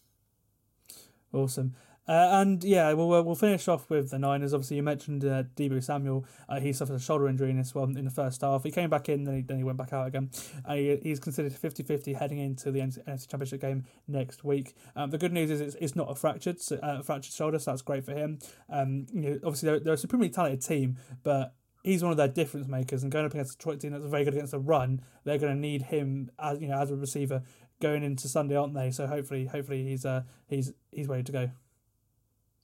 Awesome. 1.31 1.73
Uh, 2.07 2.29
and 2.33 2.63
yeah, 2.63 2.93
we'll, 2.93 3.07
we'll 3.23 3.35
finish 3.35 3.67
off 3.67 3.89
with 3.89 4.11
the 4.11 4.19
Niners. 4.19 4.53
Obviously, 4.53 4.77
you 4.77 4.83
mentioned 4.83 5.25
uh, 5.25 5.43
Deebo 5.55 5.83
Samuel. 5.83 6.25
Uh, 6.47 6.59
he 6.59 6.71
suffered 6.71 6.95
a 6.95 6.99
shoulder 6.99 7.27
injury 7.27 7.49
in 7.49 7.57
this 7.57 7.73
one 7.73 7.97
in 7.97 8.05
the 8.05 8.11
first 8.11 8.41
half. 8.41 8.63
He 8.63 8.71
came 8.71 8.89
back 8.89 9.09
in, 9.09 9.23
then 9.23 9.35
he, 9.37 9.41
then 9.41 9.57
he 9.57 9.63
went 9.63 9.77
back 9.77 9.93
out 9.93 10.07
again. 10.07 10.29
Uh, 10.63 10.75
he, 10.75 10.97
he's 11.01 11.19
considered 11.19 11.53
50 11.53 11.83
50 11.83 12.13
heading 12.13 12.39
into 12.39 12.71
the 12.71 12.79
NFC 12.79 13.27
Championship 13.27 13.61
game 13.61 13.85
next 14.07 14.43
week. 14.43 14.75
Um, 14.95 15.09
the 15.09 15.17
good 15.17 15.33
news 15.33 15.49
is 15.49 15.61
it's, 15.61 15.75
it's 15.81 15.95
not 15.95 16.11
a 16.11 16.15
fractured 16.15 16.57
uh, 16.81 17.01
fractured 17.01 17.33
shoulder, 17.33 17.59
so 17.59 17.71
that's 17.71 17.81
great 17.81 18.05
for 18.05 18.13
him. 18.13 18.39
Um, 18.69 19.07
you 19.11 19.21
know, 19.21 19.39
obviously, 19.43 19.69
they're, 19.69 19.79
they're 19.79 19.93
a 19.93 19.97
supremely 19.97 20.29
talented 20.29 20.61
team, 20.61 20.97
but 21.23 21.55
he's 21.83 22.03
one 22.03 22.11
of 22.11 22.17
their 22.17 22.27
difference 22.27 22.67
makers. 22.67 23.03
And 23.03 23.11
going 23.11 23.25
up 23.25 23.33
against 23.33 23.55
a 23.55 23.57
Detroit 23.57 23.79
team 23.79 23.91
that's 23.91 24.05
very 24.05 24.25
good 24.25 24.33
against 24.33 24.51
the 24.51 24.59
run, 24.59 25.01
they're 25.23 25.37
going 25.37 25.53
to 25.53 25.59
need 25.59 25.83
him 25.83 26.29
as 26.37 26.59
you 26.61 26.67
know 26.67 26.79
as 26.79 26.91
a 26.91 26.95
receiver 26.95 27.43
going 27.81 28.03
into 28.03 28.27
Sunday, 28.27 28.55
aren't 28.55 28.73
they? 28.73 28.91
So 28.91 29.07
hopefully, 29.07 29.45
hopefully 29.45 29.83
he's 29.83 30.05
uh 30.05 30.23
he's 30.47 30.73
he's 30.91 31.07
ready 31.07 31.23
to 31.23 31.31
go. 31.31 31.49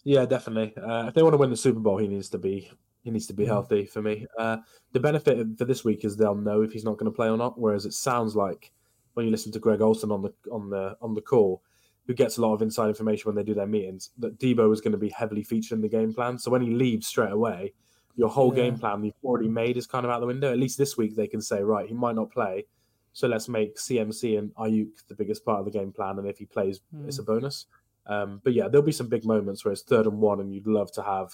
Yeah, 0.04 0.26
definitely. 0.26 0.76
Uh, 0.82 1.08
if 1.08 1.14
they 1.14 1.24
want 1.24 1.34
to 1.34 1.38
win 1.38 1.50
the 1.50 1.58
Super 1.58 1.80
Bowl, 1.80 1.98
he 1.98 2.08
needs 2.08 2.30
to 2.30 2.38
be 2.38 2.72
he 3.04 3.10
needs 3.10 3.26
to 3.28 3.34
be 3.34 3.46
Mm. 3.46 3.48
healthy 3.48 3.86
for 3.88 4.02
me. 4.02 4.28
Uh, 4.38 4.58
the 4.92 5.00
benefit 5.00 5.58
for 5.58 5.66
this 5.66 5.84
week 5.84 6.06
is 6.06 6.16
they'll 6.18 6.36
know 6.36 6.62
if 6.62 6.72
he's 6.72 6.84
not 6.86 6.98
going 7.00 7.12
to 7.12 7.16
play 7.16 7.30
or 7.30 7.38
not. 7.38 7.60
Whereas 7.60 7.88
it 7.88 7.94
sounds 7.94 8.36
like 8.36 8.72
when 9.16 9.26
you 9.26 9.32
listen 9.32 9.52
to 9.54 9.60
Greg 9.60 9.82
Olsen 9.82 10.12
on 10.12 10.22
the 10.22 10.32
on 10.52 10.70
the 10.70 10.96
on 11.02 11.14
the 11.16 11.22
call, 11.22 11.64
who 12.06 12.14
gets 12.14 12.38
a 12.38 12.42
lot 12.42 12.54
of 12.54 12.62
inside 12.62 12.90
information 12.90 13.28
when 13.28 13.36
they 13.36 13.44
do 13.44 13.56
their 13.56 13.66
meetings, 13.68 14.12
that 14.20 14.38
Deebo 14.40 14.72
is 14.72 14.82
going 14.82 14.92
to 14.92 14.98
be 15.00 15.10
heavily 15.10 15.44
featured 15.44 15.78
in 15.78 15.82
the 15.82 15.90
game 15.90 16.14
plan. 16.14 16.38
So 16.38 16.52
when 16.52 16.62
he 16.62 16.70
leaves 16.72 17.08
straight 17.08 17.32
away, 17.32 17.74
your 18.16 18.30
whole 18.30 18.50
Yeah. 18.56 18.64
game 18.66 18.78
plan 18.78 19.04
you've 19.04 19.14
already 19.24 19.50
made 19.50 19.78
is 19.78 19.88
kind 19.88 20.06
of 20.06 20.12
out 20.12 20.20
the 20.20 20.28
window. 20.28 20.52
At 20.52 20.60
least 20.60 20.78
this 20.78 20.96
week 20.96 21.16
they 21.16 21.28
can 21.28 21.42
say, 21.42 21.64
right, 21.64 21.88
he 21.88 21.96
might 21.96 22.16
not 22.16 22.30
play, 22.30 22.68
so 23.14 23.28
let's 23.28 23.50
make 23.50 23.78
CMC 23.80 24.38
and 24.38 24.54
Aiyuk 24.56 25.08
the 25.08 25.16
biggest 25.16 25.44
part 25.44 25.60
of 25.60 25.66
the 25.66 25.72
game 25.72 25.92
plan, 25.92 26.20
and 26.20 26.28
if 26.28 26.38
he 26.38 26.46
plays, 26.46 26.82
it's 27.08 27.18
a 27.20 27.24
bonus. 27.24 27.66
Um, 28.12 28.42
but 28.44 28.54
yeah, 28.54 28.68
there'll 28.68 28.86
be 28.86 28.92
some 28.92 29.08
big 29.08 29.24
moments 29.24 29.64
where 29.64 29.72
it's 29.72 29.84
third 29.84 30.06
and 30.06 30.20
one, 30.20 30.42
and 30.42 30.54
you'd 30.54 30.68
love 30.68 30.92
to 30.94 31.02
have 31.02 31.32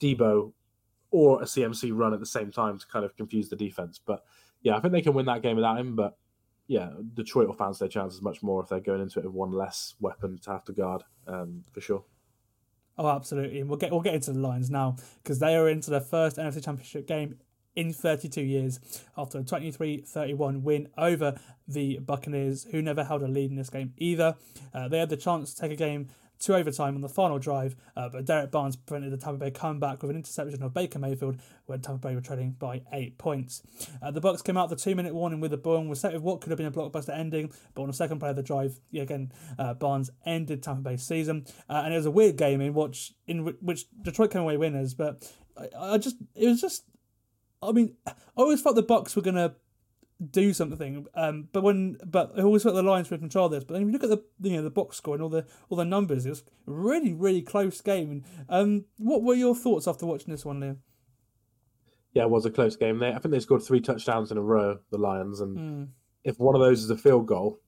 Deebo 0.00 0.52
or 1.10 1.40
a 1.40 1.46
CMC 1.46 1.92
run 1.94 2.12
at 2.12 2.20
the 2.20 2.26
same 2.26 2.52
time 2.52 2.78
to 2.78 2.86
kind 2.86 3.06
of 3.06 3.16
confuse 3.16 3.48
the 3.48 3.56
defense. 3.56 3.98
But 4.04 4.22
yeah, 4.60 4.76
I 4.76 4.80
think 4.80 4.92
they 4.92 5.00
can 5.00 5.14
win 5.14 5.24
that 5.26 5.40
game 5.40 5.56
without 5.56 5.78
him. 5.78 5.96
But 5.96 6.18
yeah, 6.66 6.90
Detroit 7.14 7.48
will 7.48 7.54
fancy 7.54 7.78
their 7.80 7.88
chances 7.88 8.20
much 8.20 8.42
more 8.42 8.62
if 8.62 8.68
they're 8.68 8.80
going 8.80 9.00
into 9.00 9.18
it 9.18 9.24
with 9.24 9.34
one 9.34 9.50
less 9.50 9.94
weapon 9.98 10.38
to 10.42 10.50
have 10.50 10.64
to 10.64 10.72
guard, 10.72 11.02
um, 11.26 11.64
for 11.72 11.80
sure. 11.80 12.04
Oh, 12.98 13.08
absolutely. 13.08 13.60
And 13.60 13.70
we'll 13.70 13.78
get 13.78 13.90
we'll 13.90 14.02
get 14.02 14.14
into 14.14 14.34
the 14.34 14.40
Lions 14.40 14.68
now 14.68 14.96
because 15.22 15.38
they 15.38 15.56
are 15.56 15.70
into 15.70 15.88
their 15.88 16.02
first 16.02 16.36
NFC 16.36 16.62
Championship 16.62 17.06
game 17.06 17.36
in 17.80 17.94
32 17.94 18.42
years 18.42 18.78
after 19.16 19.38
a 19.38 19.42
23-31 19.42 20.62
win 20.62 20.88
over 20.98 21.40
the 21.66 21.98
Buccaneers, 21.98 22.66
who 22.70 22.82
never 22.82 23.04
held 23.04 23.22
a 23.22 23.28
lead 23.28 23.50
in 23.50 23.56
this 23.56 23.70
game 23.70 23.94
either. 23.96 24.36
Uh, 24.74 24.86
they 24.88 24.98
had 24.98 25.08
the 25.08 25.16
chance 25.16 25.54
to 25.54 25.62
take 25.62 25.72
a 25.72 25.76
game 25.76 26.08
to 26.40 26.54
overtime 26.54 26.94
on 26.94 27.00
the 27.00 27.08
final 27.08 27.38
drive, 27.38 27.76
uh, 27.96 28.08
but 28.08 28.24
Derrick 28.24 28.50
Barnes 28.50 28.76
prevented 28.76 29.12
the 29.12 29.22
Tampa 29.22 29.38
Bay 29.38 29.50
comeback 29.50 30.02
with 30.02 30.10
an 30.10 30.16
interception 30.16 30.62
of 30.62 30.74
Baker 30.74 30.98
Mayfield 30.98 31.38
when 31.66 31.80
Tampa 31.80 32.08
Bay 32.08 32.14
were 32.14 32.20
trailing 32.20 32.52
by 32.52 32.82
eight 32.92 33.18
points. 33.18 33.62
Uh, 34.02 34.10
the 34.10 34.20
Bucks 34.20 34.40
came 34.42 34.56
out 34.56 34.70
the 34.70 34.76
two-minute 34.76 35.14
warning 35.14 35.40
with 35.40 35.52
a 35.52 35.58
ball 35.58 35.78
and 35.78 35.90
was 35.90 36.00
set 36.00 36.12
with 36.12 36.22
what 36.22 36.40
could 36.40 36.50
have 36.50 36.56
been 36.58 36.66
a 36.66 36.70
blockbuster 36.70 37.16
ending, 37.16 37.52
but 37.74 37.82
on 37.82 37.88
the 37.88 37.94
second 37.94 38.20
play 38.20 38.30
of 38.30 38.36
the 38.36 38.42
drive, 38.42 38.80
yeah, 38.90 39.02
again, 39.02 39.32
uh, 39.58 39.74
Barnes 39.74 40.10
ended 40.24 40.62
Tampa 40.62 40.82
Bay's 40.82 41.02
season, 41.02 41.46
uh, 41.68 41.82
and 41.84 41.92
it 41.92 41.96
was 41.98 42.06
a 42.06 42.10
weird 42.10 42.36
game 42.36 42.60
in 42.60 42.74
which 42.74 43.12
in 43.26 43.44
which 43.60 43.84
Detroit 44.02 44.30
came 44.30 44.42
away 44.42 44.56
winners, 44.56 44.94
but 44.94 45.30
I, 45.56 45.94
I 45.94 45.98
just 45.98 46.16
it 46.34 46.46
was 46.46 46.60
just, 46.60 46.84
I 47.62 47.72
mean, 47.72 47.96
I 48.06 48.12
always 48.36 48.62
thought 48.62 48.74
the 48.74 48.82
Bucks 48.82 49.14
were 49.16 49.22
gonna 49.22 49.54
do 50.30 50.52
something. 50.52 51.06
Um, 51.14 51.48
but 51.52 51.62
when 51.62 51.98
but 52.04 52.32
I 52.36 52.42
always 52.42 52.62
thought 52.62 52.72
the 52.74 52.82
Lions 52.82 53.10
were 53.10 53.14
in 53.14 53.20
control 53.20 53.46
of 53.46 53.52
this. 53.52 53.64
But 53.64 53.74
then 53.74 53.86
you 53.86 53.92
look 53.92 54.04
at 54.04 54.10
the 54.10 54.22
you 54.40 54.56
know 54.56 54.62
the 54.62 54.70
box 54.70 54.96
score 54.96 55.14
and 55.14 55.22
all 55.22 55.28
the 55.28 55.46
all 55.68 55.76
the 55.76 55.84
numbers, 55.84 56.26
it 56.26 56.30
was 56.30 56.44
a 56.66 56.70
really 56.70 57.12
really 57.12 57.42
close 57.42 57.80
game. 57.80 58.24
Um, 58.48 58.84
what 58.98 59.22
were 59.22 59.34
your 59.34 59.54
thoughts 59.54 59.88
after 59.88 60.06
watching 60.06 60.30
this 60.30 60.44
one, 60.44 60.60
Liam? 60.60 60.76
Yeah, 62.12 62.24
it 62.24 62.30
was 62.30 62.44
a 62.44 62.50
close 62.50 62.76
game. 62.76 62.98
They, 62.98 63.10
I 63.10 63.18
think 63.18 63.32
they 63.32 63.40
scored 63.40 63.62
three 63.62 63.80
touchdowns 63.80 64.32
in 64.32 64.36
a 64.36 64.42
row, 64.42 64.78
the 64.90 64.98
Lions, 64.98 65.40
and 65.40 65.58
Mm, 65.58 65.88
if 66.24 66.38
one 66.38 66.54
of 66.54 66.60
those 66.60 66.82
is 66.82 66.90
a 66.90 66.96
field 66.96 67.26
goal, 67.26 67.60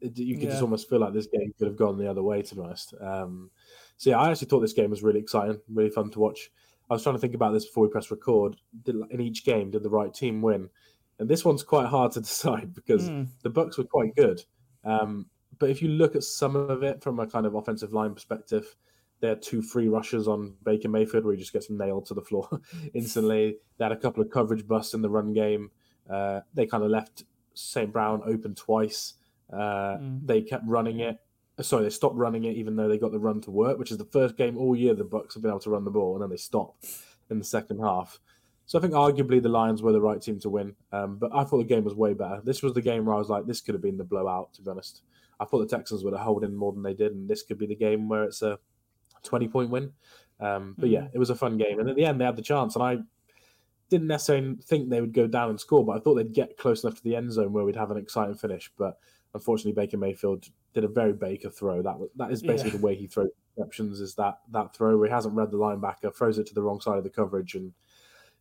it, 0.00 0.18
you 0.18 0.36
can 0.38 0.48
just 0.48 0.62
almost 0.62 0.88
feel 0.88 0.98
like 0.98 1.12
this 1.12 1.26
game 1.26 1.52
could 1.58 1.66
have 1.68 1.76
gone 1.76 1.98
the 1.98 2.10
other 2.10 2.22
way. 2.22 2.42
To 2.42 2.54
be 2.54 2.60
honest, 2.62 2.94
um, 3.00 3.50
so 3.96 4.10
yeah, 4.10 4.18
I 4.18 4.30
actually 4.30 4.48
thought 4.48 4.60
this 4.60 4.72
game 4.72 4.90
was 4.90 5.02
really 5.02 5.20
exciting, 5.20 5.60
really 5.68 5.90
fun 5.90 6.10
to 6.10 6.18
watch. 6.18 6.50
I 6.92 6.94
was 6.94 7.02
trying 7.02 7.14
to 7.14 7.20
think 7.20 7.34
about 7.34 7.52
this 7.52 7.64
before 7.66 7.84
we 7.84 7.90
press 7.90 8.10
record. 8.10 8.56
Did, 8.84 8.96
in 9.10 9.20
each 9.20 9.44
game, 9.44 9.70
did 9.70 9.82
the 9.82 9.90
right 9.90 10.12
team 10.12 10.42
win? 10.42 10.68
And 11.18 11.28
this 11.28 11.44
one's 11.44 11.62
quite 11.62 11.86
hard 11.86 12.12
to 12.12 12.20
decide 12.28 12.74
because 12.74 13.08
Mm. 13.08 13.28
the 13.42 13.50
Bucks 13.50 13.78
were 13.78 13.84
quite 13.84 14.14
good. 14.14 14.42
Um, 14.84 15.26
but 15.58 15.70
if 15.70 15.80
you 15.80 15.88
look 15.88 16.14
at 16.16 16.24
some 16.24 16.54
of 16.56 16.82
it 16.82 17.02
from 17.02 17.18
a 17.20 17.26
kind 17.26 17.46
of 17.46 17.54
offensive 17.54 17.92
line 17.94 18.12
perspective, 18.14 18.76
they 19.20 19.28
had 19.28 19.40
two 19.40 19.62
free 19.62 19.88
rushes 19.88 20.28
on 20.28 20.54
Baker 20.64 20.88
Mayfield 20.88 21.24
where 21.24 21.32
he 21.34 21.40
just 21.40 21.52
gets 21.52 21.70
nailed 21.70 22.06
to 22.06 22.14
the 22.14 22.20
floor 22.22 22.48
instantly. 22.94 23.56
They 23.78 23.84
had 23.84 23.92
a 23.92 23.96
couple 23.96 24.22
of 24.22 24.30
coverage 24.30 24.66
busts 24.68 24.92
in 24.94 25.00
the 25.02 25.08
run 25.10 25.32
game. 25.32 25.70
Uh, 26.10 26.40
they 26.52 26.66
kind 26.66 26.82
of 26.84 26.90
left 26.90 27.24
St. 27.54 27.90
Brown 27.92 28.20
open 28.26 28.54
twice. 28.54 29.14
Uh, 29.52 29.96
Mm. 29.98 30.26
They 30.26 30.42
kept 30.42 30.64
running 30.66 31.00
it. 31.00 31.18
Sorry, 31.60 31.84
they 31.84 31.90
stopped 31.90 32.16
running 32.16 32.44
it 32.44 32.56
even 32.56 32.76
though 32.76 32.88
they 32.88 32.98
got 32.98 33.12
the 33.12 33.18
run 33.18 33.40
to 33.42 33.50
work, 33.50 33.78
which 33.78 33.90
is 33.90 33.98
the 33.98 34.06
first 34.06 34.36
game 34.36 34.56
all 34.56 34.74
year 34.74 34.94
the 34.94 35.04
Bucks 35.04 35.34
have 35.34 35.42
been 35.42 35.50
able 35.50 35.60
to 35.60 35.70
run 35.70 35.84
the 35.84 35.90
ball, 35.90 36.14
and 36.14 36.22
then 36.22 36.30
they 36.30 36.36
stopped 36.36 36.86
in 37.30 37.38
the 37.38 37.44
second 37.44 37.78
half. 37.78 38.18
So 38.64 38.78
I 38.78 38.82
think 38.82 38.94
arguably 38.94 39.42
the 39.42 39.48
Lions 39.48 39.82
were 39.82 39.92
the 39.92 40.00
right 40.00 40.20
team 40.20 40.40
to 40.40 40.48
win, 40.48 40.74
um, 40.92 41.18
but 41.18 41.30
I 41.34 41.44
thought 41.44 41.58
the 41.58 41.64
game 41.64 41.84
was 41.84 41.94
way 41.94 42.14
better. 42.14 42.40
This 42.42 42.62
was 42.62 42.72
the 42.72 42.80
game 42.80 43.04
where 43.04 43.14
I 43.14 43.18
was 43.18 43.28
like, 43.28 43.46
this 43.46 43.60
could 43.60 43.74
have 43.74 43.82
been 43.82 43.98
the 43.98 44.04
blowout. 44.04 44.54
To 44.54 44.62
be 44.62 44.70
honest, 44.70 45.02
I 45.38 45.44
thought 45.44 45.58
the 45.58 45.76
Texans 45.76 46.02
would 46.04 46.14
have 46.14 46.22
held 46.22 46.42
in 46.42 46.56
more 46.56 46.72
than 46.72 46.82
they 46.82 46.94
did, 46.94 47.12
and 47.12 47.28
this 47.28 47.42
could 47.42 47.58
be 47.58 47.66
the 47.66 47.76
game 47.76 48.08
where 48.08 48.24
it's 48.24 48.40
a 48.40 48.58
twenty-point 49.22 49.68
win. 49.68 49.92
Um, 50.40 50.74
but 50.78 50.88
yeah, 50.88 51.08
it 51.12 51.18
was 51.18 51.30
a 51.30 51.36
fun 51.36 51.58
game, 51.58 51.80
and 51.80 51.88
at 51.90 51.96
the 51.96 52.06
end 52.06 52.20
they 52.20 52.24
had 52.24 52.36
the 52.36 52.42
chance, 52.42 52.74
and 52.74 52.82
I 52.82 52.98
didn't 53.90 54.06
necessarily 54.06 54.56
think 54.64 54.88
they 54.88 55.02
would 55.02 55.12
go 55.12 55.26
down 55.26 55.50
and 55.50 55.60
score, 55.60 55.84
but 55.84 55.96
I 55.96 56.00
thought 56.00 56.14
they'd 56.14 56.32
get 56.32 56.56
close 56.56 56.82
enough 56.82 56.96
to 56.96 57.04
the 57.04 57.14
end 57.14 57.30
zone 57.30 57.52
where 57.52 57.64
we'd 57.64 57.76
have 57.76 57.90
an 57.90 57.98
exciting 57.98 58.36
finish. 58.36 58.72
But 58.78 58.98
unfortunately, 59.34 59.72
Baker 59.72 59.96
Mayfield 59.96 60.46
did 60.74 60.84
a 60.84 60.88
very 60.88 61.12
Baker 61.12 61.50
throw. 61.50 61.82
That 61.82 61.98
was- 61.98 62.10
that 62.16 62.30
is 62.30 62.42
basically 62.42 62.72
Yeah. 62.72 62.76
the 62.78 62.82
way 62.84 62.94
he 62.94 63.06
throws 63.06 63.30
interceptions. 63.58 64.00
Is 64.00 64.14
that 64.16 64.40
that 64.50 64.74
throw 64.74 64.96
where 64.98 65.08
he 65.08 65.12
hasn't 65.12 65.34
read 65.34 65.50
the 65.50 65.58
linebacker, 65.58 66.14
throws 66.14 66.38
it 66.38 66.46
to 66.48 66.54
the 66.54 66.62
wrong 66.62 66.80
side 66.80 66.98
of 66.98 67.04
the 67.04 67.10
coverage, 67.10 67.54
and 67.54 67.72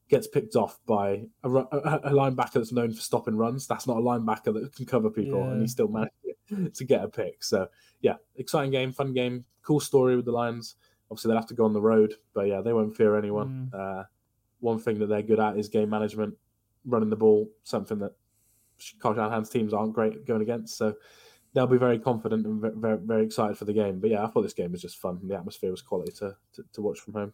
gets 0.10 0.28
picked 0.28 0.56
off 0.58 0.80
by 0.86 1.28
a, 1.44 1.50
a, 1.50 1.60
a 2.04 2.12
linebacker 2.12 2.54
that's 2.54 2.72
known 2.74 2.92
for 2.92 3.02
stopping 3.02 3.38
runs. 3.38 3.66
That's 3.68 3.88
not 3.88 3.98
a 3.98 4.02
linebacker 4.02 4.54
that 4.54 4.76
can 4.76 4.86
cover 4.86 5.10
people, 5.10 5.40
Yeah. 5.40 5.52
and 5.52 5.62
he 5.62 5.68
still 5.68 5.88
managed 5.88 6.14
to 6.76 6.84
get 6.84 7.04
a 7.04 7.08
pick. 7.08 7.44
So 7.44 7.70
yeah, 8.02 8.18
exciting 8.36 8.72
game, 8.72 8.92
fun 8.92 9.14
game, 9.14 9.46
cool 9.64 9.80
story 9.80 10.16
with 10.18 10.26
the 10.26 10.32
Lions. 10.34 10.76
Obviously, 11.10 11.30
they'll 11.30 11.38
have 11.38 11.48
to 11.48 11.54
go 11.54 11.66
on 11.66 11.74
the 11.74 11.82
road, 11.82 12.16
but 12.34 12.48
yeah, 12.48 12.62
they 12.62 12.74
won't 12.74 12.96
fear 12.96 13.16
anyone. 13.18 13.70
Uh, 13.74 14.04
one 14.60 14.80
thing 14.80 15.00
that 15.00 15.08
they're 15.08 15.22
good 15.22 15.40
at 15.40 15.58
is 15.58 15.68
game 15.70 15.90
management, 15.90 16.38
running 16.86 17.10
the 17.10 17.16
ball, 17.16 17.50
something 17.64 18.00
that 18.00 18.14
Kyle 19.02 19.14
Shanahan's 19.14 19.50
teams 19.50 19.74
aren't 19.74 19.94
great 19.94 20.26
going 20.26 20.42
against. 20.42 20.78
So 20.78 20.96
they'll 21.54 21.68
be 21.68 21.78
very 21.78 22.00
confident 22.00 22.46
and 22.46 22.62
very, 22.76 22.98
very 22.98 23.26
excited 23.26 23.58
for 23.58 23.66
the 23.66 23.74
game. 23.74 24.00
But 24.00 24.10
yeah, 24.10 24.24
I 24.24 24.28
thought 24.28 24.44
this 24.44 24.54
game 24.54 24.72
was 24.72 24.82
just 24.82 24.98
fun. 24.98 25.20
The 25.24 25.36
atmosphere 25.36 25.72
was 25.72 25.82
quality 25.82 26.12
to, 26.20 26.36
to, 26.54 26.64
to 26.74 26.82
watch 26.82 27.00
from 27.00 27.14
home. 27.14 27.34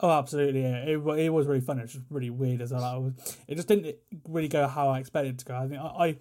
Oh, 0.00 0.10
absolutely. 0.10 0.62
Yeah, 0.62 0.84
it, 0.84 0.98
it 1.18 1.30
was 1.30 1.46
really 1.46 1.60
fun. 1.60 1.78
It 1.78 1.82
was 1.82 1.92
just 1.92 2.04
really 2.10 2.30
weird 2.30 2.60
as 2.60 2.72
well. 2.72 2.84
I 2.84 2.96
was, 2.96 3.38
it 3.48 3.54
just 3.54 3.68
didn't 3.68 3.96
really 4.28 4.48
go 4.48 4.66
how 4.68 4.88
I 4.88 4.98
expected 4.98 5.34
it 5.34 5.38
to 5.38 5.44
go. 5.46 5.56
I 5.56 5.68
think 5.68 5.80
I, 5.80 5.86
I, 5.86 6.16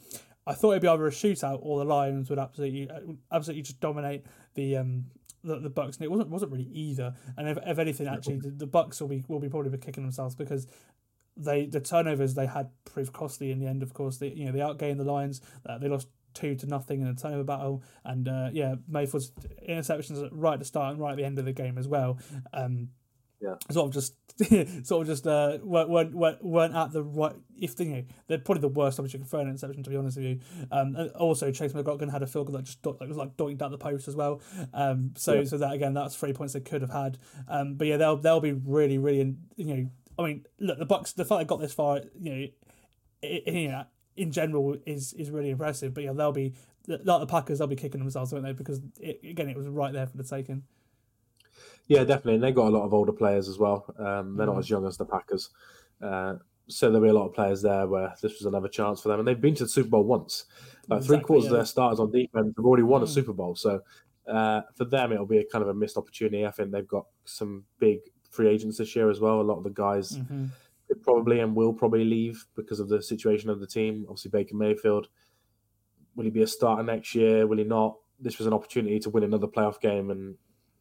I 0.47 0.53
thought 0.53 0.71
it'd 0.71 0.81
be 0.81 0.87
either 0.87 1.07
a 1.07 1.11
shootout 1.11 1.59
or 1.61 1.79
the 1.79 1.85
Lions 1.85 2.29
would 2.29 2.39
absolutely 2.39 2.89
absolutely 3.31 3.63
just 3.63 3.79
dominate 3.79 4.25
the 4.53 4.77
um 4.77 5.05
the, 5.43 5.59
the 5.59 5.69
Bucks, 5.69 5.97
and 5.97 6.05
it 6.05 6.11
wasn't 6.11 6.29
wasn't 6.29 6.51
really 6.51 6.69
either. 6.71 7.13
And 7.37 7.49
if, 7.49 7.57
if 7.65 7.79
anything, 7.79 8.07
actually, 8.07 8.37
the, 8.37 8.49
the 8.49 8.67
Bucks 8.67 9.01
will 9.01 9.07
be 9.07 9.23
will 9.27 9.39
be 9.39 9.49
probably 9.49 9.75
kicking 9.77 10.03
themselves 10.03 10.35
because 10.35 10.67
they 11.37 11.65
the 11.65 11.79
turnovers 11.79 12.33
they 12.33 12.45
had 12.47 12.69
proved 12.85 13.13
costly 13.13 13.51
in 13.51 13.59
the 13.59 13.67
end. 13.67 13.83
Of 13.83 13.93
course, 13.93 14.17
they 14.17 14.29
you 14.29 14.45
know 14.45 14.51
they 14.51 14.59
outgained 14.59 14.97
the 14.97 15.03
Lions. 15.03 15.41
Uh, 15.65 15.77
they 15.77 15.87
lost 15.87 16.07
two 16.33 16.55
to 16.55 16.65
nothing 16.67 17.01
in 17.01 17.07
a 17.07 17.15
turnover 17.15 17.43
battle, 17.43 17.83
and 18.03 18.27
uh, 18.27 18.49
yeah, 18.53 18.75
Mayfield's 18.87 19.31
interceptions 19.67 20.27
right 20.31 20.53
at 20.53 20.59
the 20.59 20.65
start 20.65 20.91
and 20.93 21.01
right 21.01 21.11
at 21.11 21.17
the 21.17 21.23
end 21.25 21.39
of 21.39 21.45
the 21.45 21.53
game 21.53 21.77
as 21.77 21.87
well. 21.87 22.17
Um, 22.53 22.89
Yeah. 23.41 23.55
sort 23.69 23.87
of 23.87 23.93
just 23.93 24.15
sort 24.87 25.01
of 25.03 25.07
just 25.07 25.27
uh 25.27 25.59
weren't, 25.63 25.89
weren't, 25.89 26.43
weren't- 26.43 26.75
at 26.75 26.91
the 26.91 27.03
right 27.03 27.35
if 27.57 27.79
you 27.79 27.85
know 27.85 28.03
they're 28.27 28.37
probably 28.39 28.61
the 28.61 28.67
worst 28.69 28.99
opportunity 28.99 29.29
for 29.29 29.39
an 29.39 29.47
interception 29.49 29.83
to 29.83 29.89
be 29.89 29.95
honest 29.95 30.17
with 30.17 30.25
you 30.25 30.39
um 30.71 30.95
and 30.95 31.11
also 31.11 31.51
Chase 31.51 31.73
McLaughlin 31.73 32.09
had 32.09 32.21
a 32.23 32.27
field 32.27 32.47
goal 32.47 32.55
that 32.57 32.63
just 32.63 32.81
that 32.83 33.07
was 33.07 33.15
like 33.17 33.37
doinked 33.37 33.61
out 33.61 33.71
the 33.71 33.77
post 33.77 34.07
as 34.09 34.15
well 34.15 34.41
um 34.73 35.11
so 35.15 35.33
Yeah. 35.35 35.43
so 35.45 35.57
that 35.59 35.71
again 35.73 35.93
that's 35.93 36.15
three 36.15 36.33
points 36.33 36.53
they 36.53 36.59
could 36.61 36.81
have 36.81 36.91
had 36.91 37.17
um 37.47 37.75
but 37.75 37.87
yeah 37.87 37.97
they'll 37.97 38.17
they'll 38.17 38.41
be 38.41 38.51
really 38.53 38.97
really 38.97 39.21
in- 39.21 39.37
you 39.57 39.65
know 39.65 39.89
I 40.17 40.23
mean 40.23 40.45
look 40.59 40.79
the 40.79 40.85
Bucks 40.85 41.13
the 41.13 41.25
fact 41.25 41.39
they 41.39 41.45
got 41.45 41.59
this 41.59 41.73
far 41.73 42.01
you 42.19 42.29
know 42.33 42.47
it, 43.21 43.43
it, 43.47 43.53
you 43.53 43.69
know 43.69 43.85
in 44.15 44.31
general 44.31 44.77
is 44.85 45.13
is 45.13 45.29
really 45.29 45.49
impressive 45.49 45.93
but 45.93 46.03
yeah 46.03 46.13
they'll 46.13 46.31
be 46.31 46.53
like 46.87 47.03
the 47.03 47.25
Packers 47.27 47.59
they'll 47.59 47.67
be 47.67 47.75
kicking 47.75 47.99
themselves 47.99 48.31
won't 48.31 48.45
they 48.45 48.53
because 48.53 48.81
it, 48.99 49.19
again 49.23 49.49
it 49.49 49.57
was 49.57 49.67
right 49.67 49.91
there 49.93 50.07
for 50.07 50.17
the 50.17 50.23
taking 50.23 50.63
Yeah, 51.87 52.03
definitely. 52.03 52.35
And 52.35 52.43
they 52.43 52.51
got 52.51 52.67
a 52.67 52.75
lot 52.77 52.83
of 52.85 52.93
older 52.93 53.11
players 53.11 53.47
as 53.47 53.59
well. 53.59 53.85
Um, 53.99 54.35
they're 54.35 54.47
Mm. 54.47 54.53
not 54.53 54.59
as 54.59 54.69
young 54.69 54.85
as 54.87 54.97
the 54.97 55.05
Packers. 55.05 55.49
Uh, 56.01 56.35
so 56.67 56.87
there'll 56.89 57.03
be 57.03 57.09
a 57.09 57.13
lot 57.13 57.27
of 57.27 57.33
players 57.33 57.61
there 57.61 57.85
where 57.87 58.13
this 58.21 58.33
was 58.39 58.45
another 58.47 58.67
chance 58.67 59.01
for 59.01 59.09
them. 59.09 59.19
And 59.19 59.27
they've 59.27 59.39
been 59.39 59.53
to 59.55 59.65
the 59.65 59.69
Super 59.69 59.89
Bowl 59.89 60.03
once. 60.03 60.45
Like 60.87 61.03
three 61.03 61.19
quarters 61.19 61.45
yeah. 61.45 61.51
of 61.51 61.55
their 61.57 61.65
starters 61.65 61.99
on 61.99 62.11
defense 62.11 62.53
have 62.57 62.65
already 62.65 62.83
won 62.83 63.01
a 63.03 63.05
Mm. 63.05 63.09
Super 63.09 63.33
Bowl. 63.33 63.55
So 63.55 63.81
uh, 64.27 64.61
for 64.75 64.85
them, 64.85 65.11
it'll 65.11 65.27
be 65.27 65.37
a 65.37 65.45
kind 65.45 65.61
of 65.61 65.69
a 65.69 65.73
missed 65.75 65.95
opportunity. 65.97 66.43
I 66.45 66.51
think 66.51 66.71
they've 66.71 66.87
got 66.87 67.05
some 67.25 67.65
big 67.79 67.99
free 68.35 68.49
agents 68.49 68.77
this 68.77 68.95
year 68.95 69.09
as 69.09 69.19
well. 69.19 69.41
A 69.41 69.43
lot 69.43 69.57
of 69.57 69.63
the 69.63 69.69
guys 69.69 70.17
hmm 70.17 70.45
could 70.87 71.01
probably 71.03 71.39
and 71.39 71.55
will 71.55 71.73
probably 71.73 72.05
leave 72.05 72.45
because 72.55 72.79
of 72.79 72.89
the 72.89 73.01
situation 73.01 73.49
of 73.49 73.59
the 73.59 73.67
team. 73.67 74.05
Obviously, 74.07 74.31
Baker 74.31 74.55
Mayfield. 74.55 75.07
Will 76.15 76.25
he 76.25 76.29
be 76.29 76.43
a 76.43 76.47
starter 76.47 76.83
next 76.83 77.15
year? 77.15 77.45
Will 77.47 77.57
he 77.57 77.63
not? 77.63 77.97
This 78.19 78.37
was 78.37 78.47
an 78.47 78.53
opportunity 78.53 78.99
to 78.99 79.09
win 79.09 79.23
another 79.23 79.47
playoff 79.47 79.81
game 79.81 80.11
and 80.11 80.35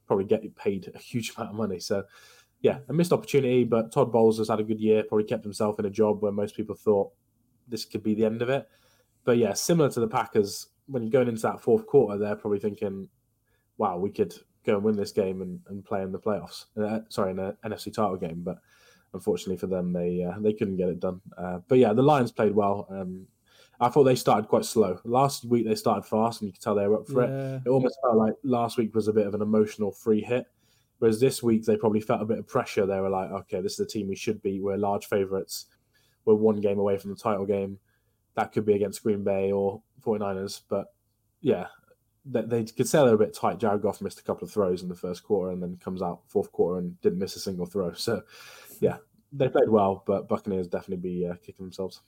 probably 0.07 0.25
get 0.25 0.43
paid 0.57 0.91
a 0.95 0.99
huge 0.99 1.33
amount 1.37 1.51
of 1.51 1.57
money. 1.57 1.81
So, 1.81 2.05
yeah, 2.61 2.79
a 2.89 2.93
missed 2.93 3.13
opportunity. 3.13 3.65
But 3.65 3.93
Todd 3.93 4.13
Bowles 4.13 4.39
has 4.39 4.49
had 4.49 4.61
a 4.61 4.65
good 4.65 4.81
year. 4.81 5.03
Probably 5.03 5.25
kept 5.25 5.43
himself 5.43 5.79
in 5.79 5.87
a 5.87 5.91
job 5.91 6.23
where 6.23 6.33
most 6.33 6.57
people 6.57 6.77
thought 6.77 7.11
this 7.67 7.85
could 7.85 8.03
be 8.03 8.15
the 8.15 8.25
end 8.25 8.43
of 8.43 8.49
it. 8.49 8.69
But 9.25 9.39
yeah, 9.39 9.55
similar 9.55 9.91
to 9.91 10.01
the 10.01 10.09
Packers, 10.09 10.69
when 10.87 11.03
you're 11.03 11.11
going 11.11 11.29
into 11.29 11.43
that 11.43 11.61
fourth 11.61 11.87
quarter, 11.87 12.19
they're 12.19 12.37
probably 12.37 12.61
thinking, 12.61 13.09
"Wow, 13.79 13.99
we 13.99 14.11
could 14.11 14.35
go 14.65 14.75
and 14.77 14.85
win 14.85 14.97
this 14.97 15.13
game 15.13 15.43
and, 15.43 15.61
and 15.69 15.85
play 15.85 16.03
in 16.03 16.13
the 16.13 16.19
playoffs." 16.19 16.67
Uh, 16.77 17.01
sorry, 17.09 17.33
in 17.33 17.39
an 17.39 17.57
NFC 17.65 17.93
title 17.93 18.17
game, 18.17 18.43
but 18.43 18.59
unfortunately 19.15 19.57
for 19.57 19.69
them, 19.69 19.93
they 19.93 20.23
uh, 20.23 20.39
they 20.39 20.53
couldn't 20.53 20.77
get 20.77 20.89
it 20.89 21.01
done. 21.01 21.21
Uh, 21.39 21.59
but 21.69 21.79
yeah, 21.79 21.93
the 21.93 22.03
Lions 22.03 22.33
played 22.33 22.55
well. 22.55 22.87
Um, 22.91 23.27
I 23.81 23.89
thought 23.89 24.05
they 24.05 24.15
started 24.15 24.49
quite 24.49 24.65
slow. 24.65 25.01
Last 25.05 25.45
week 25.45 25.67
they 25.67 25.75
started 25.75 26.03
fast, 26.03 26.41
and 26.41 26.49
you 26.49 26.53
could 26.53 26.63
tell 26.63 26.75
they 26.75 26.87
were 26.87 27.01
up 27.01 27.09
for 27.09 27.25
it. 27.25 27.31
yeah 27.31 27.61
It 27.65 27.69
almost 27.69 27.99
felt 28.03 28.17
like 28.17 28.35
last 28.43 28.77
week 28.77 28.95
was 28.95 29.09
a 29.09 29.13
bit 29.13 29.27
of 29.27 29.35
an 29.35 29.43
emotional 29.43 29.91
free 29.91 30.21
hit, 30.21 30.47
whereas 30.99 31.21
this 31.21 31.43
week 31.43 31.65
they 31.65 31.77
probably 31.77 32.01
felt 32.01 32.23
a 32.23 32.27
bit 32.27 32.39
of 32.39 32.47
pressure. 32.47 32.87
They 32.87 33.01
were 33.01 33.11
like, 33.11 33.31
"Okay, 33.31 33.61
this 33.61 33.73
is 33.73 33.79
the 33.79 33.87
team 33.87 34.09
we 34.09 34.17
should 34.17 34.43
beat. 34.43 34.63
We're 34.63 34.77
large 34.77 35.07
favourites. 35.07 35.67
We're 36.25 36.35
one 36.35 36.61
game 36.61 36.79
away 36.79 36.99
from 36.99 37.11
the 37.11 37.17
title 37.17 37.47
game. 37.47 37.79
That 38.35 38.53
could 38.53 38.65
be 38.65 38.75
against 38.75 39.03
Green 39.03 39.25
Bay 39.25 39.53
or 39.53 39.83
49ers." 40.03 40.63
But 40.69 40.93
yeah, 41.41 41.67
they, 42.25 42.65
could 42.65 42.89
say 42.89 42.99
they're 42.99 43.15
a 43.15 43.19
bit 43.19 43.35
tight. 43.35 43.59
Jared 43.59 43.83
Goff 43.83 44.01
missed 44.01 44.21
a 44.21 44.23
couple 44.23 44.47
of 44.47 44.53
throws 44.53 44.83
in 44.83 44.89
the 44.89 44.95
first 44.95 45.23
quarter, 45.25 45.53
and 45.53 45.63
then 45.63 45.77
comes 45.77 46.03
out 46.03 46.23
fourth 46.29 46.51
quarter 46.53 46.79
and 46.79 47.01
didn't 47.01 47.19
miss 47.19 47.37
a 47.37 47.41
single 47.41 47.67
throw. 47.67 47.93
So 47.97 48.23
yeah, 48.81 48.99
they 49.33 49.49
played 49.49 49.69
well, 49.69 50.03
but 50.07 50.29
Buccaneers 50.29 50.69
definitely 50.69 51.09
be 51.09 51.27
uh, 51.27 51.35
kicking 51.35 51.67
themselves. 51.67 52.01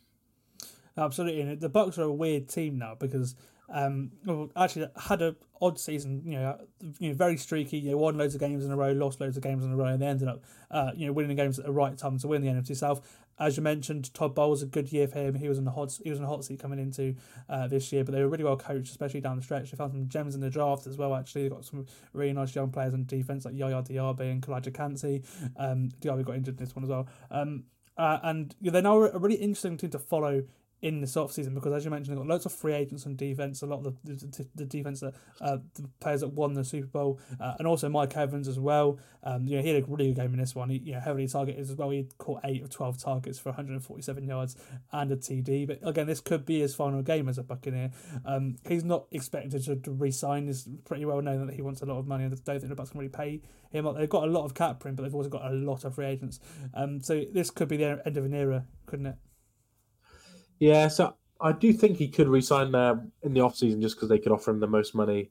Absolutely, 0.96 1.42
and 1.42 1.60
the 1.60 1.68
Bucks 1.68 1.98
are 1.98 2.04
a 2.04 2.12
weird 2.12 2.48
team 2.48 2.78
now 2.78 2.94
because 2.94 3.34
um, 3.68 4.12
well, 4.24 4.50
actually 4.56 4.86
had 4.96 5.22
a 5.22 5.36
odd 5.60 5.78
season. 5.78 6.22
You 6.24 6.38
know, 6.38 6.58
you 6.98 7.08
know, 7.10 7.14
very 7.14 7.36
streaky. 7.36 7.78
You 7.78 7.92
know, 7.92 7.98
won 7.98 8.16
loads 8.16 8.34
of 8.34 8.40
games 8.40 8.64
in 8.64 8.70
a 8.70 8.76
row, 8.76 8.92
lost 8.92 9.20
loads 9.20 9.36
of 9.36 9.42
games 9.42 9.64
in 9.64 9.72
a 9.72 9.76
row, 9.76 9.86
and 9.86 10.00
they 10.00 10.06
ended 10.06 10.28
up, 10.28 10.42
uh, 10.70 10.92
you 10.94 11.06
know, 11.06 11.12
winning 11.12 11.34
the 11.34 11.42
games 11.42 11.58
at 11.58 11.64
the 11.64 11.72
right 11.72 11.96
time 11.96 12.18
to 12.18 12.28
win 12.28 12.42
the 12.42 12.48
NFC 12.48 12.76
South. 12.76 13.06
As 13.38 13.58
you 13.58 13.62
mentioned, 13.62 14.14
Todd 14.14 14.34
Bowles 14.34 14.62
a 14.62 14.66
good 14.66 14.90
year 14.92 15.06
for 15.06 15.18
him. 15.18 15.34
He 15.34 15.48
was 15.48 15.58
in 15.58 15.64
the 15.64 15.70
hot, 15.70 15.98
he 16.02 16.08
was 16.08 16.18
in 16.18 16.24
the 16.24 16.28
hot 16.28 16.44
seat 16.44 16.58
coming 16.58 16.78
into 16.78 17.16
uh, 17.50 17.66
this 17.66 17.92
year, 17.92 18.02
but 18.02 18.14
they 18.14 18.22
were 18.22 18.28
really 18.28 18.44
well 18.44 18.56
coached, 18.56 18.88
especially 18.88 19.20
down 19.20 19.36
the 19.36 19.42
stretch. 19.42 19.70
They 19.70 19.76
found 19.76 19.92
some 19.92 20.08
gems 20.08 20.34
in 20.34 20.40
the 20.40 20.48
draft 20.48 20.86
as 20.86 20.96
well. 20.96 21.14
Actually, 21.14 21.42
they 21.42 21.48
got 21.50 21.64
some 21.64 21.86
really 22.14 22.32
nice 22.32 22.54
young 22.54 22.70
players 22.70 22.94
on 22.94 23.04
defense 23.04 23.44
like 23.44 23.54
Yaya 23.54 23.82
Diaby 23.82 24.32
and 24.32 24.40
Calijah 24.40 24.72
Kancey. 24.72 25.22
Um, 25.58 25.90
Diaby 26.00 26.24
got 26.24 26.36
injured 26.36 26.58
in 26.58 26.64
this 26.64 26.74
one 26.74 26.84
as 26.84 26.88
well. 26.88 27.06
Um, 27.30 27.64
uh, 27.98 28.20
and 28.22 28.54
yeah, 28.60 28.70
they're 28.70 28.82
now 28.82 29.02
a 29.02 29.18
really 29.18 29.36
interesting 29.36 29.76
team 29.76 29.90
to 29.90 29.98
follow 29.98 30.44
in 30.86 31.00
this 31.00 31.16
off 31.16 31.32
season 31.32 31.52
because, 31.52 31.72
as 31.72 31.84
you 31.84 31.90
mentioned, 31.90 32.16
they've 32.16 32.24
got 32.24 32.32
lots 32.32 32.46
of 32.46 32.52
free 32.52 32.72
agents 32.72 33.06
on 33.06 33.16
defense. 33.16 33.60
A 33.62 33.66
lot 33.66 33.84
of 33.84 33.96
the 34.04 34.14
the, 34.14 34.46
the 34.54 34.64
defense 34.64 35.00
that 35.00 35.14
uh, 35.40 35.58
the 35.74 35.88
players 35.98 36.20
that 36.20 36.28
won 36.28 36.54
the 36.54 36.64
Super 36.64 36.86
Bowl, 36.86 37.20
uh, 37.40 37.54
and 37.58 37.66
also 37.66 37.88
Mike 37.88 38.16
Evans 38.16 38.46
as 38.46 38.60
well. 38.60 38.98
Um, 39.24 39.48
you 39.48 39.56
know, 39.56 39.62
he 39.62 39.68
had 39.70 39.82
a 39.82 39.86
really 39.86 40.12
good 40.12 40.22
game 40.22 40.32
in 40.32 40.38
this 40.38 40.54
one. 40.54 40.70
He 40.70 40.78
you 40.78 40.92
know, 40.92 41.00
heavily 41.00 41.26
targeted 41.26 41.60
as 41.60 41.74
well. 41.74 41.90
He 41.90 42.06
caught 42.18 42.42
eight 42.44 42.62
of 42.62 42.70
twelve 42.70 43.02
targets 43.02 43.36
for 43.36 43.48
147 43.48 44.24
yards 44.24 44.54
and 44.92 45.10
a 45.10 45.16
TD. 45.16 45.66
But 45.66 45.80
again, 45.82 46.06
this 46.06 46.20
could 46.20 46.46
be 46.46 46.60
his 46.60 46.72
final 46.72 47.02
game 47.02 47.28
as 47.28 47.36
a 47.36 47.42
Buccaneer. 47.42 47.90
Um, 48.24 48.54
he's 48.68 48.84
not 48.84 49.06
expected 49.10 49.64
to, 49.64 49.74
to 49.74 49.90
re-sign. 49.90 50.48
It's 50.48 50.68
pretty 50.84 51.04
well 51.04 51.20
known 51.20 51.48
that 51.48 51.56
he 51.56 51.62
wants 51.62 51.82
a 51.82 51.86
lot 51.86 51.98
of 51.98 52.06
money, 52.06 52.22
and 52.22 52.32
I 52.32 52.36
don't 52.44 52.60
think 52.60 52.68
the 52.68 52.76
Bucks 52.76 52.90
can 52.90 53.00
really 53.00 53.10
pay 53.10 53.40
him. 53.70 53.92
They've 53.98 54.08
got 54.08 54.22
a 54.22 54.30
lot 54.30 54.44
of 54.44 54.54
cap 54.54 54.84
room, 54.84 54.94
but 54.94 55.02
they've 55.02 55.14
also 55.14 55.30
got 55.30 55.50
a 55.50 55.54
lot 55.54 55.84
of 55.84 55.96
free 55.96 56.06
agents. 56.06 56.38
Um, 56.74 57.00
so 57.00 57.24
this 57.32 57.50
could 57.50 57.66
be 57.66 57.76
the 57.76 58.00
end 58.06 58.16
of 58.16 58.24
an 58.24 58.34
era, 58.34 58.66
couldn't 58.86 59.06
it? 59.06 59.16
Yeah, 60.58 60.88
so 60.88 61.14
I 61.40 61.52
do 61.52 61.72
think 61.72 61.96
he 61.98 62.08
could 62.08 62.28
resign 62.28 62.72
there 62.72 63.04
in 63.22 63.34
the 63.34 63.40
offseason 63.40 63.80
just 63.80 63.96
because 63.96 64.08
they 64.08 64.18
could 64.18 64.32
offer 64.32 64.50
him 64.50 64.60
the 64.60 64.66
most 64.66 64.94
money 64.94 65.30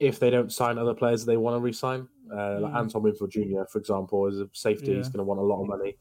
if 0.00 0.18
they 0.18 0.30
don't 0.30 0.52
sign 0.52 0.76
other 0.76 0.94
players 0.94 1.24
they 1.24 1.36
want 1.36 1.54
to 1.54 1.60
resign. 1.60 2.08
Uh, 2.32 2.58
Like 2.60 2.72
Mm. 2.72 2.76
Antoine 2.76 3.02
Winfield 3.04 3.30
Jr., 3.30 3.64
for 3.70 3.78
example, 3.78 4.26
is 4.26 4.40
a 4.40 4.48
safety. 4.52 4.94
He's 4.96 5.08
going 5.08 5.18
to 5.18 5.24
want 5.24 5.40
a 5.40 5.44
lot 5.44 5.62
of 5.62 5.68
money. 5.68 5.96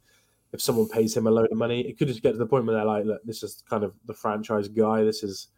If 0.51 0.61
someone 0.61 0.87
pays 0.87 1.15
him 1.15 1.27
a 1.27 1.31
load 1.31 1.51
of 1.51 1.57
money, 1.57 1.81
it 1.81 1.97
could 1.97 2.07
just 2.07 2.21
get 2.23 2.31
to 2.31 2.37
the 2.37 2.45
point 2.45 2.65
where 2.65 2.75
they're 2.75 2.85
like, 2.85 3.05
look, 3.05 3.23
this 3.23 3.43
is 3.43 3.63
kind 3.69 3.83
of 3.83 3.93
the 4.05 4.13
franchise 4.13 4.67
guy. 4.67 5.03
This 5.03 5.23
is, 5.23 5.49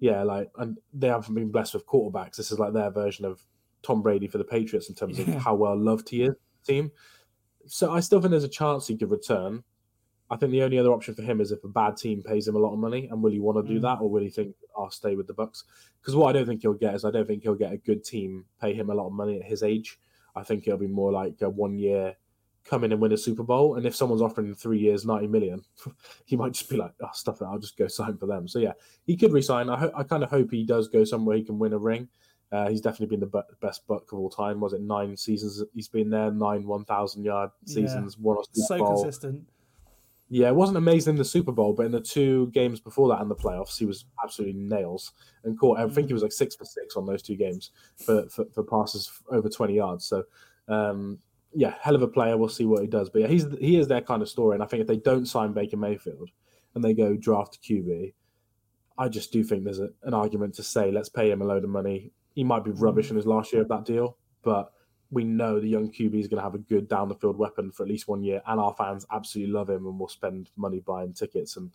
yeah, 0.00 0.22
like, 0.22 0.50
and 0.58 0.78
they 0.92 1.08
haven't 1.08 1.34
been 1.34 1.50
blessed 1.50 1.74
with 1.74 1.86
quarterbacks. 1.86 2.36
This 2.36 2.50
is 2.52 2.58
like 2.58 2.72
their 2.72 2.90
version 2.90 3.24
of 3.24 3.44
Tom 3.82 4.02
Brady 4.02 4.28
for 4.28 4.38
the 4.38 4.44
Patriots 4.44 4.88
in 4.88 4.94
terms 4.94 5.18
of 5.18 5.26
how 5.28 5.54
well 5.54 5.76
loved 5.76 6.08
he 6.08 6.22
is, 6.22 6.34
team. 6.64 6.90
So 7.66 7.92
I 7.92 8.00
still 8.00 8.20
think 8.20 8.30
there's 8.30 8.44
a 8.44 8.48
chance 8.48 8.86
he 8.86 8.96
could 8.96 9.10
return. 9.10 9.62
I 10.32 10.36
think 10.36 10.50
the 10.50 10.62
only 10.62 10.78
other 10.78 10.92
option 10.92 11.14
for 11.14 11.20
him 11.22 11.40
is 11.42 11.52
if 11.52 11.62
a 11.62 11.68
bad 11.68 11.96
team 11.98 12.22
pays 12.22 12.48
him 12.48 12.56
a 12.56 12.58
lot 12.58 12.72
of 12.72 12.78
money, 12.78 13.06
and 13.08 13.22
will 13.22 13.30
he 13.32 13.38
want 13.38 13.58
to 13.64 13.70
do 13.72 13.78
Mm. 13.78 13.82
that, 13.82 14.00
or 14.00 14.08
will 14.08 14.22
he 14.22 14.30
think 14.30 14.56
I'll 14.76 14.90
stay 14.90 15.14
with 15.14 15.26
the 15.26 15.34
Bucks? 15.34 15.64
Because 16.00 16.16
what 16.16 16.28
I 16.28 16.32
don't 16.32 16.46
think 16.46 16.62
he'll 16.62 16.72
get 16.72 16.94
is 16.94 17.04
I 17.04 17.10
don't 17.10 17.26
think 17.26 17.42
he'll 17.42 17.54
get 17.54 17.72
a 17.72 17.76
good 17.76 18.02
team 18.02 18.46
pay 18.60 18.72
him 18.72 18.88
a 18.88 18.94
lot 18.94 19.08
of 19.08 19.12
money 19.12 19.36
at 19.38 19.44
his 19.44 19.62
age. 19.62 20.00
I 20.34 20.42
think 20.42 20.66
it'll 20.66 20.78
be 20.78 20.86
more 20.86 21.12
like 21.12 21.42
a 21.42 21.50
one 21.50 21.78
year 21.78 22.16
come 22.64 22.84
in 22.84 22.92
and 22.92 23.00
win 23.00 23.12
a 23.12 23.16
Super 23.18 23.42
Bowl, 23.42 23.74
and 23.74 23.84
if 23.84 23.94
someone's 23.96 24.22
offering 24.22 24.54
three 24.54 24.78
years, 24.78 25.04
ninety 25.04 25.26
million, 25.26 25.62
he 26.24 26.36
might 26.36 26.52
just 26.54 26.70
be 26.70 26.76
like, 26.76 26.94
"Oh, 27.02 27.10
stuff 27.12 27.38
that 27.40 27.46
I'll 27.46 27.58
just 27.58 27.76
go 27.76 27.86
sign 27.88 28.16
for 28.16 28.26
them." 28.26 28.48
So 28.48 28.58
yeah, 28.60 28.72
he 29.04 29.16
could 29.16 29.32
resign. 29.32 29.68
I 29.68 29.76
ho- 29.76 29.92
I 29.94 30.02
kind 30.04 30.22
of 30.22 30.30
hope 30.30 30.50
he 30.50 30.64
does 30.64 30.88
go 30.88 31.04
somewhere 31.04 31.36
he 31.36 31.42
can 31.44 31.58
win 31.58 31.72
a 31.74 31.78
ring. 31.78 32.08
Uh, 32.52 32.68
he's 32.70 32.80
definitely 32.80 33.16
been 33.16 33.28
the 33.28 33.44
best 33.60 33.86
buck 33.86 34.12
of 34.12 34.18
all 34.18 34.30
time. 34.30 34.60
Was 34.60 34.74
it 34.74 34.80
nine 34.82 35.16
seasons? 35.16 35.62
He's 35.74 35.88
been 35.88 36.08
there 36.08 36.30
nine 36.30 36.66
one 36.66 36.84
thousand 36.84 37.24
yard 37.24 37.50
Yeah. 37.66 37.74
seasons, 37.74 38.16
one 38.18 38.36
a 38.38 38.44
Super 38.52 38.66
So 38.66 38.86
consistent. 38.86 39.48
Yeah, 40.34 40.48
it 40.48 40.54
wasn't 40.54 40.78
amazing 40.78 41.10
in 41.12 41.18
the 41.18 41.26
Super 41.26 41.52
Bowl, 41.52 41.74
but 41.74 41.84
in 41.84 41.92
the 41.92 42.00
two 42.00 42.50
games 42.54 42.80
before 42.80 43.06
that 43.10 43.20
in 43.20 43.28
the 43.28 43.34
playoffs, 43.34 43.76
he 43.76 43.84
was 43.84 44.06
absolutely 44.24 44.58
nails 44.58 45.12
and 45.44 45.60
caught. 45.60 45.78
I 45.78 45.86
think 45.90 46.06
he 46.06 46.14
was 46.14 46.22
like 46.22 46.32
six 46.32 46.56
for 46.56 46.64
six 46.64 46.96
on 46.96 47.04
those 47.04 47.20
two 47.20 47.36
games 47.36 47.70
for 47.98 48.26
for, 48.30 48.46
for 48.54 48.64
passes 48.64 49.12
over 49.30 49.50
twenty 49.50 49.74
yards. 49.74 50.06
So, 50.06 50.24
um, 50.68 51.18
yeah, 51.52 51.74
hell 51.82 51.94
of 51.94 52.00
a 52.00 52.08
player. 52.08 52.38
We'll 52.38 52.48
see 52.48 52.64
what 52.64 52.80
he 52.80 52.88
does. 52.88 53.10
But 53.10 53.20
yeah, 53.20 53.28
he's 53.28 53.46
he 53.60 53.76
is 53.76 53.88
their 53.88 54.00
kind 54.00 54.22
of 54.22 54.28
story. 54.30 54.54
And 54.54 54.62
I 54.62 54.66
think 54.66 54.80
if 54.80 54.86
they 54.86 54.96
don't 54.96 55.26
sign 55.26 55.52
Baker 55.52 55.76
Mayfield 55.76 56.30
and 56.74 56.82
they 56.82 56.94
go 56.94 57.14
draft 57.14 57.58
QB, 57.62 58.14
I 58.96 59.10
just 59.10 59.34
do 59.34 59.44
think 59.44 59.64
there's 59.64 59.80
a, 59.80 59.90
an 60.04 60.14
argument 60.14 60.54
to 60.54 60.62
say 60.62 60.90
let's 60.90 61.10
pay 61.10 61.30
him 61.30 61.42
a 61.42 61.44
load 61.44 61.62
of 61.62 61.68
money. 61.68 62.10
He 62.34 62.42
might 62.42 62.64
be 62.64 62.70
rubbish 62.70 63.10
in 63.10 63.16
his 63.16 63.26
last 63.26 63.52
year 63.52 63.60
of 63.60 63.68
that 63.68 63.84
deal, 63.84 64.16
but 64.42 64.72
we 65.12 65.24
know 65.24 65.60
the 65.60 65.68
young 65.68 65.92
QB 65.92 66.18
is 66.18 66.26
going 66.26 66.38
to 66.38 66.42
have 66.42 66.54
a 66.54 66.58
good 66.58 66.88
down 66.88 67.08
the 67.08 67.14
field 67.14 67.36
weapon 67.36 67.70
for 67.70 67.82
at 67.84 67.88
least 67.88 68.08
one 68.08 68.24
year, 68.24 68.42
and 68.46 68.58
our 68.58 68.74
fans 68.74 69.06
absolutely 69.12 69.52
love 69.52 69.70
him 69.70 69.86
and 69.86 69.98
will 69.98 70.08
spend 70.08 70.50
money 70.56 70.80
buying 70.80 71.12
tickets 71.12 71.56
and 71.56 71.70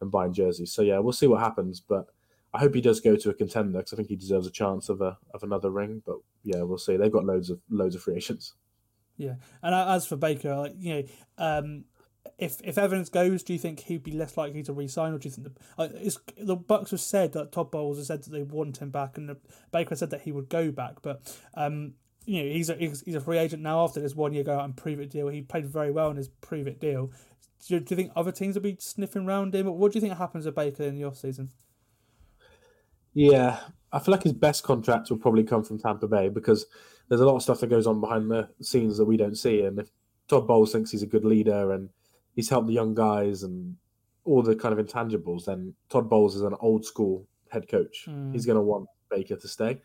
and 0.00 0.10
buying 0.10 0.32
jerseys. 0.32 0.72
So 0.72 0.82
yeah, 0.82 0.98
we'll 0.98 1.14
see 1.14 1.26
what 1.26 1.40
happens, 1.40 1.80
but 1.80 2.06
I 2.52 2.58
hope 2.58 2.74
he 2.74 2.82
does 2.82 3.00
go 3.00 3.16
to 3.16 3.30
a 3.30 3.34
contender 3.34 3.78
because 3.78 3.94
I 3.94 3.96
think 3.96 4.08
he 4.08 4.16
deserves 4.16 4.46
a 4.46 4.50
chance 4.50 4.88
of 4.90 5.00
a 5.00 5.16
of 5.32 5.42
another 5.42 5.70
ring. 5.70 6.02
But 6.04 6.16
yeah, 6.44 6.62
we'll 6.62 6.78
see. 6.78 6.96
They've 6.96 7.10
got 7.10 7.24
loads 7.24 7.50
of 7.50 7.60
loads 7.70 7.94
of 7.94 8.02
free 8.02 8.16
agents. 8.16 8.52
Yeah, 9.16 9.36
and 9.62 9.74
as 9.74 10.06
for 10.06 10.16
Baker, 10.16 10.54
like 10.54 10.74
you 10.78 10.94
know, 10.94 11.02
um, 11.38 11.84
if 12.38 12.60
if 12.62 12.76
Evans 12.76 13.08
goes, 13.08 13.42
do 13.42 13.54
you 13.54 13.58
think 13.58 13.80
he'd 13.80 14.02
be 14.02 14.12
less 14.12 14.36
likely 14.36 14.62
to 14.64 14.72
resign, 14.74 15.14
or 15.14 15.18
do 15.18 15.28
you 15.28 15.34
think 15.34 15.48
the 15.48 15.82
uh, 15.82 15.88
the 16.44 16.56
Bucks 16.56 16.90
have 16.90 17.00
said 17.00 17.32
that 17.32 17.52
Todd 17.52 17.70
Bowles 17.70 17.96
has 17.96 18.08
said 18.08 18.22
that 18.24 18.30
they 18.30 18.42
want 18.42 18.78
him 18.78 18.90
back, 18.90 19.16
and 19.16 19.30
the, 19.30 19.38
Baker 19.72 19.96
said 19.96 20.10
that 20.10 20.22
he 20.22 20.32
would 20.32 20.50
go 20.50 20.70
back, 20.70 21.00
but 21.00 21.34
um, 21.54 21.94
you 22.26 22.42
know 22.42 22.48
he's 22.50 22.68
a 22.68 22.74
he's, 22.74 23.00
he's 23.02 23.14
a 23.14 23.20
free 23.20 23.38
agent 23.38 23.62
now 23.62 23.82
after 23.82 24.00
this 24.00 24.14
one 24.14 24.32
year 24.32 24.44
go 24.44 24.58
out 24.58 24.64
and 24.64 24.76
prove 24.76 25.00
it 25.00 25.10
deal. 25.10 25.28
He 25.28 25.42
played 25.42 25.66
very 25.66 25.90
well 25.90 26.10
in 26.10 26.16
his 26.16 26.28
prove 26.28 26.66
it 26.66 26.80
deal. 26.80 27.10
Do, 27.66 27.80
do 27.80 27.94
you 27.94 27.96
think 27.96 28.12
other 28.14 28.32
teams 28.32 28.54
will 28.54 28.62
be 28.62 28.76
sniffing 28.78 29.26
around 29.26 29.54
him? 29.54 29.66
What 29.66 29.92
do 29.92 29.96
you 29.96 30.00
think 30.00 30.16
happens 30.18 30.44
with 30.44 30.54
Baker 30.54 30.82
in 30.82 30.96
the 30.96 31.04
off 31.04 31.16
season? 31.16 31.50
Yeah, 33.14 33.60
I 33.92 33.98
feel 33.98 34.12
like 34.12 34.24
his 34.24 34.34
best 34.34 34.62
contract 34.62 35.08
will 35.08 35.16
probably 35.16 35.42
come 35.42 35.64
from 35.64 35.78
Tampa 35.78 36.06
Bay 36.06 36.28
because 36.28 36.66
there's 37.08 37.22
a 37.22 37.26
lot 37.26 37.36
of 37.36 37.42
stuff 37.42 37.60
that 37.60 37.68
goes 37.68 37.86
on 37.86 38.00
behind 38.00 38.30
the 38.30 38.48
scenes 38.60 38.98
that 38.98 39.06
we 39.06 39.16
don't 39.16 39.36
see. 39.36 39.62
And 39.62 39.78
if 39.78 39.88
Todd 40.28 40.46
Bowles 40.46 40.72
thinks 40.72 40.90
he's 40.90 41.02
a 41.02 41.06
good 41.06 41.24
leader 41.24 41.72
and 41.72 41.88
he's 42.34 42.50
helped 42.50 42.66
the 42.66 42.74
young 42.74 42.94
guys 42.94 43.42
and 43.42 43.76
all 44.24 44.42
the 44.42 44.54
kind 44.54 44.78
of 44.78 44.84
intangibles, 44.84 45.46
then 45.46 45.72
Todd 45.88 46.10
Bowles 46.10 46.34
is 46.34 46.42
an 46.42 46.56
old 46.60 46.84
school 46.84 47.26
head 47.50 47.68
coach. 47.68 48.04
Mm. 48.06 48.32
He's 48.32 48.44
going 48.44 48.56
to 48.56 48.62
want 48.62 48.88
Baker 49.08 49.36
to 49.36 49.48
stay. 49.48 49.80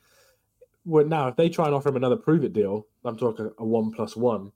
Well, 0.85 1.05
now, 1.05 1.27
if 1.27 1.35
they 1.35 1.49
try 1.49 1.65
and 1.65 1.75
offer 1.75 1.89
him 1.89 1.95
another 1.95 2.17
prove 2.17 2.43
it 2.43 2.53
deal, 2.53 2.87
I'm 3.05 3.17
talking 3.17 3.51
a 3.57 3.65
one 3.65 3.91
plus 3.91 4.15
one. 4.15 4.51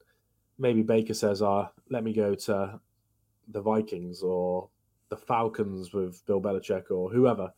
Maybe 0.57 0.82
Baker 0.82 1.13
says, 1.13 1.41
"Ah, 1.41 1.71
let 1.89 2.03
me 2.03 2.13
go 2.13 2.36
to 2.36 2.80
the 3.47 3.61
Vikings 3.61 4.21
or 4.23 4.69
the 5.09 5.17
Falcons 5.17 5.93
with 5.93 6.26
Bill 6.26 6.41
Belichick 6.41 6.89
or 6.89 7.11
whoever 7.11 7.53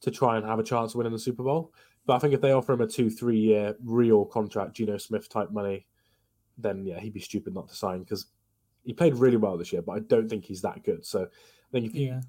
to 0.00 0.10
try 0.10 0.36
and 0.36 0.46
have 0.46 0.58
a 0.58 0.64
chance 0.64 0.92
of 0.92 0.96
winning 0.98 1.12
the 1.12 1.18
Super 1.18 1.42
Bowl." 1.44 1.72
But 2.06 2.14
I 2.14 2.18
think 2.18 2.34
if 2.34 2.40
they 2.40 2.52
offer 2.52 2.72
him 2.72 2.80
a 2.80 2.86
two, 2.86 3.10
three 3.10 3.38
year 3.38 3.76
real 3.84 4.24
contract, 4.24 4.74
Geno 4.74 4.98
Smith 4.98 5.28
type 5.28 5.50
money, 5.52 5.86
then 6.58 6.84
yeah, 6.84 6.98
he'd 7.00 7.12
be 7.12 7.20
stupid 7.20 7.54
not 7.54 7.68
to 7.68 7.74
sign 7.76 8.00
because 8.00 8.26
he 8.84 8.92
played 8.92 9.14
really 9.14 9.36
well 9.36 9.56
this 9.56 9.72
year, 9.72 9.82
but 9.82 9.92
I 9.92 10.00
don't 10.00 10.28
think 10.28 10.44
he's 10.44 10.62
that 10.62 10.82
good. 10.84 11.04
So 11.06 11.24
I 11.24 11.72
think 11.72 11.86
if 11.86 11.94
you 11.94 12.00
Yeah, 12.00 12.20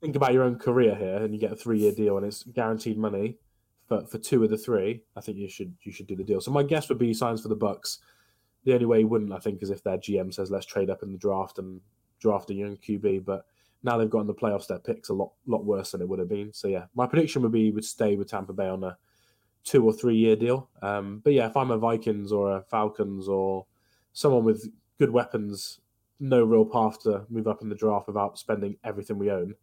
think 0.00 0.16
about 0.16 0.32
your 0.32 0.44
own 0.44 0.58
career 0.58 0.94
here 0.94 1.16
and 1.16 1.34
you 1.34 1.40
get 1.40 1.52
a 1.52 1.56
three 1.56 1.78
year 1.78 1.92
deal 1.92 2.16
and 2.16 2.26
it's 2.26 2.42
guaranteed 2.44 2.98
money 2.98 3.38
for, 3.90 4.06
for 4.06 4.18
two 4.18 4.44
of 4.44 4.50
the 4.50 4.56
three, 4.56 5.02
I 5.16 5.20
think 5.20 5.36
you 5.36 5.48
should 5.48 5.74
you 5.82 5.90
should 5.90 6.06
do 6.06 6.14
the 6.14 6.22
deal. 6.22 6.40
So 6.40 6.52
my 6.52 6.62
guess 6.62 6.88
would 6.88 6.98
be 6.98 7.08
he 7.08 7.14
signs 7.14 7.42
for 7.42 7.48
the 7.48 7.56
Bucks. 7.56 7.98
The 8.64 8.72
only 8.72 8.86
way 8.86 8.98
he 8.98 9.04
wouldn't, 9.04 9.32
I 9.32 9.38
think, 9.40 9.62
is 9.62 9.70
if 9.70 9.82
their 9.82 9.98
GM 9.98 10.32
says 10.32 10.50
let's 10.50 10.64
trade 10.64 10.90
up 10.90 11.02
in 11.02 11.10
the 11.10 11.18
draft 11.18 11.58
and 11.58 11.80
draft 12.20 12.50
a 12.50 12.54
young 12.54 12.76
QB. 12.76 13.24
But 13.24 13.46
now 13.82 13.98
they've 13.98 14.08
gotten 14.08 14.28
the 14.28 14.34
playoffs, 14.34 14.68
their 14.68 14.78
picks 14.78 15.08
a 15.08 15.14
lot 15.14 15.32
lot 15.44 15.64
worse 15.64 15.90
than 15.90 16.02
it 16.02 16.08
would 16.08 16.20
have 16.20 16.28
been. 16.28 16.52
So 16.52 16.68
yeah, 16.68 16.84
my 16.94 17.06
prediction 17.06 17.42
would 17.42 17.50
be 17.50 17.64
he 17.64 17.70
would 17.72 17.84
stay 17.84 18.14
with 18.14 18.30
Tampa 18.30 18.52
Bay 18.52 18.68
on 18.68 18.84
a 18.84 18.96
two 19.64 19.84
or 19.84 19.92
three 19.92 20.16
year 20.16 20.36
deal. 20.36 20.68
Um, 20.82 21.20
but 21.24 21.32
yeah, 21.32 21.48
if 21.48 21.56
I'm 21.56 21.72
a 21.72 21.78
Vikings 21.78 22.30
or 22.30 22.58
a 22.58 22.62
Falcons 22.62 23.26
or 23.26 23.66
someone 24.12 24.44
with 24.44 24.70
good 25.00 25.10
weapons, 25.10 25.80
no 26.20 26.44
real 26.44 26.64
path 26.64 27.02
to 27.02 27.24
move 27.28 27.48
up 27.48 27.60
in 27.60 27.68
the 27.68 27.74
draft 27.74 28.06
without 28.06 28.38
spending 28.38 28.76
everything 28.84 29.18
we 29.18 29.32
own, 29.32 29.56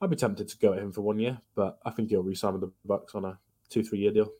I'd 0.00 0.10
be 0.10 0.16
tempted 0.16 0.48
to 0.48 0.58
go 0.58 0.72
at 0.72 0.80
him 0.80 0.90
for 0.90 1.02
one 1.02 1.20
year. 1.20 1.38
But 1.54 1.78
I 1.84 1.90
think 1.90 2.10
he'll 2.10 2.24
re-sign 2.24 2.54
with 2.54 2.62
the 2.62 2.72
Bucks 2.84 3.14
on 3.14 3.24
a 3.24 3.38
two 3.74 3.82
three 3.82 3.98
year 3.98 4.12
deal. 4.12 4.32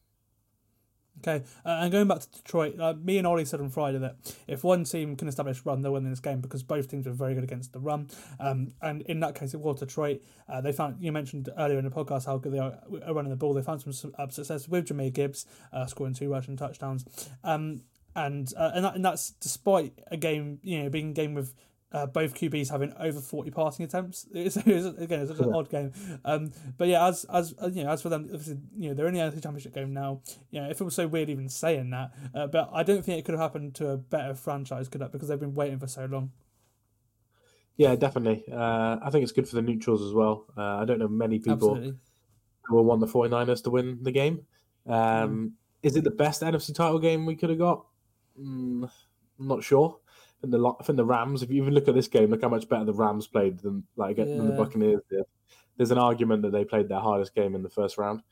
Okay, 1.21 1.45
uh, 1.65 1.79
and 1.81 1.93
going 1.93 2.09
back 2.09 2.21
to 2.21 2.31
Detroit, 2.31 2.79
uh, 2.79 2.93
me 3.03 3.19
and 3.19 3.27
Ollie 3.27 3.45
said 3.45 3.61
on 3.61 3.71
Friday 3.71 3.99
that 3.99 4.17
if 4.49 4.65
one 4.65 4.85
team 4.85 5.17
can 5.17 5.29
establish 5.29 5.65
run, 5.65 5.81
they'll 5.81 5.93
win 5.93 6.09
this 6.11 6.21
game 6.21 6.41
because 6.41 6.63
both 6.63 6.89
teams 6.89 7.07
are 7.07 7.13
very 7.13 7.35
good 7.35 7.45
against 7.45 7.73
the 7.73 7.79
run. 7.79 8.11
Um, 8.41 8.73
and 8.83 9.03
in 9.03 9.21
that 9.21 9.35
case, 9.35 9.55
it 9.55 9.61
was 9.61 9.79
Detroit. 9.79 10.23
Uh, 10.49 10.61
they 10.61 10.73
found 10.73 10.97
you 11.01 11.13
mentioned 11.13 11.49
earlier 11.57 11.79
in 11.79 11.85
the 11.85 11.91
podcast 11.91 12.27
how 12.27 12.39
good 12.39 12.53
they 12.53 12.59
are 12.59 12.79
running 12.91 13.31
the 13.31 13.37
ball. 13.37 13.55
They 13.55 13.63
found 13.63 13.81
some 13.81 14.13
uh, 14.19 14.29
success 14.29 14.69
with 14.69 14.89
Jahmyr 14.89 15.13
Gibbs 15.13 15.47
uh, 15.73 15.87
scoring 15.87 16.15
two 16.15 16.31
rushing 16.31 16.57
touchdowns. 16.57 17.05
Um, 17.45 17.83
and 18.17 18.53
uh, 18.57 18.73
and, 18.75 18.85
that, 18.85 18.95
and 18.97 19.05
that's 19.05 19.31
despite 19.31 19.99
a 20.11 20.17
game, 20.17 20.59
you 20.63 20.83
know, 20.83 20.91
being 20.91 21.11
a 21.11 21.15
game 21.15 21.35
with 21.35 21.55
uh, 21.93 22.07
both 22.07 22.35
QBs 22.35 22.71
having 22.71 22.93
over 22.99 23.21
forty 23.21 23.51
passing 23.51 23.85
attempts. 23.85 24.27
It's, 24.35 24.57
it's, 24.57 24.99
again, 24.99 25.21
it's 25.21 25.31
such 25.31 25.41
an 25.41 25.55
odd 25.55 25.71
game. 25.71 25.93
Um, 26.25 26.53
but 26.77 26.89
yeah, 26.89 27.07
as 27.07 27.25
as 27.33 27.55
uh, 27.63 27.69
you 27.69 27.85
know, 27.85 27.91
as 27.91 28.03
for 28.03 28.09
them, 28.09 28.25
obviously, 28.33 28.59
you 28.77 28.89
know, 28.89 28.95
they're 28.95 29.07
in 29.07 29.15
the 29.15 29.21
NFC 29.21 29.43
Championship 29.43 29.75
game 29.75 29.95
now. 29.95 30.21
You 30.51 30.61
know, 30.61 30.69
it 30.69 30.77
feels 30.77 30.95
so 30.95 31.07
weird 31.07 31.31
even 31.31 31.49
saying 31.49 31.91
that, 31.91 32.13
uh, 32.35 32.47
but 32.47 32.71
I 32.73 32.83
don't 32.83 33.05
think 33.05 33.19
it 33.19 33.25
could 33.25 33.33
have 33.33 33.43
happened 33.43 33.75
to 33.77 33.91
a 33.91 33.97
better 33.97 34.35
franchise, 34.35 34.89
could 34.89 35.03
it? 35.03 35.13
Because 35.13 35.29
they've 35.29 35.39
been 35.39 35.55
waiting 35.55 35.79
for 35.79 35.87
so 35.87 36.07
long. 36.07 36.33
Yeah, 37.77 37.97
definitely. 37.97 38.45
Uh, 38.51 38.99
I 39.03 39.11
think 39.11 39.25
it's 39.25 39.33
good 39.33 39.49
for 39.49 39.57
the 39.57 39.63
neutrals 39.63 40.03
as 40.03 40.13
well. 40.13 40.47
Uh, 40.57 40.77
I 40.77 40.85
don't 40.85 40.99
know 40.99 41.09
many 41.09 41.39
people 41.39 41.71
Absolutely. 41.71 41.95
who 42.63 42.77
will 42.77 42.85
want 42.85 43.01
the 43.01 43.07
49ers 43.07 43.65
to 43.65 43.71
win 43.71 43.99
the 44.03 44.13
game. 44.13 44.47
Um, 44.87 45.55
Is 45.83 45.97
it 45.97 46.05
the 46.05 46.11
best 46.11 46.43
NFC 46.43 46.75
title 46.75 46.99
game 46.99 47.27
we 47.27 47.35
could 47.35 47.51
have 47.51 47.59
got? 47.59 47.85
Mm, 48.41 48.89
I'm 49.39 49.49
not 49.49 49.65
sure. 49.65 49.99
And 50.45 50.53
the 50.53 50.75
I 50.81 50.85
think 50.85 50.97
the 50.97 51.05
Rams. 51.05 51.43
If 51.43 51.51
you 51.51 51.63
even 51.63 51.75
look 51.75 51.89
at 51.89 51.95
this 51.95 52.09
game, 52.09 52.31
look 52.31 52.43
how 52.43 52.49
much 52.49 52.69
better 52.69 52.85
the 52.85 52.93
Rams 52.93 53.27
played 53.27 53.59
than 53.59 53.85
like 53.97 54.17
than 54.17 54.47
the 54.47 54.53
Buccaneers 54.53 55.03
did. 55.11 55.25
There's 55.77 55.91
an 55.91 55.99
argument 55.99 56.43
that 56.43 56.53
they 56.53 56.65
played 56.65 56.89
their 56.89 57.01
hardest 57.01 57.35
game 57.35 57.55
in 57.55 57.63
the 57.63 57.69
first 57.71 57.99
round. 57.99 58.23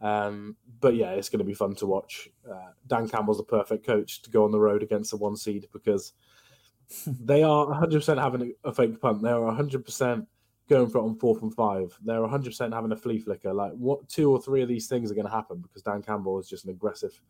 Um, 0.00 0.56
but 0.80 0.96
yeah, 0.96 1.12
it's 1.12 1.28
going 1.28 1.38
to 1.38 1.44
be 1.44 1.54
fun 1.54 1.74
to 1.76 1.86
watch. 1.86 2.28
Uh, 2.48 2.72
Dan 2.88 3.08
Campbell's 3.08 3.38
the 3.38 3.44
perfect 3.44 3.86
coach 3.86 4.22
to 4.22 4.30
go 4.30 4.44
on 4.44 4.50
the 4.50 4.58
road 4.58 4.82
against 4.82 5.12
the 5.12 5.16
one 5.16 5.36
seed 5.36 5.68
because 5.72 6.12
they 7.06 7.42
are 7.42 7.66
100% 7.66 8.20
having 8.20 8.54
a, 8.64 8.68
a 8.68 8.72
fake 8.72 9.00
punt. 9.00 9.22
They 9.22 9.30
are 9.30 9.40
100% 9.40 10.26
going 10.68 10.88
for 10.88 10.98
it 10.98 11.02
on 11.02 11.18
fourth 11.18 11.42
and 11.42 11.54
five. 11.54 11.96
They're 12.04 12.20
100% 12.20 12.72
having 12.72 12.92
a 12.92 12.96
flea 12.96 13.20
flicker. 13.20 13.52
Like 13.52 13.72
what 13.72 14.08
two 14.08 14.30
or 14.30 14.40
three 14.40 14.62
of 14.62 14.68
these 14.68 14.88
things 14.88 15.10
are 15.10 15.14
going 15.14 15.26
to 15.26 15.32
happen 15.32 15.60
because 15.60 15.82
Dan 15.82 16.02
Campbell 16.02 16.40
is 16.40 16.48
just 16.48 16.64
an 16.64 16.70
aggressive 16.70 17.20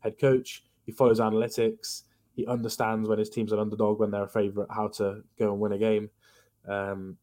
head 0.00 0.18
coach. 0.18 0.64
He 0.84 0.92
follows 0.92 1.20
analytics. 1.20 2.02
He 2.38 2.46
understands 2.46 3.08
when 3.08 3.18
his 3.18 3.30
team's 3.30 3.50
an 3.50 3.58
underdog, 3.58 3.98
when 3.98 4.12
they're 4.12 4.22
a 4.22 4.28
favorite, 4.28 4.68
how 4.70 4.86
to 4.86 5.24
go 5.40 5.50
and 5.50 5.58
win 5.60 5.72
a 5.72 5.78
game. 5.78 6.08
Um, 6.68 7.16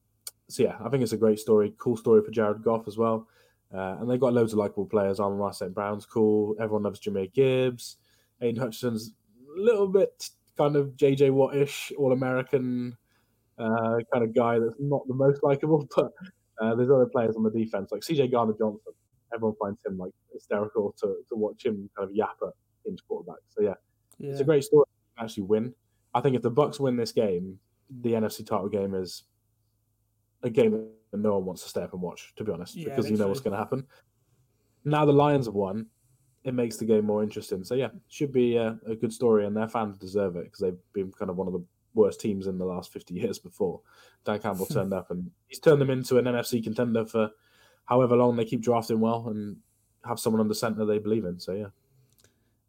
so 0.49 0.63
yeah, 0.63 0.75
I 0.83 0.89
think 0.89 1.03
it's 1.03 1.13
a 1.13 1.17
great 1.17 1.39
story. 1.39 1.73
Cool 1.77 1.95
story 1.95 2.21
for 2.21 2.31
Jared 2.31 2.61
Goff 2.65 2.85
as 2.85 2.97
well. 2.97 3.25
Uh, 3.73 3.95
and 3.97 4.11
they've 4.11 4.19
got 4.19 4.33
loads 4.33 4.51
of 4.51 4.59
likable 4.59 4.85
players. 4.85 5.19
Ross 5.19 5.59
St. 5.59 5.73
Brown's 5.73 6.05
cool. 6.05 6.57
Everyone 6.59 6.83
loves 6.83 6.99
Jahmyr 6.99 7.31
Gibbs. 7.31 7.95
Aidan 8.41 8.61
Hutchinson's 8.61 9.13
a 9.57 9.61
little 9.61 9.87
bit 9.87 10.29
kind 10.57 10.75
of 10.75 10.89
JJ 10.97 11.31
Watt-ish, 11.31 11.93
all 11.97 12.11
American 12.11 12.97
uh, 13.57 13.95
kind 14.11 14.25
of 14.25 14.35
guy 14.35 14.59
that's 14.59 14.75
not 14.79 15.07
the 15.07 15.13
most 15.13 15.43
likable, 15.43 15.87
but 15.95 16.11
uh, 16.61 16.75
there's 16.75 16.91
other 16.91 17.05
players 17.05 17.37
on 17.37 17.43
the 17.43 17.51
defense 17.51 17.89
like 17.93 18.01
CJ 18.01 18.33
Gardner-Johnson. 18.33 18.91
Everyone 19.33 19.55
finds 19.61 19.79
him 19.85 19.97
like 19.97 20.11
hysterical 20.33 20.93
to, 20.99 21.07
to 21.29 21.35
watch 21.37 21.65
him 21.65 21.89
kind 21.95 22.09
of 22.09 22.13
yap 22.13 22.35
at 22.43 22.51
inch 22.85 22.99
quarterback. 23.07 23.39
So 23.47 23.61
yeah, 23.61 23.75
Yeah. 24.19 24.31
it's 24.31 24.41
a 24.41 24.43
great 24.43 24.65
story 24.65 24.83
to 24.85 24.94
actually 25.17 25.43
win. 25.43 25.73
I 26.13 26.21
think 26.21 26.35
if 26.35 26.41
the 26.41 26.49
Bucks 26.49 26.79
win 26.79 26.95
this 26.95 27.11
game, 27.11 27.59
the 28.01 28.13
NFC 28.13 28.45
title 28.45 28.69
game 28.69 28.93
is 28.93 29.23
a 30.43 30.49
game 30.49 30.87
that 31.11 31.17
no 31.17 31.33
one 31.35 31.45
wants 31.45 31.63
to 31.63 31.69
stay 31.69 31.81
up 31.81 31.93
and 31.93 32.01
watch, 32.01 32.33
to 32.35 32.43
be 32.43 32.51
honest, 32.51 32.75
Yeah, 32.75 32.89
because 32.89 33.09
you 33.09 33.17
know 33.17 33.27
what's 33.27 33.41
going 33.41 33.53
to 33.53 33.57
happen. 33.57 33.85
Now 34.83 35.05
the 35.05 35.13
Lions 35.13 35.47
have 35.47 35.55
won, 35.55 35.87
it 36.43 36.53
makes 36.53 36.77
the 36.77 36.85
game 36.85 37.05
more 37.05 37.23
interesting. 37.23 37.63
So 37.63 37.75
yeah, 37.75 37.89
should 38.07 38.31
be 38.31 38.55
a, 38.55 38.77
a 38.87 38.95
good 38.95 39.11
story, 39.11 39.45
and 39.45 39.57
their 39.57 39.67
fans 39.67 39.97
deserve 39.97 40.35
it 40.35 40.45
because 40.45 40.59
they've 40.59 40.77
been 40.93 41.11
kind 41.11 41.29
of 41.31 41.37
one 41.37 41.47
of 41.47 41.53
the 41.53 41.63
worst 41.95 42.21
teams 42.21 42.47
in 42.47 42.57
the 42.57 42.65
last 42.65 42.93
fifty 42.93 43.13
years 43.21 43.39
before. 43.39 43.81
Dan 44.23 44.39
Campbell 44.39 44.67
turned 44.67 44.93
up, 44.93 45.11
and 45.11 45.29
he's 45.47 45.59
turned 45.59 45.81
them 45.81 45.89
into 45.89 46.17
an 46.17 46.25
NFC 46.25 46.63
contender 46.63 47.05
for 47.05 47.31
however 47.85 48.15
long 48.15 48.35
they 48.35 48.45
keep 48.45 48.61
drafting 48.61 48.99
well 48.99 49.27
and 49.29 49.57
have 50.05 50.19
someone 50.19 50.39
on 50.39 50.47
the 50.47 50.55
center 50.55 50.85
they 50.85 50.99
believe 50.99 51.25
in. 51.25 51.39
So 51.39 51.53
yeah. 51.53 51.67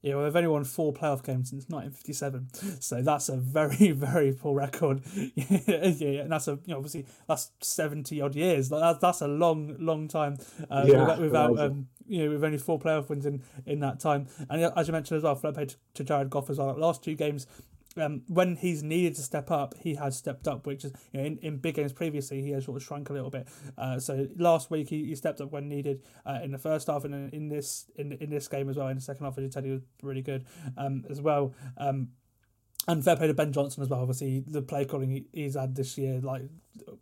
Yeah, 0.03 0.15
well, 0.15 0.25
they've 0.25 0.37
only 0.37 0.49
won 0.49 0.65
four 0.65 0.93
playoff 0.93 1.25
games 1.25 1.51
since 1.51 1.67
1957, 1.69 2.81
so 2.81 3.03
that's 3.03 3.29
a 3.29 3.37
very, 3.37 3.91
very 3.93 4.33
poor 4.33 4.55
record. 4.55 5.03
yeah, 5.35 5.89
yeah, 5.89 6.21
and 6.23 6.31
that's 6.31 6.47
a 6.49 6.53
you 6.65 6.73
know 6.73 6.77
obviously 6.77 7.07
that's 7.27 7.51
70 7.61 8.21
odd 8.21 8.35
years. 8.37 8.71
Like, 8.71 8.83
That's 8.83 9.01
that's 9.01 9.21
a 9.23 9.29
long, 9.29 9.77
long 9.81 10.07
time 10.07 10.37
uh, 10.71 10.85
Yeah, 10.87 11.01
without, 11.01 11.21
without 11.21 11.59
um, 11.59 11.89
you 12.07 12.25
know 12.25 12.31
with 12.33 12.45
only 12.45 12.59
four 12.59 12.79
playoff 12.79 13.09
wins 13.09 13.27
in 13.27 13.43
in 13.65 13.81
that 13.81 13.99
time. 13.99 14.29
And 14.49 14.63
as 14.77 14.87
you 14.87 14.93
mentioned 14.93 15.17
as 15.19 15.25
well, 15.25 15.35
flip 15.35 15.57
page 15.57 15.77
to 15.95 16.05
Jared 16.05 16.31
Goff 16.31 16.51
as 16.51 16.59
well. 16.59 16.77
Last 16.79 17.03
two 17.03 17.15
games. 17.15 17.47
Um, 17.97 18.23
when 18.29 18.57
he's 18.57 18.83
needed 18.83 19.15
to 19.17 19.23
step 19.23 19.51
up, 19.51 19.75
he 19.81 19.95
has 19.95 20.17
stepped 20.17 20.47
up, 20.47 20.67
which 20.67 20.85
is 20.85 20.93
you 21.13 21.21
know 21.21 21.27
in, 21.27 21.39
in 21.39 21.57
big 21.59 21.75
games 21.77 21.93
previously 21.93 22.43
he 22.43 22.51
has 22.51 22.65
sort 22.65 22.77
of 22.77 22.83
shrunk 22.83 23.11
a 23.11 23.13
little 23.13 23.31
bit. 23.31 23.49
Uh, 23.79 23.99
so 23.99 24.27
last 24.37 24.71
week 24.71 24.89
he, 24.89 25.05
he 25.05 25.15
stepped 25.15 25.41
up 25.41 25.53
when 25.53 25.69
needed 25.69 26.03
uh, 26.25 26.41
in 26.43 26.51
the 26.53 26.59
first 26.59 26.87
half, 26.87 27.05
and 27.05 27.15
in, 27.15 27.31
in 27.31 27.49
this 27.49 27.87
in 27.97 28.13
in 28.13 28.31
this 28.31 28.49
game 28.49 28.69
as 28.69 28.77
well. 28.77 28.89
In 28.89 28.97
the 28.97 29.03
second 29.03 29.25
half, 29.25 29.39
as 29.39 29.45
you 29.45 29.51
tell 29.51 29.65
you 29.65 29.73
was 29.73 29.83
really 30.03 30.23
good 30.23 30.45
um, 30.77 31.05
as 31.09 31.21
well. 31.21 31.55
Um, 31.77 32.09
and 32.89 33.05
fair 33.05 33.17
play 33.17 33.27
to 33.27 33.35
Ben 33.35 33.53
Johnson 33.53 33.83
as 33.83 33.89
well. 33.89 34.01
Obviously, 34.01 34.45
the 34.47 34.63
play 34.63 34.85
calling 34.85 35.11
he, 35.11 35.27
he's 35.33 35.57
had 35.57 35.75
this 35.75 35.99
year, 35.99 36.21
like 36.21 36.43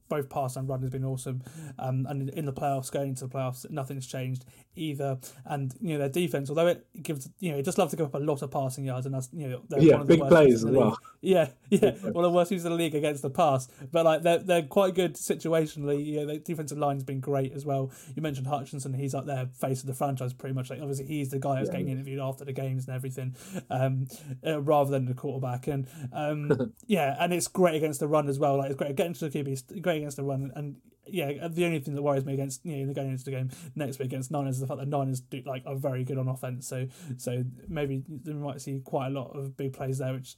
both 0.09 0.29
pass 0.29 0.57
and 0.57 0.69
run 0.69 0.81
has 0.83 0.91
been 0.91 1.05
awesome. 1.05 1.43
Um, 1.79 2.07
and 2.09 2.29
in 2.31 2.45
the 2.45 2.53
playoffs, 2.53 2.91
going 2.91 3.11
into 3.11 3.27
the 3.27 3.35
playoffs, 3.35 3.69
nothing's 3.71 4.07
changed 4.07 4.45
either. 4.77 5.19
And 5.45 5.75
you 5.81 5.95
know 5.95 5.99
their 5.99 6.09
defense, 6.09 6.49
although 6.51 6.67
it 6.69 6.87
gives 7.03 7.29
you 7.41 7.53
know 7.53 7.59
it 7.59 7.65
just 7.65 7.79
love 7.79 7.91
to 7.91 7.97
give 7.97 8.07
up 8.07 8.15
a 8.15 8.19
lot 8.19 8.43
of 8.43 8.51
passing 8.51 8.85
yards, 8.85 9.07
and 9.07 9.15
that's 9.15 9.29
you 9.33 9.49
know 9.49 9.63
they're 9.69 9.81
Yeah, 9.81 9.93
one 9.93 10.01
of 10.03 10.09
the 10.09 10.15
big 10.15 10.21
worst 10.21 10.31
plays 10.31 10.47
teams 10.49 10.63
in 10.63 10.69
the 10.69 10.73
as 10.73 10.77
well. 10.77 10.89
league. 10.91 10.99
Yeah, 11.25 11.49
yeah, 11.71 11.93
one 12.03 12.23
of 12.23 12.31
the 12.33 12.37
worst 12.37 12.51
teams 12.51 12.67
in 12.67 12.71
the 12.71 12.77
league 12.77 12.95
against 12.95 13.23
the 13.23 13.31
pass. 13.31 13.67
But 13.91 14.05
like 14.05 14.23
they're 14.23 14.41
they're 14.41 14.63
quite 14.65 14.95
good 14.95 15.15
situationally. 15.15 16.05
You 16.05 16.17
know, 16.21 16.27
their 16.27 16.39
defensive 16.39 16.77
line's 16.77 17.03
been 17.03 17.21
great 17.21 17.53
as 17.53 17.65
well. 17.65 17.91
You 18.15 18.21
mentioned 18.21 18.47
Hutchinson; 18.47 18.93
he's 18.93 19.15
like 19.15 19.25
their 19.25 19.47
face 19.59 19.81
of 19.81 19.87
the 19.87 19.95
franchise 19.95 20.35
pretty 20.35 20.55
much. 20.55 20.69
Like 20.69 20.81
obviously 20.81 21.07
he's 21.07 21.31
the 21.31 21.39
guy 21.39 21.59
who's 21.61 21.71
getting 21.71 21.89
interviewed 21.89 22.21
after 22.21 22.45
the 22.45 22.53
games 22.53 22.87
and 22.87 22.95
everything, 22.95 23.35
um, 23.71 24.07
uh, 24.47 24.61
rather 24.61 24.91
than 24.91 25.07
the 25.07 25.15
quarterback. 25.15 25.67
And 25.67 25.87
um, 26.13 26.75
yeah, 26.87 27.17
and 27.19 27.33
it's 27.33 27.49
great 27.49 27.77
against 27.77 28.01
the 28.01 28.09
run 28.09 28.29
as 28.29 28.39
well. 28.39 28.59
Like 28.59 28.71
it's 28.73 28.79
great 28.79 28.95
getting 28.95 29.15
to 29.15 29.29
the 29.29 29.43
QB, 29.43 29.57
it's 29.71 29.81
great 29.81 29.99
against 29.99 30.17
the 30.17 30.25
run. 30.25 30.51
And 30.55 30.77
yeah, 31.07 31.49
the 31.49 31.67
only 31.67 31.81
thing 31.81 31.95
that 31.95 32.03
worries 32.03 32.25
me 32.25 32.35
against 32.35 32.65
you 32.65 32.87
know 32.87 32.93
going 32.93 33.11
into 33.11 33.25
the 33.25 33.31
game 33.31 33.51
next 33.75 33.99
week 33.99 34.07
against 34.07 34.31
Niners 34.31 34.57
is 34.57 34.61
the 34.61 34.67
fact 34.67 34.81
that 34.81 34.89
Niners 34.89 35.21
do 35.21 35.43
like 35.45 35.63
are 35.67 35.77
very 35.77 36.05
good 36.05 36.19
on 36.19 36.29
offense. 36.29 36.67
So 36.67 36.87
so 37.17 37.45
maybe 37.69 38.03
we 38.25 38.33
might 38.33 38.61
see 38.61 38.81
quite 38.85 39.09
a 39.09 39.11
lot 39.11 39.37
of 39.37 39.57
big 39.57 39.73
plays 39.73 39.99
there, 39.99 40.15
which 40.15 40.37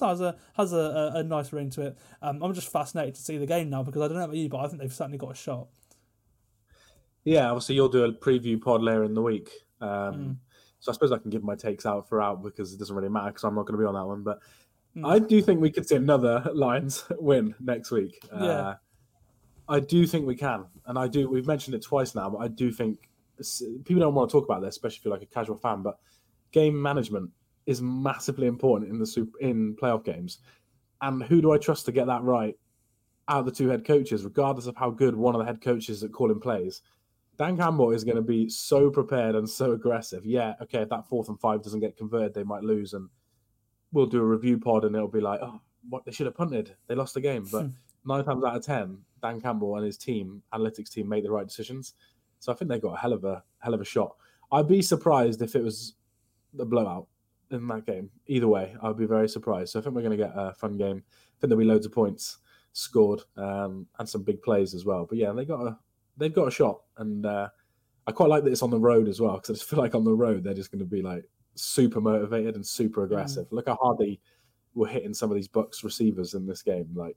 has 0.00 0.20
a 0.20 0.36
has 0.56 0.72
a, 0.72 0.76
a, 0.76 1.12
a 1.16 1.22
nice 1.22 1.52
ring 1.52 1.70
to 1.70 1.82
it. 1.82 1.98
Um, 2.20 2.42
I'm 2.42 2.52
just 2.54 2.70
fascinated 2.70 3.14
to 3.14 3.22
see 3.22 3.38
the 3.38 3.46
game 3.46 3.70
now 3.70 3.82
because 3.82 4.02
I 4.02 4.08
don't 4.08 4.18
know 4.18 4.24
about 4.24 4.36
you, 4.36 4.48
but 4.48 4.58
I 4.58 4.68
think 4.68 4.80
they've 4.80 4.92
certainly 4.92 5.18
got 5.18 5.32
a 5.32 5.34
shot. 5.36 5.68
Yeah, 7.24 7.50
obviously 7.50 7.74
you'll 7.74 7.88
do 7.88 8.04
a 8.04 8.12
preview 8.12 8.60
pod 8.60 8.82
later 8.82 9.04
in 9.04 9.14
the 9.14 9.22
week. 9.22 9.50
Um, 9.80 9.88
Mm. 9.88 10.36
So 10.78 10.92
I 10.92 10.94
suppose 10.94 11.10
I 11.10 11.18
can 11.18 11.30
give 11.30 11.42
my 11.42 11.56
takes 11.56 11.86
out 11.86 12.08
throughout 12.08 12.42
because 12.42 12.72
it 12.72 12.78
doesn't 12.78 12.94
really 12.94 13.08
matter 13.08 13.28
because 13.28 13.42
I'm 13.44 13.54
not 13.54 13.66
going 13.66 13.78
to 13.78 13.82
be 13.82 13.86
on 13.86 13.94
that 13.94 14.06
one. 14.06 14.22
But. 14.22 14.40
I 15.04 15.18
do 15.18 15.42
think 15.42 15.60
we 15.60 15.70
could 15.70 15.88
see 15.88 15.96
another 15.96 16.48
Lions 16.52 17.04
win 17.18 17.54
next 17.60 17.90
week. 17.90 18.18
Yeah. 18.32 18.38
Uh, 18.38 18.74
I 19.68 19.80
do 19.80 20.06
think 20.06 20.26
we 20.26 20.36
can, 20.36 20.64
and 20.86 20.98
I 20.98 21.08
do. 21.08 21.28
We've 21.28 21.46
mentioned 21.46 21.74
it 21.74 21.82
twice 21.82 22.14
now, 22.14 22.30
but 22.30 22.38
I 22.38 22.48
do 22.48 22.70
think 22.70 23.08
people 23.84 24.00
don't 24.00 24.14
want 24.14 24.30
to 24.30 24.32
talk 24.32 24.44
about 24.44 24.62
this, 24.62 24.76
especially 24.76 24.98
if 24.98 25.04
you're 25.04 25.14
like 25.14 25.22
a 25.22 25.26
casual 25.26 25.56
fan. 25.56 25.82
But 25.82 25.98
game 26.52 26.80
management 26.80 27.30
is 27.66 27.82
massively 27.82 28.46
important 28.46 28.90
in 28.90 28.98
the 28.98 29.06
super, 29.06 29.36
in 29.40 29.74
playoff 29.76 30.04
games, 30.04 30.38
and 31.02 31.22
who 31.24 31.42
do 31.42 31.52
I 31.52 31.58
trust 31.58 31.84
to 31.86 31.92
get 31.92 32.06
that 32.06 32.22
right? 32.22 32.56
Out 33.28 33.40
of 33.40 33.46
the 33.46 33.52
two 33.52 33.68
head 33.68 33.84
coaches, 33.84 34.24
regardless 34.24 34.66
of 34.66 34.76
how 34.76 34.90
good 34.90 35.16
one 35.16 35.34
of 35.34 35.40
the 35.40 35.46
head 35.46 35.60
coaches 35.60 36.04
at 36.04 36.12
calling 36.12 36.38
plays, 36.38 36.82
Dan 37.36 37.56
Campbell 37.56 37.90
is 37.90 38.04
going 38.04 38.16
to 38.16 38.22
be 38.22 38.48
so 38.48 38.88
prepared 38.88 39.34
and 39.34 39.50
so 39.50 39.72
aggressive. 39.72 40.24
Yeah, 40.24 40.54
okay, 40.62 40.82
if 40.82 40.88
that 40.90 41.08
fourth 41.08 41.28
and 41.28 41.40
five 41.40 41.62
doesn't 41.62 41.80
get 41.80 41.96
converted, 41.96 42.34
they 42.34 42.44
might 42.44 42.62
lose, 42.62 42.94
and 42.94 43.08
we'll 43.96 44.06
do 44.06 44.20
a 44.20 44.24
review 44.24 44.58
pod, 44.58 44.84
and 44.84 44.94
it'll 44.94 45.08
be 45.08 45.20
like, 45.20 45.40
oh, 45.42 45.60
what 45.88 46.04
they 46.04 46.12
should 46.12 46.26
have 46.26 46.36
punted. 46.36 46.76
They 46.86 46.94
lost 46.94 47.14
the 47.14 47.20
game, 47.20 47.46
but 47.50 47.66
nine 48.04 48.24
times 48.24 48.44
out 48.44 48.56
of 48.56 48.64
ten, 48.64 48.98
Dan 49.22 49.40
Campbell 49.40 49.76
and 49.76 49.86
his 49.86 49.96
team, 49.96 50.42
analytics 50.52 50.90
team, 50.90 51.08
made 51.08 51.24
the 51.24 51.30
right 51.30 51.48
decisions. 51.48 51.94
So 52.38 52.52
I 52.52 52.54
think 52.54 52.70
they 52.70 52.78
got 52.78 52.92
a 52.92 52.98
hell 52.98 53.14
of 53.14 53.24
a 53.24 53.42
hell 53.58 53.74
of 53.74 53.80
a 53.80 53.84
shot. 53.84 54.14
I'd 54.52 54.68
be 54.68 54.82
surprised 54.82 55.40
if 55.40 55.56
it 55.56 55.62
was 55.62 55.94
a 56.58 56.64
blowout 56.64 57.08
in 57.50 57.66
that 57.68 57.86
game. 57.86 58.10
Either 58.26 58.46
way, 58.46 58.76
I'd 58.82 58.98
be 58.98 59.06
very 59.06 59.28
surprised. 59.28 59.72
So 59.72 59.80
I 59.80 59.82
think 59.82 59.94
we're 59.94 60.02
going 60.02 60.18
to 60.18 60.24
get 60.24 60.32
a 60.36 60.52
fun 60.52 60.76
game. 60.76 61.02
I 61.08 61.40
think 61.40 61.48
there'll 61.48 61.58
be 61.58 61.64
loads 61.64 61.86
of 61.86 61.92
points 61.92 62.38
scored 62.74 63.22
um, 63.38 63.86
and 63.98 64.06
some 64.06 64.22
big 64.22 64.42
plays 64.42 64.74
as 64.74 64.84
well. 64.84 65.06
But 65.08 65.16
yeah, 65.16 65.32
they 65.32 65.46
got 65.46 65.66
a 65.66 65.78
they've 66.18 66.34
got 66.34 66.48
a 66.48 66.50
shot, 66.50 66.82
and 66.98 67.24
uh, 67.24 67.48
I 68.06 68.12
quite 68.12 68.28
like 68.28 68.44
that 68.44 68.52
it's 68.52 68.62
on 68.62 68.70
the 68.70 68.78
road 68.78 69.08
as 69.08 69.20
well 69.20 69.34
because 69.36 69.50
I 69.50 69.54
just 69.54 69.70
feel 69.70 69.78
like 69.78 69.94
on 69.94 70.04
the 70.04 70.12
road 70.12 70.44
they're 70.44 70.52
just 70.52 70.70
going 70.70 70.80
to 70.80 70.84
be 70.84 71.00
like 71.00 71.24
super 71.56 72.00
motivated 72.00 72.54
and 72.54 72.66
super 72.66 73.04
aggressive. 73.04 73.46
Look 73.50 73.68
how 73.68 73.76
hard 73.76 73.98
they 73.98 74.18
were 74.74 74.86
hitting 74.86 75.14
some 75.14 75.30
of 75.30 75.36
these 75.36 75.48
Bucks 75.48 75.82
receivers 75.82 76.34
in 76.34 76.46
this 76.46 76.62
game, 76.62 76.88
like 76.94 77.16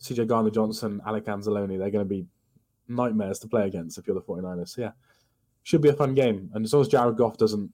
CJ 0.00 0.26
Garner 0.28 0.50
Johnson, 0.50 1.00
Alex 1.06 1.26
Anzalone. 1.26 1.78
They're 1.78 1.90
going 1.90 2.04
to 2.04 2.08
be 2.08 2.26
nightmares 2.88 3.38
to 3.40 3.48
play 3.48 3.66
against 3.66 3.98
if 3.98 4.06
you're 4.06 4.14
the 4.14 4.22
49ers. 4.22 4.70
So 4.70 4.82
yeah, 4.82 4.92
should 5.62 5.82
be 5.82 5.88
a 5.88 5.94
fun 5.94 6.14
game. 6.14 6.50
And 6.54 6.64
as 6.64 6.72
long 6.72 6.82
as 6.82 6.88
Jared 6.88 7.16
Goff 7.16 7.36
doesn't 7.36 7.72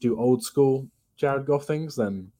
do 0.00 0.18
old 0.18 0.42
school 0.42 0.88
Jared 1.16 1.46
Goff 1.46 1.64
things, 1.64 1.96
then 1.96 2.30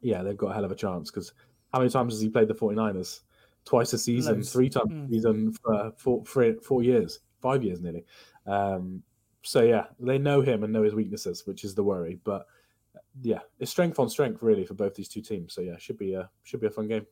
yeah, 0.00 0.22
they've 0.22 0.36
got 0.36 0.50
a 0.50 0.54
hell 0.54 0.64
of 0.64 0.72
a 0.72 0.76
chance. 0.76 1.10
Because 1.10 1.32
how 1.72 1.80
many 1.80 1.90
times 1.90 2.14
has 2.14 2.22
he 2.22 2.28
played 2.28 2.48
the 2.48 2.54
49ers? 2.54 3.20
Twice 3.64 3.92
a 3.92 3.98
season, 3.98 4.36
Loads. 4.36 4.52
three 4.52 4.70
times 4.70 4.92
a 4.92 5.08
season 5.12 5.52
for 5.52 5.92
four, 5.98 6.24
three, 6.24 6.54
four 6.62 6.82
years, 6.82 7.20
five 7.42 7.62
years 7.62 7.82
nearly. 7.82 8.04
Um, 8.46 9.02
so 9.48 9.62
yeah, 9.62 9.84
they 9.98 10.18
know 10.18 10.42
him 10.42 10.62
and 10.62 10.70
know 10.70 10.82
his 10.82 10.94
weaknesses, 10.94 11.46
which 11.46 11.64
is 11.64 11.74
the 11.74 11.82
worry. 11.82 12.20
But 12.22 12.46
yeah, 13.22 13.38
it's 13.58 13.70
strength 13.70 13.98
on 13.98 14.10
strength 14.10 14.42
really 14.42 14.66
for 14.66 14.74
both 14.74 14.94
these 14.94 15.08
two 15.08 15.22
teams. 15.22 15.54
So 15.54 15.62
yeah, 15.62 15.78
should 15.78 15.96
be 15.96 16.12
a 16.12 16.28
should 16.42 16.60
be 16.60 16.66
a 16.66 16.70
fun 16.70 16.86
game. 16.86 17.06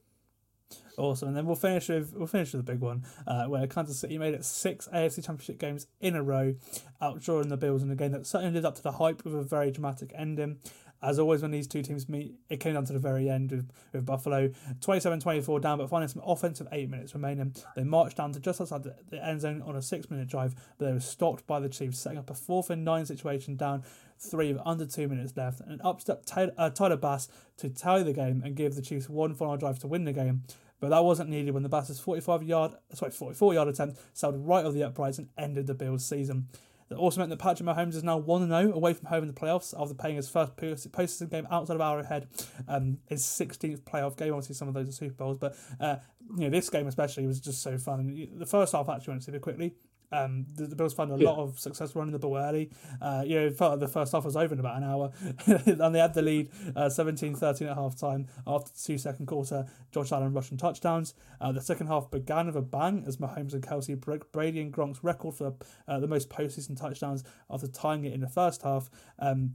Awesome, 0.98 1.28
and 1.28 1.36
then 1.36 1.46
we'll 1.46 1.56
finish 1.56 1.88
with 1.88 2.12
we'll 2.14 2.26
finish 2.26 2.52
with 2.52 2.60
a 2.60 2.70
big 2.70 2.80
one, 2.80 3.06
uh, 3.26 3.46
where 3.46 3.66
Kansas 3.66 3.98
City 3.98 4.18
made 4.18 4.34
it 4.34 4.44
six 4.44 4.86
AFC 4.92 5.24
Championship 5.24 5.58
games 5.58 5.86
in 5.98 6.14
a 6.14 6.22
row, 6.22 6.54
outdrawing 7.00 7.48
the 7.48 7.56
Bills 7.56 7.82
in 7.82 7.90
a 7.90 7.96
game 7.96 8.12
that 8.12 8.26
certainly 8.26 8.52
lived 8.52 8.66
up 8.66 8.74
to 8.74 8.82
the 8.82 8.92
hype 8.92 9.24
with 9.24 9.34
a 9.34 9.42
very 9.42 9.70
dramatic 9.70 10.12
ending. 10.14 10.58
As 11.02 11.18
always, 11.18 11.42
when 11.42 11.50
these 11.50 11.66
two 11.66 11.82
teams 11.82 12.08
meet, 12.08 12.34
it 12.48 12.60
came 12.60 12.74
down 12.74 12.84
to 12.86 12.92
the 12.92 12.98
very 12.98 13.28
end 13.28 13.50
with, 13.50 13.70
with 13.92 14.06
Buffalo 14.06 14.48
27-24 14.80 15.60
down, 15.60 15.78
but 15.78 15.88
finding 15.88 16.08
some 16.08 16.22
offensive 16.24 16.66
eight 16.72 16.88
minutes 16.90 17.14
remaining. 17.14 17.54
They 17.74 17.84
marched 17.84 18.16
down 18.16 18.32
to 18.32 18.40
just 18.40 18.60
outside 18.60 18.82
the, 18.82 18.94
the 19.10 19.24
end 19.24 19.40
zone 19.40 19.62
on 19.62 19.76
a 19.76 19.82
six-minute 19.82 20.28
drive, 20.28 20.54
but 20.78 20.86
they 20.86 20.92
were 20.92 21.00
stopped 21.00 21.46
by 21.46 21.60
the 21.60 21.68
Chiefs, 21.68 21.98
setting 21.98 22.18
up 22.18 22.30
a 22.30 22.34
fourth 22.34 22.70
and 22.70 22.84
nine 22.84 23.06
situation 23.06 23.56
down 23.56 23.84
three 24.18 24.52
with 24.52 24.62
under 24.64 24.86
two 24.86 25.08
minutes 25.08 25.36
left, 25.36 25.60
and 25.60 25.80
up 25.82 26.00
stepped 26.00 26.26
Tyler, 26.26 26.52
uh, 26.56 26.70
Tyler 26.70 26.96
Bass 26.96 27.28
to 27.58 27.68
tally 27.68 28.02
the 28.02 28.12
game 28.12 28.42
and 28.44 28.56
give 28.56 28.74
the 28.74 28.82
Chiefs 28.82 29.08
one 29.08 29.34
final 29.34 29.56
drive 29.56 29.78
to 29.80 29.86
win 29.86 30.04
the 30.04 30.12
game. 30.12 30.44
But 30.78 30.90
that 30.90 31.04
wasn't 31.04 31.30
needed 31.30 31.54
when 31.54 31.62
the 31.62 31.68
Bass's 31.68 32.00
45 32.00 32.42
yard, 32.42 32.72
sorry, 32.92 33.10
44 33.10 33.54
yard 33.54 33.68
attempt 33.68 33.98
sailed 34.12 34.46
right 34.46 34.64
over 34.64 34.74
the 34.74 34.84
uprights 34.84 35.18
and 35.18 35.28
ended 35.38 35.66
the 35.66 35.74
Bills' 35.74 36.04
season. 36.04 36.48
That 36.88 36.96
also 36.96 37.18
meant 37.18 37.30
that 37.30 37.38
Patrick 37.38 37.68
Mahomes 37.68 37.94
is 37.94 38.04
now 38.04 38.16
1 38.16 38.48
0 38.48 38.72
away 38.72 38.94
from 38.94 39.06
home 39.06 39.22
in 39.22 39.28
the 39.28 39.34
playoffs 39.34 39.74
after 39.78 39.94
playing 39.94 40.16
his 40.16 40.28
first 40.28 40.56
post- 40.56 40.90
postseason 40.92 41.30
game 41.30 41.46
outside 41.50 41.74
of 41.74 41.80
Arrowhead, 41.80 42.28
um, 42.68 42.98
his 43.06 43.24
16th 43.24 43.82
playoff 43.82 44.16
game. 44.16 44.32
Obviously, 44.32 44.54
some 44.54 44.68
of 44.68 44.74
those 44.74 44.88
are 44.88 44.92
Super 44.92 45.14
Bowls, 45.14 45.38
but 45.38 45.56
uh, 45.80 45.96
you 46.36 46.44
know 46.44 46.50
this 46.50 46.70
game 46.70 46.86
especially 46.86 47.26
was 47.26 47.40
just 47.40 47.62
so 47.62 47.76
fun. 47.76 48.28
The 48.36 48.46
first 48.46 48.72
half 48.72 48.88
actually 48.88 49.12
went 49.12 49.24
super 49.24 49.40
quickly. 49.40 49.74
Um, 50.12 50.46
the, 50.54 50.66
the 50.66 50.76
Bills 50.76 50.94
found 50.94 51.10
a 51.10 51.16
lot 51.16 51.38
of 51.38 51.58
success 51.58 51.94
running 51.94 52.12
the 52.12 52.18
ball 52.18 52.36
early. 52.36 52.70
Uh, 53.00 53.22
you 53.26 53.34
know, 53.36 53.46
it 53.46 53.56
felt 53.56 53.72
like 53.72 53.80
the 53.80 53.88
first 53.88 54.12
half 54.12 54.24
was 54.24 54.36
over 54.36 54.54
in 54.54 54.60
about 54.60 54.76
an 54.76 54.84
hour, 54.84 55.10
and 55.46 55.94
they 55.94 55.98
had 55.98 56.14
the 56.14 56.22
lead 56.22 56.50
uh, 56.74 56.86
17-13 56.86 57.70
at 57.70 57.76
half 57.76 57.96
time 57.98 58.26
after 58.46 58.70
the 58.72 58.78
two 58.82 58.98
second 58.98 59.26
quarter. 59.26 59.66
Josh 59.92 60.12
Allen 60.12 60.32
rushing 60.32 60.56
touchdowns. 60.58 61.14
Uh, 61.40 61.52
the 61.52 61.60
second 61.60 61.86
half 61.86 62.10
began 62.10 62.46
with 62.46 62.56
a 62.56 62.62
bang 62.62 63.04
as 63.06 63.16
Mahomes 63.16 63.52
and 63.54 63.62
Kelce 63.62 63.98
broke 63.98 64.30
Brady 64.32 64.60
and 64.60 64.72
Gronk's 64.72 65.02
record 65.02 65.34
for 65.34 65.54
uh, 65.88 65.98
the 66.00 66.08
most 66.08 66.28
postseason 66.28 66.78
touchdowns 66.78 67.24
after 67.50 67.66
tying 67.66 68.04
it 68.04 68.12
in 68.12 68.20
the 68.20 68.28
first 68.28 68.62
half. 68.62 68.90
Um, 69.18 69.54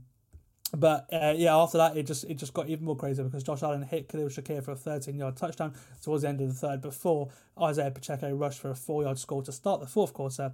but 0.74 1.06
uh, 1.12 1.34
yeah, 1.36 1.54
after 1.56 1.78
that, 1.78 1.96
it 1.96 2.06
just 2.06 2.24
it 2.24 2.34
just 2.34 2.54
got 2.54 2.68
even 2.68 2.84
more 2.84 2.96
crazy 2.96 3.22
because 3.22 3.42
Josh 3.42 3.62
Allen 3.62 3.82
hit 3.82 4.08
Khalil 4.08 4.28
Shakir 4.28 4.64
for 4.64 4.72
a 4.72 4.76
13 4.76 5.16
yard 5.16 5.36
touchdown 5.36 5.74
towards 6.02 6.22
the 6.22 6.28
end 6.28 6.40
of 6.40 6.48
the 6.48 6.54
third 6.54 6.80
before 6.80 7.28
Isaiah 7.60 7.90
Pacheco 7.90 8.32
rushed 8.34 8.60
for 8.60 8.70
a 8.70 8.74
four 8.74 9.02
yard 9.02 9.18
score 9.18 9.42
to 9.42 9.52
start 9.52 9.80
the 9.80 9.86
fourth 9.86 10.14
quarter. 10.14 10.52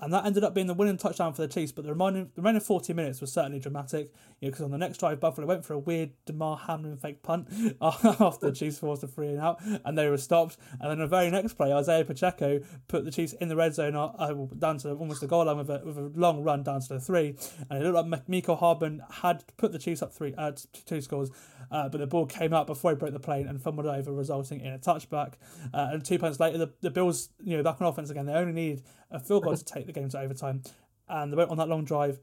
And 0.00 0.12
that 0.12 0.24
ended 0.24 0.44
up 0.44 0.54
being 0.54 0.66
the 0.66 0.74
winning 0.74 0.96
touchdown 0.96 1.32
for 1.34 1.42
the 1.42 1.48
Chiefs. 1.48 1.72
But 1.72 1.84
the 1.84 1.90
remaining, 1.90 2.30
the 2.34 2.42
remaining 2.42 2.60
40 2.60 2.92
minutes 2.94 3.20
was 3.20 3.32
certainly 3.32 3.58
dramatic. 3.58 4.12
you 4.40 4.48
know, 4.48 4.50
Because 4.50 4.64
on 4.64 4.70
the 4.70 4.78
next 4.78 4.98
drive, 4.98 5.20
Buffalo 5.20 5.46
went 5.46 5.64
for 5.64 5.74
a 5.74 5.78
weird 5.78 6.10
Damar 6.24 6.56
Hamlin 6.56 6.96
fake 6.96 7.22
punt 7.22 7.48
after 7.82 8.46
the 8.46 8.52
Chiefs 8.52 8.78
forced 8.78 9.02
a 9.02 9.06
three 9.06 9.28
and 9.28 9.40
out, 9.40 9.60
and 9.84 9.96
they 9.96 10.08
were 10.08 10.16
stopped. 10.16 10.56
And 10.80 10.90
then 10.90 10.98
the 10.98 11.06
very 11.06 11.30
next 11.30 11.54
play, 11.54 11.72
Isaiah 11.72 12.04
Pacheco 12.04 12.60
put 12.88 13.04
the 13.04 13.10
Chiefs 13.10 13.34
in 13.34 13.48
the 13.48 13.56
red 13.56 13.74
zone 13.74 13.94
uh, 13.94 14.34
down 14.58 14.78
to 14.78 14.92
almost 14.92 15.20
the 15.20 15.26
goal 15.26 15.44
line 15.44 15.58
with 15.58 15.70
a, 15.70 15.82
with 15.84 15.98
a 15.98 16.10
long 16.14 16.42
run 16.42 16.62
down 16.62 16.80
to 16.80 16.88
the 16.94 17.00
three. 17.00 17.36
And 17.68 17.82
it 17.82 17.90
looked 17.90 18.08
like 18.08 18.26
Mecole 18.26 18.58
Hardman 18.58 19.02
had 19.10 19.44
put 19.56 19.72
the 19.72 19.78
Chiefs 19.78 20.02
up 20.02 20.12
three, 20.12 20.34
uh, 20.36 20.52
two 20.86 21.00
scores, 21.00 21.30
uh, 21.70 21.88
but 21.88 21.98
the 21.98 22.06
ball 22.06 22.26
came 22.26 22.54
out 22.54 22.66
before 22.66 22.92
he 22.92 22.96
broke 22.96 23.12
the 23.12 23.20
plane 23.20 23.46
and 23.46 23.62
fumbled 23.62 23.86
over, 23.86 24.12
resulting 24.12 24.60
in 24.60 24.72
a 24.72 24.78
touchback. 24.78 25.34
Uh, 25.74 25.88
and 25.92 26.04
two 26.04 26.18
points 26.18 26.40
later, 26.40 26.58
the, 26.58 26.72
the 26.80 26.90
Bills, 26.90 27.28
you 27.42 27.56
know, 27.56 27.62
back 27.62 27.80
on 27.80 27.86
offense 27.86 28.10
again. 28.10 28.26
They 28.26 28.32
only 28.32 28.52
needed 28.52 28.82
a 29.10 29.18
field 29.18 29.44
goal 29.44 29.56
to 29.56 29.64
take 29.64 29.88
the 29.92 30.00
game 30.00 30.08
to 30.08 30.18
overtime, 30.18 30.62
and 31.08 31.32
they 31.32 31.36
went 31.36 31.50
on 31.50 31.58
that 31.58 31.68
long 31.68 31.84
drive. 31.84 32.18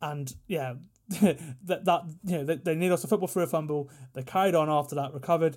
And 0.00 0.32
yeah, 0.46 0.74
that 1.08 1.84
that 1.84 2.02
you 2.24 2.38
know 2.38 2.44
they, 2.44 2.56
they 2.56 2.74
need 2.74 2.92
us 2.92 3.02
to 3.02 3.08
football 3.08 3.28
through 3.28 3.44
a 3.44 3.46
fumble. 3.46 3.90
They 4.14 4.22
carried 4.22 4.54
on 4.54 4.68
after 4.68 4.94
that, 4.96 5.14
recovered. 5.14 5.56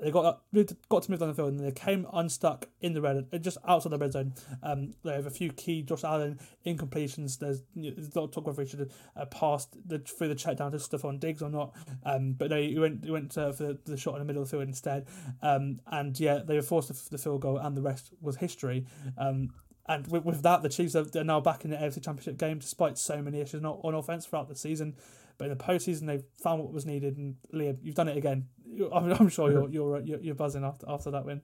They 0.00 0.10
got 0.10 0.42
got 0.88 1.02
to 1.02 1.10
move 1.10 1.20
down 1.20 1.28
the 1.28 1.34
field 1.34 1.52
and 1.52 1.60
they 1.60 1.72
came 1.72 2.06
unstuck 2.12 2.66
in 2.80 2.94
the 2.94 3.02
red, 3.02 3.26
just 3.42 3.58
outside 3.68 3.92
the 3.92 3.98
red 3.98 4.12
zone. 4.12 4.34
Um, 4.62 4.94
they 5.04 5.12
have 5.12 5.26
a 5.26 5.30
few 5.30 5.52
key 5.52 5.82
Josh 5.82 6.04
Allen 6.04 6.38
incompletions. 6.64 7.38
There's, 7.38 7.62
you 7.74 7.90
know, 7.90 7.96
there's 7.96 8.14
a 8.14 8.18
lot 8.18 8.26
of 8.26 8.32
talk 8.32 8.46
whether 8.46 8.62
he 8.62 8.68
should 8.68 8.80
have 8.80 8.92
uh, 9.14 9.26
passed 9.26 9.76
the, 9.86 9.98
through 9.98 10.28
the 10.28 10.34
check 10.34 10.56
down 10.56 10.72
to 10.72 10.78
Stefon 10.78 11.20
Diggs 11.20 11.42
or 11.42 11.50
not. 11.50 11.74
Um, 12.04 12.32
but 12.32 12.50
he 12.50 12.78
went 12.78 13.08
went 13.10 13.36
uh, 13.36 13.52
for 13.52 13.64
the, 13.64 13.78
the 13.84 13.96
shot 13.96 14.14
in 14.14 14.20
the 14.20 14.24
middle 14.24 14.42
of 14.42 14.48
the 14.48 14.56
field 14.56 14.68
instead. 14.68 15.06
Um, 15.42 15.80
and 15.86 16.18
yeah, 16.18 16.38
they 16.38 16.54
were 16.54 16.62
forced 16.62 16.88
the, 16.88 17.10
the 17.10 17.18
field 17.18 17.42
goal, 17.42 17.58
and 17.58 17.76
the 17.76 17.82
rest 17.82 18.10
was 18.22 18.36
history. 18.36 18.86
Um, 19.18 19.50
and 19.90 20.06
with, 20.06 20.24
with 20.24 20.42
that, 20.42 20.62
the 20.62 20.68
Chiefs 20.68 20.94
are 20.94 21.04
now 21.24 21.40
back 21.40 21.64
in 21.64 21.72
the 21.72 21.76
AFC 21.76 22.02
Championship 22.02 22.38
game 22.38 22.60
despite 22.60 22.96
so 22.96 23.20
many 23.20 23.40
issues 23.40 23.60
not 23.60 23.80
on 23.82 23.94
offense 23.94 24.24
throughout 24.24 24.48
the 24.48 24.54
season. 24.54 24.94
But 25.36 25.50
in 25.50 25.58
the 25.58 25.64
postseason, 25.64 26.06
they've 26.06 26.22
found 26.40 26.62
what 26.62 26.72
was 26.72 26.86
needed. 26.86 27.16
And 27.16 27.34
Liam, 27.52 27.78
you've 27.82 27.96
done 27.96 28.06
it 28.08 28.16
again. 28.16 28.46
I'm, 28.92 29.10
I'm 29.12 29.28
sure 29.28 29.50
you're, 29.50 29.68
you're 29.68 30.00
you're 30.00 30.20
you're 30.20 30.34
buzzing 30.36 30.64
after 30.64 30.86
after 30.88 31.10
that 31.10 31.24
win. 31.24 31.40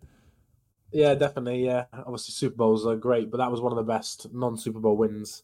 Yeah, 0.93 1.15
definitely. 1.15 1.65
Yeah, 1.65 1.87
obviously 1.93 2.33
Super 2.33 2.57
Bowls 2.57 2.87
are 2.87 2.95
great, 2.95 3.31
but 3.33 3.39
that 3.39 3.51
was 3.51 3.61
one 3.61 3.73
of 3.73 3.77
the 3.77 3.93
best 3.93 4.33
non-Super 4.33 4.79
Bowl 4.79 4.97
wins 4.97 5.43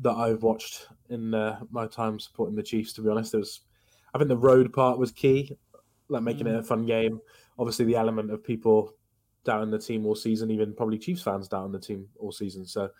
that 0.00 0.12
I've 0.12 0.42
watched 0.42 0.88
in 1.10 1.34
uh, 1.34 1.60
my 1.70 1.86
time 1.86 2.18
supporting 2.18 2.56
the 2.56 2.62
Chiefs. 2.62 2.94
To 2.94 3.02
be 3.02 3.10
honest, 3.10 3.34
it 3.34 3.38
was. 3.38 3.60
I 4.14 4.18
think 4.18 4.28
the 4.28 4.38
road 4.38 4.72
part 4.72 4.98
was 4.98 5.12
key, 5.12 5.58
like 6.08 6.22
making 6.22 6.46
it 6.46 6.54
a 6.54 6.62
fun 6.62 6.86
game. 6.86 7.20
Obviously, 7.58 7.84
the 7.84 7.96
element 7.96 8.30
of 8.30 8.42
people 8.42 8.94
doubting 9.46 9.70
the 9.70 9.78
team 9.78 10.04
all 10.06 10.14
season, 10.14 10.50
even 10.50 10.74
probably 10.74 10.98
Chiefs 10.98 11.22
fans 11.22 11.48
doubting 11.48 11.72
the 11.72 11.78
team 11.78 12.08
all 12.18 12.32
season. 12.32 12.66
So, 12.66 12.90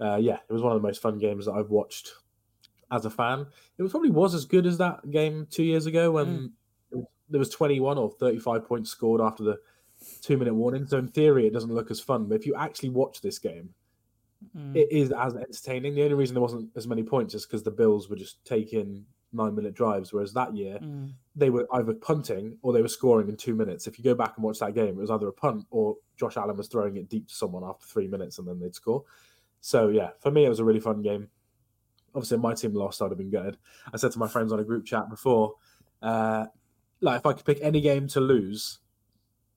uh, 0.00 0.16
yeah, 0.16 0.38
it 0.48 0.52
was 0.52 0.62
one 0.62 0.72
of 0.72 0.82
the 0.82 0.86
most 0.86 1.00
fun 1.00 1.18
games 1.18 1.46
that 1.46 1.52
I've 1.52 1.70
watched 1.70 2.12
as 2.90 3.06
a 3.06 3.10
fan. 3.10 3.46
It 3.78 3.82
was 3.82 3.92
probably 3.92 4.10
was 4.10 4.34
as 4.34 4.44
good 4.44 4.66
as 4.66 4.78
that 4.78 5.10
game 5.10 5.46
two 5.50 5.64
years 5.64 5.86
ago 5.86 6.10
when 6.10 6.52
there 7.30 7.38
was 7.38 7.48
21 7.50 7.96
or 7.98 8.10
35 8.10 8.66
points 8.66 8.90
scored 8.90 9.20
after 9.20 9.42
the 9.42 9.58
two 10.20 10.36
minute 10.36 10.54
warning. 10.54 10.86
So 10.86 10.98
in 10.98 11.08
theory, 11.08 11.46
it 11.46 11.52
doesn't 11.52 11.72
look 11.72 11.90
as 11.90 12.00
fun. 12.00 12.26
But 12.26 12.36
if 12.36 12.46
you 12.46 12.54
actually 12.54 12.90
watch 12.90 13.20
this 13.20 13.38
game, 13.38 13.70
it 14.74 14.92
is 14.92 15.10
as 15.10 15.34
entertaining. 15.34 15.94
The 15.94 16.02
only 16.02 16.14
reason 16.14 16.34
there 16.34 16.42
wasn't 16.42 16.70
as 16.76 16.86
many 16.86 17.02
points 17.02 17.34
is 17.34 17.46
because 17.46 17.62
the 17.62 17.70
Bills 17.70 18.08
were 18.10 18.16
just 18.16 18.44
taking 18.44 19.06
nine 19.34 19.54
minute 19.54 19.74
drives, 19.74 20.12
whereas 20.12 20.32
that 20.34 20.56
year 20.56 20.78
they 21.36 21.50
were 21.50 21.66
either 21.72 21.94
punting 21.94 22.56
or 22.62 22.72
they 22.72 22.82
were 22.82 22.88
scoring 22.88 23.28
in 23.28 23.36
two 23.36 23.54
minutes. 23.54 23.86
If 23.86 23.98
you 23.98 24.04
go 24.04 24.14
back 24.14 24.34
and 24.36 24.44
watch 24.44 24.58
that 24.60 24.74
game, 24.74 24.90
it 24.90 24.96
was 24.96 25.10
either 25.10 25.28
a 25.28 25.32
punt 25.32 25.66
or 25.70 25.96
Josh 26.16 26.36
Allen 26.36 26.56
was 26.56 26.68
throwing 26.68 26.96
it 26.96 27.08
deep 27.08 27.28
to 27.28 27.34
someone 27.34 27.64
after 27.64 27.86
three 27.86 28.06
minutes 28.06 28.38
and 28.38 28.46
then 28.46 28.60
they'd 28.60 28.74
score. 28.74 29.04
So 29.60 29.88
yeah, 29.88 30.10
for 30.20 30.30
me, 30.30 30.44
it 30.44 30.48
was 30.48 30.60
a 30.60 30.64
really 30.64 30.80
fun 30.80 31.02
game. 31.02 31.28
Obviously, 32.14 32.38
my 32.38 32.54
team 32.54 32.74
lost, 32.74 33.02
I'd 33.02 33.10
have 33.10 33.18
been 33.18 33.30
gutted. 33.30 33.56
I 33.92 33.96
said 33.96 34.12
to 34.12 34.18
my 34.18 34.28
friends 34.28 34.52
on 34.52 34.60
a 34.60 34.64
group 34.64 34.84
chat 34.84 35.10
before, 35.10 35.54
uh, 36.00 36.46
like 37.00 37.20
if 37.20 37.26
I 37.26 37.32
could 37.32 37.44
pick 37.44 37.58
any 37.60 37.80
game 37.80 38.06
to 38.08 38.20
lose, 38.20 38.78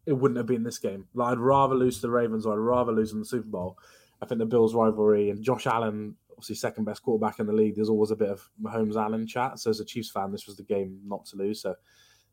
it 0.06 0.14
wouldn't 0.14 0.38
have 0.38 0.48
been 0.48 0.64
this 0.64 0.80
game. 0.80 1.08
Like 1.14 1.34
I'd 1.34 1.40
rather 1.40 1.76
lose 1.76 1.98
to 1.98 2.02
the 2.04 2.10
Ravens 2.10 2.46
or 2.46 2.54
I'd 2.54 2.58
rather 2.58 2.92
lose 2.92 3.12
in 3.12 3.20
the 3.20 3.26
Super 3.26 3.48
Bowl. 3.48 3.78
I 4.22 4.26
think 4.26 4.40
the 4.40 4.46
Bills 4.46 4.74
rivalry 4.74 5.30
and 5.30 5.44
Josh 5.44 5.68
Allen, 5.68 6.16
obviously 6.38 6.56
second 6.56 6.86
best 6.86 7.02
quarterback 7.02 7.40
in 7.40 7.48
the 7.48 7.54
league. 7.54 7.76
There's 7.76 7.90
always 7.90 8.12
a 8.12 8.16
bit 8.16 8.30
of 8.30 8.48
Mahomes 8.62 8.96
Allen 8.96 9.26
chat. 9.26 9.60
So 9.60 9.72
as 9.72 9.80
a 9.80 9.86
Chiefs 9.86 10.12
fan, 10.12 10.32
this 10.32 10.46
was 10.46 10.56
the 10.56 10.64
game 10.64 11.00
not 11.04 11.26
to 11.28 11.36
lose. 11.36 11.62
So 11.62 11.76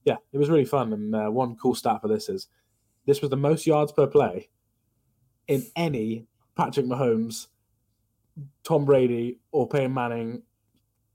yeah, 0.04 0.16
it 0.32 0.38
was 0.38 0.50
really 0.50 0.66
fun. 0.66 0.92
And 0.92 1.14
uh, 1.14 1.30
one 1.30 1.56
cool 1.56 1.74
stat 1.74 2.02
for 2.02 2.08
this 2.08 2.28
is 2.28 2.48
this 3.06 3.22
was 3.22 3.30
the 3.30 3.36
most 3.36 3.66
yards 3.66 3.92
per 3.92 4.06
play 4.06 4.50
in 5.48 5.64
any 5.74 6.26
Patrick 6.54 6.86
Mahomes, 6.86 7.46
Tom 8.62 8.84
Brady, 8.84 9.40
or 9.52 9.68
Peyton 9.68 9.94
Manning 9.94 10.42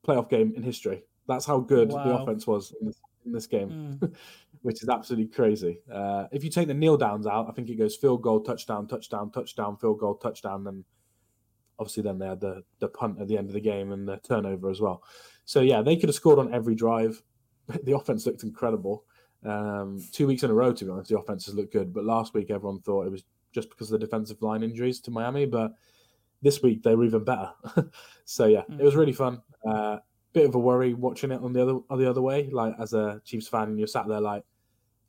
playoff 0.07 0.29
game 0.29 0.53
in 0.55 0.63
history. 0.63 1.03
That's 1.27 1.45
how 1.45 1.59
good 1.59 1.91
the 1.91 2.17
offense 2.19 2.47
was 2.47 2.73
in 2.81 2.87
this, 2.87 2.99
in 3.23 3.31
this 3.31 3.45
game, 3.45 3.99
which 4.63 4.81
is 4.81 4.89
absolutely 4.89 5.27
crazy. 5.27 5.79
Uh, 5.91 6.25
if 6.31 6.43
you 6.43 6.49
take 6.49 6.67
the 6.67 6.73
kneel 6.73 6.97
downs 6.97 7.27
out, 7.27 7.47
I 7.47 7.51
think 7.51 7.69
it 7.69 7.75
goes 7.75 7.95
field 7.95 8.23
goal, 8.23 8.39
touchdown, 8.39 8.87
touchdown, 8.87 9.29
touchdown, 9.29 9.77
field 9.77 9.99
goal, 9.99 10.15
touchdown, 10.15 10.63
then 10.63 10.83
obviously 11.79 12.03
then 12.03 12.19
they 12.19 12.27
had 12.27 12.41
the 12.41 12.63
the 12.79 12.87
punt 12.87 13.19
at 13.19 13.27
the 13.27 13.37
end 13.37 13.47
of 13.47 13.53
the 13.53 13.61
game 13.61 13.91
and 13.91 14.07
the 14.07 14.17
turnover 14.17 14.69
as 14.69 14.81
well. 14.81 15.03
So 15.45 15.61
yeah, 15.61 15.81
they 15.81 15.95
could 15.95 16.09
have 16.09 16.15
scored 16.15 16.39
on 16.39 16.53
every 16.53 16.75
drive. 16.75 17.21
The 17.83 17.95
offense 17.95 18.25
looked 18.25 18.41
incredible. 18.41 19.03
Um, 19.45 20.03
two 20.11 20.25
weeks 20.25 20.41
in 20.41 20.49
a 20.49 20.53
row, 20.55 20.73
to 20.73 20.85
be 20.85 20.89
honest, 20.89 21.11
the 21.11 21.19
offense 21.19 21.45
has 21.45 21.53
looked 21.53 21.71
good. 21.71 21.93
But 21.93 22.03
last 22.03 22.33
week, 22.33 22.49
everyone 22.49 22.81
thought 22.81 23.05
it 23.05 23.11
was 23.11 23.23
just 23.53 23.69
because 23.69 23.91
of 23.91 23.99
the 23.99 24.05
defensive 24.07 24.41
line 24.41 24.63
injuries 24.63 24.99
to 25.01 25.11
Miami. 25.11 25.45
But 25.45 25.73
this 26.41 26.63
week, 26.63 26.81
they 26.81 26.95
were 26.95 27.05
even 27.05 27.23
better. 27.23 27.51
so 28.25 28.45
yeah, 28.45 28.63
it 28.67 28.83
was 28.83 28.95
really 28.95 29.13
fun. 29.13 29.43
Uh, 29.63 29.97
bit 30.33 30.45
of 30.45 30.55
a 30.55 30.59
worry 30.59 30.93
watching 30.93 31.31
it 31.31 31.41
on 31.41 31.53
the 31.53 31.61
other 31.61 31.79
on 31.89 31.99
the 31.99 32.09
other 32.09 32.21
way. 32.21 32.49
Like 32.49 32.73
as 32.79 32.93
a 32.93 33.21
Chiefs 33.25 33.47
fan, 33.47 33.77
you're 33.77 33.87
sat 33.87 34.07
there 34.07 34.21
like, 34.21 34.43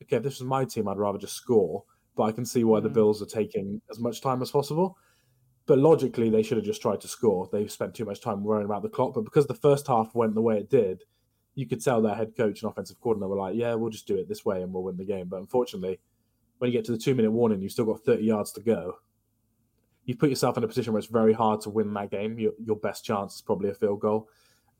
okay, 0.03 0.17
if 0.17 0.23
this 0.23 0.41
was 0.41 0.47
my 0.47 0.65
team, 0.65 0.89
I'd 0.89 0.99
rather 0.99 1.19
just 1.19 1.35
score. 1.35 1.85
But 2.17 2.25
I 2.25 2.33
can 2.33 2.45
see 2.45 2.65
why 2.65 2.81
the 2.81 2.89
Bills 2.89 3.23
are 3.23 3.27
taking 3.27 3.81
as 3.91 3.99
much 3.99 4.21
time 4.21 4.43
as 4.43 4.51
possible. 4.51 4.97
But 5.71 5.79
logically, 5.79 6.31
they 6.31 6.43
should 6.43 6.57
have 6.57 6.67
just 6.67 6.83
tried 6.83 7.01
to 7.03 7.07
score. 7.07 7.49
They 7.53 7.69
spent 7.69 7.95
too 7.95 8.05
much 8.05 8.21
time 8.21 8.43
worrying 8.43 8.65
about 8.65 8.83
the 8.83 8.89
clock. 8.89 9.15
But 9.15 9.21
because 9.21 9.47
the 9.47 9.55
first 9.55 9.87
half 9.87 10.13
went 10.17 10.35
the 10.35 10.43
way 10.43 10.59
it 10.59 10.69
did, 10.69 11.05
you 11.55 11.65
could 11.65 11.81
tell 11.81 12.03
their 12.03 12.17
head 12.17 12.37
coach 12.37 12.61
and 12.61 12.73
offensive 12.73 13.01
coordinator 13.01 13.29
were 13.29 13.37
like, 13.37 13.55
"Yeah, 13.55 13.75
we'll 13.75 13.93
just 13.93 14.09
do 14.09 14.17
it 14.17 14.29
this 14.29 14.45
way 14.45 14.63
and 14.63 14.75
we'll 14.75 14.83
win 14.83 14.97
the 14.97 15.05
game." 15.05 15.29
But 15.29 15.39
unfortunately, 15.39 16.01
when 16.59 16.73
you 16.73 16.77
get 16.77 16.85
to 16.87 16.91
the 16.91 16.99
two 16.99 17.15
minute 17.15 17.31
warning, 17.31 17.63
you've 17.63 17.71
still 17.71 17.85
got 17.85 18.01
thirty 18.01 18.25
yards 18.25 18.51
to 18.55 18.61
go. 18.61 18.99
You've 20.07 20.19
put 20.19 20.31
yourself 20.31 20.59
in 20.59 20.65
a 20.65 20.67
position 20.67 20.93
where 20.93 20.99
it's 20.99 21.07
very 21.07 21.33
hard 21.33 21.61
to 21.61 21.71
win 21.71 21.95
that 21.95 22.11
game. 22.11 22.37
Your, 22.37 22.55
your 22.59 22.75
best 22.75 23.05
chance 23.05 23.37
is 23.37 23.41
probably 23.41 23.71
a 23.71 23.75
field 23.75 24.01
goal. 24.01 24.29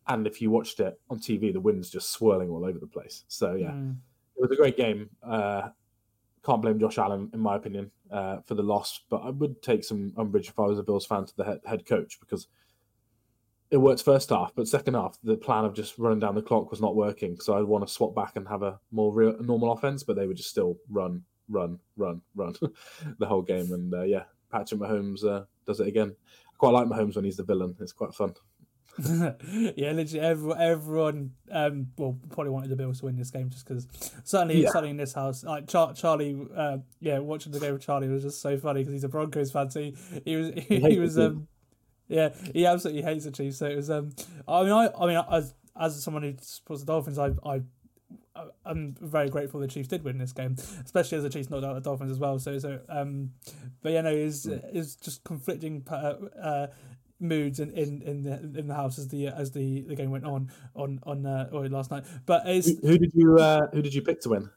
And 0.09 0.27
if 0.27 0.43
you 0.43 0.51
watched 0.51 0.81
it 0.81 0.99
on 1.09 1.21
TV, 1.21 1.53
the 1.53 1.61
wind's 1.61 1.89
just 1.89 2.11
swirling 2.11 2.51
all 2.51 2.65
over 2.65 2.81
the 2.81 2.89
place. 2.89 3.23
So 3.29 3.55
yeah, 3.55 3.71
it 3.71 4.41
was 4.41 4.51
a 4.51 4.57
great 4.57 4.77
game. 4.77 5.09
Uh, 5.23 5.69
can't 6.51 6.63
blame 6.63 6.81
Josh 6.81 6.99
Allen, 6.99 7.31
in 7.33 7.39
my 7.39 7.55
opinion, 7.55 7.93
uh, 8.11 8.41
for 8.41 8.57
the 8.57 8.63
loss. 8.63 9.03
But 9.09 9.19
I 9.19 9.31
would 9.31 9.63
take 9.63 9.85
some 9.85 10.13
umbrage 10.17 10.49
if 10.49 10.59
I 10.59 10.63
was 10.63 10.81
a 10.81 10.83
Bills 10.83 11.07
fan 11.07 11.25
to 11.25 11.37
the 11.37 11.61
head, 11.65 11.87
coach 11.87 12.19
because 12.19 12.49
it 13.71 13.77
worked 13.77 14.03
first 14.03 14.31
half, 14.31 14.53
but 14.57 14.67
second 14.67 14.95
half 14.95 15.17
the 15.23 15.37
plan 15.37 15.65
of 15.65 15.75
just 15.75 15.97
running 15.97 16.19
down 16.19 16.35
the 16.35 16.43
clock 16.43 16.73
was 16.73 16.81
not 16.81 16.97
working. 16.97 17.39
So 17.39 17.55
I 17.55 17.61
would 17.61 17.69
want 17.69 17.87
to 17.87 17.93
swap 17.93 18.17
back 18.17 18.35
and 18.35 18.49
have 18.49 18.65
a 18.65 18.81
more 18.91 19.13
real 19.13 19.41
normal 19.41 19.71
offense, 19.71 20.03
but 20.03 20.17
they 20.17 20.27
would 20.27 20.37
just 20.37 20.51
still 20.51 20.77
run, 20.91 21.23
run, 21.49 21.79
run, 21.97 22.21
run 22.35 22.55
the 23.19 23.27
whole 23.27 23.43
game. 23.43 23.73
And 23.73 23.95
uh, 23.95 24.03
yeah, 24.03 24.25
Patrick 24.51 24.81
Mahomes 24.81 25.25
uh, 25.25 25.45
does 25.67 25.79
it 25.79 25.87
again. 25.87 26.17
I 26.53 26.57
quite 26.59 26.73
like 26.73 26.89
Mahomes 26.89 27.15
when 27.15 27.25
he's 27.25 27.37
the 27.37 27.45
villain. 27.45 27.77
It's 27.79 27.93
quite 27.93 28.13
fun. 28.13 28.35
yeah, 29.77 29.93
literally 29.93 30.21
everyone, 30.21 30.61
everyone 30.61 31.31
um, 31.51 31.87
well, 31.97 32.19
probably 32.31 32.51
wanted 32.51 32.71
the 32.71 32.77
Bills 32.77 33.01
to 33.01 33.07
win 33.07 33.17
this 33.17 33.31
game 33.31 33.51
just 33.51 33.67
because 33.67 33.87
certainly, 34.25 34.63
Yeah. 34.63 34.69
certainly 34.69 34.91
in 34.91 34.97
this 34.97 35.13
house, 35.13 35.43
like 35.45 35.69
Char- 35.69 35.95
Charlie, 35.95 36.37
uh, 36.55 36.79
yeah, 37.01 37.19
watching 37.19 37.53
the 37.53 37.61
game 37.61 37.73
with 37.73 37.83
Charlie 37.83 38.09
was 38.09 38.23
just 38.23 38.41
so 38.41 38.59
funny 38.59 38.81
because 38.81 38.93
he's 38.93 39.05
a 39.05 39.09
Broncos 39.09 39.51
fan. 39.51 39.71
So 39.71 39.81
he, 39.81 39.95
he 40.25 40.37
was, 40.37 40.53
he, 40.69 40.81
hates 40.81 40.99
was, 40.99 41.19
um, 41.19 41.49
yeah, 42.09 42.31
he 42.53 42.67
absolutely 42.67 43.03
hates 43.03 43.25
the 43.25 43.31
Chiefs. 43.31 43.59
So 43.59 43.67
it 43.67 43.77
was, 43.77 43.91
um, 43.91 44.13
I 44.47 44.63
mean, 44.65 44.73
I, 44.73 44.91
I 44.99 45.07
mean, 45.07 45.25
as 45.31 45.55
as 45.79 46.03
someone 46.03 46.23
who 46.23 46.35
supports 46.41 46.83
the 46.83 46.87
Dolphins, 46.87 47.19
I, 47.19 47.31
I. 47.45 47.63
I'm 48.65 48.95
very 49.01 49.29
grateful 49.29 49.61
the 49.61 49.67
Chiefs 49.67 49.89
did 49.89 50.03
win 50.03 50.17
this 50.17 50.33
game, 50.33 50.57
especially 50.83 51.19
as 51.19 51.25
the 51.25 51.29
Chiefs 51.29 51.51
knocked 51.51 51.65
out 51.65 51.75
the 51.75 51.81
Dolphins 51.81 52.13
as 52.13 52.19
well. 52.19 52.39
So, 52.39 52.59
so, 52.59 52.81
um, 52.89 53.33
but 53.83 53.93
yeah, 53.93 54.01
no, 54.01 54.11
it's 54.11 54.47
it's 54.47 54.95
just 54.95 55.25
conflicting 55.25 55.85
uh, 55.91 56.15
uh, 56.41 56.67
moods 57.21 57.61
in, 57.61 57.71
in, 57.73 58.03
in 58.03 58.23
the 58.23 58.59
in 58.59 58.67
the 58.67 58.75
house 58.75 58.99
as 58.99 59.09
the 59.09 59.29
as 59.29 59.53
the, 59.53 59.83
the 59.83 59.95
game 59.95 60.11
went 60.11 60.25
on 60.25 60.51
on 60.75 61.01
on 61.05 61.27
uh, 61.27 61.49
or 61.53 61.69
last 61.69 61.91
night. 61.91 62.05
But 62.27 62.47
Who, 62.47 62.61
who 62.83 62.99
did 62.99 63.13
you 63.15 63.37
uh, 63.39 63.69
Who 63.73 63.83
did 63.83 63.95
you 63.95 64.03
pick 64.03 64.21
to 64.23 64.31
win? 64.31 64.51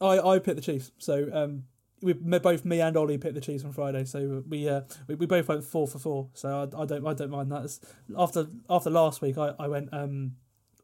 I 0.00 0.18
I 0.18 0.38
picked 0.38 0.56
the 0.56 0.62
Chiefs. 0.62 0.92
So 0.98 1.28
um, 1.32 1.64
we 2.02 2.12
both 2.14 2.64
me 2.64 2.80
and 2.80 2.96
Ollie 2.96 3.18
picked 3.18 3.34
the 3.34 3.40
Chiefs 3.40 3.64
on 3.64 3.72
Friday. 3.72 4.04
So 4.04 4.42
we 4.48 4.68
uh 4.68 4.82
we, 5.06 5.14
we 5.16 5.26
both 5.26 5.48
went 5.48 5.64
four 5.64 5.86
for 5.86 5.98
four. 5.98 6.28
So 6.34 6.48
I, 6.48 6.82
I 6.82 6.86
don't 6.86 7.06
I 7.06 7.14
don't 7.14 7.30
mind 7.30 7.52
that. 7.52 7.64
It's- 7.64 7.80
after 8.16 8.46
after 8.68 8.90
last 8.90 9.20
week, 9.22 9.38
I, 9.38 9.54
I 9.58 9.68
went 9.68 9.90
um, 9.92 10.32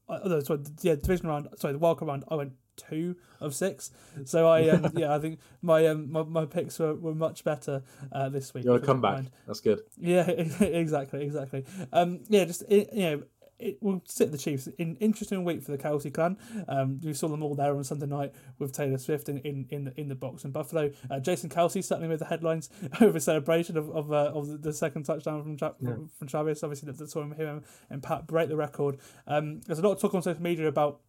I, 0.09 0.19
oh, 0.25 0.41
sorry, 0.41 0.61
yeah, 0.83 0.97
division 0.97 1.29
round. 1.29 1.49
Sorry, 1.57 1.73
the 1.73 1.79
wild 1.79 1.99
card 1.99 2.09
round. 2.09 2.25
I 2.31 2.35
went 2.37 2.53
two 2.77 3.17
of 3.41 3.55
six. 3.55 3.91
So 4.25 4.49
I 4.49 4.69
um, 4.69 4.93
yeah, 4.97 5.15
I 5.15 5.19
think 5.19 5.41
my 5.63 5.87
um 5.87 6.11
my, 6.11 6.23
my 6.23 6.45
picks 6.45 6.79
were, 6.79 6.95
were 6.95 7.15
much 7.15 7.45
better 7.45 7.83
uh, 8.13 8.29
this 8.29 8.55
week. 8.55 8.65
You're 8.65 8.77
a 8.77 8.81
which 8.81 8.85
I 8.85 8.87
don't 8.87 9.03
comeback. 9.03 9.25
That's 9.47 9.61
good. 9.61 9.81
Yeah, 9.99 10.29
exactly, 10.29 11.23
exactly. 11.23 11.65
Um, 11.93 12.21
yeah, 12.29 12.45
just 12.45 12.63
you 12.71 12.87
know, 12.93 13.23
it 13.59 13.83
will 13.83 14.03
sit 14.07 14.33
the 14.33 14.39
Chiefs. 14.39 14.67
In 14.79 14.97
interesting 14.97 15.45
week 15.45 15.63
for 15.63 15.73
the 15.73 15.79
Kelce 15.79 16.13
clan. 16.13 16.37
Um, 16.69 17.01
we 17.03 17.15
saw 17.15 17.29
them 17.29 17.43
all 17.43 17.55
there 17.55 17.75
on 17.75 17.85
Sunday 17.85 18.07
night 18.07 18.33
with 18.59 18.73
Taylor 18.73 18.99
Swift 18.99 19.29
in 19.29 19.39
in 19.39 19.67
in 19.71 19.85
the, 19.85 20.01
in 20.01 20.09
the 20.09 20.15
box 20.15 20.45
in 20.45 20.51
Buffalo. 20.51 20.91
Uh, 21.11 21.21
Jason 21.21 21.49
Kelce 21.49 21.83
certainly 21.83 22.09
made 22.09 22.19
the 22.19 22.27
headlines 22.27 22.69
over 23.01 23.19
celebration 23.19 23.77
of 23.77 23.89
of, 23.91 24.13
uh, 24.13 24.33
of 24.35 24.63
the, 24.63 24.73
second 24.73 25.05
touchdown 25.05 25.43
from 25.43 25.57
Tra- 25.57 25.75
from, 25.83 26.11
from 26.19 26.29
Travis. 26.29 26.63
Obviously, 26.63 26.91
that 26.93 27.11
saw 27.11 27.23
him 27.23 27.33
him 27.33 27.63
and 27.89 28.03
Pat 28.03 28.27
break 28.27 28.49
the 28.49 28.57
record. 28.57 28.99
Um, 29.27 29.61
there's 29.67 29.79
a 29.79 29.83
lot 29.83 29.93
of 29.93 30.01
talk 30.01 30.15
on 30.15 30.23
social 30.23 30.43
media 30.43 30.69
about 30.69 31.01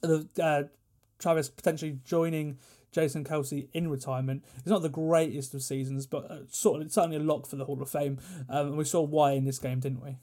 the 0.00 0.28
uh, 0.42 0.64
Travis 1.18 1.48
potentially 1.48 1.98
joining 2.04 2.58
Jason 2.92 3.24
Kelce 3.24 3.68
in 3.72 3.88
retirement. 3.88 4.44
It's 4.58 4.68
not 4.68 4.82
the 4.82 4.88
greatest 4.88 5.54
of 5.54 5.62
seasons, 5.62 6.06
but 6.06 6.30
uh, 6.30 6.38
sort 6.50 6.82
of 6.82 6.92
certainly 6.92 7.16
a 7.16 7.20
lock 7.20 7.46
for 7.46 7.56
the 7.56 7.64
Hall 7.64 7.80
of 7.80 7.90
Fame. 7.90 8.18
Um, 8.48 8.68
and 8.68 8.76
we 8.76 8.84
saw 8.84 9.02
why 9.02 9.32
in 9.32 9.44
this 9.44 9.58
game, 9.58 9.80
didn't 9.80 10.02
we? 10.02 10.16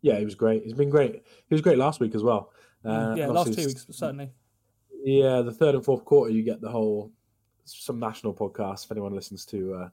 Yeah, 0.00 0.18
he 0.18 0.24
was 0.24 0.34
great. 0.34 0.62
He's 0.64 0.74
been 0.74 0.90
great. 0.90 1.14
He 1.14 1.54
was 1.54 1.60
great 1.60 1.78
last 1.78 2.00
week 2.00 2.14
as 2.14 2.22
well. 2.22 2.52
Uh, 2.84 3.14
yeah, 3.16 3.26
last 3.26 3.54
two 3.54 3.66
weeks 3.66 3.86
certainly. 3.90 4.30
Yeah, 5.02 5.42
the 5.42 5.52
third 5.52 5.74
and 5.74 5.84
fourth 5.84 6.04
quarter, 6.04 6.32
you 6.32 6.42
get 6.42 6.60
the 6.60 6.70
whole 6.70 7.12
some 7.64 7.98
national 7.98 8.34
podcast. 8.34 8.84
If 8.84 8.92
anyone 8.92 9.14
listens 9.14 9.44
to 9.46 9.74
uh, 9.74 9.88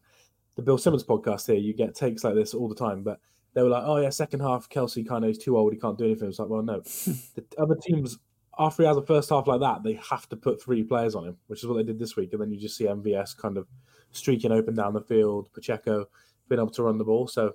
the 0.56 0.62
Bill 0.62 0.78
Simmons 0.78 1.04
podcast 1.04 1.48
here, 1.48 1.56
you 1.56 1.74
get 1.74 1.96
takes 1.96 2.24
like 2.24 2.36
this 2.36 2.54
all 2.54 2.70
the 2.70 2.76
time. 2.76 3.02
But 3.02 3.20
they 3.54 3.64
were 3.64 3.70
like, 3.70 3.84
"Oh 3.86 3.98
yeah, 3.98 4.10
second 4.10 4.42
half, 4.42 4.70
Kelce 4.70 5.08
kind 5.08 5.24
of 5.24 5.32
is 5.32 5.38
too 5.38 5.58
old. 5.58 5.74
He 5.74 5.80
can't 5.80 5.98
do 5.98 6.06
anything." 6.06 6.30
It's 6.30 6.40
like, 6.40 6.50
well, 6.50 6.62
no. 6.62 6.80
the 7.36 7.44
other 7.58 7.76
teams 7.76 8.20
after 8.60 8.84
he 8.84 8.88
has 8.88 8.98
a 8.98 9.02
first 9.02 9.30
half 9.30 9.48
like 9.48 9.60
that, 9.62 9.84
they 9.84 9.94
have 10.10 10.28
to 10.30 10.36
put 10.36 10.62
three 10.62 10.84
players 10.84 11.16
on 11.16 11.26
him, 11.26 11.38
which 11.48 11.62
is 11.62 11.68
what 11.68 11.76
they 11.76 11.84
did 11.84 12.00
this 12.00 12.16
week. 12.16 12.34
And 12.34 12.42
then 12.42 12.52
you 12.52 12.60
just 12.60 12.78
see 12.78 12.86
MVS 12.86 13.38
kind 13.38 13.58
of 13.58 13.68
streaking 14.12 14.52
open 14.52 14.76
down 14.76 14.94
the 14.94 15.02
field, 15.02 15.50
Pacheco 15.54 16.08
being 16.48 16.60
able 16.60 16.70
to 16.72 16.84
run 16.84 16.98
the 16.98 17.04
ball. 17.04 17.28
So 17.28 17.54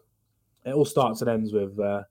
it 0.65 0.75
all 0.75 0.85
starts 0.85 1.21
and 1.21 1.31
ends 1.31 1.53
with 1.53 1.79
uh, 1.79 2.03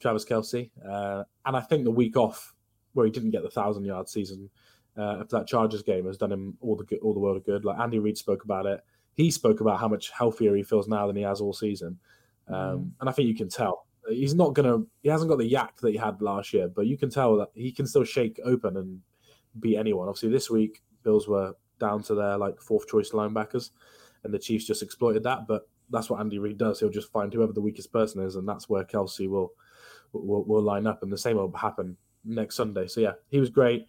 Travis 0.00 0.24
Kelce. 0.24 0.70
Uh, 0.86 1.24
and 1.46 1.56
I 1.56 1.60
think 1.60 1.84
the 1.84 1.90
week 1.90 2.16
off, 2.16 2.54
where 2.92 3.06
he 3.06 3.12
didn't 3.12 3.30
get 3.30 3.42
the 3.42 3.50
thousand 3.50 3.84
yard 3.84 4.08
season, 4.08 4.50
uh, 4.96 5.20
of 5.20 5.28
that 5.30 5.46
Chargers 5.46 5.82
game 5.82 6.06
has 6.06 6.16
done 6.16 6.30
him 6.30 6.56
all 6.60 6.76
the 6.76 6.84
good, 6.84 7.00
all 7.00 7.14
the 7.14 7.20
world 7.20 7.36
of 7.36 7.44
good. 7.44 7.64
Like 7.64 7.78
Andy 7.78 7.98
Reid 7.98 8.16
spoke 8.16 8.44
about 8.44 8.66
it. 8.66 8.80
He 9.14 9.30
spoke 9.30 9.60
about 9.60 9.80
how 9.80 9.88
much 9.88 10.10
healthier 10.10 10.54
he 10.54 10.62
feels 10.62 10.86
now 10.88 11.06
than 11.06 11.16
he 11.16 11.22
has 11.22 11.40
all 11.40 11.52
season, 11.52 11.98
um, 12.48 12.54
Mm. 12.54 12.90
and 13.00 13.08
I 13.08 13.12
think 13.12 13.28
you 13.28 13.34
can 13.34 13.48
tell 13.48 13.86
he's 14.08 14.34
not 14.34 14.54
gonna. 14.54 14.78
He 15.02 15.08
hasn't 15.08 15.30
got 15.30 15.38
the 15.38 15.46
yak 15.46 15.76
that 15.80 15.90
he 15.90 15.96
had 15.96 16.20
last 16.20 16.52
year, 16.52 16.68
but 16.68 16.86
you 16.86 16.96
can 16.96 17.10
tell 17.10 17.36
that 17.36 17.50
he 17.54 17.72
can 17.72 17.86
still 17.86 18.04
shake 18.04 18.40
open 18.44 18.76
and 18.76 19.00
beat 19.60 19.76
anyone. 19.76 20.08
Obviously, 20.08 20.30
this 20.30 20.50
week 20.50 20.82
Bills 21.02 21.28
were 21.28 21.54
down 21.78 22.02
to 22.04 22.14
their 22.14 22.36
like 22.36 22.60
fourth 22.60 22.88
choice 22.88 23.10
linebackers, 23.10 23.70
and 24.22 24.32
the 24.32 24.38
Chiefs 24.38 24.66
just 24.66 24.82
exploited 24.82 25.22
that. 25.24 25.46
But 25.46 25.68
that's 25.90 26.10
what 26.10 26.20
Andy 26.20 26.38
Reid 26.38 26.58
does. 26.58 26.80
He'll 26.80 26.90
just 26.90 27.12
find 27.12 27.32
whoever 27.32 27.52
the 27.52 27.60
weakest 27.60 27.92
person 27.92 28.22
is, 28.22 28.36
and 28.36 28.48
that's 28.48 28.68
where 28.68 28.84
Kelce 28.84 29.28
will 29.28 29.52
will, 30.12 30.44
will 30.44 30.62
line 30.62 30.86
up, 30.86 31.02
and 31.02 31.12
the 31.12 31.18
same 31.18 31.36
will 31.36 31.52
happen 31.52 31.96
next 32.24 32.56
Sunday. 32.56 32.86
So 32.86 33.00
yeah, 33.00 33.12
he 33.30 33.40
was 33.40 33.50
great. 33.50 33.86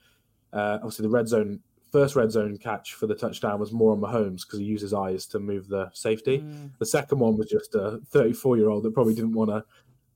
Uh, 0.54 0.78
obviously, 0.82 1.04
the 1.04 1.10
red 1.10 1.28
zone 1.28 1.60
first 1.96 2.18
red 2.18 2.30
zone 2.30 2.58
catch 2.58 2.94
for 2.96 3.08
the 3.08 3.16
touchdown 3.16 3.58
was 3.58 3.72
more 3.72 3.94
on 3.94 4.02
Mahomes 4.02 4.42
because 4.42 4.60
he 4.60 4.66
used 4.66 4.82
his 4.82 4.94
eyes 4.94 5.26
to 5.28 5.40
move 5.40 5.70
the 5.70 5.90
safety. 5.94 6.40
Mm. 6.40 6.72
The 6.78 6.86
second 6.86 7.20
one 7.20 7.38
was 7.38 7.48
just 7.48 7.74
a 7.74 8.02
34 8.10 8.58
year 8.58 8.68
old 8.68 8.84
that 8.84 8.94
probably 8.94 9.14
didn't 9.14 9.32
want 9.32 9.50
to 9.50 9.64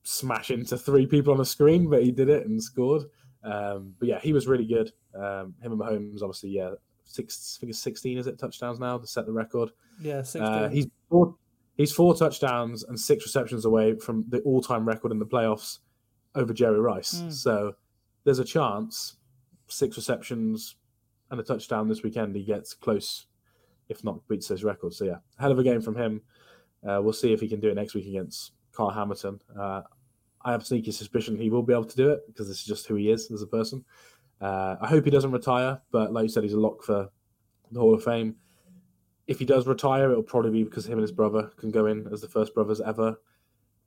smash 0.04 0.52
into 0.52 0.78
three 0.78 1.06
people 1.06 1.34
on 1.34 1.40
a 1.40 1.46
screen, 1.46 1.90
but 1.90 2.04
he 2.04 2.12
did 2.12 2.30
it 2.30 2.46
and 2.48 2.62
scored. 2.62 3.04
Um, 3.44 3.94
but 4.00 4.08
yeah, 4.08 4.20
he 4.20 4.34
was 4.34 4.48
really 4.48 4.66
good. 4.66 4.92
Um, 5.16 5.54
him 5.62 5.72
and 5.72 5.80
Mahomes, 5.80 6.22
obviously, 6.22 6.50
yeah, 6.50 6.72
six, 7.06 7.58
I 7.58 7.62
think 7.62 7.70
it's 7.72 7.80
16 7.80 8.18
is 8.18 8.28
it 8.28 8.38
touchdowns 8.38 8.80
now 8.80 8.98
to 8.98 9.08
set 9.08 9.26
the 9.26 9.32
record. 9.32 9.72
Yeah. 10.02 10.24
Uh, 10.40 10.70
he's 10.70 10.88
four, 11.10 11.36
he's 11.76 11.92
four 11.92 12.16
touchdowns 12.16 12.84
and 12.84 13.00
six 13.00 13.26
receptions 13.26 13.66
away 13.66 13.96
from 13.96 14.26
the 14.30 14.40
all 14.42 14.62
time 14.62 14.88
record 14.88 15.12
in 15.12 15.20
the 15.20 15.26
playoffs 15.26 15.80
over 16.36 16.54
Jerry 16.54 16.80
Rice. 16.80 17.22
Mm. 17.22 17.34
So 17.34 17.76
there's 18.24 18.40
a 18.40 18.46
chance 18.46 19.16
six 19.68 19.98
receptions 19.98 20.76
and 21.32 21.40
a 21.40 21.44
touchdown 21.44 21.88
this 21.88 22.04
weekend 22.04 22.36
he 22.36 22.44
gets 22.44 22.74
close, 22.74 23.28
if 23.88 24.04
not 24.04 24.28
beats 24.28 24.48
those 24.48 24.64
records. 24.64 24.98
So 24.98 25.06
yeah, 25.06 25.18
hell 25.40 25.52
of 25.52 25.60
a 25.60 25.64
game 25.64 25.82
from 25.82 25.96
him. 25.96 26.22
Uh, 26.88 27.02
we'll 27.02 27.14
see 27.14 27.34
if 27.34 27.42
he 27.42 27.48
can 27.48 27.60
do 27.60 27.70
it 27.70 27.76
next 27.76 27.94
week 27.94 28.08
against 28.08 28.54
Kyle 28.80 28.90
Hamilton. 28.90 29.42
Uh, 29.58 29.82
I 30.42 30.52
have 30.54 30.62
a 30.62 30.66
sneaky 30.66 30.92
suspicion 30.92 31.38
he 31.38 31.50
will 31.50 31.64
be 31.64 31.74
able 31.74 31.84
to 31.86 31.96
do 31.98 32.10
it 32.12 32.22
because 32.28 32.48
this 32.48 32.60
is 32.60 32.66
just 32.66 32.88
who 32.88 32.96
he 32.96 33.12
is 33.12 33.30
as 33.30 33.42
a 33.42 33.48
person. 33.48 33.84
Uh, 34.40 34.78
I 34.80 34.88
hope 34.88 35.04
he 35.04 35.12
doesn't 35.12 35.32
retire, 35.34 35.82
but 35.92 36.14
like 36.14 36.24
you 36.24 36.30
said, 36.30 36.44
he's 36.44 36.54
a 36.54 36.60
lock 36.60 36.82
for 36.84 37.10
the 37.72 37.80
Hall 37.80 37.94
of 37.94 38.02
Fame. 38.04 38.38
If 39.28 39.38
he 39.38 39.44
does 39.46 39.68
retire, 39.68 40.10
it'll 40.12 40.24
probably 40.24 40.52
be 40.52 40.64
because 40.64 40.86
him 40.86 40.94
and 40.94 41.02
his 41.02 41.12
brother 41.12 41.52
can 41.58 41.72
go 41.72 41.88
in 41.88 42.08
as 42.14 42.22
the 42.22 42.30
first 42.30 42.56
brothers 42.56 42.80
ever, 42.80 43.20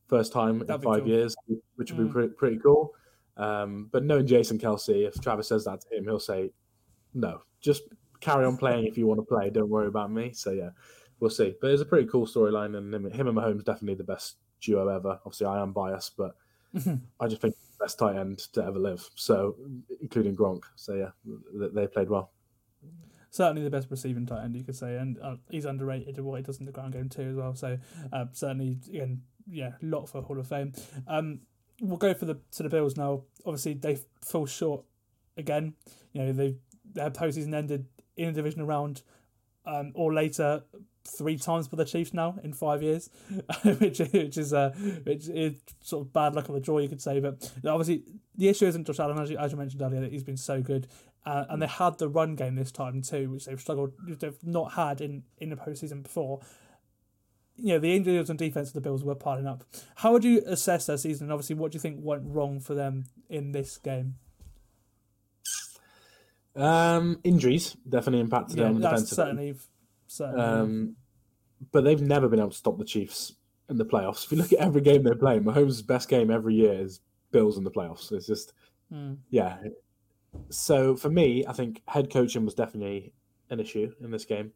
first 0.08 0.30
time 0.30 0.60
in 0.60 0.66
That'd 0.66 0.82
be 0.82 0.84
five 0.84 1.00
cool. 1.00 1.08
years, 1.08 1.34
which 1.76 1.90
would 1.92 2.00
Mm. 2.00 2.06
be 2.08 2.12
pretty, 2.12 2.34
pretty 2.34 2.58
cool. 2.58 2.92
Um, 3.38 3.88
but 3.90 4.04
knowing 4.04 4.26
Jason 4.26 4.58
Kelce, 4.58 5.08
if 5.08 5.18
Travis 5.22 5.48
says 5.48 5.64
that 5.64 5.80
to 5.80 5.96
him, 5.96 6.04
he'll 6.04 6.20
say, 6.20 6.52
"No, 7.14 7.40
just 7.60 7.84
carry 8.20 8.44
on 8.44 8.58
playing 8.58 8.84
if 8.86 8.98
you 8.98 9.06
want 9.06 9.18
to 9.20 9.24
play. 9.24 9.48
Don't 9.48 9.70
worry 9.70 9.88
about 9.88 10.12
me." 10.12 10.32
So 10.34 10.50
yeah, 10.52 10.70
we'll 11.18 11.30
see. 11.30 11.54
But 11.62 11.70
it's 11.70 11.80
a 11.82 11.86
pretty 11.86 12.06
cool 12.08 12.26
storyline, 12.26 12.76
and 12.76 12.94
him, 12.94 13.10
him 13.10 13.26
and 13.26 13.36
Mahomes 13.38 13.64
definitely 13.64 13.94
the 13.94 14.04
best 14.04 14.36
duo 14.62 14.88
ever. 14.88 15.18
Obviously, 15.26 15.46
I 15.46 15.60
am 15.60 15.72
biased, 15.72 16.16
but 16.16 16.36
I 17.20 17.26
just 17.28 17.42
think 17.42 17.54
best 17.78 17.98
tight 17.98 18.16
end 18.16 18.38
to 18.38 18.64
ever 18.64 18.78
live. 18.78 19.06
So 19.16 19.56
including 20.00 20.36
Gronk. 20.36 20.62
So 20.76 20.94
yeah, 20.94 21.10
they, 21.52 21.68
they 21.68 21.86
played 21.86 22.08
well. 22.08 22.30
certainly 23.30 23.62
the 23.62 23.70
best 23.70 23.90
receiving 23.90 24.26
tight 24.26 24.44
end 24.44 24.54
you 24.54 24.62
could 24.62 24.76
say, 24.76 24.96
and 24.96 25.18
uh, 25.20 25.36
he's 25.50 25.64
underrated 25.64 26.18
in 26.18 26.24
what 26.24 26.36
he 26.36 26.42
does 26.42 26.60
in 26.60 26.66
the 26.66 26.72
ground 26.72 26.92
game 26.92 27.08
too 27.08 27.22
as 27.22 27.36
well. 27.36 27.54
So 27.54 27.78
uh, 28.12 28.26
certainly 28.32 28.78
again, 28.88 29.22
yeah, 29.50 29.72
lot 29.82 30.06
for 30.06 30.22
Hall 30.22 30.38
of 30.38 30.46
Fame. 30.46 30.72
Um, 31.08 31.40
we'll 31.80 31.96
go 31.96 32.14
for 32.14 32.26
the 32.26 32.38
to 32.52 32.62
the 32.62 32.68
Bills 32.68 32.96
now. 32.96 33.22
Obviously 33.44 33.74
they 33.74 33.98
fall 34.20 34.46
short 34.46 34.84
again. 35.36 35.74
You 36.12 36.22
know 36.22 36.32
they 36.32 36.56
their 36.94 37.10
postseason 37.10 37.54
ended 37.54 37.86
in 38.16 38.28
a 38.28 38.32
divisional 38.32 38.66
round 38.66 39.02
um, 39.64 39.92
or 39.94 40.12
later 40.12 40.62
three 41.04 41.36
times 41.36 41.66
for 41.66 41.76
the 41.76 41.84
Chiefs 41.84 42.14
now 42.14 42.36
in 42.42 42.52
five 42.52 42.82
years, 42.82 43.10
which 43.64 43.98
which 43.98 44.38
is 44.38 44.52
uh, 44.52 44.70
which 45.04 45.28
is 45.28 45.54
sort 45.80 46.06
of 46.06 46.12
bad 46.12 46.34
luck 46.34 46.48
of 46.48 46.54
the 46.54 46.60
draw 46.60 46.78
you 46.78 46.88
could 46.88 47.02
say. 47.02 47.20
But 47.20 47.50
obviously 47.66 48.04
the 48.36 48.48
issue 48.48 48.66
isn't 48.66 48.86
Josh 48.86 48.98
Allen 49.00 49.18
as 49.18 49.30
you, 49.30 49.36
as 49.38 49.52
you 49.52 49.58
mentioned 49.58 49.82
earlier 49.82 50.00
that 50.00 50.12
he's 50.12 50.24
been 50.24 50.36
so 50.36 50.60
good. 50.62 50.86
Uh, 51.24 51.44
and 51.50 51.62
they 51.62 51.68
had 51.68 51.98
the 51.98 52.08
run 52.08 52.34
game 52.34 52.56
this 52.56 52.72
time 52.72 53.00
too, 53.00 53.30
which 53.30 53.44
they've 53.44 53.60
struggled, 53.60 53.92
they've 54.08 54.42
not 54.42 54.72
had 54.72 55.00
in, 55.00 55.22
in 55.38 55.50
the 55.50 55.56
postseason 55.56 56.02
before. 56.02 56.40
You 57.56 57.74
know, 57.74 57.78
the 57.78 57.94
injuries 57.94 58.28
on 58.28 58.36
defense 58.36 58.68
of 58.70 58.74
the 58.74 58.80
Bills 58.80 59.04
were 59.04 59.14
piling 59.14 59.46
up. 59.46 59.62
How 59.96 60.10
would 60.10 60.24
you 60.24 60.42
assess 60.46 60.86
their 60.86 60.96
season? 60.96 61.26
And 61.26 61.32
obviously, 61.32 61.54
what 61.54 61.70
do 61.70 61.76
you 61.76 61.80
think 61.80 61.98
went 62.00 62.22
wrong 62.26 62.58
for 62.58 62.74
them 62.74 63.04
in 63.28 63.52
this 63.52 63.76
game? 63.78 64.16
Um, 66.54 67.18
injuries 67.24 67.76
definitely 67.88 68.20
impacted 68.20 68.58
Yeah, 68.58 68.64
them 68.64 68.80
that's 68.80 69.02
defensively. 69.02 69.14
certainly, 69.16 69.54
Um, 70.20 70.96
but 71.70 71.84
they've 71.84 72.00
never 72.00 72.28
been 72.28 72.40
able 72.40 72.50
to 72.50 72.56
stop 72.56 72.78
the 72.78 72.84
Chiefs 72.84 73.34
in 73.68 73.76
the 73.78 73.84
playoffs. 73.84 74.24
If 74.24 74.32
you 74.32 74.38
look 74.38 74.52
at 74.52 74.58
every 74.58 74.80
game 74.80 75.02
they're 75.02 75.14
playing, 75.14 75.44
Mahomes' 75.44 75.86
best 75.86 76.08
game 76.08 76.30
every 76.30 76.54
year 76.54 76.74
is 76.74 77.00
Bills 77.30 77.56
in 77.56 77.64
the 77.64 77.70
playoffs. 77.70 78.12
It's 78.12 78.26
just, 78.26 78.52
Hmm. 78.90 79.14
yeah. 79.30 79.58
So 80.50 80.96
for 80.96 81.08
me, 81.08 81.46
I 81.46 81.52
think 81.52 81.82
head 81.86 82.10
coaching 82.10 82.44
was 82.44 82.54
definitely 82.54 83.12
an 83.50 83.60
issue 83.60 83.92
in 84.02 84.10
this 84.10 84.24
game, 84.24 84.52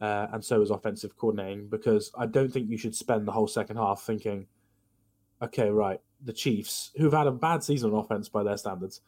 uh, 0.00 0.26
and 0.32 0.44
so 0.44 0.58
was 0.60 0.70
offensive 0.70 1.16
coordinating 1.16 1.68
because 1.68 2.10
I 2.18 2.26
don't 2.26 2.52
think 2.52 2.68
you 2.68 2.76
should 2.78 2.94
spend 2.94 3.26
the 3.26 3.32
whole 3.32 3.46
second 3.46 3.76
half 3.76 4.02
thinking, 4.02 4.46
okay, 5.42 5.70
right, 5.70 6.00
the 6.24 6.32
Chiefs, 6.32 6.90
who've 6.96 7.12
had 7.12 7.26
a 7.26 7.32
bad 7.32 7.62
season 7.62 7.92
on 7.92 7.98
offense 8.00 8.28
by 8.28 8.42
their 8.42 8.56
standards, 8.56 9.00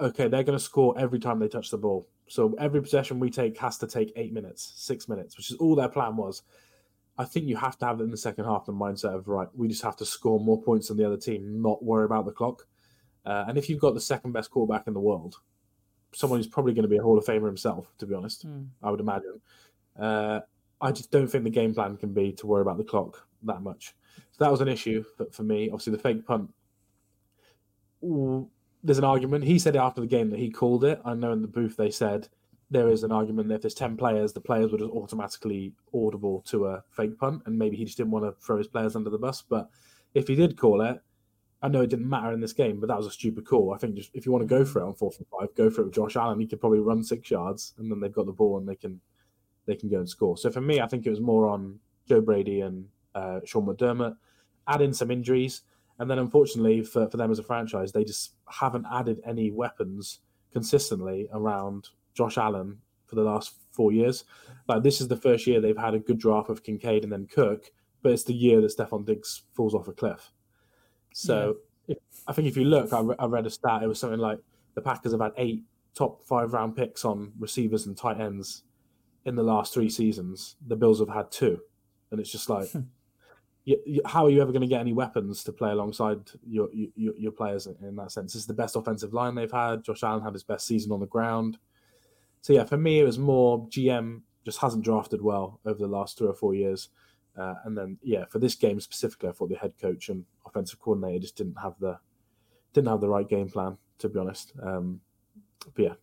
okay, 0.00 0.28
they're 0.28 0.42
going 0.42 0.58
to 0.58 0.64
score 0.64 0.94
every 0.98 1.18
time 1.18 1.38
they 1.38 1.48
touch 1.48 1.70
the 1.70 1.78
ball. 1.78 2.08
So 2.26 2.54
every 2.58 2.80
possession 2.80 3.20
we 3.20 3.30
take 3.30 3.58
has 3.58 3.78
to 3.78 3.86
take 3.86 4.12
eight 4.16 4.32
minutes, 4.32 4.72
six 4.76 5.08
minutes, 5.08 5.36
which 5.36 5.50
is 5.50 5.56
all 5.56 5.74
their 5.74 5.88
plan 5.88 6.16
was. 6.16 6.42
I 7.16 7.24
think 7.24 7.46
you 7.46 7.56
have 7.56 7.78
to 7.78 7.86
have 7.86 8.00
it 8.00 8.04
in 8.04 8.10
the 8.10 8.16
second 8.16 8.44
half 8.44 8.66
the 8.66 8.72
mindset 8.72 9.14
of 9.14 9.28
right, 9.28 9.48
we 9.54 9.68
just 9.68 9.82
have 9.82 9.96
to 9.96 10.04
score 10.06 10.40
more 10.40 10.60
points 10.60 10.88
than 10.88 10.96
the 10.96 11.06
other 11.06 11.16
team, 11.16 11.62
not 11.62 11.84
worry 11.84 12.04
about 12.04 12.24
the 12.24 12.32
clock. 12.32 12.66
Uh, 13.24 13.44
and 13.48 13.56
if 13.56 13.70
you've 13.70 13.80
got 13.80 13.94
the 13.94 14.00
second 14.00 14.32
best 14.32 14.50
quarterback 14.50 14.86
in 14.86 14.94
the 14.94 15.00
world, 15.00 15.36
someone 16.12 16.38
who's 16.38 16.46
probably 16.48 16.72
going 16.72 16.82
to 16.82 16.88
be 16.88 16.96
a 16.96 17.02
Hall 17.02 17.16
of 17.16 17.24
Famer 17.24 17.46
himself, 17.46 17.92
to 17.98 18.06
be 18.06 18.14
honest, 18.14 18.42
Hmm. 18.42 18.64
I 18.82 18.90
would 18.90 19.00
imagine. 19.00 19.40
Uh, 19.98 20.40
I 20.80 20.92
just 20.92 21.10
don't 21.10 21.28
think 21.28 21.44
the 21.44 21.50
game 21.50 21.72
plan 21.72 21.96
can 21.96 22.12
be 22.12 22.32
to 22.32 22.46
worry 22.46 22.62
about 22.62 22.78
the 22.78 22.84
clock 22.84 23.26
that 23.44 23.62
much. 23.62 23.94
So 24.32 24.44
that 24.44 24.50
was 24.50 24.60
an 24.60 24.68
issue 24.68 25.04
for, 25.16 25.26
for 25.26 25.42
me. 25.44 25.70
Obviously, 25.70 25.92
the 25.92 25.98
fake 26.02 26.26
punt. 26.26 26.52
ooh, 28.02 28.50
there's 28.84 28.98
an 28.98 29.04
argument. 29.04 29.44
He 29.44 29.58
said 29.58 29.76
after 29.76 30.02
the 30.02 30.06
game 30.06 30.30
that 30.30 30.38
he 30.38 30.50
called 30.50 30.84
it. 30.84 31.00
I 31.04 31.14
know 31.14 31.32
in 31.32 31.42
the 31.42 31.48
booth 31.48 31.76
they 31.76 31.90
said 31.90 32.28
there 32.70 32.88
is 32.88 33.02
an 33.02 33.10
argument 33.12 33.48
that 33.48 33.56
if 33.56 33.62
there's 33.62 33.74
10 33.74 33.96
players, 33.96 34.32
the 34.32 34.40
players 34.40 34.70
would 34.70 34.80
just 34.80 34.92
automatically 34.92 35.72
audible 35.94 36.42
to 36.48 36.66
a 36.66 36.84
fake 36.90 37.18
punt, 37.18 37.42
and 37.46 37.58
maybe 37.58 37.76
he 37.76 37.84
just 37.84 37.96
didn't 37.96 38.12
want 38.12 38.24
to 38.24 38.44
throw 38.44 38.58
his 38.58 38.68
players 38.68 38.94
under 38.94 39.10
the 39.10 39.18
bus. 39.18 39.42
But 39.42 39.70
if 40.12 40.28
he 40.28 40.34
did 40.34 40.58
call 40.58 40.82
it, 40.82 41.00
I 41.62 41.68
know 41.68 41.80
it 41.80 41.88
didn't 41.88 42.08
matter 42.10 42.32
in 42.32 42.40
this 42.40 42.52
game, 42.52 42.78
but 42.78 42.88
that 42.88 42.96
was 42.98 43.06
a 43.06 43.10
stupid 43.10 43.46
call. 43.46 43.72
I 43.72 43.78
think 43.78 43.94
just 43.94 44.10
if 44.12 44.26
you 44.26 44.32
want 44.32 44.42
to 44.42 44.54
go 44.54 44.66
for 44.66 44.80
it 44.80 44.84
on 44.84 44.94
fourth 44.94 45.16
and 45.16 45.26
five, 45.28 45.54
go 45.56 45.70
for 45.70 45.80
it 45.80 45.84
with 45.86 45.94
Josh 45.94 46.14
Allen. 46.14 46.38
He 46.38 46.46
could 46.46 46.60
probably 46.60 46.80
run 46.80 47.02
six 47.02 47.30
yards, 47.30 47.72
and 47.78 47.90
then 47.90 48.00
they've 48.00 48.12
got 48.12 48.26
the 48.26 48.32
ball 48.32 48.58
and 48.58 48.68
they 48.68 48.76
can 48.76 49.00
they 49.66 49.74
can 49.74 49.88
go 49.88 49.98
and 49.98 50.08
score. 50.08 50.36
So 50.36 50.50
for 50.50 50.60
me, 50.60 50.80
I 50.80 50.86
think 50.86 51.06
it 51.06 51.10
was 51.10 51.22
more 51.22 51.46
on 51.46 51.78
Joe 52.06 52.20
Brady 52.20 52.60
and 52.60 52.86
uh, 53.14 53.40
Sean 53.46 53.64
McDermott. 53.64 54.16
Add 54.68 54.82
in 54.82 54.92
some 54.92 55.10
injuries, 55.10 55.62
and 55.98 56.10
then 56.10 56.18
unfortunately 56.18 56.82
for, 56.82 57.08
for 57.08 57.16
them 57.16 57.30
as 57.30 57.38
a 57.38 57.42
franchise, 57.42 57.92
they 57.92 58.04
just 58.04 58.34
haven't 58.48 58.86
added 58.90 59.20
any 59.26 59.50
weapons 59.50 60.20
consistently 60.52 61.28
around 61.32 61.88
Josh 62.14 62.38
Allen 62.38 62.78
for 63.06 63.16
the 63.16 63.22
last 63.22 63.54
four 63.70 63.92
years. 63.92 64.24
Like 64.68 64.82
this 64.82 65.00
is 65.00 65.08
the 65.08 65.16
first 65.16 65.46
year 65.46 65.60
they've 65.60 65.76
had 65.76 65.94
a 65.94 65.98
good 65.98 66.18
draft 66.18 66.50
of 66.50 66.62
Kincaid 66.62 67.04
and 67.04 67.12
then 67.12 67.26
Cook, 67.26 67.70
but 68.02 68.12
it's 68.12 68.24
the 68.24 68.34
year 68.34 68.60
that 68.60 68.76
Stefon 68.76 69.04
Diggs 69.04 69.42
falls 69.52 69.74
off 69.74 69.88
a 69.88 69.92
cliff. 69.92 70.32
So 71.12 71.56
if, 71.86 71.98
I 72.26 72.32
think 72.32 72.48
if 72.48 72.56
you 72.56 72.64
look, 72.64 72.92
I, 72.92 73.00
re- 73.00 73.16
I 73.18 73.26
read 73.26 73.46
a 73.46 73.50
stat. 73.50 73.82
It 73.82 73.86
was 73.86 74.00
something 74.00 74.18
like 74.18 74.38
the 74.74 74.80
Packers 74.80 75.12
have 75.12 75.20
had 75.20 75.32
eight 75.36 75.64
top 75.94 76.24
five 76.24 76.52
round 76.52 76.76
picks 76.76 77.04
on 77.04 77.32
receivers 77.38 77.86
and 77.86 77.96
tight 77.96 78.20
ends 78.20 78.64
in 79.24 79.36
the 79.36 79.42
last 79.42 79.72
three 79.72 79.88
seasons. 79.88 80.56
The 80.66 80.76
Bills 80.76 81.00
have 81.00 81.08
had 81.08 81.30
two, 81.30 81.60
and 82.10 82.20
it's 82.20 82.30
just 82.30 82.50
like, 82.50 82.68
you, 83.64 83.80
you, 83.86 84.00
how 84.04 84.26
are 84.26 84.30
you 84.30 84.42
ever 84.42 84.52
going 84.52 84.62
to 84.62 84.68
get 84.68 84.80
any 84.80 84.92
weapons 84.92 85.42
to 85.44 85.52
play 85.52 85.70
alongside 85.70 86.18
your 86.46 86.68
your, 86.72 87.14
your 87.16 87.32
players 87.32 87.66
in, 87.66 87.76
in 87.82 87.96
that 87.96 88.12
sense? 88.12 88.32
This 88.32 88.42
is 88.42 88.46
the 88.46 88.54
best 88.54 88.76
offensive 88.76 89.14
line 89.14 89.34
they've 89.34 89.50
had. 89.50 89.84
Josh 89.84 90.02
Allen 90.02 90.22
had 90.22 90.34
his 90.34 90.44
best 90.44 90.66
season 90.66 90.92
on 90.92 91.00
the 91.00 91.06
ground. 91.06 91.58
So 92.42 92.52
yeah, 92.52 92.64
for 92.64 92.76
me, 92.76 93.00
it 93.00 93.04
was 93.04 93.18
more 93.18 93.66
GM 93.68 94.20
just 94.44 94.58
hasn't 94.58 94.84
drafted 94.84 95.22
well 95.22 95.60
over 95.64 95.78
the 95.78 95.86
last 95.86 96.18
three 96.18 96.28
or 96.28 96.34
four 96.34 96.54
years. 96.54 96.90
Uh, 97.36 97.54
and 97.64 97.76
then, 97.76 97.98
yeah, 98.02 98.24
for 98.26 98.38
this 98.38 98.54
game 98.54 98.78
specifically, 98.78 99.28
I 99.28 99.32
thought 99.32 99.48
the 99.48 99.56
head 99.56 99.72
coach 99.80 100.08
and 100.08 100.24
offensive 100.46 100.80
coordinator 100.80 101.20
just 101.20 101.36
didn't 101.36 101.58
have 101.60 101.74
the 101.80 101.98
didn't 102.72 102.88
have 102.88 103.00
the 103.00 103.08
right 103.08 103.28
game 103.28 103.48
plan, 103.48 103.76
to 103.98 104.08
be 104.08 104.18
honest. 104.18 104.52
Um, 104.62 105.00
but 105.74 105.82
yeah, 105.82 105.94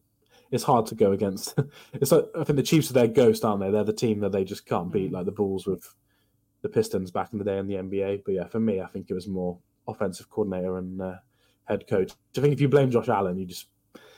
it's 0.50 0.64
hard 0.64 0.88
to 0.88 0.96
go 0.96 1.12
against. 1.12 1.58
it's 1.94 2.12
like 2.12 2.26
I 2.36 2.44
think 2.44 2.58
the 2.58 2.64
Chiefs 2.64 2.90
are 2.90 2.94
their 2.94 3.08
ghost, 3.08 3.46
aren't 3.46 3.62
they? 3.62 3.72
They're 3.72 3.84
the 3.84 3.94
team 3.94 4.20
that 4.22 4.32
they 4.32 4.44
just 4.44 4.66
can't 4.66 4.92
beat, 4.92 5.12
like 5.12 5.26
the 5.26 5.32
Bulls 5.32 5.68
with 5.68 5.94
the 6.62 6.70
Pistons 6.70 7.12
back 7.12 7.34
in 7.34 7.40
the 7.40 7.46
day 7.46 7.58
in 7.58 7.68
the 7.68 7.76
NBA. 7.76 8.24
But 8.26 8.34
yeah, 8.34 8.48
for 8.48 8.60
me, 8.60 8.82
I 8.82 8.88
think 8.88 9.10
it 9.10 9.14
was 9.14 9.28
more 9.28 9.58
offensive 9.88 10.30
coordinator 10.30 10.78
and 10.78 11.02
uh, 11.02 11.16
head 11.66 11.88
coach. 11.88 12.14
I 12.38 12.42
think 12.42 12.54
if 12.54 12.62
you 12.62 12.70
blame 12.70 12.92
Josh 12.92 13.10
Allen, 13.10 13.38
you 13.38 13.46
just 13.46 13.68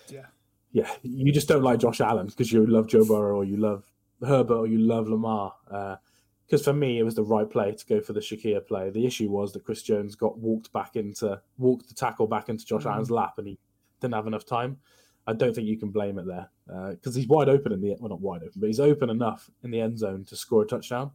Yeah. 0.09 0.25
yeah, 0.71 0.91
you 1.01 1.31
just 1.31 1.47
don't 1.47 1.63
like 1.63 1.79
Josh 1.79 2.01
Allen 2.01 2.27
because 2.27 2.51
you 2.51 2.65
love 2.65 2.87
Joe 2.87 3.05
Burrow 3.05 3.37
or 3.37 3.45
you 3.45 3.57
love 3.57 3.85
Herbert 4.25 4.57
or 4.57 4.67
you 4.67 4.79
love 4.79 5.07
Lamar. 5.07 5.53
Because 5.65 6.61
uh, 6.61 6.71
for 6.71 6.73
me, 6.73 6.99
it 6.99 7.03
was 7.03 7.15
the 7.15 7.23
right 7.23 7.49
play 7.49 7.71
to 7.71 7.85
go 7.85 8.01
for 8.01 8.13
the 8.13 8.19
Shakir 8.19 8.65
play. 8.65 8.89
The 8.89 9.05
issue 9.05 9.29
was 9.29 9.53
that 9.53 9.63
Chris 9.63 9.81
Jones 9.81 10.15
got 10.15 10.37
walked 10.37 10.71
back 10.73 10.95
into 10.95 11.41
walked 11.57 11.87
the 11.87 11.95
tackle 11.95 12.27
back 12.27 12.49
into 12.49 12.65
Josh 12.65 12.81
mm-hmm. 12.81 12.89
Allen's 12.89 13.11
lap, 13.11 13.35
and 13.37 13.47
he 13.47 13.59
didn't 14.01 14.15
have 14.15 14.27
enough 14.27 14.45
time. 14.45 14.77
I 15.25 15.33
don't 15.33 15.55
think 15.55 15.67
you 15.67 15.77
can 15.77 15.89
blame 15.89 16.19
it 16.19 16.25
there 16.25 16.49
because 16.91 17.15
uh, 17.15 17.19
he's 17.19 17.27
wide 17.27 17.47
open 17.47 17.71
in 17.71 17.79
the 17.79 17.95
well, 17.99 18.09
not 18.09 18.19
wide 18.19 18.41
open, 18.43 18.59
but 18.59 18.67
he's 18.67 18.79
open 18.79 19.09
enough 19.09 19.49
in 19.63 19.71
the 19.71 19.79
end 19.79 19.97
zone 19.97 20.25
to 20.25 20.35
score 20.35 20.63
a 20.63 20.67
touchdown. 20.67 21.11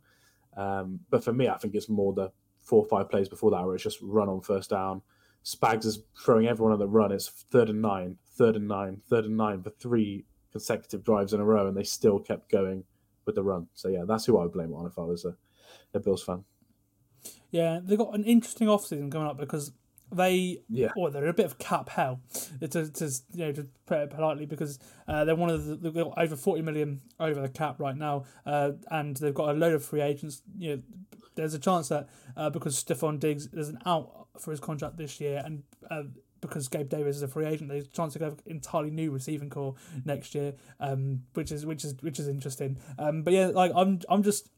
Um, 0.59 1.01
but 1.09 1.23
for 1.23 1.33
me, 1.33 1.49
I 1.49 1.57
think 1.57 1.75
it's 1.75 1.89
more 1.89 2.13
the 2.13 2.33
four 2.63 2.83
or 2.83 2.89
five 2.89 3.09
plays 3.09 3.29
before 3.29 3.53
that 3.53 3.65
where 3.65 3.75
it's 3.75 3.85
just 3.85 4.01
run 4.03 4.29
on 4.29 4.41
first 4.41 4.71
down. 4.71 5.03
Spags 5.45 5.87
is 5.87 6.01
throwing 6.23 6.49
everyone 6.49 6.73
on 6.73 6.81
the 6.81 6.89
run. 6.89 7.13
It's 7.13 7.29
third 7.29 7.71
and 7.71 7.81
nine, 7.81 8.19
third 8.37 8.57
and 8.57 8.67
nine, 8.67 9.01
third 9.09 9.25
and 9.25 9.37
nine 9.37 9.63
for 9.63 9.71
three 9.71 10.27
consecutive 10.51 11.05
drives 11.05 11.33
in 11.33 11.41
a 11.41 11.45
row, 11.45 11.69
and 11.69 11.77
they 11.77 11.85
still 11.85 12.19
kept 12.19 12.51
going 12.51 12.85
with 13.25 13.37
the 13.37 13.43
run. 13.43 13.69
So 13.75 13.89
yeah, 13.89 14.05
that's 14.07 14.27
who 14.27 14.37
I 14.37 14.43
would 14.43 14.53
blame 14.53 14.75
on 14.75 14.87
if 14.87 14.99
I 14.99 15.03
was 15.03 15.25
a, 15.25 15.37
a 15.95 16.01
Bills 16.01 16.25
fan. 16.25 16.45
Yeah, 17.51 17.79
they've 17.83 17.97
got 17.97 18.15
an 18.15 18.25
interesting 18.25 18.69
offseason 18.69 19.13
coming 19.13 19.29
up 19.29 19.39
because 19.39 19.73
they 20.13 20.59
yeah 20.69 20.91
well 20.97 21.11
they're 21.11 21.27
a 21.27 21.35
bit 21.35 21.47
of 21.47 21.59
cap 21.59 21.89
hell 21.91 22.21
to, 22.61 22.69
to 22.91 23.11
you 23.33 23.47
know 23.47 23.53
to 23.53 23.67
put 23.87 23.99
it 23.99 24.11
politely 24.11 24.47
because 24.47 24.79
uh, 25.07 25.25
they're 25.25 25.37
one 25.37 25.51
of 25.51 25.67
the 25.67 25.77
they've 25.77 25.95
got 25.95 26.17
over 26.17 26.37
40 26.37 26.63
million 26.63 27.01
over 27.21 27.41
the 27.41 27.49
cap 27.49 27.79
right 27.79 27.97
now 27.97 28.25
uh, 28.47 28.73
and 28.91 29.17
they've 29.19 29.35
got 29.35 29.51
a 29.51 29.53
load 29.53 29.75
of 29.75 29.85
free 29.85 30.01
agents 30.01 30.43
you 30.59 30.77
know 30.77 30.83
there's 31.35 31.55
a 31.55 31.59
chance 31.59 31.89
that 31.89 32.09
uh, 32.37 32.51
because 32.51 32.83
Stefon 32.83 33.21
Diggs 33.21 33.47
is 33.53 33.69
an 33.69 33.79
out 33.87 34.27
for 34.39 34.51
his 34.51 34.59
contract 34.59 34.97
this 34.97 35.21
year 35.21 35.41
and 35.45 35.63
uh, 35.91 36.03
because 36.41 36.69
Gabe 36.69 36.89
Davis 36.89 37.17
is 37.17 37.23
a 37.23 37.29
free 37.29 37.47
agent, 37.47 37.69
there's 37.69 37.87
a 37.87 37.89
chance 37.89 38.13
to 38.13 38.19
go 38.19 38.37
entirely 38.47 38.91
new 38.91 39.11
receiving 39.11 39.51
core 39.51 39.75
next 40.05 40.35
year, 40.35 40.55
um, 40.81 41.23
which 41.35 41.51
is 41.51 41.67
which 41.67 41.85
is 41.85 41.95
which 42.01 42.19
is 42.19 42.29
interesting. 42.29 42.79
Um, 42.99 43.23
but 43.23 43.33
yeah, 43.33 43.47
like 43.47 43.73
I'm 43.75 44.01
I'm 44.09 44.23
just 44.23 44.49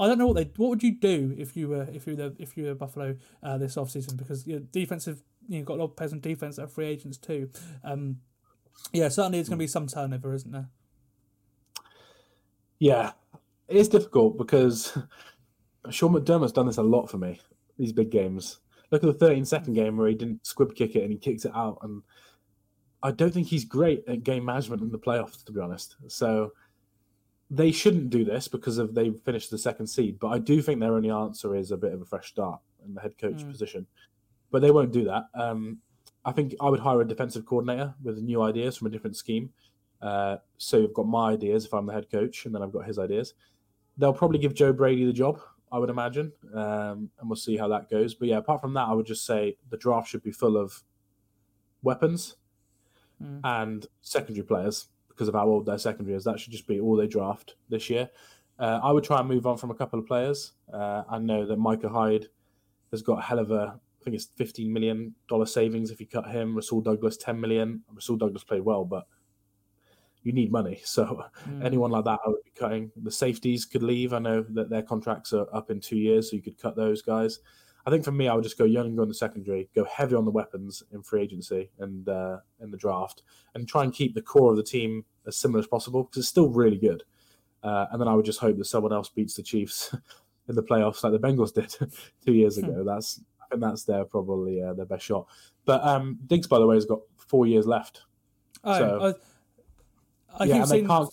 I 0.00 0.06
don't 0.08 0.18
know 0.18 0.26
what 0.26 0.36
they. 0.36 0.50
What 0.56 0.70
would 0.70 0.82
you 0.82 0.98
do 0.98 1.34
if 1.36 1.56
you 1.56 1.68
were 1.68 1.86
if 1.92 2.06
you 2.06 2.16
were 2.16 2.32
if 2.38 2.56
you 2.56 2.64
were 2.64 2.74
Buffalo 2.74 3.16
uh, 3.42 3.58
this 3.58 3.76
offseason? 3.76 4.16
Because 4.16 4.46
you 4.46 4.54
know, 4.54 4.66
defensive, 4.72 5.22
you 5.46 5.58
know, 5.58 5.64
got 5.64 5.74
a 5.74 5.80
lot 5.80 5.84
of 5.84 5.96
players 5.96 6.14
on 6.14 6.20
defense 6.20 6.56
that 6.56 6.62
are 6.62 6.68
free 6.68 6.86
agents 6.86 7.18
too. 7.18 7.50
Um, 7.84 8.16
yeah, 8.92 9.08
certainly 9.08 9.38
it's 9.38 9.48
going 9.50 9.58
to 9.58 9.62
be 9.62 9.66
some 9.66 9.86
turnover, 9.86 10.32
isn't 10.32 10.50
there? 10.50 10.68
Yeah, 12.78 13.12
it's 13.68 13.90
difficult 13.90 14.38
because 14.38 14.96
Sean 15.90 16.14
McDermott's 16.14 16.52
done 16.52 16.66
this 16.66 16.78
a 16.78 16.82
lot 16.82 17.10
for 17.10 17.18
me. 17.18 17.38
These 17.78 17.92
big 17.92 18.10
games. 18.10 18.58
Look 18.90 19.04
at 19.04 19.06
the 19.06 19.26
13 19.26 19.44
second 19.44 19.74
game 19.74 19.96
where 19.96 20.08
he 20.08 20.14
didn't 20.14 20.46
squib 20.46 20.74
kick 20.74 20.96
it 20.96 21.02
and 21.02 21.12
he 21.12 21.18
kicked 21.18 21.44
it 21.44 21.52
out. 21.54 21.78
And 21.82 22.02
I 23.02 23.12
don't 23.12 23.32
think 23.32 23.46
he's 23.46 23.64
great 23.64 24.02
at 24.08 24.24
game 24.24 24.44
management 24.44 24.82
in 24.82 24.90
the 24.90 24.98
playoffs, 24.98 25.44
to 25.44 25.52
be 25.52 25.60
honest. 25.60 25.96
So 26.08 26.52
they 27.50 27.72
shouldn't 27.72 28.10
do 28.10 28.24
this 28.24 28.46
because 28.46 28.78
of 28.78 28.94
they 28.94 29.10
finished 29.10 29.50
the 29.50 29.58
second 29.58 29.88
seed. 29.88 30.18
But 30.20 30.28
I 30.28 30.38
do 30.38 30.62
think 30.62 30.78
their 30.78 30.94
only 30.94 31.10
answer 31.10 31.56
is 31.56 31.72
a 31.72 31.76
bit 31.76 31.92
of 31.92 32.00
a 32.00 32.04
fresh 32.04 32.28
start 32.28 32.60
in 32.86 32.94
the 32.94 33.00
head 33.00 33.18
coach 33.18 33.38
mm. 33.38 33.50
position. 33.50 33.86
But 34.52 34.62
they 34.62 34.70
won't 34.70 34.92
do 34.92 35.04
that. 35.04 35.24
Um, 35.34 35.78
I 36.24 36.32
think 36.32 36.54
I 36.60 36.68
would 36.68 36.80
hire 36.80 37.00
a 37.00 37.08
defensive 37.08 37.46
coordinator 37.46 37.94
with 38.02 38.18
new 38.18 38.42
ideas 38.42 38.76
from 38.76 38.86
a 38.86 38.90
different 38.90 39.16
scheme. 39.16 39.50
Uh, 40.00 40.36
so 40.58 40.78
you've 40.78 40.94
got 40.94 41.06
my 41.06 41.32
ideas 41.32 41.64
if 41.64 41.74
I'm 41.74 41.86
the 41.86 41.92
head 41.92 42.10
coach, 42.10 42.46
and 42.46 42.54
then 42.54 42.62
I've 42.62 42.72
got 42.72 42.86
his 42.86 42.98
ideas. 42.98 43.34
They'll 43.98 44.12
probably 44.12 44.38
give 44.38 44.54
Joe 44.54 44.72
Brady 44.72 45.04
the 45.04 45.12
job, 45.12 45.40
I 45.72 45.78
would 45.78 45.90
imagine, 45.90 46.32
um, 46.54 47.10
and 47.18 47.28
we'll 47.28 47.36
see 47.36 47.56
how 47.56 47.68
that 47.68 47.90
goes. 47.90 48.14
But 48.14 48.28
yeah, 48.28 48.38
apart 48.38 48.60
from 48.60 48.74
that, 48.74 48.88
I 48.88 48.92
would 48.92 49.06
just 49.06 49.26
say 49.26 49.56
the 49.70 49.76
draft 49.76 50.08
should 50.08 50.22
be 50.22 50.32
full 50.32 50.56
of 50.56 50.82
weapons 51.82 52.36
mm. 53.22 53.40
and 53.44 53.86
secondary 54.00 54.44
players 54.44 54.88
because 55.10 55.28
of 55.28 55.34
how 55.34 55.46
old 55.46 55.66
their 55.66 55.78
secondary 55.78 56.16
is. 56.16 56.24
That 56.24 56.40
should 56.40 56.52
just 56.52 56.66
be 56.66 56.80
all 56.80 56.96
they 56.96 57.06
draft 57.06 57.56
this 57.68 57.90
year. 57.90 58.08
Uh, 58.58 58.80
I 58.82 58.92
would 58.92 59.04
try 59.04 59.20
and 59.20 59.28
move 59.28 59.46
on 59.46 59.56
from 59.58 59.70
a 59.70 59.74
couple 59.74 59.98
of 59.98 60.06
players. 60.06 60.52
Uh, 60.72 61.02
I 61.08 61.18
know 61.18 61.46
that 61.46 61.58
Micah 61.58 61.88
Hyde 61.88 62.26
has 62.90 63.02
got 63.02 63.18
a 63.18 63.22
hell 63.22 63.38
of 63.38 63.50
a, 63.50 63.74
I 63.74 64.04
think 64.04 64.14
it's 64.14 64.28
fifteen 64.36 64.72
million 64.72 65.14
dollar 65.28 65.46
savings 65.46 65.90
if 65.90 66.00
you 66.00 66.06
cut 66.06 66.26
him. 66.26 66.54
Rasul 66.56 66.80
Douglas 66.80 67.18
$10 67.18 67.38
million. 67.38 67.82
Rasul 67.92 68.16
Douglas 68.16 68.44
played 68.44 68.62
well, 68.62 68.84
but 68.84 69.06
you 70.22 70.32
need 70.32 70.52
money. 70.52 70.80
So 70.84 71.24
mm. 71.48 71.64
anyone 71.64 71.90
like 71.90 72.04
that, 72.04 72.20
I 72.24 72.28
would 72.28 72.44
be 72.44 72.52
cutting. 72.58 72.90
The 73.02 73.10
safeties 73.10 73.64
could 73.64 73.82
leave. 73.82 74.12
I 74.12 74.18
know 74.18 74.44
that 74.50 74.70
their 74.70 74.82
contracts 74.82 75.32
are 75.32 75.46
up 75.54 75.70
in 75.70 75.80
two 75.80 75.96
years, 75.96 76.30
so 76.30 76.36
you 76.36 76.42
could 76.42 76.58
cut 76.58 76.76
those 76.76 77.02
guys. 77.02 77.40
I 77.86 77.90
think 77.90 78.04
for 78.04 78.12
me, 78.12 78.28
I 78.28 78.34
would 78.34 78.44
just 78.44 78.58
go 78.58 78.64
young 78.64 78.86
and 78.86 78.96
go 78.96 79.02
in 79.02 79.08
the 79.08 79.14
secondary, 79.14 79.68
go 79.74 79.84
heavy 79.84 80.14
on 80.14 80.24
the 80.24 80.30
weapons 80.30 80.82
in 80.92 81.02
free 81.02 81.22
agency 81.22 81.70
and 81.78 82.08
uh, 82.08 82.38
in 82.60 82.70
the 82.70 82.76
draft, 82.76 83.22
and 83.54 83.66
try 83.66 83.84
and 83.84 83.92
keep 83.92 84.14
the 84.14 84.22
core 84.22 84.50
of 84.50 84.56
the 84.56 84.62
team 84.62 85.04
as 85.26 85.36
similar 85.36 85.60
as 85.60 85.66
possible 85.66 86.04
because 86.04 86.18
it's 86.18 86.28
still 86.28 86.48
really 86.48 86.76
good. 86.76 87.04
Uh, 87.62 87.86
and 87.92 88.00
then 88.00 88.08
I 88.08 88.14
would 88.14 88.24
just 88.24 88.40
hope 88.40 88.56
that 88.58 88.64
someone 88.64 88.92
else 88.92 89.08
beats 89.08 89.34
the 89.34 89.42
Chiefs 89.42 89.94
in 90.48 90.54
the 90.54 90.62
playoffs 90.62 91.02
like 91.02 91.12
the 91.12 91.18
Bengals 91.18 91.54
did 91.54 91.74
two 92.24 92.32
years 92.32 92.58
hmm. 92.58 92.66
ago. 92.66 92.84
That's 92.84 93.20
I 93.40 93.46
think 93.50 93.62
that's 93.62 93.84
their 93.84 94.04
probably 94.04 94.62
uh, 94.62 94.74
their 94.74 94.86
best 94.86 95.04
shot. 95.04 95.26
But 95.64 95.84
um, 95.84 96.18
Diggs, 96.26 96.46
by 96.46 96.58
the 96.58 96.66
way, 96.66 96.76
has 96.76 96.86
got 96.86 97.00
four 97.16 97.46
years 97.46 97.66
left. 97.66 98.02
Oh, 98.62 98.78
so, 98.78 99.14
I, 100.38 100.42
I 100.42 100.46
yeah, 100.46 100.62
and 100.62 100.70
they 100.70 100.82
can't 100.82 101.08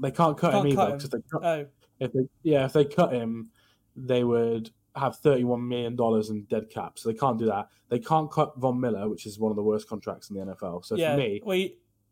they 0.00 0.10
can't 0.10 0.36
cut 0.36 0.52
can't 0.52 0.66
him 0.66 0.78
either 0.78 0.92
because 0.92 1.10
they 1.10 1.18
cut, 1.30 1.44
oh. 1.44 1.66
if 2.00 2.12
they 2.12 2.28
yeah 2.42 2.64
if 2.66 2.72
they 2.72 2.84
cut 2.84 3.12
him, 3.12 3.50
they 3.96 4.24
would 4.24 4.70
have 4.96 5.20
$31 5.20 5.66
million 5.66 5.96
in 6.30 6.42
dead 6.44 6.70
cap. 6.70 6.98
So 6.98 7.10
they 7.10 7.18
can't 7.18 7.38
do 7.38 7.46
that. 7.46 7.68
They 7.88 7.98
can't 7.98 8.30
cut 8.30 8.56
Von 8.56 8.80
Miller, 8.80 9.08
which 9.08 9.26
is 9.26 9.38
one 9.38 9.50
of 9.50 9.56
the 9.56 9.62
worst 9.62 9.88
contracts 9.88 10.30
in 10.30 10.36
the 10.36 10.54
NFL. 10.54 10.84
So 10.84 10.96
yeah, 10.96 11.12
for 11.12 11.18
me. 11.18 11.42
Well, 11.44 11.68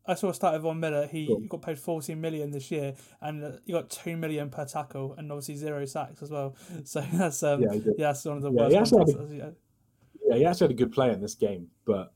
I 0.08 0.14
saw 0.14 0.28
a 0.28 0.34
start 0.34 0.54
of 0.54 0.62
Von 0.62 0.78
Miller. 0.78 1.06
He 1.06 1.26
cool. 1.26 1.40
got 1.40 1.62
paid 1.62 1.78
14 1.78 2.20
million 2.20 2.50
this 2.50 2.70
year, 2.70 2.94
and 3.20 3.44
uh, 3.44 3.50
he 3.64 3.72
got 3.72 3.90
2 3.90 4.16
million 4.16 4.50
per 4.50 4.64
tackle, 4.64 5.14
and 5.18 5.30
obviously 5.32 5.56
zero 5.56 5.84
sacks 5.84 6.22
as 6.22 6.30
well. 6.30 6.54
So 6.84 7.00
that's 7.12 7.42
um, 7.42 7.62
yeah, 7.62 7.72
yeah, 7.72 7.90
that's 7.98 8.24
one 8.24 8.36
of 8.36 8.42
the 8.42 8.52
yeah, 8.52 8.78
worst. 8.78 8.94
He 8.94 9.12
a, 9.12 9.36
yeah. 9.36 9.50
yeah, 10.24 10.36
he 10.36 10.44
actually 10.44 10.66
had 10.66 10.70
a 10.70 10.74
good 10.74 10.92
play 10.92 11.10
in 11.10 11.20
this 11.20 11.34
game, 11.34 11.68
but 11.84 12.12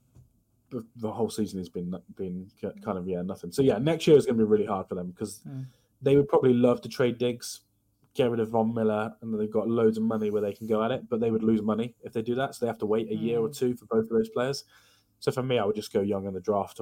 the 0.97 1.11
whole 1.11 1.31
season 1.31 1.59
has 1.59 1.69
been 1.69 1.93
been 2.17 2.47
kind 2.85 2.97
of 2.99 3.09
yeah 3.09 3.23
nothing. 3.23 3.51
So 3.51 3.63
yeah, 3.63 3.79
next 3.79 4.07
year 4.07 4.17
is 4.17 4.27
going 4.27 4.39
to 4.39 4.45
be 4.45 4.49
really 4.49 4.67
hard 4.67 4.89
for 4.89 4.95
them 4.95 5.11
because 5.11 5.41
mm. 5.49 5.67
they 6.01 6.17
would 6.17 6.29
probably 6.29 6.55
love 6.55 6.81
to 6.83 6.89
trade 6.89 7.19
Diggs 7.19 7.63
get 8.15 8.31
rid 8.31 8.41
of 8.41 8.51
Von 8.51 8.75
Miller, 8.75 9.13
and 9.21 9.39
they've 9.39 9.51
got 9.51 9.69
loads 9.69 9.97
of 9.97 10.03
money 10.03 10.31
where 10.31 10.43
they 10.43 10.53
can 10.53 10.67
go 10.67 10.83
at 10.83 10.91
it, 10.91 11.09
but 11.09 11.21
they 11.21 11.31
would 11.31 11.43
lose 11.43 11.63
money 11.63 11.95
if 12.03 12.13
they 12.13 12.23
do 12.23 12.35
that. 12.35 12.55
So 12.55 12.65
they 12.65 12.69
have 12.69 12.79
to 12.79 12.87
wait 12.87 13.09
a 13.11 13.15
mm. 13.15 13.23
year 13.23 13.41
or 13.41 13.49
mm. 13.49 13.57
two 13.57 13.77
for 13.77 13.87
both 13.87 14.05
of 14.05 14.11
those 14.11 14.29
players. 14.29 14.65
So 15.21 15.31
for 15.31 15.43
me, 15.43 15.59
I 15.59 15.65
would 15.65 15.77
just 15.77 15.93
go 15.93 16.01
young 16.01 16.27
in 16.27 16.35
the 16.35 16.41
draft 16.41 16.81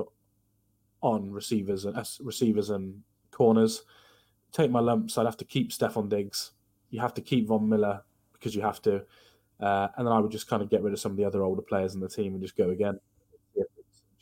on 1.00 1.30
receivers 1.30 1.84
and 1.84 1.96
uh, 1.96 2.04
receivers 2.20 2.70
and 2.70 3.02
corners. 3.30 3.82
Take 4.52 4.70
my 4.70 4.80
lumps. 4.80 5.18
I'd 5.18 5.26
have 5.26 5.36
to 5.38 5.44
keep 5.44 5.70
Stefon 5.70 6.08
Diggs. 6.08 6.52
You 6.90 7.00
have 7.00 7.14
to 7.14 7.20
keep 7.20 7.48
Von 7.48 7.68
Miller 7.68 8.02
because 8.32 8.54
you 8.54 8.62
have 8.62 8.80
to, 8.82 9.04
uh, 9.60 9.88
and 9.96 10.06
then 10.06 10.12
I 10.12 10.20
would 10.20 10.30
just 10.30 10.48
kind 10.48 10.62
of 10.62 10.70
get 10.70 10.82
rid 10.82 10.92
of 10.92 11.00
some 11.00 11.12
of 11.12 11.18
the 11.18 11.24
other 11.24 11.42
older 11.42 11.62
players 11.62 11.94
in 11.94 12.00
the 12.00 12.08
team 12.08 12.32
and 12.32 12.42
just 12.42 12.56
go 12.56 12.70
again. 12.70 12.98
If 13.54 13.66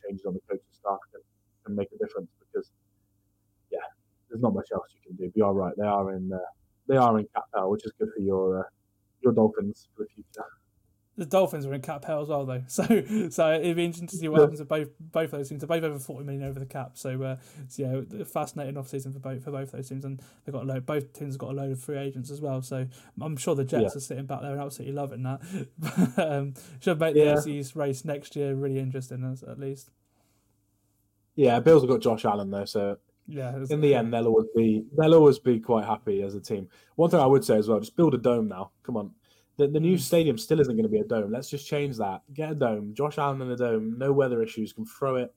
changes 0.03 0.27
on 0.27 0.35
the 0.35 0.41
coaching 0.49 0.65
staff 0.73 0.99
can, 1.13 1.21
can 1.65 1.77
make 1.77 1.89
a 1.95 1.99
difference 2.05 2.31
because, 2.41 2.73
yeah, 3.71 3.79
there's 4.29 4.43
not 4.43 4.55
much 4.55 4.69
else 4.75 4.87
you 4.95 5.01
can 5.07 5.17
do. 5.17 5.31
But 5.31 5.37
you're 5.37 5.53
right; 5.53 5.75
they 5.77 5.87
are 5.87 6.13
in. 6.13 6.33
Uh, 6.33 6.39
they 6.89 6.97
are 6.97 7.19
in 7.19 7.27
cap 7.35 7.45
hell, 7.55 7.71
which 7.71 7.85
is 7.85 7.93
good 7.99 8.09
for 8.15 8.23
your 8.23 8.61
uh, 8.61 8.63
your 9.23 9.33
Dolphins 9.33 9.89
for 9.97 10.05
the 10.05 10.09
future. 10.15 10.47
The 11.19 11.25
Dolphins 11.25 11.65
are 11.65 11.73
in 11.73 11.81
cap 11.81 12.05
hell 12.05 12.21
as 12.21 12.29
well, 12.29 12.45
though. 12.45 12.63
So, 12.69 12.85
so 13.31 13.55
it'd 13.55 13.77
be 13.77 13.85
interesting 13.87 14.09
to 14.09 14.17
see 14.17 14.29
what 14.29 14.43
happens 14.43 14.59
with 14.59 14.69
both 14.69 14.89
both 15.01 15.31
those 15.31 15.49
teams. 15.49 15.63
They're 15.63 15.69
both 15.69 15.83
over 15.83 15.99
forty 15.99 16.25
million 16.25 16.45
over 16.45 16.61
the 16.61 16.67
cap. 16.67 16.93
So, 16.95 17.23
uh, 17.23 17.37
so 17.69 18.05
yeah, 18.11 18.25
fascinating 18.25 18.77
off 18.77 18.89
season 18.89 19.13
for 19.13 19.19
both 19.19 19.43
for 19.43 19.51
both 19.51 19.73
those 19.73 19.89
teams, 19.89 20.05
and 20.05 20.21
they've 20.45 20.53
got 20.53 20.65
a 20.65 20.67
load. 20.67 20.85
Both 20.85 21.15
teams 21.15 21.35
have 21.35 21.39
got 21.39 21.51
a 21.51 21.55
load 21.55 21.73
of 21.73 21.81
free 21.81 21.97
agents 21.97 22.31
as 22.31 22.43
well. 22.43 22.61
So, 22.61 22.87
I'm 23.21 23.37
sure 23.37 23.55
the 23.55 23.65
Jets 23.65 23.95
yeah. 23.95 23.97
are 23.97 24.01
sitting 24.01 24.27
back 24.27 24.43
there 24.43 24.53
and 24.53 24.61
absolutely 24.61 24.95
loving 24.95 25.23
that. 25.23 25.41
um, 26.19 26.55
should 26.81 27.01
make 27.01 27.15
the 27.15 27.21
yeah. 27.21 27.35
AFC's 27.35 27.75
race 27.75 28.05
next 28.05 28.37
year 28.37 28.55
really 28.55 28.79
interesting, 28.79 29.25
at 29.49 29.59
least. 29.59 29.91
Yeah, 31.35 31.61
Bills 31.61 31.83
have 31.83 31.91
got 31.91 32.01
Josh 32.01 32.25
Allen 32.25 32.51
though, 32.51 32.65
so 32.65 32.99
yeah. 33.27 33.55
In 33.71 33.81
the 33.81 33.95
end, 33.95 34.13
they'll 34.13 34.27
always 34.27 34.49
be 34.55 34.85
they'll 34.97 35.15
always 35.15 35.39
be 35.39 35.59
quite 35.59 35.85
happy 35.85 36.23
as 36.23 36.35
a 36.35 36.41
team. 36.41 36.69
One 36.97 37.11
thing 37.11 37.21
I 37.21 37.27
would 37.27 37.45
say 37.45 37.57
as 37.57 37.69
well, 37.69 37.81
just 37.81 37.97
build 37.97 38.15
a 38.15 38.19
dome 38.19 38.49
now. 38.49 38.71
Come 38.83 38.97
on. 38.97 39.11
The, 39.57 39.69
the 39.69 39.81
new 39.81 39.97
mm. 39.97 40.01
stadium 40.01 40.37
still 40.37 40.61
isn't 40.61 40.75
going 40.75 40.85
to 40.85 40.91
be 40.91 40.99
a 40.99 41.05
dome. 41.05 41.33
Let's 41.33 41.49
just 41.49 41.67
change 41.67 41.97
that. 41.97 42.23
Get 42.35 42.53
a 42.53 42.55
dome. 42.55 42.93
Josh 42.95 43.17
Allen 43.17 43.41
in 43.41 43.51
a 43.51 43.57
dome. 43.57 43.97
No 43.99 44.13
weather 44.13 44.43
issues. 44.43 44.73
Can 44.73 44.85
throw 44.85 45.17
it 45.17 45.35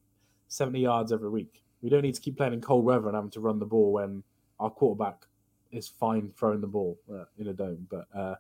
70 0.49 0.79
yards 0.79 1.11
every 1.13 1.29
week. 1.29 1.63
We 1.81 1.89
don't 1.89 2.01
need 2.01 2.15
to 2.15 2.21
keep 2.21 2.35
playing 2.35 2.53
in 2.53 2.61
cold 2.61 2.83
weather 2.83 3.07
and 3.07 3.15
having 3.15 3.31
to 3.31 3.39
run 3.39 3.59
the 3.59 3.65
ball 3.65 3.93
when 3.93 4.23
our 4.59 4.69
quarterback 4.69 5.25
is 5.71 5.87
fine 5.87 6.31
throwing 6.35 6.61
the 6.61 6.67
ball 6.67 6.99
uh, 7.11 7.25
in 7.37 7.47
a 7.47 7.53
dome. 7.53 7.87
But 7.89 8.07
uh, 8.13 8.35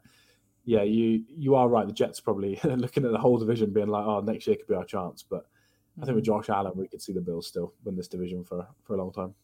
yeah, 0.65 0.83
you 0.83 1.23
you 1.27 1.55
are 1.55 1.69
right. 1.69 1.87
The 1.87 1.93
Jets 1.93 2.19
probably 2.19 2.59
looking 2.63 3.05
at 3.05 3.11
the 3.11 3.17
whole 3.17 3.37
division, 3.37 3.71
being 3.71 3.87
like, 3.87 4.05
"Oh, 4.05 4.19
next 4.19 4.47
year 4.47 4.57
could 4.57 4.67
be 4.67 4.75
our 4.75 4.83
chance." 4.83 5.23
But 5.23 5.45
I 6.01 6.05
think 6.05 6.15
with. 6.15 6.25
Josh 6.25 6.49
Allen, 6.49 6.73
we 6.75 6.87
could 6.87 7.01
see 7.01 7.13
the 7.13 7.21
Bills 7.21 7.47
still 7.47 7.73
win 7.83 7.95
this 7.95 8.07
division 8.07 8.43
for 8.43 8.67
for 8.83 8.93
a 8.93 8.97
long 8.97 9.11
time. 9.11 9.35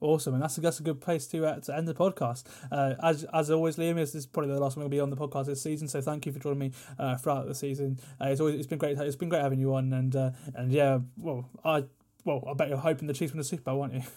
Awesome, 0.00 0.34
and 0.34 0.42
that's 0.42 0.56
a, 0.56 0.60
that's 0.60 0.78
a 0.78 0.84
good 0.84 1.00
place 1.00 1.26
to 1.28 1.44
uh, 1.44 1.58
to 1.60 1.76
end 1.76 1.88
the 1.88 1.94
podcast. 1.94 2.44
Uh, 2.70 2.94
as 3.02 3.24
as 3.34 3.50
always, 3.50 3.76
Liam, 3.76 3.96
this 3.96 4.14
is 4.14 4.26
probably 4.26 4.52
the 4.54 4.60
last 4.60 4.76
one 4.76 4.84
we'll 4.84 4.90
be 4.90 5.00
on 5.00 5.10
the 5.10 5.16
podcast 5.16 5.46
this 5.46 5.60
season. 5.60 5.88
So 5.88 6.00
thank 6.00 6.24
you 6.24 6.32
for 6.32 6.38
joining 6.38 6.60
me 6.60 6.72
uh, 6.98 7.16
throughout 7.16 7.48
the 7.48 7.54
season. 7.54 7.98
Uh, 8.20 8.26
it's 8.26 8.40
always 8.40 8.54
it's 8.54 8.68
been 8.68 8.78
great. 8.78 8.96
It's 8.96 9.16
been 9.16 9.28
great 9.28 9.42
having 9.42 9.58
you 9.58 9.74
on, 9.74 9.92
and 9.92 10.14
uh, 10.14 10.30
and 10.54 10.70
yeah, 10.70 11.00
well, 11.16 11.48
I 11.64 11.84
well, 12.24 12.44
I 12.48 12.54
bet 12.54 12.68
you're 12.68 12.78
hoping 12.78 13.08
the 13.08 13.14
Chiefs 13.14 13.32
win 13.32 13.38
the 13.38 13.44
Super 13.44 13.62
Bowl, 13.62 13.82
aren't 13.82 13.94
you? 13.94 14.02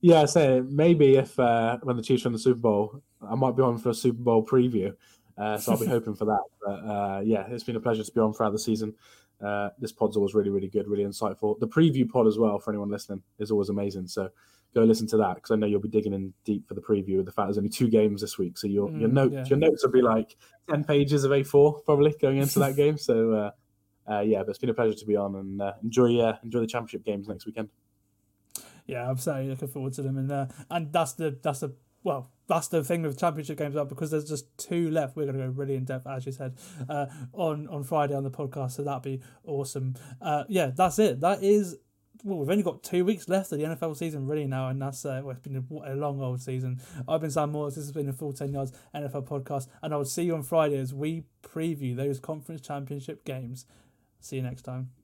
Yeah, 0.00 0.20
I 0.20 0.26
say 0.26 0.60
maybe 0.60 1.16
if 1.16 1.40
uh, 1.40 1.78
when 1.82 1.96
the 1.96 2.02
Chiefs 2.02 2.24
win 2.24 2.34
the 2.34 2.38
Super 2.38 2.60
Bowl, 2.60 3.02
I 3.26 3.36
might 3.36 3.56
be 3.56 3.62
on 3.62 3.78
for 3.78 3.88
a 3.88 3.94
Super 3.94 4.22
Bowl 4.22 4.44
preview. 4.44 4.94
Uh, 5.38 5.56
so 5.56 5.72
I'll 5.72 5.78
be 5.78 5.86
hoping 5.96 6.14
for 6.14 6.26
that. 6.26 6.42
But 6.62 6.70
uh, 6.70 7.20
yeah, 7.24 7.46
it's 7.48 7.64
been 7.64 7.76
a 7.76 7.80
pleasure 7.80 8.04
to 8.04 8.12
be 8.12 8.20
on 8.20 8.34
throughout 8.34 8.52
the 8.52 8.58
season. 8.58 8.94
Uh, 9.40 9.70
this 9.78 9.92
pod's 9.92 10.16
always 10.16 10.34
really, 10.34 10.50
really 10.50 10.68
good, 10.68 10.86
really 10.88 11.04
insightful. 11.04 11.58
The 11.58 11.68
preview 11.68 12.08
pod 12.08 12.26
as 12.26 12.38
well, 12.38 12.58
for 12.58 12.70
anyone 12.70 12.90
listening, 12.90 13.22
is 13.38 13.50
always 13.50 13.68
amazing. 13.68 14.06
So 14.08 14.30
go 14.74 14.82
listen 14.82 15.06
to 15.08 15.16
that 15.18 15.36
because 15.36 15.50
I 15.50 15.56
know 15.56 15.66
you'll 15.66 15.80
be 15.80 15.88
digging 15.88 16.12
in 16.12 16.32
deep 16.44 16.66
for 16.66 16.74
the 16.74 16.80
preview. 16.80 17.16
With 17.18 17.26
the 17.26 17.32
fact 17.32 17.48
there's 17.48 17.58
only 17.58 17.70
two 17.70 17.88
games 17.88 18.20
this 18.20 18.38
week, 18.38 18.56
so 18.58 18.66
your 18.66 18.90
your 18.94 19.08
Mm, 19.08 19.12
notes 19.12 19.34
yeah. 19.34 19.44
your 19.46 19.58
notes 19.58 19.84
will 19.84 19.92
be 19.92 20.02
like 20.02 20.36
ten 20.68 20.84
pages 20.84 21.24
of 21.24 21.30
A4 21.32 21.84
probably 21.84 22.14
going 22.20 22.38
into 22.38 22.58
that 22.60 22.76
game. 22.82 22.96
So 22.96 23.32
uh, 23.32 23.50
uh, 24.10 24.20
yeah, 24.20 24.38
but 24.40 24.50
it's 24.50 24.58
been 24.58 24.70
a 24.70 24.74
pleasure 24.74 24.94
to 24.94 25.06
be 25.06 25.16
on 25.16 25.34
and 25.36 25.60
uh, 25.62 25.72
enjoy 25.82 26.18
uh, 26.20 26.38
enjoy 26.42 26.60
the 26.60 26.66
championship 26.66 27.04
games 27.04 27.28
next 27.28 27.46
weekend. 27.46 27.68
Yeah, 28.86 29.08
I'm 29.08 29.16
certainly 29.16 29.48
looking 29.48 29.68
forward 29.68 29.94
to 29.94 30.02
them, 30.02 30.18
and 30.18 30.30
uh, 30.30 30.46
and 30.70 30.92
that's 30.92 31.14
the 31.14 31.38
that's 31.42 31.60
the 31.60 31.74
well 32.04 32.30
that's 32.46 32.68
the 32.68 32.84
thing 32.84 33.02
with 33.02 33.18
championship 33.18 33.58
games 33.58 33.76
are 33.76 33.84
because 33.84 34.10
there's 34.10 34.28
just 34.28 34.46
two 34.58 34.90
left. 34.90 35.16
We're 35.16 35.24
going 35.24 35.38
to 35.38 35.44
go 35.44 35.50
really 35.50 35.76
in 35.76 35.84
depth, 35.84 36.06
as 36.06 36.26
you 36.26 36.32
said, 36.32 36.56
uh, 36.88 37.06
on 37.32 37.66
on 37.68 37.84
Friday 37.84 38.14
on 38.14 38.22
the 38.22 38.30
podcast, 38.30 38.72
so 38.72 38.84
that'd 38.84 39.02
be 39.02 39.20
awesome. 39.44 39.94
Uh, 40.20 40.44
yeah, 40.48 40.70
that's 40.74 40.98
it. 40.98 41.20
That 41.20 41.42
is. 41.42 41.76
Well, 42.22 42.38
we've 42.38 42.48
only 42.48 42.62
got 42.62 42.82
two 42.82 43.04
weeks 43.04 43.28
left 43.28 43.52
of 43.52 43.58
the 43.58 43.64
NFL 43.64 43.96
season, 43.98 44.26
really 44.26 44.46
now, 44.46 44.68
and 44.68 44.80
that's 44.80 45.04
uh, 45.04 45.20
well, 45.22 45.32
it's 45.36 45.46
been 45.46 45.56
a, 45.56 45.92
a 45.92 45.94
long 45.94 46.20
old 46.22 46.40
season. 46.40 46.80
I've 47.08 47.20
been 47.20 47.30
Sam 47.30 47.52
Morris. 47.52 47.74
This 47.74 47.84
has 47.84 47.92
been 47.92 48.08
a 48.08 48.12
full 48.12 48.32
ten 48.32 48.52
yards 48.52 48.72
NFL 48.94 49.26
podcast, 49.26 49.68
and 49.82 49.92
I 49.92 49.96
will 49.96 50.04
see 50.04 50.24
you 50.24 50.34
on 50.34 50.42
Friday 50.42 50.78
as 50.78 50.94
we 50.94 51.24
preview 51.42 51.96
those 51.96 52.20
conference 52.20 52.60
championship 52.60 53.24
games. 53.24 53.66
See 54.20 54.36
you 54.36 54.42
next 54.42 54.62
time. 54.62 55.03